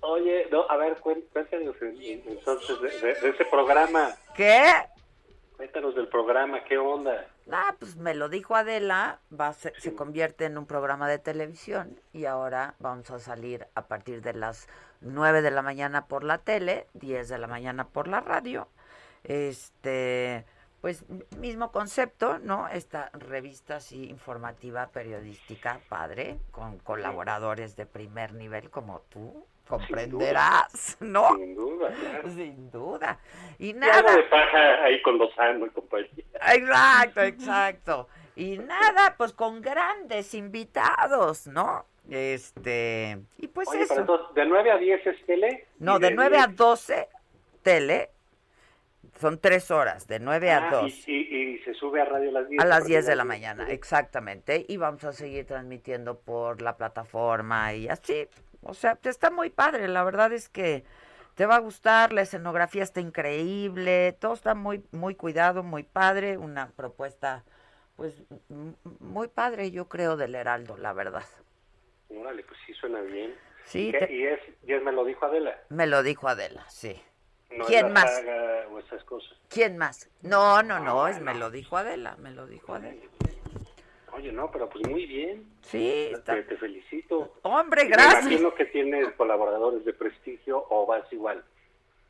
Oye, 0.00 0.46
no, 0.52 0.64
a 0.70 0.76
ver, 0.76 0.96
cuéntanos 1.00 1.74
en- 1.82 2.02
en- 2.02 2.22
entonces 2.28 2.80
de, 2.80 2.90
de- 3.00 3.20
de 3.20 3.28
ese 3.30 3.44
programa. 3.46 4.10
¿Qué? 4.36 4.62
Cuéntanos 5.56 5.94
del 5.94 6.08
programa, 6.08 6.62
¿qué 6.64 6.76
onda? 6.76 7.26
Ah, 7.50 7.74
pues 7.78 7.96
me 7.96 8.14
lo 8.14 8.28
dijo 8.28 8.54
Adela, 8.54 9.20
va 9.38 9.48
a 9.48 9.52
ser- 9.54 9.72
se 9.80 9.94
convierte 9.94 10.44
en 10.44 10.58
un 10.58 10.66
programa 10.66 11.08
de 11.08 11.18
televisión 11.18 11.98
y 12.12 12.26
ahora 12.26 12.74
vamos 12.78 13.10
a 13.10 13.18
salir 13.18 13.66
a 13.74 13.86
partir 13.86 14.20
de 14.20 14.34
las 14.34 14.68
9 15.00 15.40
de 15.40 15.50
la 15.50 15.62
mañana 15.62 16.06
por 16.06 16.24
la 16.24 16.38
tele, 16.38 16.86
10 16.92 17.28
de 17.28 17.38
la 17.38 17.46
mañana 17.46 17.88
por 17.88 18.08
la 18.08 18.20
radio. 18.20 18.68
Este, 19.24 20.44
pues 20.82 21.04
mismo 21.38 21.72
concepto, 21.72 22.38
¿no? 22.38 22.68
Esta 22.68 23.10
revista 23.14 23.76
así 23.76 24.08
informativa, 24.10 24.88
periodística, 24.88 25.80
padre, 25.88 26.38
con 26.50 26.78
colaboradores 26.78 27.76
de 27.76 27.86
primer 27.86 28.34
nivel 28.34 28.70
como 28.70 29.00
tú, 29.08 29.46
comprenderás, 29.66 30.96
¿no? 31.00 31.36
Sin 31.36 31.54
duda, 31.54 31.88
claro. 32.00 32.30
Sin 32.30 32.70
duda. 32.70 33.18
Y 33.58 33.72
nada. 33.72 34.16
de 34.16 34.22
paja 34.24 34.84
ahí 34.84 35.00
con 35.02 35.18
Lozano 35.18 35.66
y 35.66 35.70
compañía. 35.70 36.24
Exacto, 36.54 37.20
exacto. 37.22 38.08
Y 38.36 38.58
nada, 38.58 39.14
pues 39.16 39.32
con 39.32 39.60
grandes 39.62 40.34
invitados, 40.34 41.46
¿no? 41.46 41.86
Este, 42.10 43.18
y 43.38 43.48
pues 43.48 43.68
Oye, 43.68 43.80
eso. 43.82 43.88
pero 43.94 44.00
entonces, 44.02 44.34
¿de 44.34 44.46
9 44.46 44.70
a 44.70 44.76
10 44.78 45.06
es 45.06 45.26
tele? 45.26 45.66
no, 45.78 45.96
Y 45.96 46.00
de 46.00 46.10
9 46.12 46.38
a 46.38 46.46
10 46.46 46.56
12, 46.56 47.08
tele, 47.62 48.10
son 49.18 49.40
tres 49.40 49.70
horas, 49.70 50.06
de 50.06 50.20
9 50.20 50.50
a 50.52 50.66
Ah, 50.68 50.70
2. 50.82 51.08
Y, 51.08 51.12
y- 51.12 51.36
y 51.54 51.58
se 51.60 51.72
sube 51.74 52.00
a 52.02 52.04
radio 52.04 52.28
a 52.28 52.32
las 52.32 52.48
10. 52.48 52.62
A 52.62 52.66
las 52.66 52.78
partir 52.80 52.88
10 52.96 53.06
de 53.06 53.12
la 53.12 53.16
las 53.16 53.26
mañana, 53.26 53.70
exactamente. 53.70 54.66
Y 54.68 54.76
vamos 54.76 55.02
a 55.04 55.12
seguir 55.12 55.46
transmitiendo 55.46 56.18
por 56.18 56.60
la 56.62 56.76
plataforma 56.76 57.72
y 57.72 57.88
así. 57.88 58.28
O 58.68 58.74
sea, 58.74 58.98
está 59.02 59.30
muy 59.30 59.50
padre. 59.50 59.88
La 59.88 60.04
verdad 60.04 60.32
es 60.32 60.48
que 60.48 60.84
te 61.34 61.46
va 61.46 61.56
a 61.56 61.60
gustar. 61.60 62.12
La 62.12 62.22
escenografía 62.22 62.82
está 62.82 63.00
increíble. 63.00 64.16
Todo 64.18 64.34
está 64.34 64.54
muy, 64.54 64.84
muy 64.92 65.14
cuidado, 65.14 65.62
muy 65.62 65.82
padre. 65.82 66.38
Una 66.38 66.70
propuesta, 66.70 67.44
pues, 67.96 68.14
muy 69.00 69.28
padre, 69.28 69.70
yo 69.70 69.88
creo, 69.88 70.16
del 70.16 70.34
Heraldo, 70.34 70.76
la 70.76 70.92
verdad. 70.92 71.24
Órale, 72.08 72.42
pues 72.44 72.58
sí 72.66 72.72
suena 72.74 73.00
bien. 73.00 73.34
Sí, 73.64 73.88
¿Y, 73.88 73.92
te- 73.92 74.32
es, 74.34 74.40
y 74.64 74.72
es 74.72 74.82
me 74.82 74.92
lo 74.92 75.04
dijo 75.04 75.26
Adela. 75.26 75.58
Me 75.70 75.86
lo 75.86 76.02
dijo 76.02 76.28
Adela, 76.28 76.64
sí. 76.68 77.00
No 77.50 77.64
¿Quién 77.64 77.92
más? 77.92 78.14
saga 78.14 78.68
o 78.70 78.78
esas 78.78 79.02
cosas. 79.04 79.32
¿Quién 79.48 79.76
más? 79.76 80.08
No, 80.22 80.62
no, 80.62 80.78
no, 80.80 81.08
es 81.08 81.20
me 81.20 81.34
lo 81.34 81.50
dijo 81.50 81.76
Adela, 81.76 82.16
me 82.18 82.30
lo 82.30 82.46
dijo 82.46 82.74
Adela. 82.74 83.00
Oye, 84.16 84.32
no, 84.32 84.50
pero 84.50 84.68
pues 84.68 84.86
muy 84.88 85.06
bien. 85.06 85.44
Sí, 85.62 86.08
está- 86.12 86.34
Te, 86.36 86.42
te 86.44 86.56
felicito. 86.56 87.34
Hombre, 87.42 87.84
Me 87.84 87.90
gracias. 87.90 88.22
imagino 88.26 88.54
que 88.54 88.64
tienes 88.66 89.10
colaboradores 89.12 89.84
de 89.84 89.92
prestigio 89.92 90.64
o 90.70 90.86
vas 90.86 91.10
igual. 91.12 91.44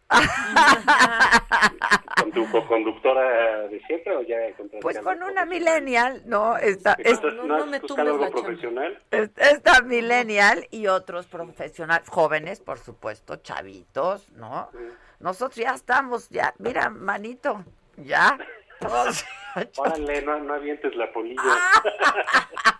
¿Con 2.20 2.30
tu 2.30 2.48
co-conductora 2.50 3.66
de 3.68 3.80
siempre 3.86 4.16
o 4.16 4.22
ya 4.22 4.36
Pues 4.80 4.98
con 5.00 5.20
una 5.22 5.44
millennial, 5.44 6.22
¿no? 6.26 6.56
Esta, 6.56 6.92
es- 6.98 7.20
¿no, 7.22 7.54
has 7.56 7.80
buscado 7.82 8.12
algo 8.12 8.30
profesional? 8.30 9.02
es- 9.10 9.30
esta 9.36 9.82
millennial 9.82 10.66
y 10.70 10.86
otros 10.86 11.26
profesionales, 11.26 12.08
jóvenes, 12.08 12.60
por 12.60 12.78
supuesto, 12.78 13.36
chavitos, 13.36 14.30
¿no? 14.32 14.70
Nosotros 15.18 15.56
ya 15.56 15.74
estamos, 15.74 16.28
ya, 16.28 16.54
mira, 16.58 16.88
manito, 16.88 17.64
ya. 17.96 18.38
Órale, 19.76 20.22
no, 20.22 20.38
no 20.40 20.54
avientes 20.54 20.94
la 20.96 21.12
polilla. 21.12 21.42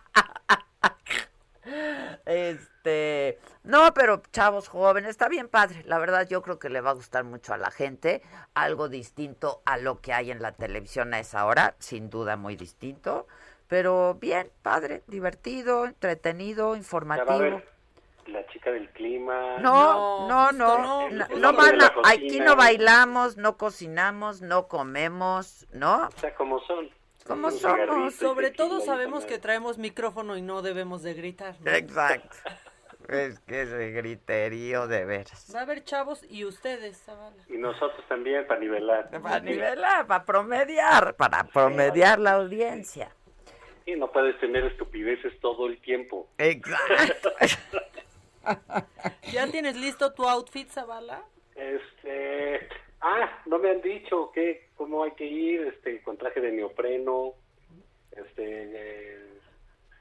Este, 2.25 3.39
no, 3.63 3.95
pero 3.95 4.23
chavos 4.33 4.69
jóvenes, 4.69 5.11
está 5.11 5.29
bien 5.29 5.49
padre. 5.49 5.83
La 5.85 5.99
verdad, 5.99 6.29
yo 6.29 6.43
creo 6.43 6.59
que 6.59 6.69
le 6.69 6.81
va 6.81 6.91
a 6.91 6.95
gustar 6.95 7.25
mucho 7.25 7.55
a 7.55 7.57
la 7.57 7.71
gente. 7.71 8.23
Algo 8.55 8.89
distinto 8.89 9.63
a 9.65 9.79
lo 9.79 10.01
que 10.01 10.13
hay 10.13 10.31
en 10.31 10.43
la 10.43 10.53
televisión 10.53 11.15
a 11.15 11.21
esa 11.21 11.47
hora, 11.47 11.77
sin 11.79 12.11
duda 12.11 12.37
muy 12.37 12.57
distinto. 12.57 13.27
Pero 13.69 14.15
bien, 14.15 14.51
padre, 14.63 15.03
divertido, 15.07 15.87
entretenido, 15.87 16.77
informativo. 16.77 17.63
La 18.29 18.47
chica 18.49 18.71
del 18.71 18.89
clima. 18.91 19.59
No, 19.59 20.27
no, 20.29 20.53
no, 20.53 21.07
El- 21.09 21.19
no, 21.19 21.27
el 21.27 21.41
de 21.41 21.53
van 21.53 21.83
a- 21.83 21.93
aquí 22.05 22.41
no 22.41 22.57
bailamos, 22.57 23.37
no 23.37 23.57
cocinamos, 23.57 24.43
no 24.43 24.69
comemos, 24.69 25.67
¿no? 25.73 26.07
O 26.09 26.11
sea, 26.21 26.35
como 26.35 26.61
son. 26.61 26.91
Como 27.27 27.51
somos. 27.51 28.15
Sobre 28.15 28.51
todo 28.53 28.81
sabemos 28.81 29.25
que 29.27 29.39
traemos 29.39 29.79
micrófono 29.79 30.37
y 30.37 30.43
no 30.43 30.63
debemos 30.63 31.03
de 31.03 31.15
gritar. 31.15 31.57
¿no? 31.61 31.71
Exacto. 31.73 32.37
Es 33.09 33.39
que 33.41 33.63
ese 33.63 33.91
griterío 33.93 34.89
de 34.89 35.05
veras. 35.05 35.53
Va 35.55 35.61
a 35.61 35.63
haber 35.63 35.85
chavos 35.85 36.25
y 36.29 36.45
ustedes, 36.45 37.01
Zavala. 37.05 37.37
Y 37.49 37.57
nosotros 37.57 38.05
también 38.09 38.47
para 38.49 38.59
nivelar. 38.61 39.11
Para 39.11 39.41
nivelar, 39.41 40.07
para 40.07 40.25
promediar, 40.25 41.15
para 41.15 41.45
promediar 41.45 42.19
la 42.19 42.33
audiencia. 42.33 43.11
Y 43.85 43.95
no 43.95 44.11
puedes 44.11 44.39
tener 44.41 44.65
estupideces 44.65 45.39
todo 45.41 45.67
el 45.69 45.81
tiempo. 45.81 46.29
Exacto. 46.39 47.31
¿Ya 49.33 49.47
tienes 49.51 49.77
listo 49.77 50.13
tu 50.13 50.25
outfit, 50.25 50.69
Zavala? 50.71 51.23
Este, 51.55 52.69
ah, 53.01 53.43
no 53.47 53.59
me 53.59 53.71
han 53.71 53.81
dicho 53.81 54.31
qué, 54.33 54.69
cómo 54.77 55.05
hay 55.05 55.13
que 55.13 55.25
ir, 55.25 55.63
este, 55.63 56.03
con 56.03 56.17
traje 56.17 56.41
de 56.41 56.53
neopreno, 56.53 57.33
este, 58.13 58.45
eh, 58.45 59.27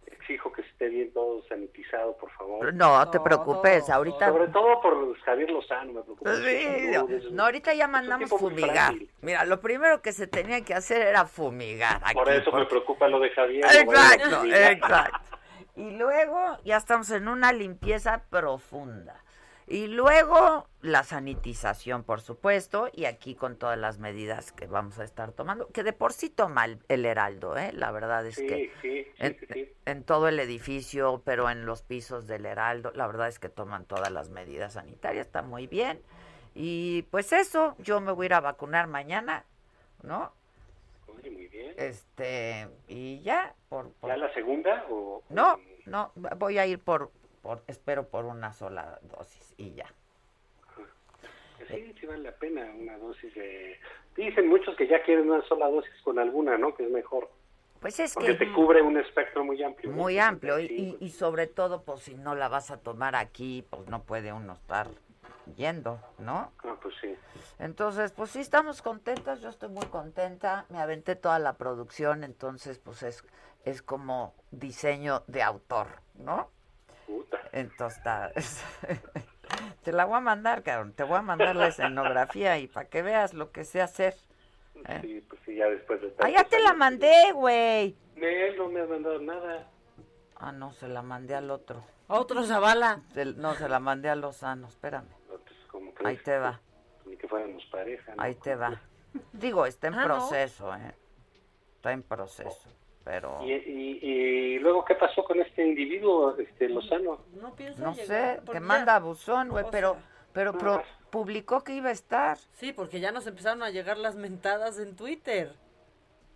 exijo 0.08 0.52
que 0.52 0.62
esté 0.62 0.90
bien 0.90 1.12
todo 1.14 1.44
sanitizado, 1.48 2.18
por 2.18 2.32
favor. 2.32 2.74
No 2.74 3.10
te 3.10 3.20
preocupes, 3.20 3.90
ahorita. 3.90 4.28
Sobre 4.30 4.48
todo 4.48 4.82
por 4.82 5.20
Javier 5.20 5.52
Lozano, 5.52 5.94
me 5.94 6.02
preocupa. 6.02 6.36
Sí, 6.36 7.28
no, 7.32 7.44
ahorita 7.44 7.74
ya 7.74 7.88
mandamos 7.88 8.30
fumigar. 8.30 8.96
Mira, 9.22 9.46
lo 9.46 9.60
primero 9.62 10.02
que 10.02 10.12
se 10.12 10.28
tenía 10.28 10.62
que 10.64 10.74
hacer 10.74 11.02
era 11.02 11.26
fumigar. 11.26 12.02
Aquí, 12.04 12.16
Por 12.16 12.30
eso 12.30 12.52
me 12.52 12.66
preocupa 12.66 13.08
lo 13.08 13.20
de 13.20 13.30
Javier. 13.32 13.66
Exacto, 13.66 14.46
exacto. 14.46 15.36
Y 15.76 15.92
luego 15.92 16.58
ya 16.64 16.78
estamos 16.78 17.10
en 17.12 17.28
una 17.28 17.52
limpieza 17.52 18.24
profunda. 18.30 19.22
Y 19.68 19.88
luego 19.88 20.68
la 20.82 21.04
sanitización, 21.04 22.04
por 22.04 22.22
supuesto, 22.22 22.88
y 22.94 23.06
aquí 23.06 23.34
con 23.34 23.58
todas 23.58 23.80
las 23.80 23.98
medidas 23.98 24.52
que 24.52 24.68
vamos 24.68 25.00
a 25.00 25.04
estar 25.04 25.32
tomando, 25.32 25.70
que 25.70 25.82
de 25.84 25.92
por 25.92 26.14
sí 26.14 26.30
toma 26.30 26.66
el, 26.66 26.84
el 26.88 27.04
Heraldo, 27.04 27.58
¿eh? 27.58 27.72
La 27.74 27.92
verdad 27.92 28.26
es 28.28 28.36
Sí, 28.36 28.46
que 28.46 28.72
sí, 28.80 29.08
sí, 29.12 29.14
en, 29.18 29.76
en 29.86 30.04
todo 30.04 30.28
el 30.28 30.40
edificio, 30.40 31.24
pero 31.26 31.50
en 31.50 31.66
los 31.66 31.82
pisos 31.82 32.28
del 32.28 32.46
Heraldo, 32.46 32.92
la 32.94 33.08
verdad 33.08 33.28
es 33.28 33.40
que 33.40 33.50
toman 33.50 33.86
todas 33.86 34.12
las 34.12 34.30
medidas 34.30 34.74
sanitarias, 34.74 35.26
está 35.26 35.42
muy 35.42 35.66
bien. 35.66 36.00
Y 36.54 37.02
pues 37.10 37.34
eso, 37.34 37.76
yo 37.80 38.00
me 38.02 38.12
voy 38.12 38.26
a 38.26 38.28
ir 38.28 38.34
a 38.36 38.42
vacunar 38.42 38.86
mañana, 38.86 39.46
¿no? 40.04 40.32
Muy 41.24 41.48
bien. 41.48 41.74
Este, 41.78 42.68
y 42.88 43.22
ya, 43.22 43.54
por, 43.70 43.92
por- 43.94 44.10
¿Ya 44.10 44.18
la 44.18 44.34
segunda 44.34 44.86
o...? 44.90 45.24
no, 45.30 45.60
no, 45.86 46.12
voy 46.38 46.58
a 46.58 46.66
ir 46.66 46.80
por, 46.80 47.12
por, 47.42 47.64
espero 47.68 48.08
por 48.08 48.26
una 48.26 48.54
sola 48.54 49.00
dosis 49.04 49.54
y 49.58 49.74
ya. 49.74 49.86
Sí, 51.68 51.94
sí 52.00 52.06
vale 52.06 52.24
la 52.24 52.32
pena 52.34 52.66
una 52.78 52.98
dosis 52.98 53.34
de... 53.34 53.80
Dicen 54.16 54.48
muchos 54.48 54.76
que 54.76 54.88
ya 54.88 55.02
quieren 55.04 55.30
una 55.30 55.42
sola 55.48 55.68
dosis 55.68 55.94
con 56.04 56.20
alguna, 56.20 56.58
¿no? 56.58 56.76
Que 56.76 56.84
es 56.84 56.92
mejor. 56.92 57.30
Pues 57.80 58.00
es 58.00 58.14
Porque 58.14 58.38
que 58.38 58.46
te 58.46 58.54
cubre 58.54 58.82
un 58.82 58.98
espectro 58.98 59.44
muy 59.44 59.62
amplio. 59.64 59.92
muy 59.92 60.20
amplio 60.20 60.60
y, 60.60 60.66
y, 60.66 60.98
y 61.00 61.10
sobre 61.10 61.48
todo, 61.48 61.82
pues 61.84 62.02
si 62.02 62.16
no 62.16 62.36
la 62.36 62.48
vas 62.50 62.72
a 62.72 62.78
tomar 62.78 63.16
aquí, 63.16 63.66
pues 63.70 63.88
no 63.88 64.04
puede 64.04 64.32
uno 64.32 64.54
estar 64.54 64.88
yendo, 65.56 66.00
¿no? 66.20 66.52
Ah, 66.64 66.76
pues 66.82 66.94
sí. 67.02 67.16
Entonces, 67.60 68.12
pues 68.12 68.32
sí 68.32 68.40
estamos 68.40 68.82
contentas, 68.82 69.42
yo 69.42 69.50
estoy 69.50 69.70
muy 69.70 69.86
contenta, 69.86 70.66
me 70.70 70.80
aventé 70.80 71.16
toda 71.16 71.40
la 71.40 71.54
producción, 71.54 72.24
entonces 72.24 72.80
pues 72.80 73.02
es, 73.04 73.24
es 73.64 73.82
como 73.82 74.34
diseño 74.52 75.24
de 75.28 75.42
autor, 75.42 75.88
¿no? 76.16 76.50
Puta. 77.08 77.40
Entonces 77.54 77.98
está... 78.00 78.32
te 79.84 79.94
la 79.94 80.06
voy 80.06 80.18
a 80.18 80.22
mandar, 80.22 80.64
cabrón, 80.64 80.94
te 80.94 81.04
voy 81.04 81.18
a 81.18 81.22
mandar 81.22 81.56
la 81.56 81.68
escenografía 81.68 82.58
y 82.58 82.68
para 82.68 82.90
que 82.90 83.02
veas 83.02 83.34
lo 83.34 83.52
que 83.52 83.64
sé 83.64 83.82
hacer. 83.82 84.16
¿eh? 84.88 85.00
Sí, 85.02 85.26
pues 85.30 85.42
sí, 85.46 85.56
ya 85.56 85.68
después 85.68 86.02
de... 86.02 86.14
Ah, 86.20 86.30
ya 86.30 86.44
te 86.44 86.60
la 86.62 86.74
mandé, 86.74 87.32
güey. 87.34 87.96
Él 88.18 88.58
no 88.58 88.68
me 88.68 88.82
ha 88.82 88.86
mandado 88.86 89.20
nada. 89.20 89.68
Ah, 90.36 90.52
no, 90.52 90.74
se 90.74 90.88
la 90.90 91.02
mandé 91.02 91.36
al 91.36 91.50
otro. 91.50 91.84
¿A 92.08 92.20
otro 92.20 92.44
Zavala? 92.44 93.02
Se- 93.14 93.26
no, 93.26 93.56
se 93.56 93.70
la 93.70 93.80
mandé 93.80 94.10
a 94.10 94.16
Lozano, 94.16 94.68
espérame. 94.68 95.08
No, 95.30 95.38
pues, 95.38 95.56
¿cómo 95.72 95.94
crees? 95.94 96.08
Ahí 96.20 96.24
te 96.24 96.38
va, 96.38 96.60
Ni 97.16 97.22
que 97.22 97.28
fuéramos 97.30 97.64
pareja, 97.72 98.14
¿no? 98.16 98.22
ahí 98.22 98.36
te 98.36 98.56
va. 98.56 98.82
Digo, 99.32 99.66
está 99.66 99.88
en 99.88 99.94
Ah, 99.94 100.02
¿no? 100.02 100.04
proceso, 100.16 100.76
¿eh? 100.76 100.92
Está 101.78 101.94
en 101.94 102.04
proceso, 102.04 102.68
pero... 103.06 103.40
¿Y, 103.44 103.54
y, 103.54 104.00
y 104.02 104.60
luego 104.60 104.84
qué 104.84 104.96
pasó 104.96 105.24
con 105.24 105.40
este 105.40 105.66
individuo, 105.66 106.36
este 106.38 106.68
Lozano? 106.68 107.22
No 107.40 107.56
pienso 107.56 107.82
No 107.82 107.94
llegar, 107.94 108.40
sé, 108.40 108.42
que 108.48 108.54
ya- 108.56 108.60
manda 108.60 109.00
buzón, 109.00 109.48
güey, 109.50 109.66
pero, 109.72 109.94
sea, 109.94 110.02
pero 110.34 110.58
pro- 110.58 110.84
publicó 111.10 111.64
que 111.64 111.74
iba 111.76 111.88
a 111.90 111.94
estar. 111.94 112.38
Sí, 112.54 112.74
porque 112.74 113.00
ya 113.00 113.12
nos 113.14 113.26
empezaron 113.28 113.64
a 113.64 113.70
llegar 113.70 113.98
las 113.98 114.16
mentadas 114.16 114.78
en 114.80 114.96
Twitter. 114.98 115.54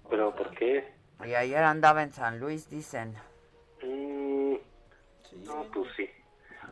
¿Pero 0.09 0.33
por 0.33 0.51
qué? 0.51 0.87
Y 1.25 1.33
ayer 1.33 1.61
andaba 1.63 2.01
en 2.03 2.13
San 2.13 2.39
Luis, 2.39 2.69
dicen. 2.69 3.15
Mm, 3.83 4.55
no, 5.45 5.63
pues 5.73 5.89
sí. 5.97 6.09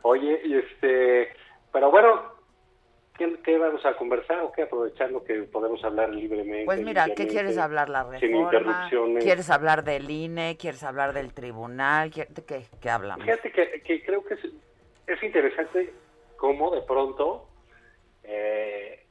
Oye, 0.04 0.40
y 0.46 0.54
este... 0.56 1.30
Pero 1.74 1.92
bueno, 1.92 2.37
¿qué, 3.18 3.38
qué 3.44 3.58
vamos 3.58 3.86
a 3.86 3.96
conversar 3.98 4.40
o 4.42 4.52
qué? 4.52 4.64
Aprovechando 4.64 5.24
que 5.24 5.44
podemos 5.44 5.84
hablar 5.84 6.10
libremente. 6.10 6.66
Pues 6.66 6.82
mira, 6.84 7.06
¿qué 7.16 7.28
quieres 7.28 7.58
hablar? 7.58 7.90
¿La 7.90 8.04
Sin 8.20 8.32
reforma? 8.32 8.44
interrupciones. 8.46 9.24
¿Quieres 9.24 9.50
hablar 9.50 9.84
del 9.84 10.10
INE? 10.10 10.58
¿Quieres 10.60 10.84
hablar 10.84 11.14
del 11.14 11.34
tribunal? 11.34 12.12
¿Quie- 12.12 12.28
¿De 12.28 12.44
qué, 12.46 12.66
qué 12.82 12.90
hablamos? 12.90 13.26
Fíjate 13.26 13.52
que, 13.52 13.82
que 13.82 14.04
creo 14.04 14.24
que 14.26 14.36
es, 14.36 14.42
es 15.08 15.24
interesante 15.24 15.94
cómo 16.38 16.74
de 16.74 16.82
pronto, 16.82 17.48
eh, 18.24 19.06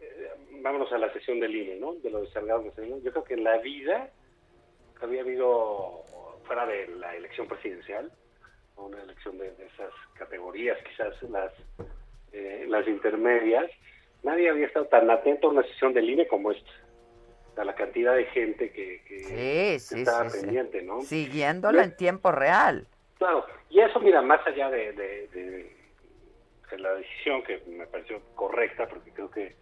eh, 0.00 0.30
vámonos 0.62 0.90
a 0.92 0.98
la 0.98 1.12
sesión 1.12 1.40
del 1.40 1.54
INE, 1.54 1.76
¿no? 1.76 1.94
De 1.94 2.10
los 2.10 2.22
descargados 2.22 2.64
nacionales. 2.66 3.04
Yo 3.04 3.12
creo 3.12 3.24
que 3.24 3.34
en 3.34 3.44
la 3.44 3.58
vida 3.58 4.10
había 5.00 5.20
habido, 5.20 6.02
fuera 6.44 6.66
de 6.66 6.88
la 6.88 7.14
elección 7.16 7.46
presidencial, 7.46 8.10
una 8.76 9.02
elección 9.02 9.38
de, 9.38 9.50
de 9.52 9.66
esas 9.66 9.90
categorías, 10.18 10.76
quizás 10.88 11.14
las, 11.30 11.52
eh, 12.36 12.66
las 12.68 12.86
intermedias, 12.86 13.70
nadie 14.22 14.50
había 14.50 14.66
estado 14.66 14.86
tan 14.86 15.10
atento 15.10 15.48
a 15.48 15.50
una 15.50 15.62
sesión 15.62 15.92
del 15.94 16.10
INE 16.10 16.26
como 16.28 16.52
esta. 16.52 16.70
A 17.56 17.64
la 17.64 17.74
cantidad 17.74 18.14
de 18.14 18.26
gente 18.26 18.70
que, 18.70 19.00
que- 19.08 19.18
Sí, 19.24 19.34
que 19.34 19.78
sí, 19.78 19.98
estaba 20.02 20.28
sí, 20.28 20.40
pendiente, 20.42 20.82
¿no? 20.82 21.00
Siguiéndolo 21.00 21.80
en 21.80 21.96
tiempo 21.96 22.30
real. 22.30 22.86
Claro, 23.16 23.46
y 23.70 23.80
eso, 23.80 23.98
mira, 24.00 24.20
más 24.20 24.46
allá 24.46 24.68
de, 24.70 24.92
de- 24.92 25.28
de- 25.28 25.76
de 26.70 26.78
la 26.78 26.94
decisión 26.96 27.42
que 27.44 27.62
me 27.66 27.86
pareció 27.86 28.20
correcta, 28.34 28.86
porque 28.86 29.10
creo 29.12 29.30
que 29.30 29.54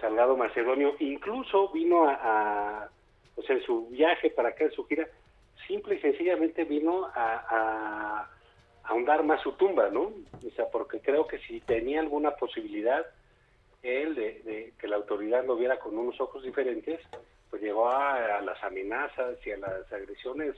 Salgado 0.00 0.36
Macedonio 0.36 0.96
incluso 0.98 1.68
vino 1.70 2.08
a, 2.08 2.14
a- 2.14 2.88
o 3.36 3.42
sea, 3.42 3.54
en 3.54 3.62
su 3.62 3.86
viaje 3.90 4.30
para 4.30 4.48
acá, 4.48 4.64
en 4.64 4.72
su 4.72 4.84
gira, 4.86 5.06
simple 5.68 5.94
y 5.96 6.00
sencillamente 6.00 6.64
vino 6.64 7.06
a- 7.14 7.46
a 7.50 8.30
ahondar 8.90 9.22
más 9.22 9.40
su 9.42 9.52
tumba, 9.52 9.88
¿no? 9.88 10.02
O 10.02 10.50
sea, 10.56 10.66
porque 10.70 11.00
creo 11.00 11.26
que 11.26 11.38
si 11.38 11.60
tenía 11.60 12.00
alguna 12.00 12.32
posibilidad 12.32 13.06
él 13.82 14.14
de, 14.14 14.42
de 14.42 14.74
que 14.78 14.88
la 14.88 14.96
autoridad 14.96 15.44
lo 15.46 15.56
viera 15.56 15.78
con 15.78 15.96
unos 15.96 16.20
ojos 16.20 16.42
diferentes, 16.42 17.00
pues 17.48 17.62
llegó 17.62 17.88
a, 17.88 18.38
a 18.38 18.40
las 18.42 18.62
amenazas 18.62 19.38
y 19.46 19.52
a 19.52 19.58
las 19.58 19.90
agresiones 19.92 20.54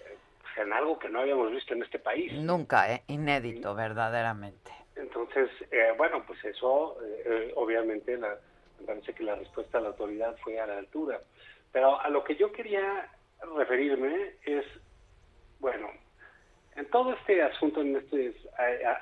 eh, 0.00 0.16
en 0.56 0.72
algo 0.72 0.98
que 0.98 1.08
no 1.10 1.20
habíamos 1.20 1.52
visto 1.52 1.74
en 1.74 1.82
este 1.82 1.98
país. 1.98 2.32
Nunca, 2.32 2.92
¿eh? 2.92 3.02
Inédito, 3.08 3.74
verdaderamente. 3.74 4.72
Entonces, 4.96 5.50
eh, 5.70 5.92
bueno, 5.96 6.24
pues 6.26 6.42
eso, 6.44 6.96
eh, 7.24 7.52
obviamente, 7.56 8.16
la, 8.16 8.36
me 8.80 8.86
parece 8.86 9.12
que 9.12 9.22
la 9.22 9.36
respuesta 9.36 9.78
de 9.78 9.84
la 9.84 9.90
autoridad 9.90 10.36
fue 10.42 10.58
a 10.58 10.66
la 10.66 10.78
altura. 10.78 11.20
Pero 11.72 12.00
a 12.00 12.08
lo 12.08 12.24
que 12.24 12.36
yo 12.36 12.50
quería 12.50 13.08
referirme 13.56 14.34
es, 14.44 14.64
bueno, 15.60 15.88
en 16.80 16.90
todo 16.90 17.12
este 17.12 17.42
asunto, 17.42 17.80
en 17.82 17.96
estos 17.96 18.18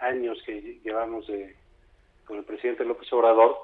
años 0.00 0.38
que 0.44 0.80
llevamos 0.84 1.26
de- 1.28 1.56
con 2.26 2.36
el 2.38 2.44
presidente 2.44 2.84
López 2.84 3.10
Obrador, 3.12 3.56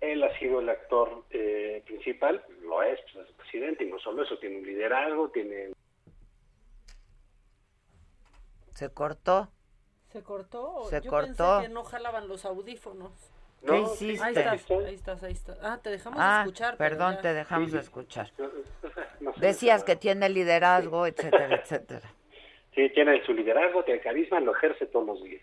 él 0.00 0.22
ha 0.22 0.38
sido 0.38 0.60
el 0.60 0.68
actor 0.68 1.24
eh, 1.30 1.82
principal, 1.86 2.42
lo 2.62 2.82
es, 2.82 3.00
pues, 3.12 3.24
es 3.24 3.30
el 3.30 3.34
presidente, 3.36 3.84
y 3.84 3.90
no 3.90 3.98
solo 3.98 4.22
eso, 4.22 4.38
tiene 4.38 4.58
un 4.58 4.64
liderazgo, 4.66 5.28
tiene 5.30 5.72
¿Se 8.74 8.90
cortó? 8.90 9.48
¿Se 10.12 10.22
cortó? 10.22 10.84
Se 10.90 11.00
Yo 11.00 11.10
cortó. 11.10 11.56
pensé 11.58 11.66
que 11.68 11.72
no 11.74 11.82
jalaban 11.84 12.28
los 12.28 12.44
audífonos. 12.44 13.10
¿Qué 13.62 13.66
No, 13.68 13.92
hiciste? 13.92 14.22
Ahí 14.24 14.34
estás, 14.36 14.70
ahí 14.70 14.94
estás, 14.94 15.22
ahí 15.22 15.32
estás. 15.32 15.58
Ah, 15.62 15.78
te 15.82 15.90
dejamos 15.90 16.18
Ah, 16.22 16.42
escuchar. 16.44 16.76
perdón, 16.76 17.14
ya. 17.16 17.20
te 17.22 17.34
dejamos 17.34 17.72
escuchar. 17.74 18.30
no 19.20 19.32
sé, 19.34 19.40
Decías 19.40 19.82
que 19.82 19.96
tiene 19.96 20.28
liderazgo, 20.28 21.06
etcétera, 21.06 21.56
etcétera. 21.56 22.12
Sí, 22.76 22.90
tiene 22.90 23.24
su 23.24 23.32
liderazgo, 23.34 23.84
tiene 23.84 24.00
carisma, 24.00 24.38
lo 24.38 24.54
ejerce 24.54 24.86
todos 24.86 25.06
los 25.06 25.24
días. 25.24 25.42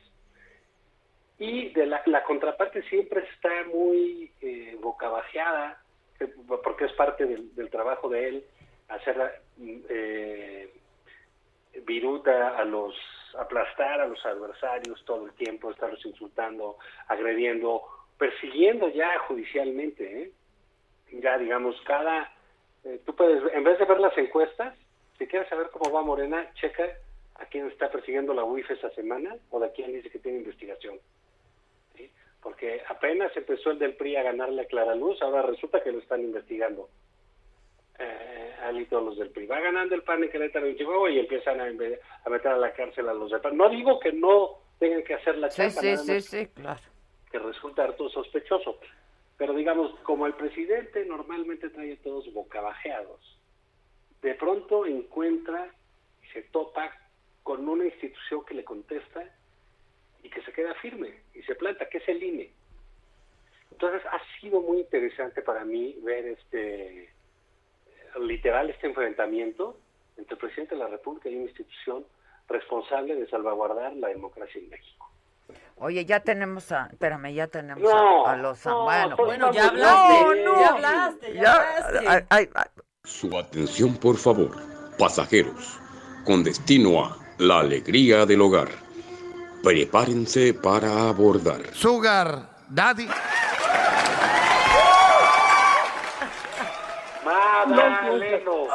Y 1.40 1.70
de 1.74 1.88
la, 1.88 2.02
la 2.06 2.24
contraparte 2.24 2.84
siempre 2.84 3.28
está 3.34 3.50
muy 3.74 4.32
eh, 4.40 4.78
bocabajeada, 4.80 5.82
que- 6.18 6.28
porque 6.28 6.86
es 6.86 6.94
parte 6.94 7.26
del, 7.26 7.54
del 7.56 7.72
trabajo 7.72 8.08
de 8.08 8.28
él, 8.30 8.46
hacer 8.88 9.18
eh, 9.58 10.72
viruta 11.86 12.56
a 12.56 12.64
los, 12.66 12.96
aplastar 13.36 14.00
a 14.02 14.08
los 14.08 14.24
adversarios 14.26 15.04
todo 15.06 15.26
el 15.26 15.34
tiempo, 15.34 15.72
estarlos 15.72 16.06
insultando, 16.06 16.78
agrediendo, 17.08 17.82
persiguiendo 18.20 18.90
ya 18.90 19.18
judicialmente, 19.28 20.22
¿eh? 20.22 20.32
ya 21.14 21.40
digamos, 21.40 21.76
cada, 21.82 22.32
eh, 22.84 23.02
tú 23.08 23.16
puedes, 23.16 23.42
en 23.54 23.64
vez 23.64 23.80
de 23.80 23.86
ver 23.86 24.00
las 24.00 24.16
encuestas, 24.20 24.78
si 25.18 25.26
quieres 25.26 25.50
saber 25.50 25.70
cómo 25.72 25.92
va 25.92 26.04
Morena, 26.04 26.48
checa 26.56 26.88
a 27.36 27.46
quién 27.46 27.68
está 27.68 27.92
persiguiendo 27.92 28.34
la 28.34 28.44
UIF 28.44 28.70
esa 28.72 28.90
semana 28.92 29.36
o 29.50 29.60
de 29.60 29.72
quién 29.72 29.92
dice 29.94 30.10
que 30.10 30.20
tiene 30.20 30.40
investigación. 30.40 31.00
¿sí? 31.96 32.12
Porque 32.42 32.82
apenas 32.88 33.36
empezó 33.36 33.72
el 33.72 33.80
del 33.80 33.96
PRI 33.96 34.18
a 34.18 34.24
ganarle 34.24 34.62
a 34.62 34.66
Clara 34.68 34.96
Luz, 34.96 35.22
ahora 35.22 35.42
resulta 35.42 35.82
que 35.84 35.92
lo 35.92 36.00
están 36.00 36.22
investigando. 36.22 36.90
Eh, 38.00 38.54
a 38.64 38.70
él 38.70 38.82
y 38.82 38.86
todos 38.86 39.04
los 39.06 39.18
del 39.18 39.30
PRI. 39.30 39.46
Va 39.46 39.60
ganando 39.60 39.94
el 39.94 40.02
PAN 40.02 40.24
en 40.24 40.32
Querétaro 40.32 40.68
y 40.68 40.76
Chihuahua 40.76 41.12
y 41.12 41.20
empiezan 41.20 41.62
a, 41.62 41.66
meter 41.66 42.52
a 42.52 42.58
la 42.58 42.74
cárcel 42.74 43.08
a 43.08 43.14
los 43.14 43.30
del 43.30 43.42
PAN. 43.42 43.56
No 43.56 43.70
digo 43.70 44.00
que 44.00 44.12
no 44.12 44.58
tengan 44.80 45.04
que 45.04 45.14
hacer 45.14 45.38
la 45.38 45.52
Sí, 45.52 45.62
chamba, 45.62 45.82
sí, 45.82 45.88
nada 45.88 45.98
sí, 45.98 46.12
más 46.12 46.26
sí, 46.26 46.48
claro. 46.48 46.82
que 47.32 47.40
resulta 47.40 47.84
harto 47.84 48.10
sospechoso. 48.10 48.80
Pero 49.38 49.54
digamos, 49.54 49.94
como 50.00 50.26
el 50.26 50.34
presidente 50.34 51.06
normalmente 51.06 51.70
trae 51.70 51.94
a 51.94 52.02
todos 52.02 52.32
bocabajeados, 52.34 53.20
de 54.22 54.34
pronto 54.36 54.86
encuentra 54.86 55.70
y 56.24 56.28
se 56.34 56.44
topa 56.44 56.92
con 57.44 57.68
una 57.68 57.86
institución 57.86 58.44
que 58.46 58.54
le 58.56 58.64
contesta 58.64 59.24
y 60.24 60.30
que 60.30 60.42
se 60.44 60.52
queda 60.54 60.74
firme 60.76 61.14
y 61.34 61.42
se 61.44 61.56
planta, 61.56 61.88
que 61.90 61.98
es 62.00 62.08
el 62.10 62.24
INE. 62.24 62.52
Entonces 63.72 64.02
ha 64.06 64.20
sido 64.40 64.62
muy 64.62 64.80
interesante 64.80 65.42
para 65.42 65.66
mí 65.66 65.98
ver 66.04 66.26
este 66.28 67.10
literal 68.22 68.70
este 68.70 68.88
enfrentamiento 68.88 69.78
entre 70.18 70.34
el 70.36 70.40
presidente 70.40 70.76
de 70.76 70.80
la 70.82 70.88
República 70.88 71.28
y 71.30 71.36
una 71.36 71.46
institución 71.46 72.06
responsable 72.48 73.16
de 73.16 73.28
salvaguardar 73.28 73.94
la 73.96 74.10
democracia 74.10 74.62
en 74.62 74.70
México. 74.70 75.10
Oye, 75.78 76.06
ya 76.06 76.20
tenemos 76.20 76.72
a, 76.72 76.88
espérame, 76.92 77.34
ya 77.34 77.48
tenemos 77.48 77.82
No, 77.84 78.28
a, 78.28 78.34
a 78.34 78.38
los 78.38 78.64
no, 78.66 78.84
bueno, 78.84 79.16
Bueno, 79.18 79.52
ya 79.52 79.64
No, 79.64 79.70
hablaste, 79.70 80.44
no. 80.46 80.62
ya 80.62 80.68
hablaste, 80.70 81.34
ya, 81.34 81.42
ya, 81.42 81.54
hablaste. 81.54 82.08
ay, 82.08 82.24
ay, 82.30 82.50
ay, 82.54 82.66
Su 83.04 83.36
atención, 83.38 83.98
por 83.98 84.16
favor, 84.18 84.52
pasajeros, 85.00 85.80
con 86.26 86.44
destino 86.44 87.04
a 87.04 87.18
la 87.38 87.60
alegría 87.60 88.26
del 88.26 88.42
hogar. 88.42 88.70
Prepárense 89.64 90.54
para 90.54 91.10
abordar. 91.10 91.62
Sugar 91.74 92.50
Daddy. 92.70 93.08
Magdaleno. 97.26 98.68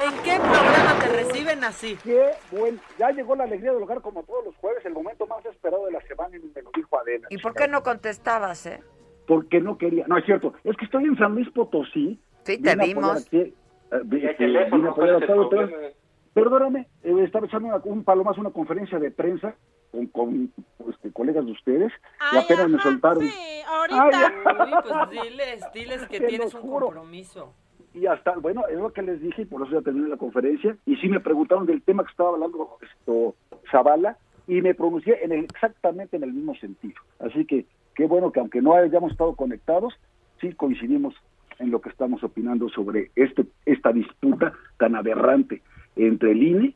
¿En 0.00 0.22
qué 0.22 0.38
programa 0.38 0.98
te 1.00 1.08
reciben 1.08 1.64
así? 1.64 1.96
Qué 2.02 2.30
buen, 2.50 2.80
ya 2.98 3.10
llegó 3.10 3.34
la 3.34 3.44
alegría 3.44 3.72
del 3.72 3.82
hogar 3.82 4.00
como 4.00 4.22
todos 4.22 4.44
los 4.44 4.56
jueves, 4.56 4.84
el 4.84 4.92
momento 4.92 5.26
más 5.26 5.44
esperado 5.46 5.86
de 5.86 5.92
la 5.92 6.00
semana 6.02 6.36
y 6.36 6.40
me 6.40 6.62
lo 6.62 6.70
dijo 6.74 6.98
Adela. 7.00 7.26
¿Y 7.30 7.38
por 7.38 7.54
qué 7.54 7.68
no 7.68 7.82
contestabas, 7.82 8.66
eh? 8.66 8.80
Porque 9.26 9.60
no 9.60 9.76
quería, 9.76 10.04
no 10.06 10.16
es 10.18 10.24
cierto, 10.24 10.54
es 10.64 10.76
que 10.76 10.84
estoy 10.84 11.04
en 11.04 11.16
San 11.16 11.34
Luis 11.34 11.50
Potosí. 11.50 12.18
Sí, 12.44 12.58
te 12.58 12.76
vimos. 12.76 13.26
aquí, 13.26 13.54
eh, 13.92 13.96
este, 14.12 14.34
teléfono, 14.34 14.76
vine 14.76 14.88
a 14.88 14.92
apoyar 14.92 14.94
¿cuál 14.94 15.08
es 15.22 15.30
a 15.30 15.32
el 15.32 15.38
Octavio 15.40 15.48
Pérez. 15.50 15.70
problema? 15.70 15.94
Perdóname, 16.34 16.86
eh, 17.02 17.24
estaba 17.24 17.46
echando 17.46 17.68
una- 17.68 17.80
un 17.84 18.04
palo 18.04 18.22
más, 18.24 18.38
una 18.38 18.50
conferencia 18.50 18.98
de 18.98 19.10
prensa 19.10 19.54
con, 19.90 20.06
con, 20.06 20.52
este, 20.88 21.10
colegas 21.12 21.44
de 21.44 21.52
ustedes 21.52 21.92
y 22.32 22.36
apenas 22.36 22.68
me 22.70 22.78
soltaron. 22.80 23.24
Ahorita. 23.66 24.32
Uy, 24.64 24.72
pues 24.82 25.22
diles, 25.22 25.64
diles 25.74 26.06
que 26.08 26.20
tienes 26.28 26.54
un 26.54 26.60
juro. 26.62 26.86
compromiso. 26.86 27.54
Y 27.94 28.06
hasta, 28.06 28.36
bueno, 28.36 28.62
es 28.68 28.78
lo 28.78 28.92
que 28.92 29.02
les 29.02 29.20
dije 29.20 29.42
y 29.42 29.44
por 29.46 29.62
eso 29.66 29.72
ya 29.72 29.80
terminé 29.82 30.08
la 30.08 30.16
conferencia. 30.18 30.76
Y 30.86 30.96
sí 30.96 31.08
me 31.08 31.20
preguntaron 31.20 31.66
del 31.66 31.82
tema 31.82 32.04
que 32.04 32.10
estaba 32.10 32.30
hablando 32.30 32.76
esto, 32.82 33.34
Zavala 33.72 34.16
y 34.46 34.60
me 34.62 34.74
pronuncié 34.74 35.24
en 35.24 35.32
el- 35.32 35.44
exactamente 35.44 36.16
en 36.16 36.22
el 36.22 36.32
mismo 36.32 36.54
sentido. 36.56 37.00
Así 37.18 37.44
que 37.46 37.64
qué 37.96 38.06
bueno 38.06 38.30
que 38.30 38.40
aunque 38.40 38.60
no 38.62 38.74
hayamos 38.74 39.10
estado 39.10 39.34
conectados, 39.34 39.94
sí 40.40 40.52
coincidimos 40.52 41.14
en 41.58 41.70
lo 41.70 41.80
que 41.80 41.88
estamos 41.90 42.22
opinando 42.24 42.68
sobre 42.68 43.10
este 43.16 43.44
esta 43.66 43.92
disputa 43.92 44.52
tan 44.78 44.94
aberrante 44.96 45.62
entre 45.96 46.32
el 46.32 46.42
INE, 46.42 46.74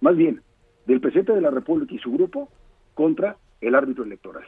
más 0.00 0.16
bien 0.16 0.42
del 0.86 1.00
presidente 1.00 1.32
de 1.32 1.40
la 1.40 1.50
República 1.50 1.94
y 1.94 1.98
su 1.98 2.12
grupo, 2.12 2.48
contra 2.94 3.36
el 3.60 3.74
árbitro 3.74 4.04
electoral. 4.04 4.44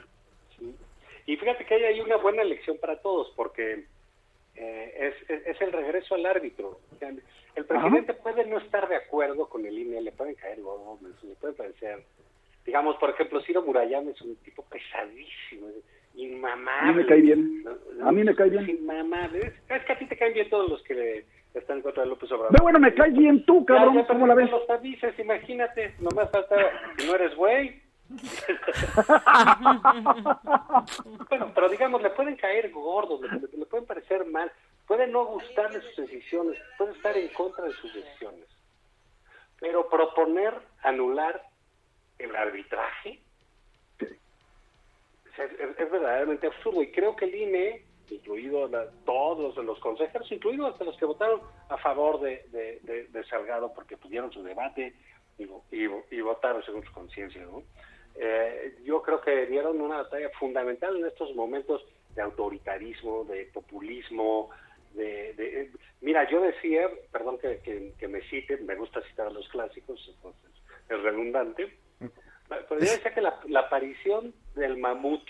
Y 1.27 1.37
fíjate 1.37 1.65
que 1.65 1.75
hay 1.75 1.85
ahí 1.85 2.01
una 2.01 2.17
buena 2.19 2.45
lección 2.45 2.77
para 2.81 3.01
todos, 3.01 3.33
porque 3.35 3.87
eh, 4.55 4.95
es, 5.25 5.31
es- 5.31 5.47
es 5.47 5.61
el 5.61 5.73
regreso 5.73 6.15
al 6.15 6.25
árbitro. 6.27 6.79
O 6.95 6.99
sea, 6.99 7.13
El 7.55 7.65
presidente 7.65 8.15
puede 8.15 8.45
no 8.47 8.59
estar 8.59 8.89
de 8.89 8.97
acuerdo 8.97 9.49
con 9.49 9.65
el 9.67 9.77
INE, 9.79 10.01
le 10.03 10.13
pueden 10.13 10.35
caer 10.35 10.61
gomes, 10.61 11.13
le 11.25 11.35
puede 11.37 11.55
parecer. 11.55 12.05
Digamos, 12.65 12.97
por 12.99 13.11
ejemplo, 13.11 13.41
Ciro 13.43 13.63
Murayama 13.63 14.11
es 14.11 14.21
un 14.23 14.37
tipo 14.37 14.63
pesadísimo, 14.65 15.69
inmamable. 16.17 16.89
A 16.89 16.93
mí 16.93 16.95
me 16.95 17.07
cae 17.07 17.21
bien. 17.21 17.65
¿no? 17.65 18.09
A 18.09 18.13
mí 18.13 18.25
me 18.25 18.35
cae 18.35 18.51
bien. 18.51 18.69
Inmamable. 18.69 19.53
Es, 19.69 19.85
que 19.85 19.93
a 19.93 19.99
ti 19.99 20.07
te 20.07 20.17
caen 20.17 20.35
bien 20.35 20.49
todos 20.51 20.69
los 20.71 20.83
que 20.83 20.95
le- 20.95 21.25
están 21.55 21.79
en 21.79 21.83
contra 21.83 22.03
de 22.03 22.11
López 22.11 22.31
Obrador. 22.33 22.53
Pero 22.53 22.65
bueno, 22.65 22.79
me 22.79 22.93
caes 22.95 23.15
bien 23.17 23.45
tú, 23.47 23.65
cabrón, 23.65 23.95
Ya, 23.95 24.03
ya 24.03 24.07
¿cómo 24.09 24.27
la 24.27 24.35
ves? 24.35 24.51
los 24.51 24.69
avises, 24.69 25.19
imagínate, 25.19 25.95
nomás 26.01 26.31
falta, 26.31 26.57
si 26.99 27.07
no 27.07 27.15
eres 27.15 27.35
güey. 27.35 27.81
bueno, 31.29 31.53
pero 31.55 31.69
digamos, 31.69 32.03
le 32.03 32.11
pueden 32.11 32.37
caer 32.37 32.71
gordos, 32.71 33.21
le, 33.23 33.29
le 33.59 33.67
pueden 33.67 33.87
parecer 33.87 34.25
mal, 34.27 34.51
puede 34.87 35.07
no 35.07 35.25
gustarle 35.27 35.81
sus 35.81 35.97
decisiones, 36.07 36.59
puede 36.79 36.93
estar 36.93 37.17
en 37.17 37.29
contra 37.29 37.65
de 37.65 37.73
sus 37.73 37.93
decisiones. 37.95 38.47
Pero 39.61 39.89
proponer 39.89 40.55
anular 40.83 41.43
el 42.19 42.35
arbitraje 42.37 43.21
es, 45.39 45.91
verdaderamente 45.91 46.47
absurdo. 46.47 46.83
Y 46.83 46.91
creo 46.91 47.15
que 47.17 47.25
el 47.27 47.35
INE, 47.35 47.83
incluido 48.11 48.69
todos 49.05 49.57
los 49.57 49.79
consejeros, 49.81 50.31
incluidos 50.31 50.73
hasta 50.73 50.85
los 50.85 50.97
que 50.97 51.05
votaron 51.05 51.41
a 51.69 51.77
favor 51.79 52.21
de, 52.21 52.45
de, 52.51 52.81
de- 52.83 53.07
Salgado 53.25 53.73
porque 53.75 53.97
tuvieron 53.97 54.31
su 54.33 54.43
debate 54.43 54.95
y, 55.39 55.43
y, 55.45 55.87
vo- 55.87 56.05
y 56.11 56.21
votaron 56.21 56.63
según 56.65 56.85
su 56.85 56.93
conciencia, 56.93 57.43
¿no? 57.43 57.63
Eh, 58.19 58.77
yo 58.85 59.03
creo 59.03 59.21
que 59.21 59.47
dieron 59.47 59.81
una 59.81 59.99
batalla 59.99 60.31
fundamental 60.39 60.97
en 60.97 61.07
estos 61.07 61.35
momentos 61.35 61.85
de 62.15 62.23
autoritarismo, 62.23 63.25
de 63.25 63.45
populismo, 63.47 64.51
de, 64.95 65.35
de- 65.35 65.63
eh, 65.63 65.71
mira, 66.01 66.29
yo 66.31 66.41
decía, 66.41 66.89
perdón 67.13 67.39
que, 67.39 67.59
que, 67.59 67.93
que 67.99 68.09
me 68.09 68.23
cite, 68.23 68.57
me 68.59 68.75
gusta 68.77 69.03
citar 69.03 69.27
a 69.27 69.31
los 69.31 69.47
clásicos, 69.49 70.03
entonces 70.15 70.51
es 70.89 71.03
redundante, 71.03 71.77
pero 72.49 72.65
yo 72.71 72.77
decía 72.91 73.13
que 73.15 73.21
la, 73.21 73.39
la 73.49 73.61
aparición 73.61 74.35
del 74.55 74.77
mamut 74.79 75.23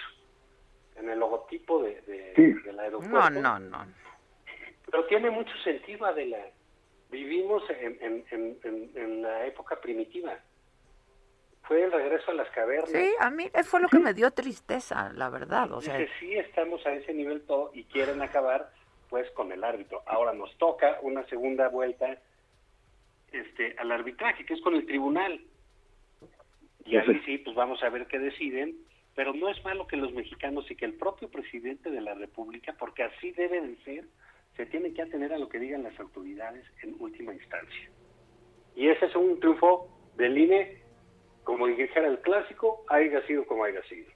en 0.97 1.10
el 1.10 1.18
logotipo 1.18 1.82
de, 1.82 2.01
de- 2.02 2.32
Sí. 2.36 2.52
del 2.64 2.78
aeropuerto, 2.78 3.30
No, 3.30 3.59
no, 3.59 3.59
no. 3.59 3.86
pero 4.90 5.05
tiene 5.06 5.30
mucho 5.30 5.52
sentido, 5.64 6.06
Adela. 6.06 6.38
Vivimos 7.10 7.62
en, 7.70 7.98
en, 8.02 8.24
en, 8.30 8.59
en- 8.64 8.90
en 8.97 9.22
la 9.22 9.47
época 9.47 9.80
primitiva. 9.80 10.38
Fue 11.62 11.82
el 11.82 11.90
regreso 11.93 12.30
a 12.30 12.34
las 12.34 12.48
cavernas. 12.51 12.90
Sí, 12.90 13.10
a 13.18 13.28
mí 13.30 13.51
fue 13.64 13.80
lo 13.80 13.88
que 13.88 13.98
me 13.98 14.14
dio 14.14 14.30
tristeza, 14.30 15.10
la 15.14 15.28
verdad, 15.30 15.70
o 15.72 15.80
sea, 15.80 15.97
Dice, 15.98 16.12
sí 16.20 16.36
estamos 16.36 16.84
a 16.86 16.93
ese 16.93 17.12
nivel 17.12 17.43
todo 17.43 17.70
y 17.74 17.84
quieren 17.84 18.22
acabar 18.22 18.70
pues 19.10 19.28
con 19.32 19.51
el 19.52 19.62
árbitro. 19.64 20.02
Ahora 20.06 20.32
nos 20.32 20.56
toca 20.59 20.98
una 21.02 21.24
segunda 21.28 21.68
vuelta 21.68 22.18
este 23.32 23.74
al 23.78 23.90
arbitraje, 23.93 24.44
que 24.47 24.55
es 24.55 24.60
con 24.62 24.74
el 24.74 24.86
tribunal. 24.86 25.40
Y 26.86 26.96
ahí 26.96 27.20
sí, 27.24 27.38
pues 27.38 27.56
vamos 27.56 27.82
a 27.82 27.88
ver 27.88 28.06
qué 28.06 28.18
deciden, 28.18 28.76
pero 29.14 29.32
no 29.34 29.48
es 29.48 29.62
malo 29.64 29.86
que 29.86 29.96
los 29.96 30.12
mexicanos 30.12 30.70
y 30.70 30.76
que 30.76 30.84
el 30.84 30.94
propio 30.94 31.28
presidente 31.28 31.90
de 31.90 32.00
la 32.00 32.14
República, 32.14 32.74
porque 32.78 33.02
así 33.02 33.32
debe 33.32 33.60
de 33.60 33.76
ser, 33.84 34.04
se 34.56 34.66
tiene 34.66 34.92
que 34.94 35.02
atener 35.02 35.32
a 35.32 35.38
lo 35.38 35.48
que 35.48 35.58
digan 35.58 35.82
las 35.82 35.98
autoridades 35.98 36.64
en 36.82 36.94
última 36.98 37.34
instancia. 37.34 37.90
Y 38.74 38.88
ese 38.88 39.06
es 39.06 39.16
un 39.16 39.40
triunfo 39.40 39.88
del 40.16 40.38
INE, 40.38 40.82
como 41.44 41.66
dijera 41.66 42.08
el 42.08 42.20
clásico, 42.20 42.84
haya 42.88 43.24
sido 43.26 43.44
como 43.46 43.64
haya 43.64 43.82
sido. 43.88 44.10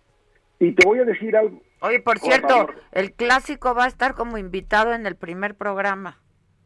Y 0.59 0.73
te 0.73 0.87
voy 0.87 0.99
a 0.99 1.05
decir 1.05 1.35
algo. 1.37 1.61
Oye, 1.81 2.01
por 2.01 2.21
Por 2.21 2.29
cierto, 2.29 2.49
favor. 2.49 2.75
el 2.93 3.13
clásico 3.15 3.75
va 3.75 3.85
a 3.85 3.89
estar 3.89 4.15
como 4.15 4.37
invitado 4.37 4.93
en 4.93 5.07
el 5.07 5.17
primer 5.17 5.55
programa. 5.57 6.21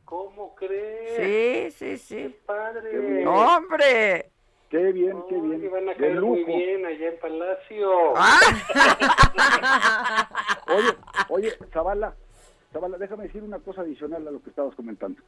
¿Cómo 0.05 0.55
crees? 0.57 1.71
Sí, 1.71 1.97
sí, 1.97 1.99
sí. 1.99 2.37
Padre. 2.45 3.25
¡Hombre! 3.27 4.31
Qué 4.75 4.91
bien, 4.93 5.17
qué 5.29 5.41
bien. 5.41 5.71
van 5.71 5.89
a 5.89 5.93
De 5.93 5.99
caer 5.99 6.21
muy 6.21 6.41
lujo. 6.41 6.47
bien 6.59 6.85
allá 6.85 7.09
en 7.11 7.19
Palacio. 7.21 7.91
Oye, 10.67 10.89
oye, 11.29 11.53
Zavala, 11.73 12.17
Zavala, 12.73 12.99
déjame 12.99 13.25
decir 13.25 13.45
una 13.45 13.61
cosa 13.61 13.83
adicional 13.83 14.27
a 14.27 14.33
lo 14.33 14.43
que 14.43 14.51
estabas 14.51 14.75
comentando. 14.75 15.23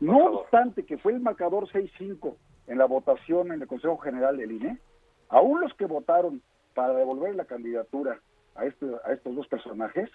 No 0.00 0.18
obstante 0.40 0.84
que 0.84 0.98
fue 0.98 1.12
el 1.12 1.20
marcador 1.20 1.68
6-5 1.68 2.34
en 2.66 2.78
la 2.78 2.86
votación 2.86 3.52
en 3.52 3.62
el 3.62 3.68
Consejo 3.68 3.98
General 3.98 4.36
del 4.36 4.50
INE, 4.50 4.78
aún 5.28 5.60
los 5.60 5.72
que 5.74 5.86
votaron 5.86 6.42
para 6.74 6.92
devolver 6.94 7.36
la 7.36 7.44
candidatura 7.44 8.18
a, 8.56 8.64
este, 8.64 8.84
a 9.04 9.12
estos 9.12 9.36
dos 9.36 9.46
personajes, 9.46 10.10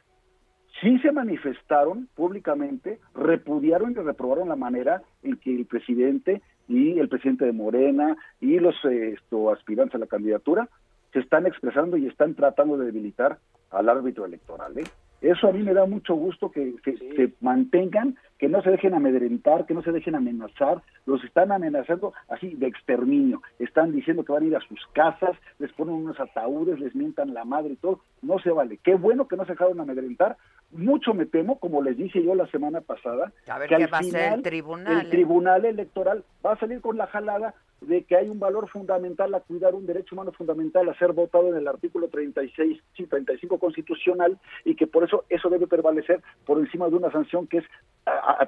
sí 0.82 1.00
se 1.00 1.14
manifestaron 1.14 2.10
públicamente, 2.16 3.00
repudiaron 3.16 3.92
y 3.92 3.96
reprobaron 3.96 4.50
la 4.50 4.58
manera 4.58 5.04
en 5.22 5.38
que 5.38 5.56
el 5.56 5.66
presidente 5.68 6.42
y 6.68 7.00
el 7.00 7.10
presidente 7.10 7.46
de 7.46 7.54
Morena 7.54 8.16
y 8.40 8.60
los 8.60 8.76
eh, 8.86 9.16
esto, 9.16 9.52
aspirantes 9.52 9.96
a 9.96 10.00
la 10.00 10.08
candidatura 10.08 10.70
se 11.12 11.20
están 11.20 11.46
expresando 11.46 11.98
y 11.98 12.08
están 12.08 12.34
tratando 12.34 12.78
de 12.78 12.88
debilitar 12.88 13.38
al 13.70 13.90
árbitro 13.90 14.26
electoral. 14.26 14.78
¿eh? 14.78 14.84
Eso 15.22 15.48
a 15.48 15.52
mí 15.52 15.64
me 15.64 15.74
da 15.74 15.86
mucho 15.86 16.16
gusto 16.16 16.52
que, 16.52 16.76
que 16.84 16.98
se 16.98 17.34
mantengan, 17.40 18.16
que 18.38 18.50
no 18.50 18.62
se 18.62 18.72
dejen 18.72 18.94
amedrentar, 18.94 19.66
que 19.66 19.74
no 19.74 19.82
se 19.84 19.92
dejen 19.92 20.16
amenazar. 20.16 20.82
Los 21.06 21.24
están 21.24 21.52
amenazando 21.52 22.14
así 22.30 22.56
de 22.56 22.68
exterminio. 22.68 23.42
Están 23.60 23.92
diciendo 23.92 24.24
que 24.24 24.32
van 24.32 24.44
a 24.44 24.48
ir 24.48 24.56
a 24.56 24.62
sus 24.62 24.80
casas, 24.94 25.38
les 25.60 25.72
ponen 25.74 25.96
unos 25.96 26.20
ataúdes, 26.20 26.80
les 26.80 26.96
mientan 26.96 27.34
la 27.34 27.46
madre 27.46 27.74
y 27.74 27.78
todo. 27.78 28.02
No 28.22 28.40
se 28.40 28.52
vale. 28.52 28.80
Qué 28.84 28.96
bueno 28.96 29.28
que 29.28 29.38
no 29.38 29.46
se 29.46 29.54
dejaron 29.54 29.80
amedrentar. 29.80 30.38
Mucho 30.72 31.14
me 31.14 31.26
temo, 31.26 31.60
como 31.60 31.82
les 31.84 31.98
dije 31.98 32.24
yo 32.24 32.34
la 32.34 32.48
semana 32.48 32.82
pasada, 32.82 33.32
A 33.48 33.60
ver 33.60 33.70
que 33.70 33.78
qué 33.78 33.84
al 33.84 33.94
va 33.94 33.98
a 33.98 34.00
hacer 34.02 34.16
el 34.16 34.24
final 34.24 34.42
tribunal, 34.42 35.00
el 35.00 35.06
¿eh? 35.06 35.10
tribunal 35.10 35.66
electoral 35.66 36.24
va 36.44 36.54
a 36.54 36.60
salir 36.60 36.82
con 36.82 36.98
la 36.98 37.08
jalada 37.08 37.54
de 37.88 38.04
que 38.04 38.16
hay 38.16 38.30
un 38.30 38.40
valor 38.40 38.70
fundamental 38.70 39.34
a 39.34 39.42
cuidar 39.42 39.76
un 39.76 39.86
derecho 39.86 40.16
humano 40.16 40.32
fundamental 40.32 40.88
a 40.90 40.98
ser 40.98 41.12
votado 41.12 41.50
en 41.50 41.58
el 41.58 41.68
artículo 41.68 42.08
36, 42.08 42.82
sí, 42.96 43.06
35 43.06 43.60
constitucional 43.60 44.40
y 44.66 44.76
que 44.76 44.88
por 44.88 45.04
eso 45.04 45.26
eso 45.30 45.50
debe 45.50 45.68
prevalecer 45.68 46.22
por 46.46 46.60
encima 46.60 46.90
de 46.90 46.96
una 46.96 47.12
sanción 47.12 47.48
que 47.48 47.60
es 47.60 47.66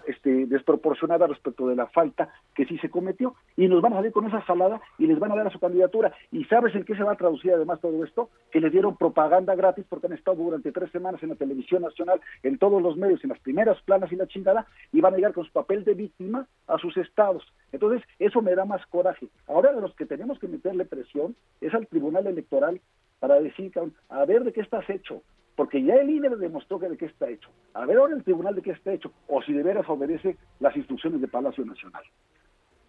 este, 0.08 0.46
desproporcionada 0.48 1.28
respecto 1.28 1.68
de 1.68 1.76
la 1.76 1.88
falta 1.88 2.30
que 2.54 2.66
sí 2.66 2.78
se 2.80 2.90
cometió 2.90 3.36
y 3.56 3.68
nos 3.68 3.82
van 3.82 3.94
a 3.94 3.98
salir 3.98 4.12
con 4.12 4.26
esa 4.28 4.42
jalada 4.42 4.82
y 4.98 5.08
les 5.08 5.20
van 5.20 5.32
a 5.32 5.36
dar 5.36 5.48
a 5.48 5.52
su 5.52 5.60
candidatura. 5.60 6.14
Y 6.32 6.44
sabes 6.46 6.76
en 6.76 6.84
qué 6.84 6.96
se 6.96 7.04
va 7.04 7.14
a 7.14 7.18
traducir 7.18 7.54
además 7.54 7.80
todo 7.80 8.04
esto 8.04 8.30
que 8.52 8.60
les 8.60 8.72
dieron 8.72 8.98
propaganda 8.98 9.56
gratis 9.56 9.86
porque 9.88 10.08
han 10.08 10.14
estado 10.14 10.44
durante 10.44 10.72
tres 10.72 10.92
semanas 10.92 11.22
en 11.24 11.30
la 11.30 11.36
televisión 11.36 11.82
nacional 11.82 12.20
en 12.44 12.58
todos 12.58 12.82
los 12.82 12.98
medios 12.98 13.24
en 13.24 13.30
las 13.30 13.40
primeras 13.40 13.82
planas 13.84 14.12
y 14.12 14.16
la 14.16 14.28
chingada 14.28 14.66
y 14.92 15.02
van 15.02 15.14
a 15.14 15.18
llegar 15.18 15.34
con 15.34 15.46
su 15.46 15.52
papel 15.52 15.84
de 15.84 15.94
víctima 15.94 16.48
a 16.68 16.78
sus 16.78 16.96
estados. 16.98 17.44
Entonces 17.72 18.02
eso 18.20 18.42
me 18.42 18.56
da 18.56 18.66
más 18.66 18.86
coraje. 18.88 19.28
Ahora 19.48 19.74
de 19.74 19.82
los 19.82 19.96
que 19.96 20.06
tenemos 20.06 20.40
que 20.40 20.48
meterle 20.48 20.86
presión 20.86 21.36
es 21.62 21.74
al 21.74 21.88
tribunal 21.88 22.28
electoral 22.28 22.82
para 23.20 23.40
decir 23.40 23.72
a 24.10 24.26
ver 24.26 24.44
de 24.44 24.54
qué 24.54 24.62
estás 24.62 24.90
hecho 24.90 25.22
porque 25.56 25.82
ya 25.82 25.96
el 25.96 26.10
INE 26.10 26.30
demostró 26.30 26.80
que 26.80 26.90
de 26.90 26.98
qué 26.98 27.06
está 27.06 27.30
hecho. 27.30 27.50
A 27.74 27.86
ver 27.86 27.98
ahora 27.98 28.16
el 28.16 28.24
tribunal 28.24 28.56
de 28.56 28.62
qué 28.62 28.72
está 28.72 28.94
hecho, 28.94 29.12
o 29.28 29.42
si 29.42 29.54
de 29.54 29.64
veras 29.64 29.88
obedece 29.88 30.38
las 30.60 30.76
instrucciones 30.76 31.22
de 31.22 31.28
Palacio 31.28 31.66
Nacional. 31.66 32.04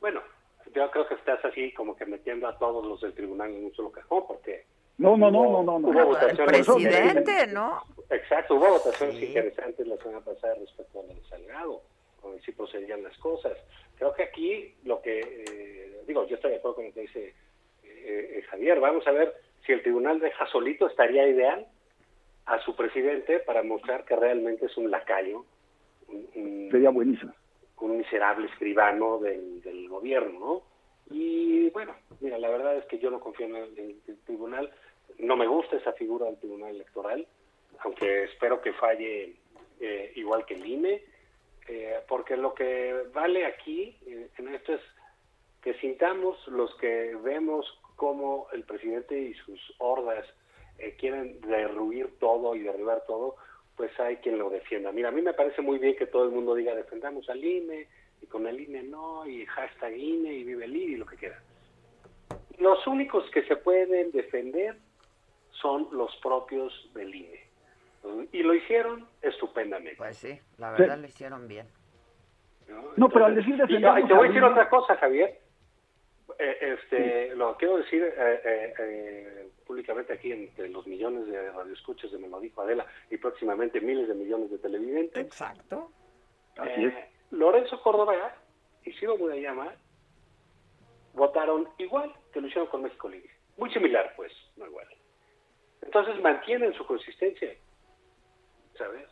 Bueno, 0.01 0.21
yo 0.75 0.91
creo 0.91 1.07
que 1.07 1.15
estás 1.15 1.45
así 1.45 1.73
como 1.73 1.97
que 1.97 2.07
metiendo 2.07 2.49
a 2.49 2.59
todos 2.59 2.85
los 2.85 3.01
del 3.01 3.15
tribunal 3.15 3.51
en 3.51 3.67
un 3.67 3.75
solo 3.75 3.91
cajón, 3.93 4.25
porque 4.27 4.65
No, 4.99 5.17
no, 5.17 5.31
no, 5.31 5.45
no, 5.45 5.63
no, 5.63 5.79
no. 5.79 5.89
Hubo 5.89 6.01
El 6.01 6.07
votaciones 6.07 6.67
presidente, 6.67 7.47
¿no? 7.49 7.83
Exacto, 8.11 8.57
hubo 8.57 8.69
votaciones 8.69 9.23
interesantes 9.23 9.87
la 9.87 9.97
semana 9.99 10.21
pasada 10.21 10.55
respecto 10.55 11.01
al 11.01 11.29
Salgado, 11.29 11.83
donde 12.23 12.41
sí 12.43 12.53
procedían 12.53 13.03
las 13.03 13.17
cosas. 13.19 13.53
Creo 13.97 14.13
que 14.15 14.25
aquí 14.25 14.75
lo 14.85 15.01
que, 15.01 15.21
eh, 15.21 16.03
digo, 16.07 16.27
yo 16.27 16.35
estoy 16.35 16.51
de 16.51 16.57
acuerdo 16.57 16.77
con 16.77 16.87
lo 16.87 16.93
que 16.93 17.03
dice 17.03 17.35
eh, 17.85 18.39
eh, 18.39 18.43
Javier, 18.51 18.81
vamos 18.81 19.07
a 19.07 19.13
ver 19.13 19.35
si 19.65 19.73
el 19.73 19.83
tribunal 19.83 20.19
deja 20.21 20.47
solito, 20.49 20.87
estaría 20.87 21.29
ideal 21.29 21.67
a 22.47 22.61
su 22.61 22.75
presidente 22.77 23.41
para 23.41 23.63
mostrar 23.63 24.05
que 24.05 24.17
realmente 24.17 24.67
es 24.67 24.77
un 24.77 24.91
lacayo, 24.91 25.45
un, 26.09 26.29
un- 26.35 26.69
Sería 26.71 26.91
buenísimo. 26.91 27.33
un 27.81 27.99
miserable 27.99 28.47
escribano 28.49 29.19
del, 29.19 29.61
del 29.63 29.89
gobierno, 29.89 30.39
¿no? 30.39 30.63
Y 31.15 31.71
bueno, 31.71 31.95
mira, 32.21 32.39
la 32.39 32.49
verdad 32.49 32.77
es 32.77 32.85
que 32.87 32.99
yo 32.99 33.11
no 33.11 33.21
confío 33.21 33.47
en 33.47 33.57
el, 33.57 33.79
en 33.79 34.01
el 34.09 34.19
tribunal, 34.25 34.73
no 35.19 35.37
me 35.37 35.47
gusta 35.47 35.77
esa 35.77 35.93
figura 35.93 36.27
del 36.27 36.39
tribunal 36.39 36.71
electoral, 36.75 37.27
aunque 37.81 38.25
espero 38.25 38.61
que 38.61 38.73
falle 38.73 39.37
eh, 39.81 40.13
igual 40.17 40.45
que 40.47 40.55
el 40.55 40.67
INE, 40.67 41.05
eh, 41.69 42.01
porque 42.09 42.37
lo 42.37 42.55
que 42.55 43.05
vale 43.13 43.45
aquí 43.45 43.97
eh, 44.07 44.29
en 44.39 44.55
esto 44.55 44.75
es 44.75 44.81
que 45.63 45.75
sintamos 45.75 46.47
los 46.49 46.75
que 46.77 47.17
vemos 47.23 47.67
cómo 47.97 48.47
el 48.53 48.63
presidente 48.65 49.19
y 49.19 49.35
sus 49.35 49.75
hordas 49.79 50.25
eh, 50.79 50.95
quieren 50.99 51.41
derruir 51.43 52.19
todo 52.19 52.55
y 52.55 52.61
derribar 52.61 53.05
todo, 53.07 53.37
pues 53.77 53.91
hay 54.01 54.17
quien 54.17 54.39
lo 54.39 54.49
defienda. 54.51 54.93
Mira, 54.93 55.09
a 55.11 55.13
mí 55.13 55.23
me 55.23 55.35
parece 55.35 55.61
muy 55.63 55.79
bien 55.79 55.97
que 55.97 56.07
todo 56.07 56.25
el 56.25 56.31
mundo 56.31 56.55
diga 56.55 56.75
defendamos 56.75 57.29
al 57.29 57.45
INE 57.45 57.87
y 58.23 58.27
con 58.27 58.47
el 58.47 58.59
INE 58.61 58.83
no 58.85 59.27
y 59.27 59.45
hashtag 59.47 59.97
INE 59.97 60.33
y 60.33 60.45
vive 60.45 60.65
el 60.65 60.75
INE 60.77 60.93
y 60.93 60.97
lo 60.97 61.07
que 61.07 61.17
quiera. 61.17 61.41
Los 62.59 62.87
únicos 62.87 63.29
que 63.31 63.43
se 63.45 63.57
pueden 63.57 64.13
defender 64.13 64.77
son 65.51 65.89
los 65.93 66.15
propios 66.23 66.91
del 66.95 67.15
INE. 67.15 67.41
Y 68.33 68.43
lo 68.43 68.55
hicieron 68.55 69.07
estupendamente. 69.21 69.97
Pues 69.99 70.17
sí, 70.17 70.39
la 70.59 70.71
verdad 70.71 70.97
lo 70.99 71.07
hicieron 71.07 71.49
bien. 71.49 71.67
No, 72.97 73.09
pero 73.09 73.27
al 73.27 73.35
decir 73.35 73.57
defendamos 73.57 74.01
y 74.05 74.07
te 74.09 74.15
voy 74.15 74.27
a 74.27 74.29
decir 74.29 74.43
INE- 74.43 74.51
otra 74.53 74.69
cosa, 74.69 74.97
Javier. 74.97 75.39
Eh, 76.39 76.77
este, 76.79 77.35
Lo 77.37 77.57
quiero 77.57 77.79
decir 77.79 78.03
eh, 78.03 78.41
eh, 78.45 78.75
eh, 78.79 79.49
públicamente 79.67 80.13
aquí 80.13 80.33
entre 80.33 80.69
los 80.69 80.87
millones 80.87 81.27
de 81.27 81.51
radioescuchas 81.51 82.13
de 82.13 82.19
Me 82.19 82.29
lo 82.29 82.41
dijo 82.41 82.63
Adela 82.63 82.87
y 83.11 83.17
próximamente 83.17 83.81
miles 83.81 84.09
de 84.09 84.15
millones 84.15 84.51
de 84.51 84.59
televidentes. 84.59 85.27
Exacto. 85.27 85.91
Así 86.57 86.85
es. 86.85 86.95
Eh, 86.95 87.11
Lorenzo 87.33 87.83
Córdoba 87.83 88.35
y 88.85 88.93
Ciro 88.93 89.19
Murayama 89.19 89.75
votaron 91.15 91.69
igual 91.79 92.13
que 92.33 92.41
lo 92.41 92.47
hicieron 92.47 92.69
con 92.69 92.83
México 92.83 93.09
Libre. 93.09 93.31
Muy 93.57 93.71
similar, 93.73 94.13
pues, 94.17 94.33
no 94.57 94.67
igual. 94.67 94.87
Entonces 95.83 96.21
mantienen 96.21 96.73
su 96.75 96.87
consistencia, 96.87 97.55
¿sabes? 98.77 99.09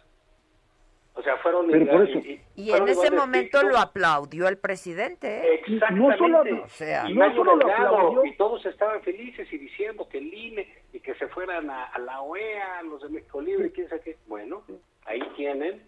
O 1.17 1.23
sea, 1.23 1.37
fueron 1.39 1.69
Pero 1.69 1.87
por 1.87 1.95
igual- 2.07 2.09
eso- 2.09 2.41
Y 2.57 2.69
fueron 2.71 2.89
en 2.89 2.93
ese 2.93 3.11
de 3.11 3.17
momento 3.17 3.63
lo 3.63 3.79
aplaudió 3.79 4.49
el 4.49 4.59
presidente. 4.59 5.29
¿eh? 5.39 5.55
Exactamente. 5.65 6.09
No 6.09 6.17
solo- 6.19 6.65
o 6.65 6.69
sea, 6.69 7.09
y 7.09 7.15
no 7.15 7.35
solo 7.37 7.55
lo 7.57 7.71
aplaudió. 7.71 8.25
y 8.25 8.37
todos 8.37 8.67
estaban 8.67 9.01
felices 9.03 9.51
y 9.53 9.59
diciendo 9.59 10.09
que 10.09 10.19
el 10.19 10.35
INE 10.35 10.67
y 10.93 10.99
que 11.01 11.15
se 11.15 11.29
fueran 11.29 11.71
a, 11.71 11.85
a 11.85 11.99
la 12.01 12.21
OEA, 12.21 12.83
los 12.83 13.01
de 13.03 13.09
México 13.11 13.41
Libre, 13.41 13.71
quién 13.71 13.89
sabe 13.89 14.01
qué. 14.03 14.17
Bueno, 14.27 14.63
ahí 15.07 15.21
tienen 15.37 15.83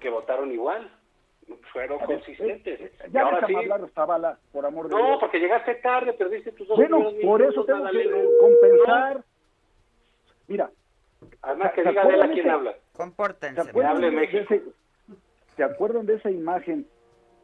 que 0.00 0.10
votaron 0.10 0.50
igual, 0.50 0.90
fueron 1.72 2.02
A 2.02 2.06
ver, 2.06 2.16
consistentes. 2.18 2.80
eh, 2.80 2.92
Y 3.08 3.12
Ya 3.12 3.22
ahora 3.22 3.46
sí, 3.46 3.54
hablar, 3.54 3.88
Zavala, 3.94 4.38
por 4.50 4.66
amor 4.66 4.88
de 4.88 4.96
no, 4.96 5.06
Dios. 5.06 5.16
porque 5.20 5.38
llegaste 5.38 5.76
tarde, 5.76 6.12
perdiste 6.14 6.50
tus 6.52 6.66
dos 6.66 6.76
Bueno, 6.76 7.02
por 7.04 7.12
minutos, 7.14 7.48
eso 7.52 7.64
tengo 7.66 7.78
nada 7.80 7.90
que 7.92 8.02
eh, 8.02 8.28
compensar. 8.40 9.24
Mira, 10.48 10.70
Además 11.42 11.72
que 11.72 11.82
¿Se 11.82 11.88
diga 11.90 12.00
acuerdan 12.00 12.30
Adela 12.30 12.34
quién 12.34 12.46
ese- 12.46 12.80
habla. 13.02 13.12
¿se 13.12 13.16
Compórtense. 13.56 13.60
acuerdan, 13.70 14.00
de, 14.00 14.24
ese- 14.24 14.62
¿Se 15.56 15.64
acuerdan 15.64 16.06
de 16.06 16.14
esa 16.14 16.30
imagen? 16.30 16.86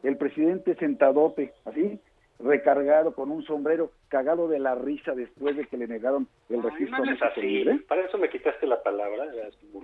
El 0.03 0.17
presidente 0.17 0.75
sentadote, 0.75 1.53
así, 1.65 1.99
recargado 2.39 3.13
con 3.15 3.31
un 3.31 3.43
sombrero, 3.43 3.91
cagado 4.09 4.47
de 4.47 4.59
la 4.59 4.75
risa 4.75 5.13
después 5.15 5.55
de 5.57 5.65
que 5.65 5.75
le 5.77 5.87
negaron 5.87 6.27
el 6.49 6.57
Ay, 6.57 6.61
registro 6.61 6.89
no 6.89 6.95
a 6.95 6.97
hables 6.99 7.11
México 7.19 7.27
así, 7.31 7.41
Libre. 7.41 7.79
para 7.87 8.01
eso 8.05 8.17
me 8.19 8.29
quitaste 8.29 8.67
la 8.67 8.81
palabra. 8.83 9.25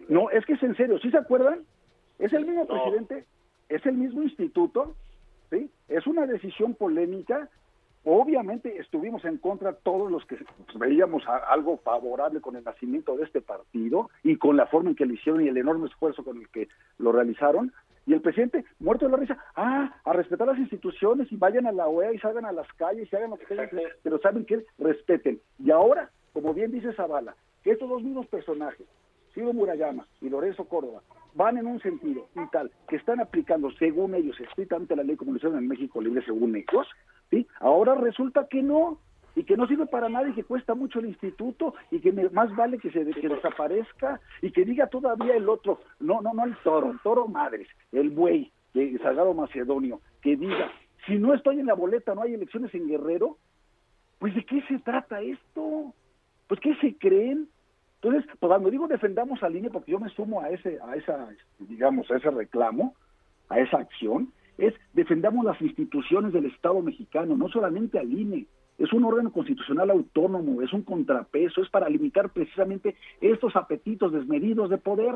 No, 0.07 0.29
es 0.29 0.45
que 0.45 0.53
es 0.53 0.63
en 0.63 0.75
serio, 0.75 0.99
¿sí 0.99 1.09
se 1.09 1.17
acuerdan? 1.17 1.65
Es 2.19 2.31
el 2.31 2.45
mismo 2.45 2.65
No. 2.65 2.67
presidente, 2.67 3.25
es 3.69 3.83
el 3.87 3.93
mismo 3.95 4.21
instituto, 4.21 4.95
¿sí? 5.49 5.69
Es 5.89 6.05
una 6.05 6.25
decisión 6.27 6.75
polémica. 6.75 7.49
Obviamente 8.05 8.77
estuvimos 8.79 9.23
en 9.23 9.37
contra 9.37 9.71
todos 9.73 10.11
los 10.11 10.25
que 10.25 10.37
veíamos 10.75 11.23
algo 11.47 11.77
favorable 11.77 12.41
con 12.41 12.55
el 12.57 12.63
nacimiento 12.63 13.15
de 13.15 13.23
este 13.23 13.41
partido 13.41 14.09
y 14.23 14.35
con 14.35 14.57
la 14.57 14.67
forma 14.67 14.89
en 14.89 14.95
que 14.95 15.05
lo 15.05 15.13
hicieron 15.13 15.41
y 15.41 15.47
el 15.47 15.57
enorme 15.57 15.87
esfuerzo 15.87 16.23
con 16.23 16.37
el 16.37 16.49
que 16.49 16.67
lo 16.97 17.13
realizaron. 17.13 17.71
Y 18.05 18.13
el 18.13 18.19
presidente, 18.19 18.65
muerto 18.79 19.05
de 19.05 19.11
la 19.11 19.17
risa, 19.17 19.37
ah, 19.55 19.95
a 20.03 20.13
respetar 20.13 20.45
las 20.45 20.59
instituciones 20.59 21.31
y 21.31 21.37
vayan 21.37 21.65
a 21.65 21.71
la 21.71 21.87
OEA 21.87 22.11
y 22.11 22.19
salgan 22.19 22.43
a 22.43 22.51
las 22.51 22.67
calles 22.73 23.07
y 23.09 23.15
hagan 23.15 23.29
lo 23.29 23.37
que 23.37 23.45
tengan 23.45 23.69
pero 24.03 24.19
saben 24.19 24.43
que 24.43 24.65
respeten. 24.77 25.39
Y 25.59 25.71
ahora, 25.71 26.11
como 26.33 26.53
bien 26.53 26.71
dice 26.71 26.91
Zavala, 26.93 27.35
que 27.63 27.71
estos 27.71 27.87
dos 27.87 28.03
mismos 28.03 28.27
personajes, 28.27 28.85
Ciro 29.33 29.53
Murayama 29.53 30.05
y 30.19 30.27
Lorenzo 30.27 30.65
Córdoba, 30.65 31.01
van 31.35 31.57
en 31.57 31.65
un 31.65 31.79
sentido 31.79 32.27
y 32.35 32.45
tal, 32.51 32.69
que 32.89 32.97
están 32.97 33.21
aplicando, 33.21 33.71
según 33.79 34.13
ellos, 34.15 34.37
estrictamente 34.41 34.95
la 34.95 35.03
ley 35.03 35.15
como 35.15 35.33
lo 35.33 35.57
en 35.57 35.67
México 35.67 36.01
Libre, 36.01 36.23
según 36.25 36.55
ellos, 36.55 36.87
¿sí? 37.33 37.47
ahora 37.59 37.95
resulta 37.95 38.47
que 38.47 38.61
no, 38.61 38.99
y 39.35 39.43
que 39.43 39.57
no 39.57 39.67
sirve 39.67 39.85
para 39.87 40.09
nada 40.09 40.29
y 40.29 40.33
que 40.33 40.43
cuesta 40.43 40.75
mucho 40.75 40.99
el 40.99 41.07
instituto 41.07 41.73
y 41.89 41.99
que 41.99 42.11
más 42.31 42.55
vale 42.55 42.77
que 42.77 42.91
se 42.91 43.03
desaparezca 43.03 44.21
y 44.41 44.51
que 44.51 44.65
diga 44.65 44.87
todavía 44.87 45.35
el 45.35 45.49
otro, 45.49 45.79
no, 45.99 46.21
no, 46.21 46.33
no 46.33 46.45
el 46.45 46.55
toro, 46.63 46.91
el 46.91 46.99
toro 46.99 47.27
madres, 47.27 47.67
el 47.91 48.11
buey 48.11 48.51
de 48.73 48.97
Salgado 48.99 49.33
Macedonio, 49.33 50.01
que 50.21 50.35
diga, 50.35 50.71
si 51.07 51.15
no 51.15 51.33
estoy 51.33 51.59
en 51.59 51.65
la 51.65 51.73
boleta, 51.73 52.13
no 52.13 52.21
hay 52.21 52.33
elecciones 52.33 52.73
en 52.75 52.87
Guerrero, 52.87 53.37
pues 54.19 54.35
¿de 54.35 54.45
qué 54.45 54.61
se 54.67 54.79
trata 54.79 55.21
esto? 55.21 55.93
Pues 56.47 56.59
¿qué 56.59 56.75
se 56.75 56.95
creen? 56.97 57.49
Entonces, 58.01 58.25
pues 58.39 58.49
cuando 58.49 58.69
digo 58.69 58.87
defendamos 58.87 59.41
al 59.43 59.55
INE, 59.55 59.69
porque 59.69 59.91
yo 59.91 59.99
me 59.99 60.09
sumo 60.09 60.41
a 60.41 60.49
ese, 60.49 60.79
a 60.85 60.95
esa, 60.95 61.29
digamos, 61.59 62.09
a 62.11 62.17
ese 62.17 62.29
reclamo, 62.29 62.93
a 63.49 63.59
esa 63.59 63.77
acción, 63.77 64.31
es 64.57 64.73
defendamos 64.93 65.45
las 65.45 65.61
instituciones 65.61 66.33
del 66.33 66.45
Estado 66.45 66.81
mexicano, 66.81 67.35
no 67.35 67.49
solamente 67.49 67.99
al 67.99 68.11
INE. 68.11 68.47
Es 68.77 68.91
un 68.91 69.05
órgano 69.05 69.31
constitucional 69.31 69.91
autónomo, 69.91 70.61
es 70.61 70.73
un 70.73 70.81
contrapeso, 70.83 71.61
es 71.61 71.69
para 71.69 71.89
limitar 71.89 72.31
precisamente 72.31 72.95
estos 73.21 73.55
apetitos 73.55 74.11
desmedidos 74.11 74.69
de 74.69 74.77
poder. 74.77 75.15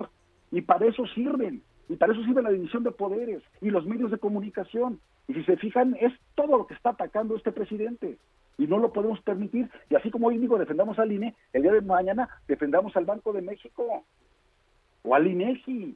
Y 0.51 0.61
para 0.61 0.85
eso 0.85 1.05
sirven, 1.07 1.61
y 1.89 1.95
para 1.95 2.13
eso 2.13 2.23
sirve 2.23 2.41
la 2.41 2.51
división 2.51 2.83
de 2.83 2.91
poderes 2.91 3.43
y 3.61 3.69
los 3.69 3.85
medios 3.85 4.11
de 4.11 4.17
comunicación. 4.17 4.99
Y 5.27 5.33
si 5.33 5.43
se 5.43 5.57
fijan, 5.57 5.95
es 5.99 6.13
todo 6.35 6.57
lo 6.57 6.67
que 6.67 6.73
está 6.73 6.91
atacando 6.91 7.35
este 7.35 7.51
presidente. 7.51 8.17
Y 8.57 8.67
no 8.67 8.77
lo 8.77 8.91
podemos 8.91 9.21
permitir. 9.21 9.69
Y 9.89 9.95
así 9.95 10.09
como 10.09 10.27
hoy 10.27 10.37
digo, 10.37 10.57
defendamos 10.57 10.99
al 10.99 11.11
INE, 11.11 11.35
el 11.53 11.61
día 11.61 11.73
de 11.73 11.81
mañana 11.81 12.27
defendamos 12.47 12.95
al 12.95 13.05
Banco 13.05 13.33
de 13.33 13.41
México. 13.41 14.03
o 15.03 15.15
al 15.15 15.27
INEGI. 15.27 15.95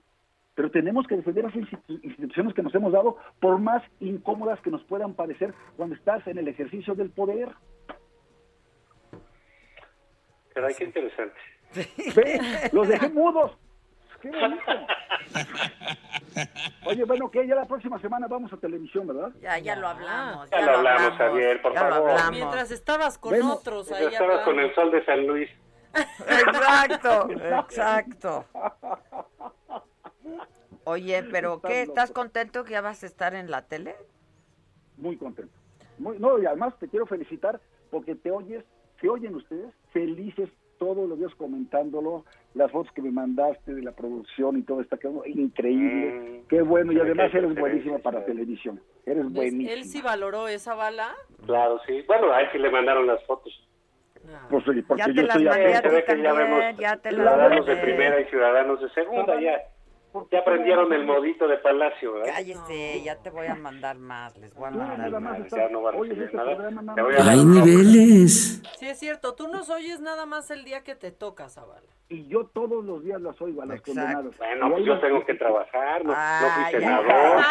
Pero 0.56 0.70
tenemos 0.70 1.08
que 1.08 1.16
defender 1.16 1.46
las 1.46 1.54
institu- 1.54 2.00
instituciones 2.04 2.54
que 2.54 2.62
nos 2.62 2.76
hemos 2.76 2.92
dado, 2.92 3.18
por 3.40 3.58
más 3.60 3.82
incómodas 4.00 4.60
que 4.62 4.70
nos 4.70 4.84
puedan 4.84 5.14
parecer 5.14 5.54
cuando 5.78 5.96
estás 5.96 6.26
en 6.28 6.38
el 6.38 6.48
ejercicio 6.48 6.94
del 6.94 7.10
poder. 7.10 7.50
Caray, 10.54 10.76
qué 10.76 10.84
interesante. 10.84 11.40
Ve, 12.16 12.70
los 12.74 12.88
dejé 12.88 13.10
mudos. 13.10 13.58
Qué 14.22 14.30
bonito. 14.30 14.62
Oye, 16.86 17.06
bueno, 17.06 17.32
que 17.32 17.48
ya 17.48 17.56
la 17.56 17.66
próxima 17.66 17.98
semana 18.00 18.28
vamos 18.28 18.52
a 18.54 18.58
televisión, 18.58 19.08
¿verdad? 19.08 19.32
Ya, 19.42 19.58
ya 19.58 19.76
lo 19.78 19.88
hablamos. 19.88 20.50
Ya 20.50 20.62
lo 20.62 20.78
hablamos, 20.78 21.14
Javier, 21.18 21.62
por 21.62 21.74
ya 21.74 21.84
lo 21.84 21.90
favor. 21.96 22.10
hablamos. 22.12 22.32
Mientras 22.32 22.72
estabas 22.72 23.18
con 23.18 23.32
Bueno, 23.32 23.54
otros 23.54 23.92
ahí 23.92 24.00
Mientras 24.08 24.22
estabas 24.22 24.46
con 24.46 24.60
el 24.60 24.76
sol 24.76 24.92
de 24.92 25.06
San 25.06 25.26
Luis. 25.26 25.50
Exacto, 25.96 27.30
exacto. 27.32 28.46
Oye, 30.84 31.24
pero 31.32 31.62
¿qué? 31.62 31.82
Estás 31.82 31.90
¿Estás 31.90 32.10
loco. 32.10 32.22
contento 32.22 32.64
que 32.64 32.72
ya 32.72 32.82
vas 32.82 33.04
a 33.04 33.06
estar 33.06 33.36
en 33.36 33.52
la 33.52 33.64
tele? 33.68 33.96
Muy 34.98 35.18
contento. 35.18 35.54
Muy, 35.98 36.18
no, 36.20 36.40
y 36.40 36.46
además 36.46 36.78
te 36.80 36.88
quiero 36.88 37.06
felicitar 37.06 37.60
porque 37.90 38.16
te 38.16 38.32
oyes, 38.32 38.64
se 39.00 39.10
oyen 39.10 39.36
ustedes 39.36 39.74
felices 39.92 40.50
todos 40.80 41.08
los 41.08 41.20
días 41.20 41.34
comentándolo, 41.36 42.26
las 42.56 42.72
fotos 42.72 42.92
que 42.94 43.04
me 43.04 43.12
mandaste 43.12 43.76
de 43.76 43.84
la 43.84 43.92
producción 43.92 44.58
y 44.58 44.64
todo 44.64 44.82
está 44.82 44.98
quedando 44.98 45.24
increíble. 45.28 46.42
Mm. 46.44 46.48
Qué 46.48 46.64
bueno, 46.64 46.92
y 46.92 47.00
además 47.00 47.32
eres 47.36 47.54
buenísimo 47.54 48.00
para 48.00 48.22
sí. 48.22 48.26
televisión. 48.26 48.82
Eres 49.06 49.26
¿Ves? 49.26 49.34
buenísimo. 49.34 49.70
Él 49.70 49.84
sí 49.84 50.02
valoró 50.02 50.48
esa 50.48 50.74
bala. 50.74 51.14
Claro, 51.46 51.80
sí. 51.86 52.02
Bueno, 52.08 52.32
a 52.34 52.42
él 52.42 52.48
sí 52.52 52.58
le 52.58 52.72
mandaron 52.72 53.06
las 53.06 53.24
fotos. 53.26 53.54
Pues, 54.50 54.68
oye, 54.68 54.84
porque 54.84 55.02
Ya 55.02 55.06
te 55.06 55.14
yo 55.14 55.22
las 55.24 55.36
mandé 55.36 55.76
a 55.76 55.82
ti 55.82 55.90
ve 55.90 56.04
que 56.04 56.22
ya 56.22 56.34
vemos 56.34 56.64
ya 56.78 56.98
te 56.98 57.12
las 57.12 57.22
ciudadanos 57.22 57.66
de 57.66 57.76
primera 57.78 58.22
y 58.22 58.26
ciudadanos 58.26 58.82
de 58.82 58.90
segunda. 58.90 59.40
Ya, 59.40 59.62
ya 60.32 60.40
aprendieron 60.40 60.92
el 60.94 61.06
modito 61.06 61.48
de 61.48 61.58
Palacio, 61.58 62.14
¿verdad? 62.14 62.34
Cállese, 62.36 63.02
ya 63.04 63.16
te 63.18 63.30
voy 63.30 63.48
a 63.48 63.56
mandar 63.56 63.98
más, 63.98 64.38
les 64.38 64.54
voy 64.54 64.68
a 64.68 64.72
mandar 64.72 65.22
más. 65.22 65.50
Ya 65.50 65.70
no 65.70 65.82
van 65.82 65.96
a 65.96 65.98
recibir 66.00 66.24
este 66.24 66.38
nada. 66.38 66.56
programa, 66.56 66.96
voy 67.02 67.16
a 67.16 67.32
Hay 67.32 67.46
niveles. 67.46 68.62
Sí, 68.78 68.88
es 68.88 69.00
cierto. 69.00 69.36
Tú 69.36 69.48
nos 69.48 69.70
oyes 69.70 70.00
nada 70.02 70.26
más 70.26 70.52
el 70.52 70.64
día 70.64 70.84
que 70.84 70.96
te 70.96 71.12
toca, 71.12 71.50
Zavala. 71.50 71.88
Y 72.10 72.28
yo 72.28 72.46
todos 72.48 72.84
los 72.84 73.02
días 73.06 73.22
las 73.22 73.42
oigo 73.42 73.62
a 73.62 73.66
las 73.66 73.78
Exacto. 73.80 74.02
condenadas. 74.02 74.38
Bueno, 74.38 74.72
pues 74.72 74.86
yo 74.86 75.00
tengo 75.00 75.26
que 75.26 75.34
trabajar, 75.36 76.04
no, 76.04 76.12
no 76.12 76.18
Ay, 76.18 76.50
fui 76.56 76.64
ay, 76.66 76.74
senador. 76.82 77.42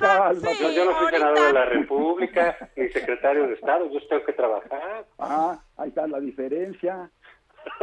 Cálmate. 0.00 0.56
Yo, 0.60 0.70
yo 0.72 0.84
no 0.86 0.94
fui 0.96 1.06
senador 1.10 1.38
de 1.46 1.52
la 1.52 1.64
República, 1.66 2.70
ni 2.76 2.88
secretario 2.88 3.46
de 3.46 3.54
Estado, 3.54 3.88
yo 3.90 4.00
tengo 4.08 4.24
que 4.24 4.32
trabajar. 4.32 5.06
Ah, 5.20 5.60
ahí 5.76 5.90
está 5.90 6.08
la 6.08 6.18
diferencia. 6.18 7.08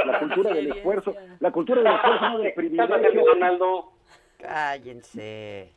La 0.06 0.20
cultura 0.20 0.54
del 0.54 0.72
esfuerzo. 0.76 1.16
La 1.40 1.52
cultura 1.52 1.82
del 1.82 1.94
esfuerzo, 1.94 2.30
no 2.30 2.38
del 2.40 2.54
privilegio. 2.54 3.26
Donaldo. 3.26 3.92
Cállense. 4.38 5.72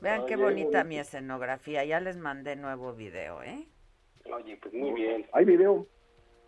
Vean 0.00 0.26
qué 0.26 0.36
bonita 0.36 0.78
bonito. 0.78 0.84
mi 0.88 0.98
escenografía. 0.98 1.84
Ya 1.84 2.00
les 2.00 2.16
mandé 2.16 2.56
nuevo 2.56 2.92
video, 2.94 3.42
¿eh? 3.42 3.66
Oye, 4.32 4.56
pues 4.62 4.74
muy 4.74 4.92
bien. 4.92 5.26
Hay 5.32 5.44
video. 5.44 5.86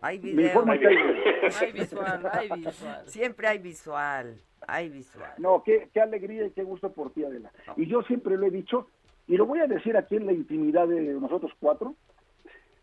Hay 0.01 0.19
Me 0.19 0.31
video. 0.31 0.47
informan 0.47 0.79
que 0.79 0.87
hay 0.87 0.95
video. 0.95 1.51
Hay 1.59 1.71
visual, 1.71 2.29
hay 2.31 2.49
visual. 2.49 3.07
Siempre 3.07 3.47
hay 3.47 3.57
visual. 3.59 4.41
Hay 4.67 4.89
visual. 4.89 5.33
No, 5.37 5.63
qué, 5.63 5.89
qué 5.93 6.01
alegría 6.01 6.45
y 6.45 6.51
qué 6.51 6.63
gusto 6.63 6.91
por 6.91 7.11
ti, 7.13 7.23
Adela. 7.23 7.51
Y 7.77 7.87
yo 7.87 8.01
siempre 8.03 8.37
lo 8.37 8.47
he 8.47 8.51
dicho, 8.51 8.87
y 9.27 9.35
lo 9.37 9.45
voy 9.45 9.59
a 9.59 9.67
decir 9.67 9.97
aquí 9.97 10.15
en 10.15 10.25
la 10.25 10.33
intimidad 10.33 10.87
de 10.87 11.01
nosotros 11.13 11.51
cuatro, 11.59 11.95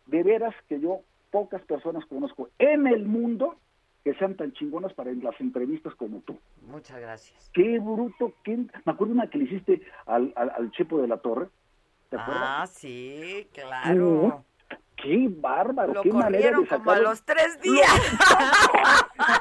de 0.06 0.22
veras 0.22 0.54
que 0.68 0.80
yo 0.80 1.02
pocas 1.30 1.62
personas 1.62 2.04
conozco 2.06 2.50
en 2.58 2.86
el 2.86 3.04
mundo 3.04 3.56
que 4.04 4.14
sean 4.14 4.36
tan 4.36 4.52
chingonas 4.52 4.92
para 4.94 5.12
las 5.12 5.38
entrevistas 5.40 5.94
como 5.94 6.20
tú. 6.20 6.38
Muchas 6.66 7.00
gracias. 7.00 7.50
Qué 7.52 7.78
bruto, 7.78 8.32
qué... 8.44 8.56
Me 8.56 8.92
acuerdo 8.92 9.14
una 9.14 9.28
que 9.28 9.38
le 9.38 9.44
hiciste 9.44 9.82
al, 10.06 10.32
al, 10.36 10.50
al 10.50 10.70
Chepo 10.72 11.00
de 11.00 11.08
la 11.08 11.18
Torre, 11.18 11.48
¿te 12.10 12.16
acuerdas? 12.16 12.44
Ah, 12.46 12.66
sí, 12.66 13.48
claro. 13.52 14.44
Qué 14.96 15.28
bárbaro, 15.30 15.94
Lo 15.94 16.02
qué 16.02 16.12
manera 16.12 16.48
de 16.48 16.54
como 16.54 16.66
a 16.66 16.78
sacar... 16.78 17.00
los 17.02 17.22
tres 17.22 17.60
días. 17.60 17.88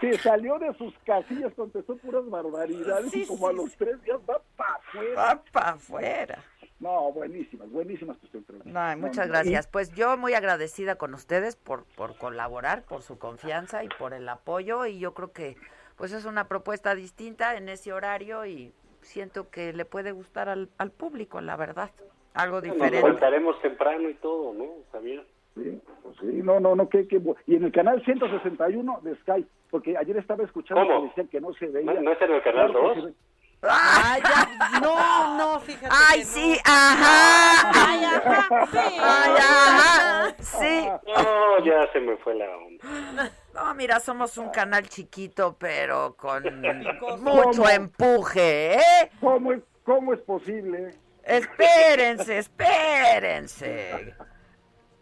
Se 0.00 0.18
salió 0.18 0.58
de 0.58 0.74
sus 0.74 0.94
casillas, 1.04 1.52
contestó 1.54 1.96
puras 1.96 2.28
barbaridades 2.28 3.10
Sí, 3.10 3.22
y 3.22 3.26
como 3.26 3.48
a 3.48 3.50
sí, 3.50 3.56
los 3.56 3.70
sí. 3.70 3.76
tres 3.78 4.02
días 4.02 4.18
va 4.28 4.40
para 4.56 4.74
afuera. 4.74 5.14
Va 5.16 5.42
para 5.52 5.68
afuera. 5.70 6.44
No, 6.78 7.10
buenísimas, 7.12 7.70
buenísimas 7.70 8.18
tus 8.18 8.34
entrevistas. 8.34 8.72
No, 8.72 8.96
muchas 9.06 9.26
no, 9.28 9.32
gracias. 9.32 9.66
Pues 9.66 9.92
yo 9.94 10.16
muy 10.18 10.34
agradecida 10.34 10.96
con 10.96 11.14
ustedes 11.14 11.56
por, 11.56 11.84
por 11.96 12.16
colaborar, 12.18 12.82
por 12.82 13.02
su 13.02 13.18
confianza 13.18 13.82
y 13.82 13.88
por 13.88 14.12
el 14.12 14.28
apoyo. 14.28 14.84
Y 14.86 14.98
yo 14.98 15.14
creo 15.14 15.32
que 15.32 15.56
pues 15.96 16.12
es 16.12 16.26
una 16.26 16.48
propuesta 16.48 16.94
distinta 16.94 17.56
en 17.56 17.70
ese 17.70 17.92
horario 17.92 18.44
y 18.44 18.72
siento 19.00 19.48
que 19.48 19.72
le 19.72 19.84
puede 19.86 20.12
gustar 20.12 20.48
al, 20.50 20.68
al 20.76 20.90
público, 20.90 21.40
la 21.40 21.56
verdad. 21.56 21.90
Algo 22.34 22.56
Nos 22.56 22.64
diferente. 22.64 22.96
levantaremos 22.96 23.60
temprano 23.62 24.10
y 24.10 24.14
todo, 24.14 24.52
¿no, 24.52 24.66
Javier? 24.92 25.24
Sí, 25.54 25.80
pues 26.02 26.16
sí, 26.20 26.26
no, 26.42 26.60
no, 26.60 26.76
no, 26.76 26.86
bu- 26.90 27.36
Y 27.46 27.54
en 27.54 27.64
el 27.64 27.72
canal 27.72 28.04
161 28.04 29.00
de 29.02 29.16
Sky, 29.16 29.46
porque 29.70 29.96
ayer 29.96 30.18
estaba 30.18 30.44
escuchando 30.44 30.82
¿Cómo? 30.86 31.00
que 31.00 31.08
decían 31.08 31.28
que 31.28 31.40
no 31.40 31.54
se 31.54 31.66
veía. 31.68 31.94
¿No, 31.94 32.02
no 32.02 32.12
es 32.12 32.20
en 32.20 32.30
el 32.32 32.42
canal 32.42 32.70
Claro 32.72 32.92
que 32.92 33.00
2? 33.00 33.14
Ay, 33.62 34.22
ya. 34.22 34.80
No, 34.80 35.36
no, 35.38 35.60
fíjate. 35.60 35.88
Ay, 35.90 36.20
que 36.20 36.24
no. 36.26 36.30
sí, 36.32 36.60
ajá. 36.64 37.70
Ay, 37.74 38.04
ajá, 38.04 38.66
sí. 38.70 38.78
Ay, 39.00 39.34
ajá. 39.38 40.34
Sí. 40.40 40.88
No, 41.06 41.64
ya 41.64 41.92
se 41.92 42.00
me 42.00 42.16
fue 42.18 42.34
la 42.34 42.46
onda. 42.56 43.30
No, 43.54 43.74
mira, 43.74 44.00
somos 44.00 44.36
un 44.38 44.50
canal 44.50 44.88
chiquito, 44.88 45.56
pero 45.58 46.14
con 46.16 46.42
Picoso. 46.42 47.16
mucho 47.18 47.62
¿Cómo? 47.62 47.68
empuje, 47.68 48.74
¿eh? 48.74 49.10
¿Cómo 49.20 49.52
es, 49.52 49.62
¿Cómo 49.84 50.12
es 50.12 50.20
posible? 50.20 50.94
Espérense, 51.24 52.38
espérense. 52.38 54.14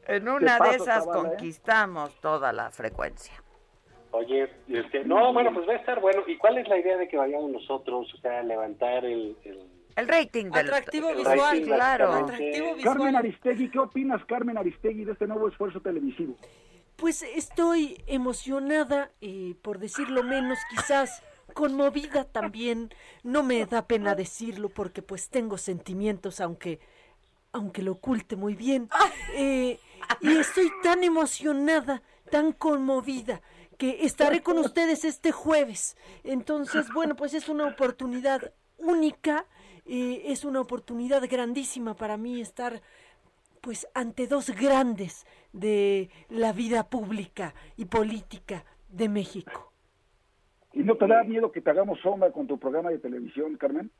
En 0.06 0.28
una 0.28 0.58
de 0.58 0.76
esas 0.76 1.04
¿eh? 1.04 1.10
conquistamos 1.12 2.20
toda 2.20 2.52
la 2.52 2.70
frecuencia. 2.70 3.34
Oye, 4.14 4.48
este, 4.68 5.04
no, 5.04 5.32
bueno, 5.32 5.52
pues 5.52 5.68
va 5.68 5.72
a 5.72 5.76
estar 5.76 6.00
bueno. 6.00 6.22
¿Y 6.28 6.36
cuál 6.36 6.58
es 6.58 6.68
la 6.68 6.78
idea 6.78 6.96
de 6.96 7.08
que 7.08 7.16
vayamos 7.16 7.50
nosotros, 7.50 8.14
o 8.14 8.16
sea, 8.18 8.44
levantar 8.44 9.04
el... 9.04 9.36
el... 9.44 9.58
El 9.96 10.08
rating 10.08 10.50
del 10.50 10.68
Atractivo 10.68 11.10
el 11.10 11.16
visual. 11.16 11.38
rating, 11.38 11.64
claro. 11.64 12.12
Atractivo 12.12 12.66
Carmen 12.82 13.06
visual. 13.06 13.16
Aristegui, 13.16 13.70
¿qué 13.70 13.78
opinas, 13.80 14.24
Carmen 14.26 14.56
Aristegui, 14.56 15.04
de 15.04 15.12
este 15.12 15.26
nuevo 15.26 15.48
esfuerzo 15.48 15.80
televisivo? 15.80 16.36
Pues 16.96 17.22
estoy 17.22 18.02
emocionada, 18.06 19.10
eh, 19.20 19.54
por 19.62 19.80
decirlo 19.80 20.22
menos, 20.22 20.58
quizás 20.70 21.22
conmovida 21.52 22.24
también. 22.24 22.90
No 23.24 23.42
me 23.42 23.66
da 23.66 23.86
pena 23.86 24.14
decirlo 24.14 24.68
porque 24.68 25.02
pues 25.02 25.28
tengo 25.28 25.58
sentimientos, 25.58 26.40
aunque 26.40 26.78
aunque 27.52 27.82
lo 27.82 27.92
oculte 27.92 28.36
muy 28.36 28.54
bien. 28.54 28.88
Eh, 29.36 29.78
y 30.20 30.36
estoy 30.36 30.70
tan 30.82 31.02
emocionada, 31.04 32.02
tan 32.30 32.52
conmovida, 32.52 33.40
que 33.76 34.04
estaré 34.04 34.42
con 34.42 34.58
ustedes 34.58 35.04
este 35.04 35.32
jueves. 35.32 35.96
Entonces, 36.22 36.92
bueno, 36.92 37.16
pues 37.16 37.34
es 37.34 37.48
una 37.48 37.66
oportunidad 37.66 38.52
única, 38.78 39.46
eh, 39.86 40.22
es 40.26 40.44
una 40.44 40.60
oportunidad 40.60 41.22
grandísima 41.28 41.94
para 41.94 42.16
mí 42.16 42.40
estar 42.40 42.82
pues 43.60 43.88
ante 43.94 44.26
dos 44.26 44.50
grandes 44.50 45.26
de 45.52 46.10
la 46.28 46.52
vida 46.52 46.88
pública 46.88 47.54
y 47.76 47.86
política 47.86 48.64
de 48.88 49.08
México. 49.08 49.72
¿Y 50.74 50.82
no 50.82 50.96
te 50.96 51.06
da 51.06 51.22
miedo 51.22 51.50
que 51.50 51.60
te 51.60 51.70
hagamos 51.70 51.98
sombra 52.00 52.30
con 52.30 52.46
tu 52.46 52.58
programa 52.58 52.90
de 52.90 52.98
televisión, 52.98 53.56
Carmen? 53.56 53.90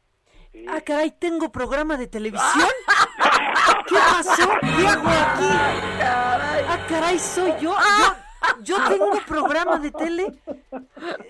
Ah, 0.68 0.80
caray, 0.80 1.12
¿tengo 1.12 1.51
programa 1.51 1.96
de 1.96 2.06
televisión? 2.06 2.68
¿Qué 3.88 3.94
pasó? 3.94 4.48
¿Qué 4.60 4.86
hago 4.86 5.09
aquí? 5.09 5.51
Ah, 6.02 6.86
caray, 6.88 7.18
soy 7.18 7.51
yo. 7.60 7.74
Yo, 7.74 8.23
yo 8.62 8.76
tengo 8.88 9.10
programa 9.26 9.78
de 9.78 9.90
tele. 9.90 10.32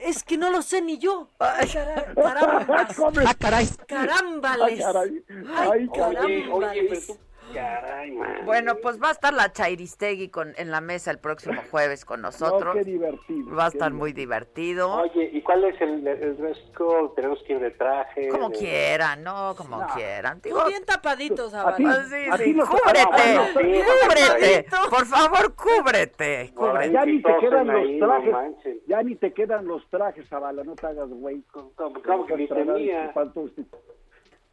Es 0.03 0.23
que 0.23 0.37
no 0.37 0.51
lo 0.51 0.63
sé 0.63 0.81
ni 0.83 0.99
yo. 0.99 1.29
Ay, 1.39 1.69
cara- 1.69 2.15
carambas. 2.15 3.27
Ah, 3.27 3.35
caray. 3.39 3.69
Ay, 3.89 4.79
caray. 4.79 5.25
Ay, 5.57 5.69
Ay, 5.73 5.89
caray. 5.89 6.51
Oye, 6.51 6.69
oye, 6.71 6.87
pero 6.89 7.01
tú... 7.07 7.19
Caray, 7.53 8.11
man. 8.13 8.45
Bueno, 8.47 8.77
pues 8.83 9.01
va 9.01 9.09
a 9.09 9.13
estar 9.13 9.33
la 9.35 9.53
Chairistegui 9.53 10.29
con, 10.29 10.55
en 10.57 10.71
la 10.71 10.81
mesa 10.81 11.11
el 11.11 11.19
próximo 11.19 11.61
jueves 11.71 12.05
con 12.05 12.21
No, 12.23 12.29
nosotros. 12.29 12.75
qué 12.75 12.85
divertido. 12.85 13.55
Va 13.55 13.67
a 13.67 13.69
estar 13.69 13.91
divertido. 13.93 13.99
muy 13.99 14.13
divertido. 14.13 14.93
Oye, 14.97 15.31
¿y 15.33 15.43
cuál 15.43 15.65
es 15.65 15.81
el, 15.81 16.07
el 16.07 16.37
dress 16.37 16.59
code? 16.77 17.11
¿Tenemos 17.17 17.39
que 17.47 17.53
ir 17.55 17.61
de 17.61 17.71
traje? 17.73 18.29
Como 18.29 18.49
de- 18.49 18.59
quieran, 18.59 19.23
no, 19.23 19.55
como 19.57 19.79
No. 19.79 19.87
quieran. 19.95 20.41
Tú 20.41 20.49
Digo, 20.49 20.65
bien 20.67 20.85
tapaditos, 20.85 21.53
A 21.55 21.77
ti, 21.77 21.85
Zavala. 21.85 22.01
Ah, 22.03 22.07
sí, 22.09 22.29
a 22.31 22.37
sí, 22.39 22.53
los- 22.53 22.69
cúbrete, 22.69 23.01
Ah, 23.01 23.09
bueno, 23.13 23.45
sí, 23.47 23.81
cúbrete, 23.85 24.67
por 24.91 25.07
favor, 25.07 25.55
cúbrete, 25.55 26.53
cúbrete. 26.55 26.93
Ya 26.93 27.05
ni 27.05 27.23
te 27.23 27.37
quedan 27.41 27.67
los 27.67 27.77
ahí, 27.77 27.99
no 27.99 28.07
trajes. 28.07 28.33
manchen. 28.33 28.81
Ya 28.87 29.03
ni 29.03 29.17
te 29.17 29.33
quedan 29.33 29.67
los 29.67 29.89
trajes, 29.91 30.29
Zavala, 30.29 30.65
no 30.65 30.75
te 30.75 30.87
hagas 30.87 31.09
güey. 31.09 31.43
Como, 31.53 31.71
como 32.03 32.27
que 32.27 32.37
ni 32.37 32.49
tenía. 32.49 33.13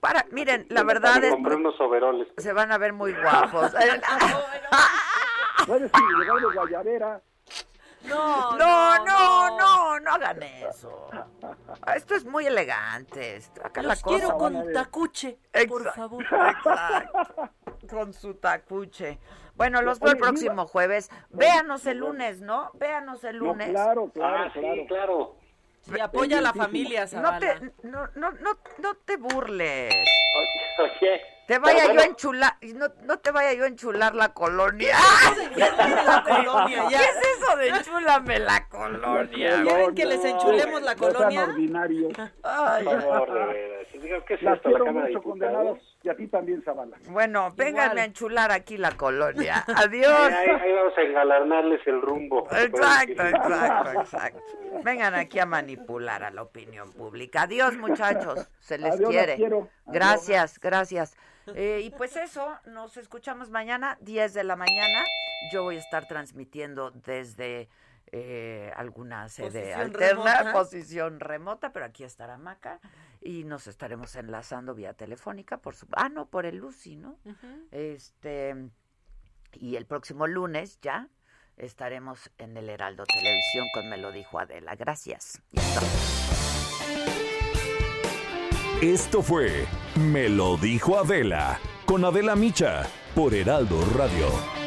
Para, 0.02 0.26
miren, 0.32 0.66
la 0.70 0.84
verdad 0.84 1.24
es 1.24 1.32
compré 1.32 1.52
que 1.52 1.58
unos 1.62 1.80
overoles. 1.80 2.28
se 2.38 2.52
van 2.54 2.72
a 2.72 2.78
ver 2.80 2.92
muy 2.92 3.14
guapos. 3.14 3.72
Puedes 5.68 5.92
ir 5.94 6.18
llegar 6.20 6.38
de 6.42 6.54
guayabera. 6.56 7.22
No, 8.06 8.58
No, 8.58 9.06
no, 9.06 9.58
no, 9.60 10.00
no 10.00 10.12
hagan 10.12 10.42
eso. 10.42 11.08
Esto 11.96 12.16
es 12.16 12.26
muy 12.26 12.48
elegante. 12.48 13.36
Esto, 13.36 13.62
acá 13.64 13.84
la 13.84 13.90
Los 13.90 14.02
cosa. 14.02 14.18
quiero 14.18 14.38
con 14.40 14.74
tacuche, 14.74 15.38
por 15.70 15.94
favor. 15.94 16.24
Exacto. 16.24 17.50
Con 17.88 18.12
su 18.14 18.34
tacuche. 18.36 19.20
Bueno, 19.54 19.84
los 19.84 20.00
veo 20.00 20.14
el 20.14 20.18
próximo 20.18 20.66
jueves. 20.66 21.12
Véanos 21.30 21.86
el 21.86 22.00
lunes, 22.00 22.42
¿no? 22.42 22.72
Véanos 22.74 23.24
el 23.24 23.38
No, 23.38 23.46
lunes. 23.46 23.70
claro, 23.70 24.10
claro, 24.12 24.46
Ah, 24.46 24.52
sí, 24.52 24.86
claro. 24.88 25.36
Y 25.88 26.00
apoya 26.00 26.38
a 26.38 26.42
la 26.42 26.54
familia, 26.54 27.02
No 27.02 27.08
Zavala. 27.08 27.40
te, 27.40 27.72
no, 27.88 28.08
no, 28.16 28.32
no, 28.32 28.58
no 28.80 28.96
te 29.06 29.18
burles. 29.18 29.94
Oye, 30.80 31.22
Te 31.48 31.58
vaya 31.60 31.76
pero 31.76 31.86
yo 31.86 31.92
a 31.92 31.94
bueno, 31.96 32.02
enchular, 32.12 32.58
no, 32.76 32.88
no 33.04 33.20
te 33.20 33.32
vaya 33.32 33.54
yo 33.54 33.64
a 33.66 33.68
enchular 33.68 34.16
la 34.16 34.34
colonia. 34.34 34.96
la 35.56 36.24
colonia, 36.24 36.84
ya. 36.90 36.98
¿Qué 37.00 37.04
es 37.06 37.38
eso 37.38 37.58
de 37.58 37.68
enchúlame 37.70 38.40
la 38.40 38.68
colonia? 38.70 39.62
¿Quieren 39.64 39.96
que 39.96 40.06
les 40.06 40.24
enchulemos 40.24 40.82
la 40.82 40.96
No 40.96 41.00
sean 41.02 41.14
colonia? 41.14 41.44
ordinarios. 41.44 42.14
Ay, 42.44 42.86
Por 42.86 43.02
favor, 43.02 43.34
de 43.34 43.40
veras. 43.46 43.88
¿qué 44.28 44.34
es 44.36 44.44
esto? 44.44 44.70
La 44.70 44.80
Cámara 44.86 45.06
de 45.08 45.12
Diputados. 45.14 45.91
Y 46.04 46.10
a 46.10 46.16
ti 46.16 46.28
también, 46.28 46.64
Zavala. 46.64 46.98
Bueno, 47.10 47.54
Igual. 47.56 47.98
a 48.00 48.04
enchular 48.06 48.52
aquí 48.52 48.78
la 48.78 48.92
colonia. 48.98 49.64
Adiós. 49.76 50.12
ahí- 50.34 50.50
ahí 50.50 50.72
vamos 50.74 50.98
a 50.98 51.02
engalanarles 51.02 51.86
el 51.86 52.02
rumbo. 52.02 52.48
Exacto, 52.52 53.24
exacto, 53.28 53.92
exacto. 54.02 54.42
Vengan 54.84 55.14
aquí 55.14 55.38
a 55.40 55.46
manipular 55.46 56.24
a 56.24 56.32
la 56.32 56.42
opinión 56.42 56.92
pública. 56.92 57.44
Adiós, 57.44 57.78
muchachos. 57.78 58.50
Se 58.60 58.80
les 58.80 58.96
Adiós, 58.96 59.10
quiere. 59.12 59.36
quiero. 59.36 59.58
Adiós. 59.58 59.94
Gracias, 59.94 60.60
gracias. 60.60 61.16
Eh, 61.56 61.82
y 61.84 61.90
pues 61.92 62.16
eso, 62.18 62.52
nos 62.66 62.98
escuchamos 62.98 63.52
mañana, 63.52 63.98
10 64.02 64.34
de 64.34 64.44
la 64.44 64.56
mañana. 64.56 65.04
Yo 65.52 65.64
voy 65.64 65.76
a 65.76 65.80
estar 65.80 66.08
transmitiendo 66.08 66.92
desde 66.92 67.68
eh, 68.12 68.72
alguna 68.76 69.30
sede 69.30 69.48
Posición 69.74 69.82
alterna, 69.82 70.38
remota. 70.38 70.52
posición 70.54 71.20
remota, 71.20 71.72
pero 71.72 71.86
aquí 71.86 72.04
estará 72.04 72.38
Maca 72.38 72.80
y 73.22 73.44
nos 73.46 73.68
estaremos 73.68 74.16
enlazando 74.16 74.74
vía 74.76 74.94
telefónica 74.94 75.58
por 75.60 75.76
su 75.76 75.88
ah 75.94 76.10
no 76.10 76.26
por 76.28 76.46
el 76.46 76.58
Lucy, 76.58 76.96
¿no? 76.98 77.18
Este 77.72 78.56
y 79.54 79.76
el 79.76 79.86
próximo 79.86 80.28
lunes 80.28 80.80
ya 80.82 81.08
estaremos 81.58 82.32
en 82.38 82.58
el 82.58 82.70
Heraldo 82.70 83.04
Televisión 83.06 83.68
con 83.74 83.90
Me 83.90 83.98
lo 83.98 84.12
dijo 84.12 84.40
Adela. 84.40 84.76
Gracias. 84.76 85.42
Esto 88.82 89.22
fue 89.22 89.66
Me 89.96 90.28
lo 90.28 90.58
dijo 90.58 90.98
Adela 90.98 91.60
con 91.86 92.04
Adela 92.04 92.36
Micha 92.36 92.84
por 93.14 93.34
Heraldo 93.34 93.80
Radio. 93.96 94.61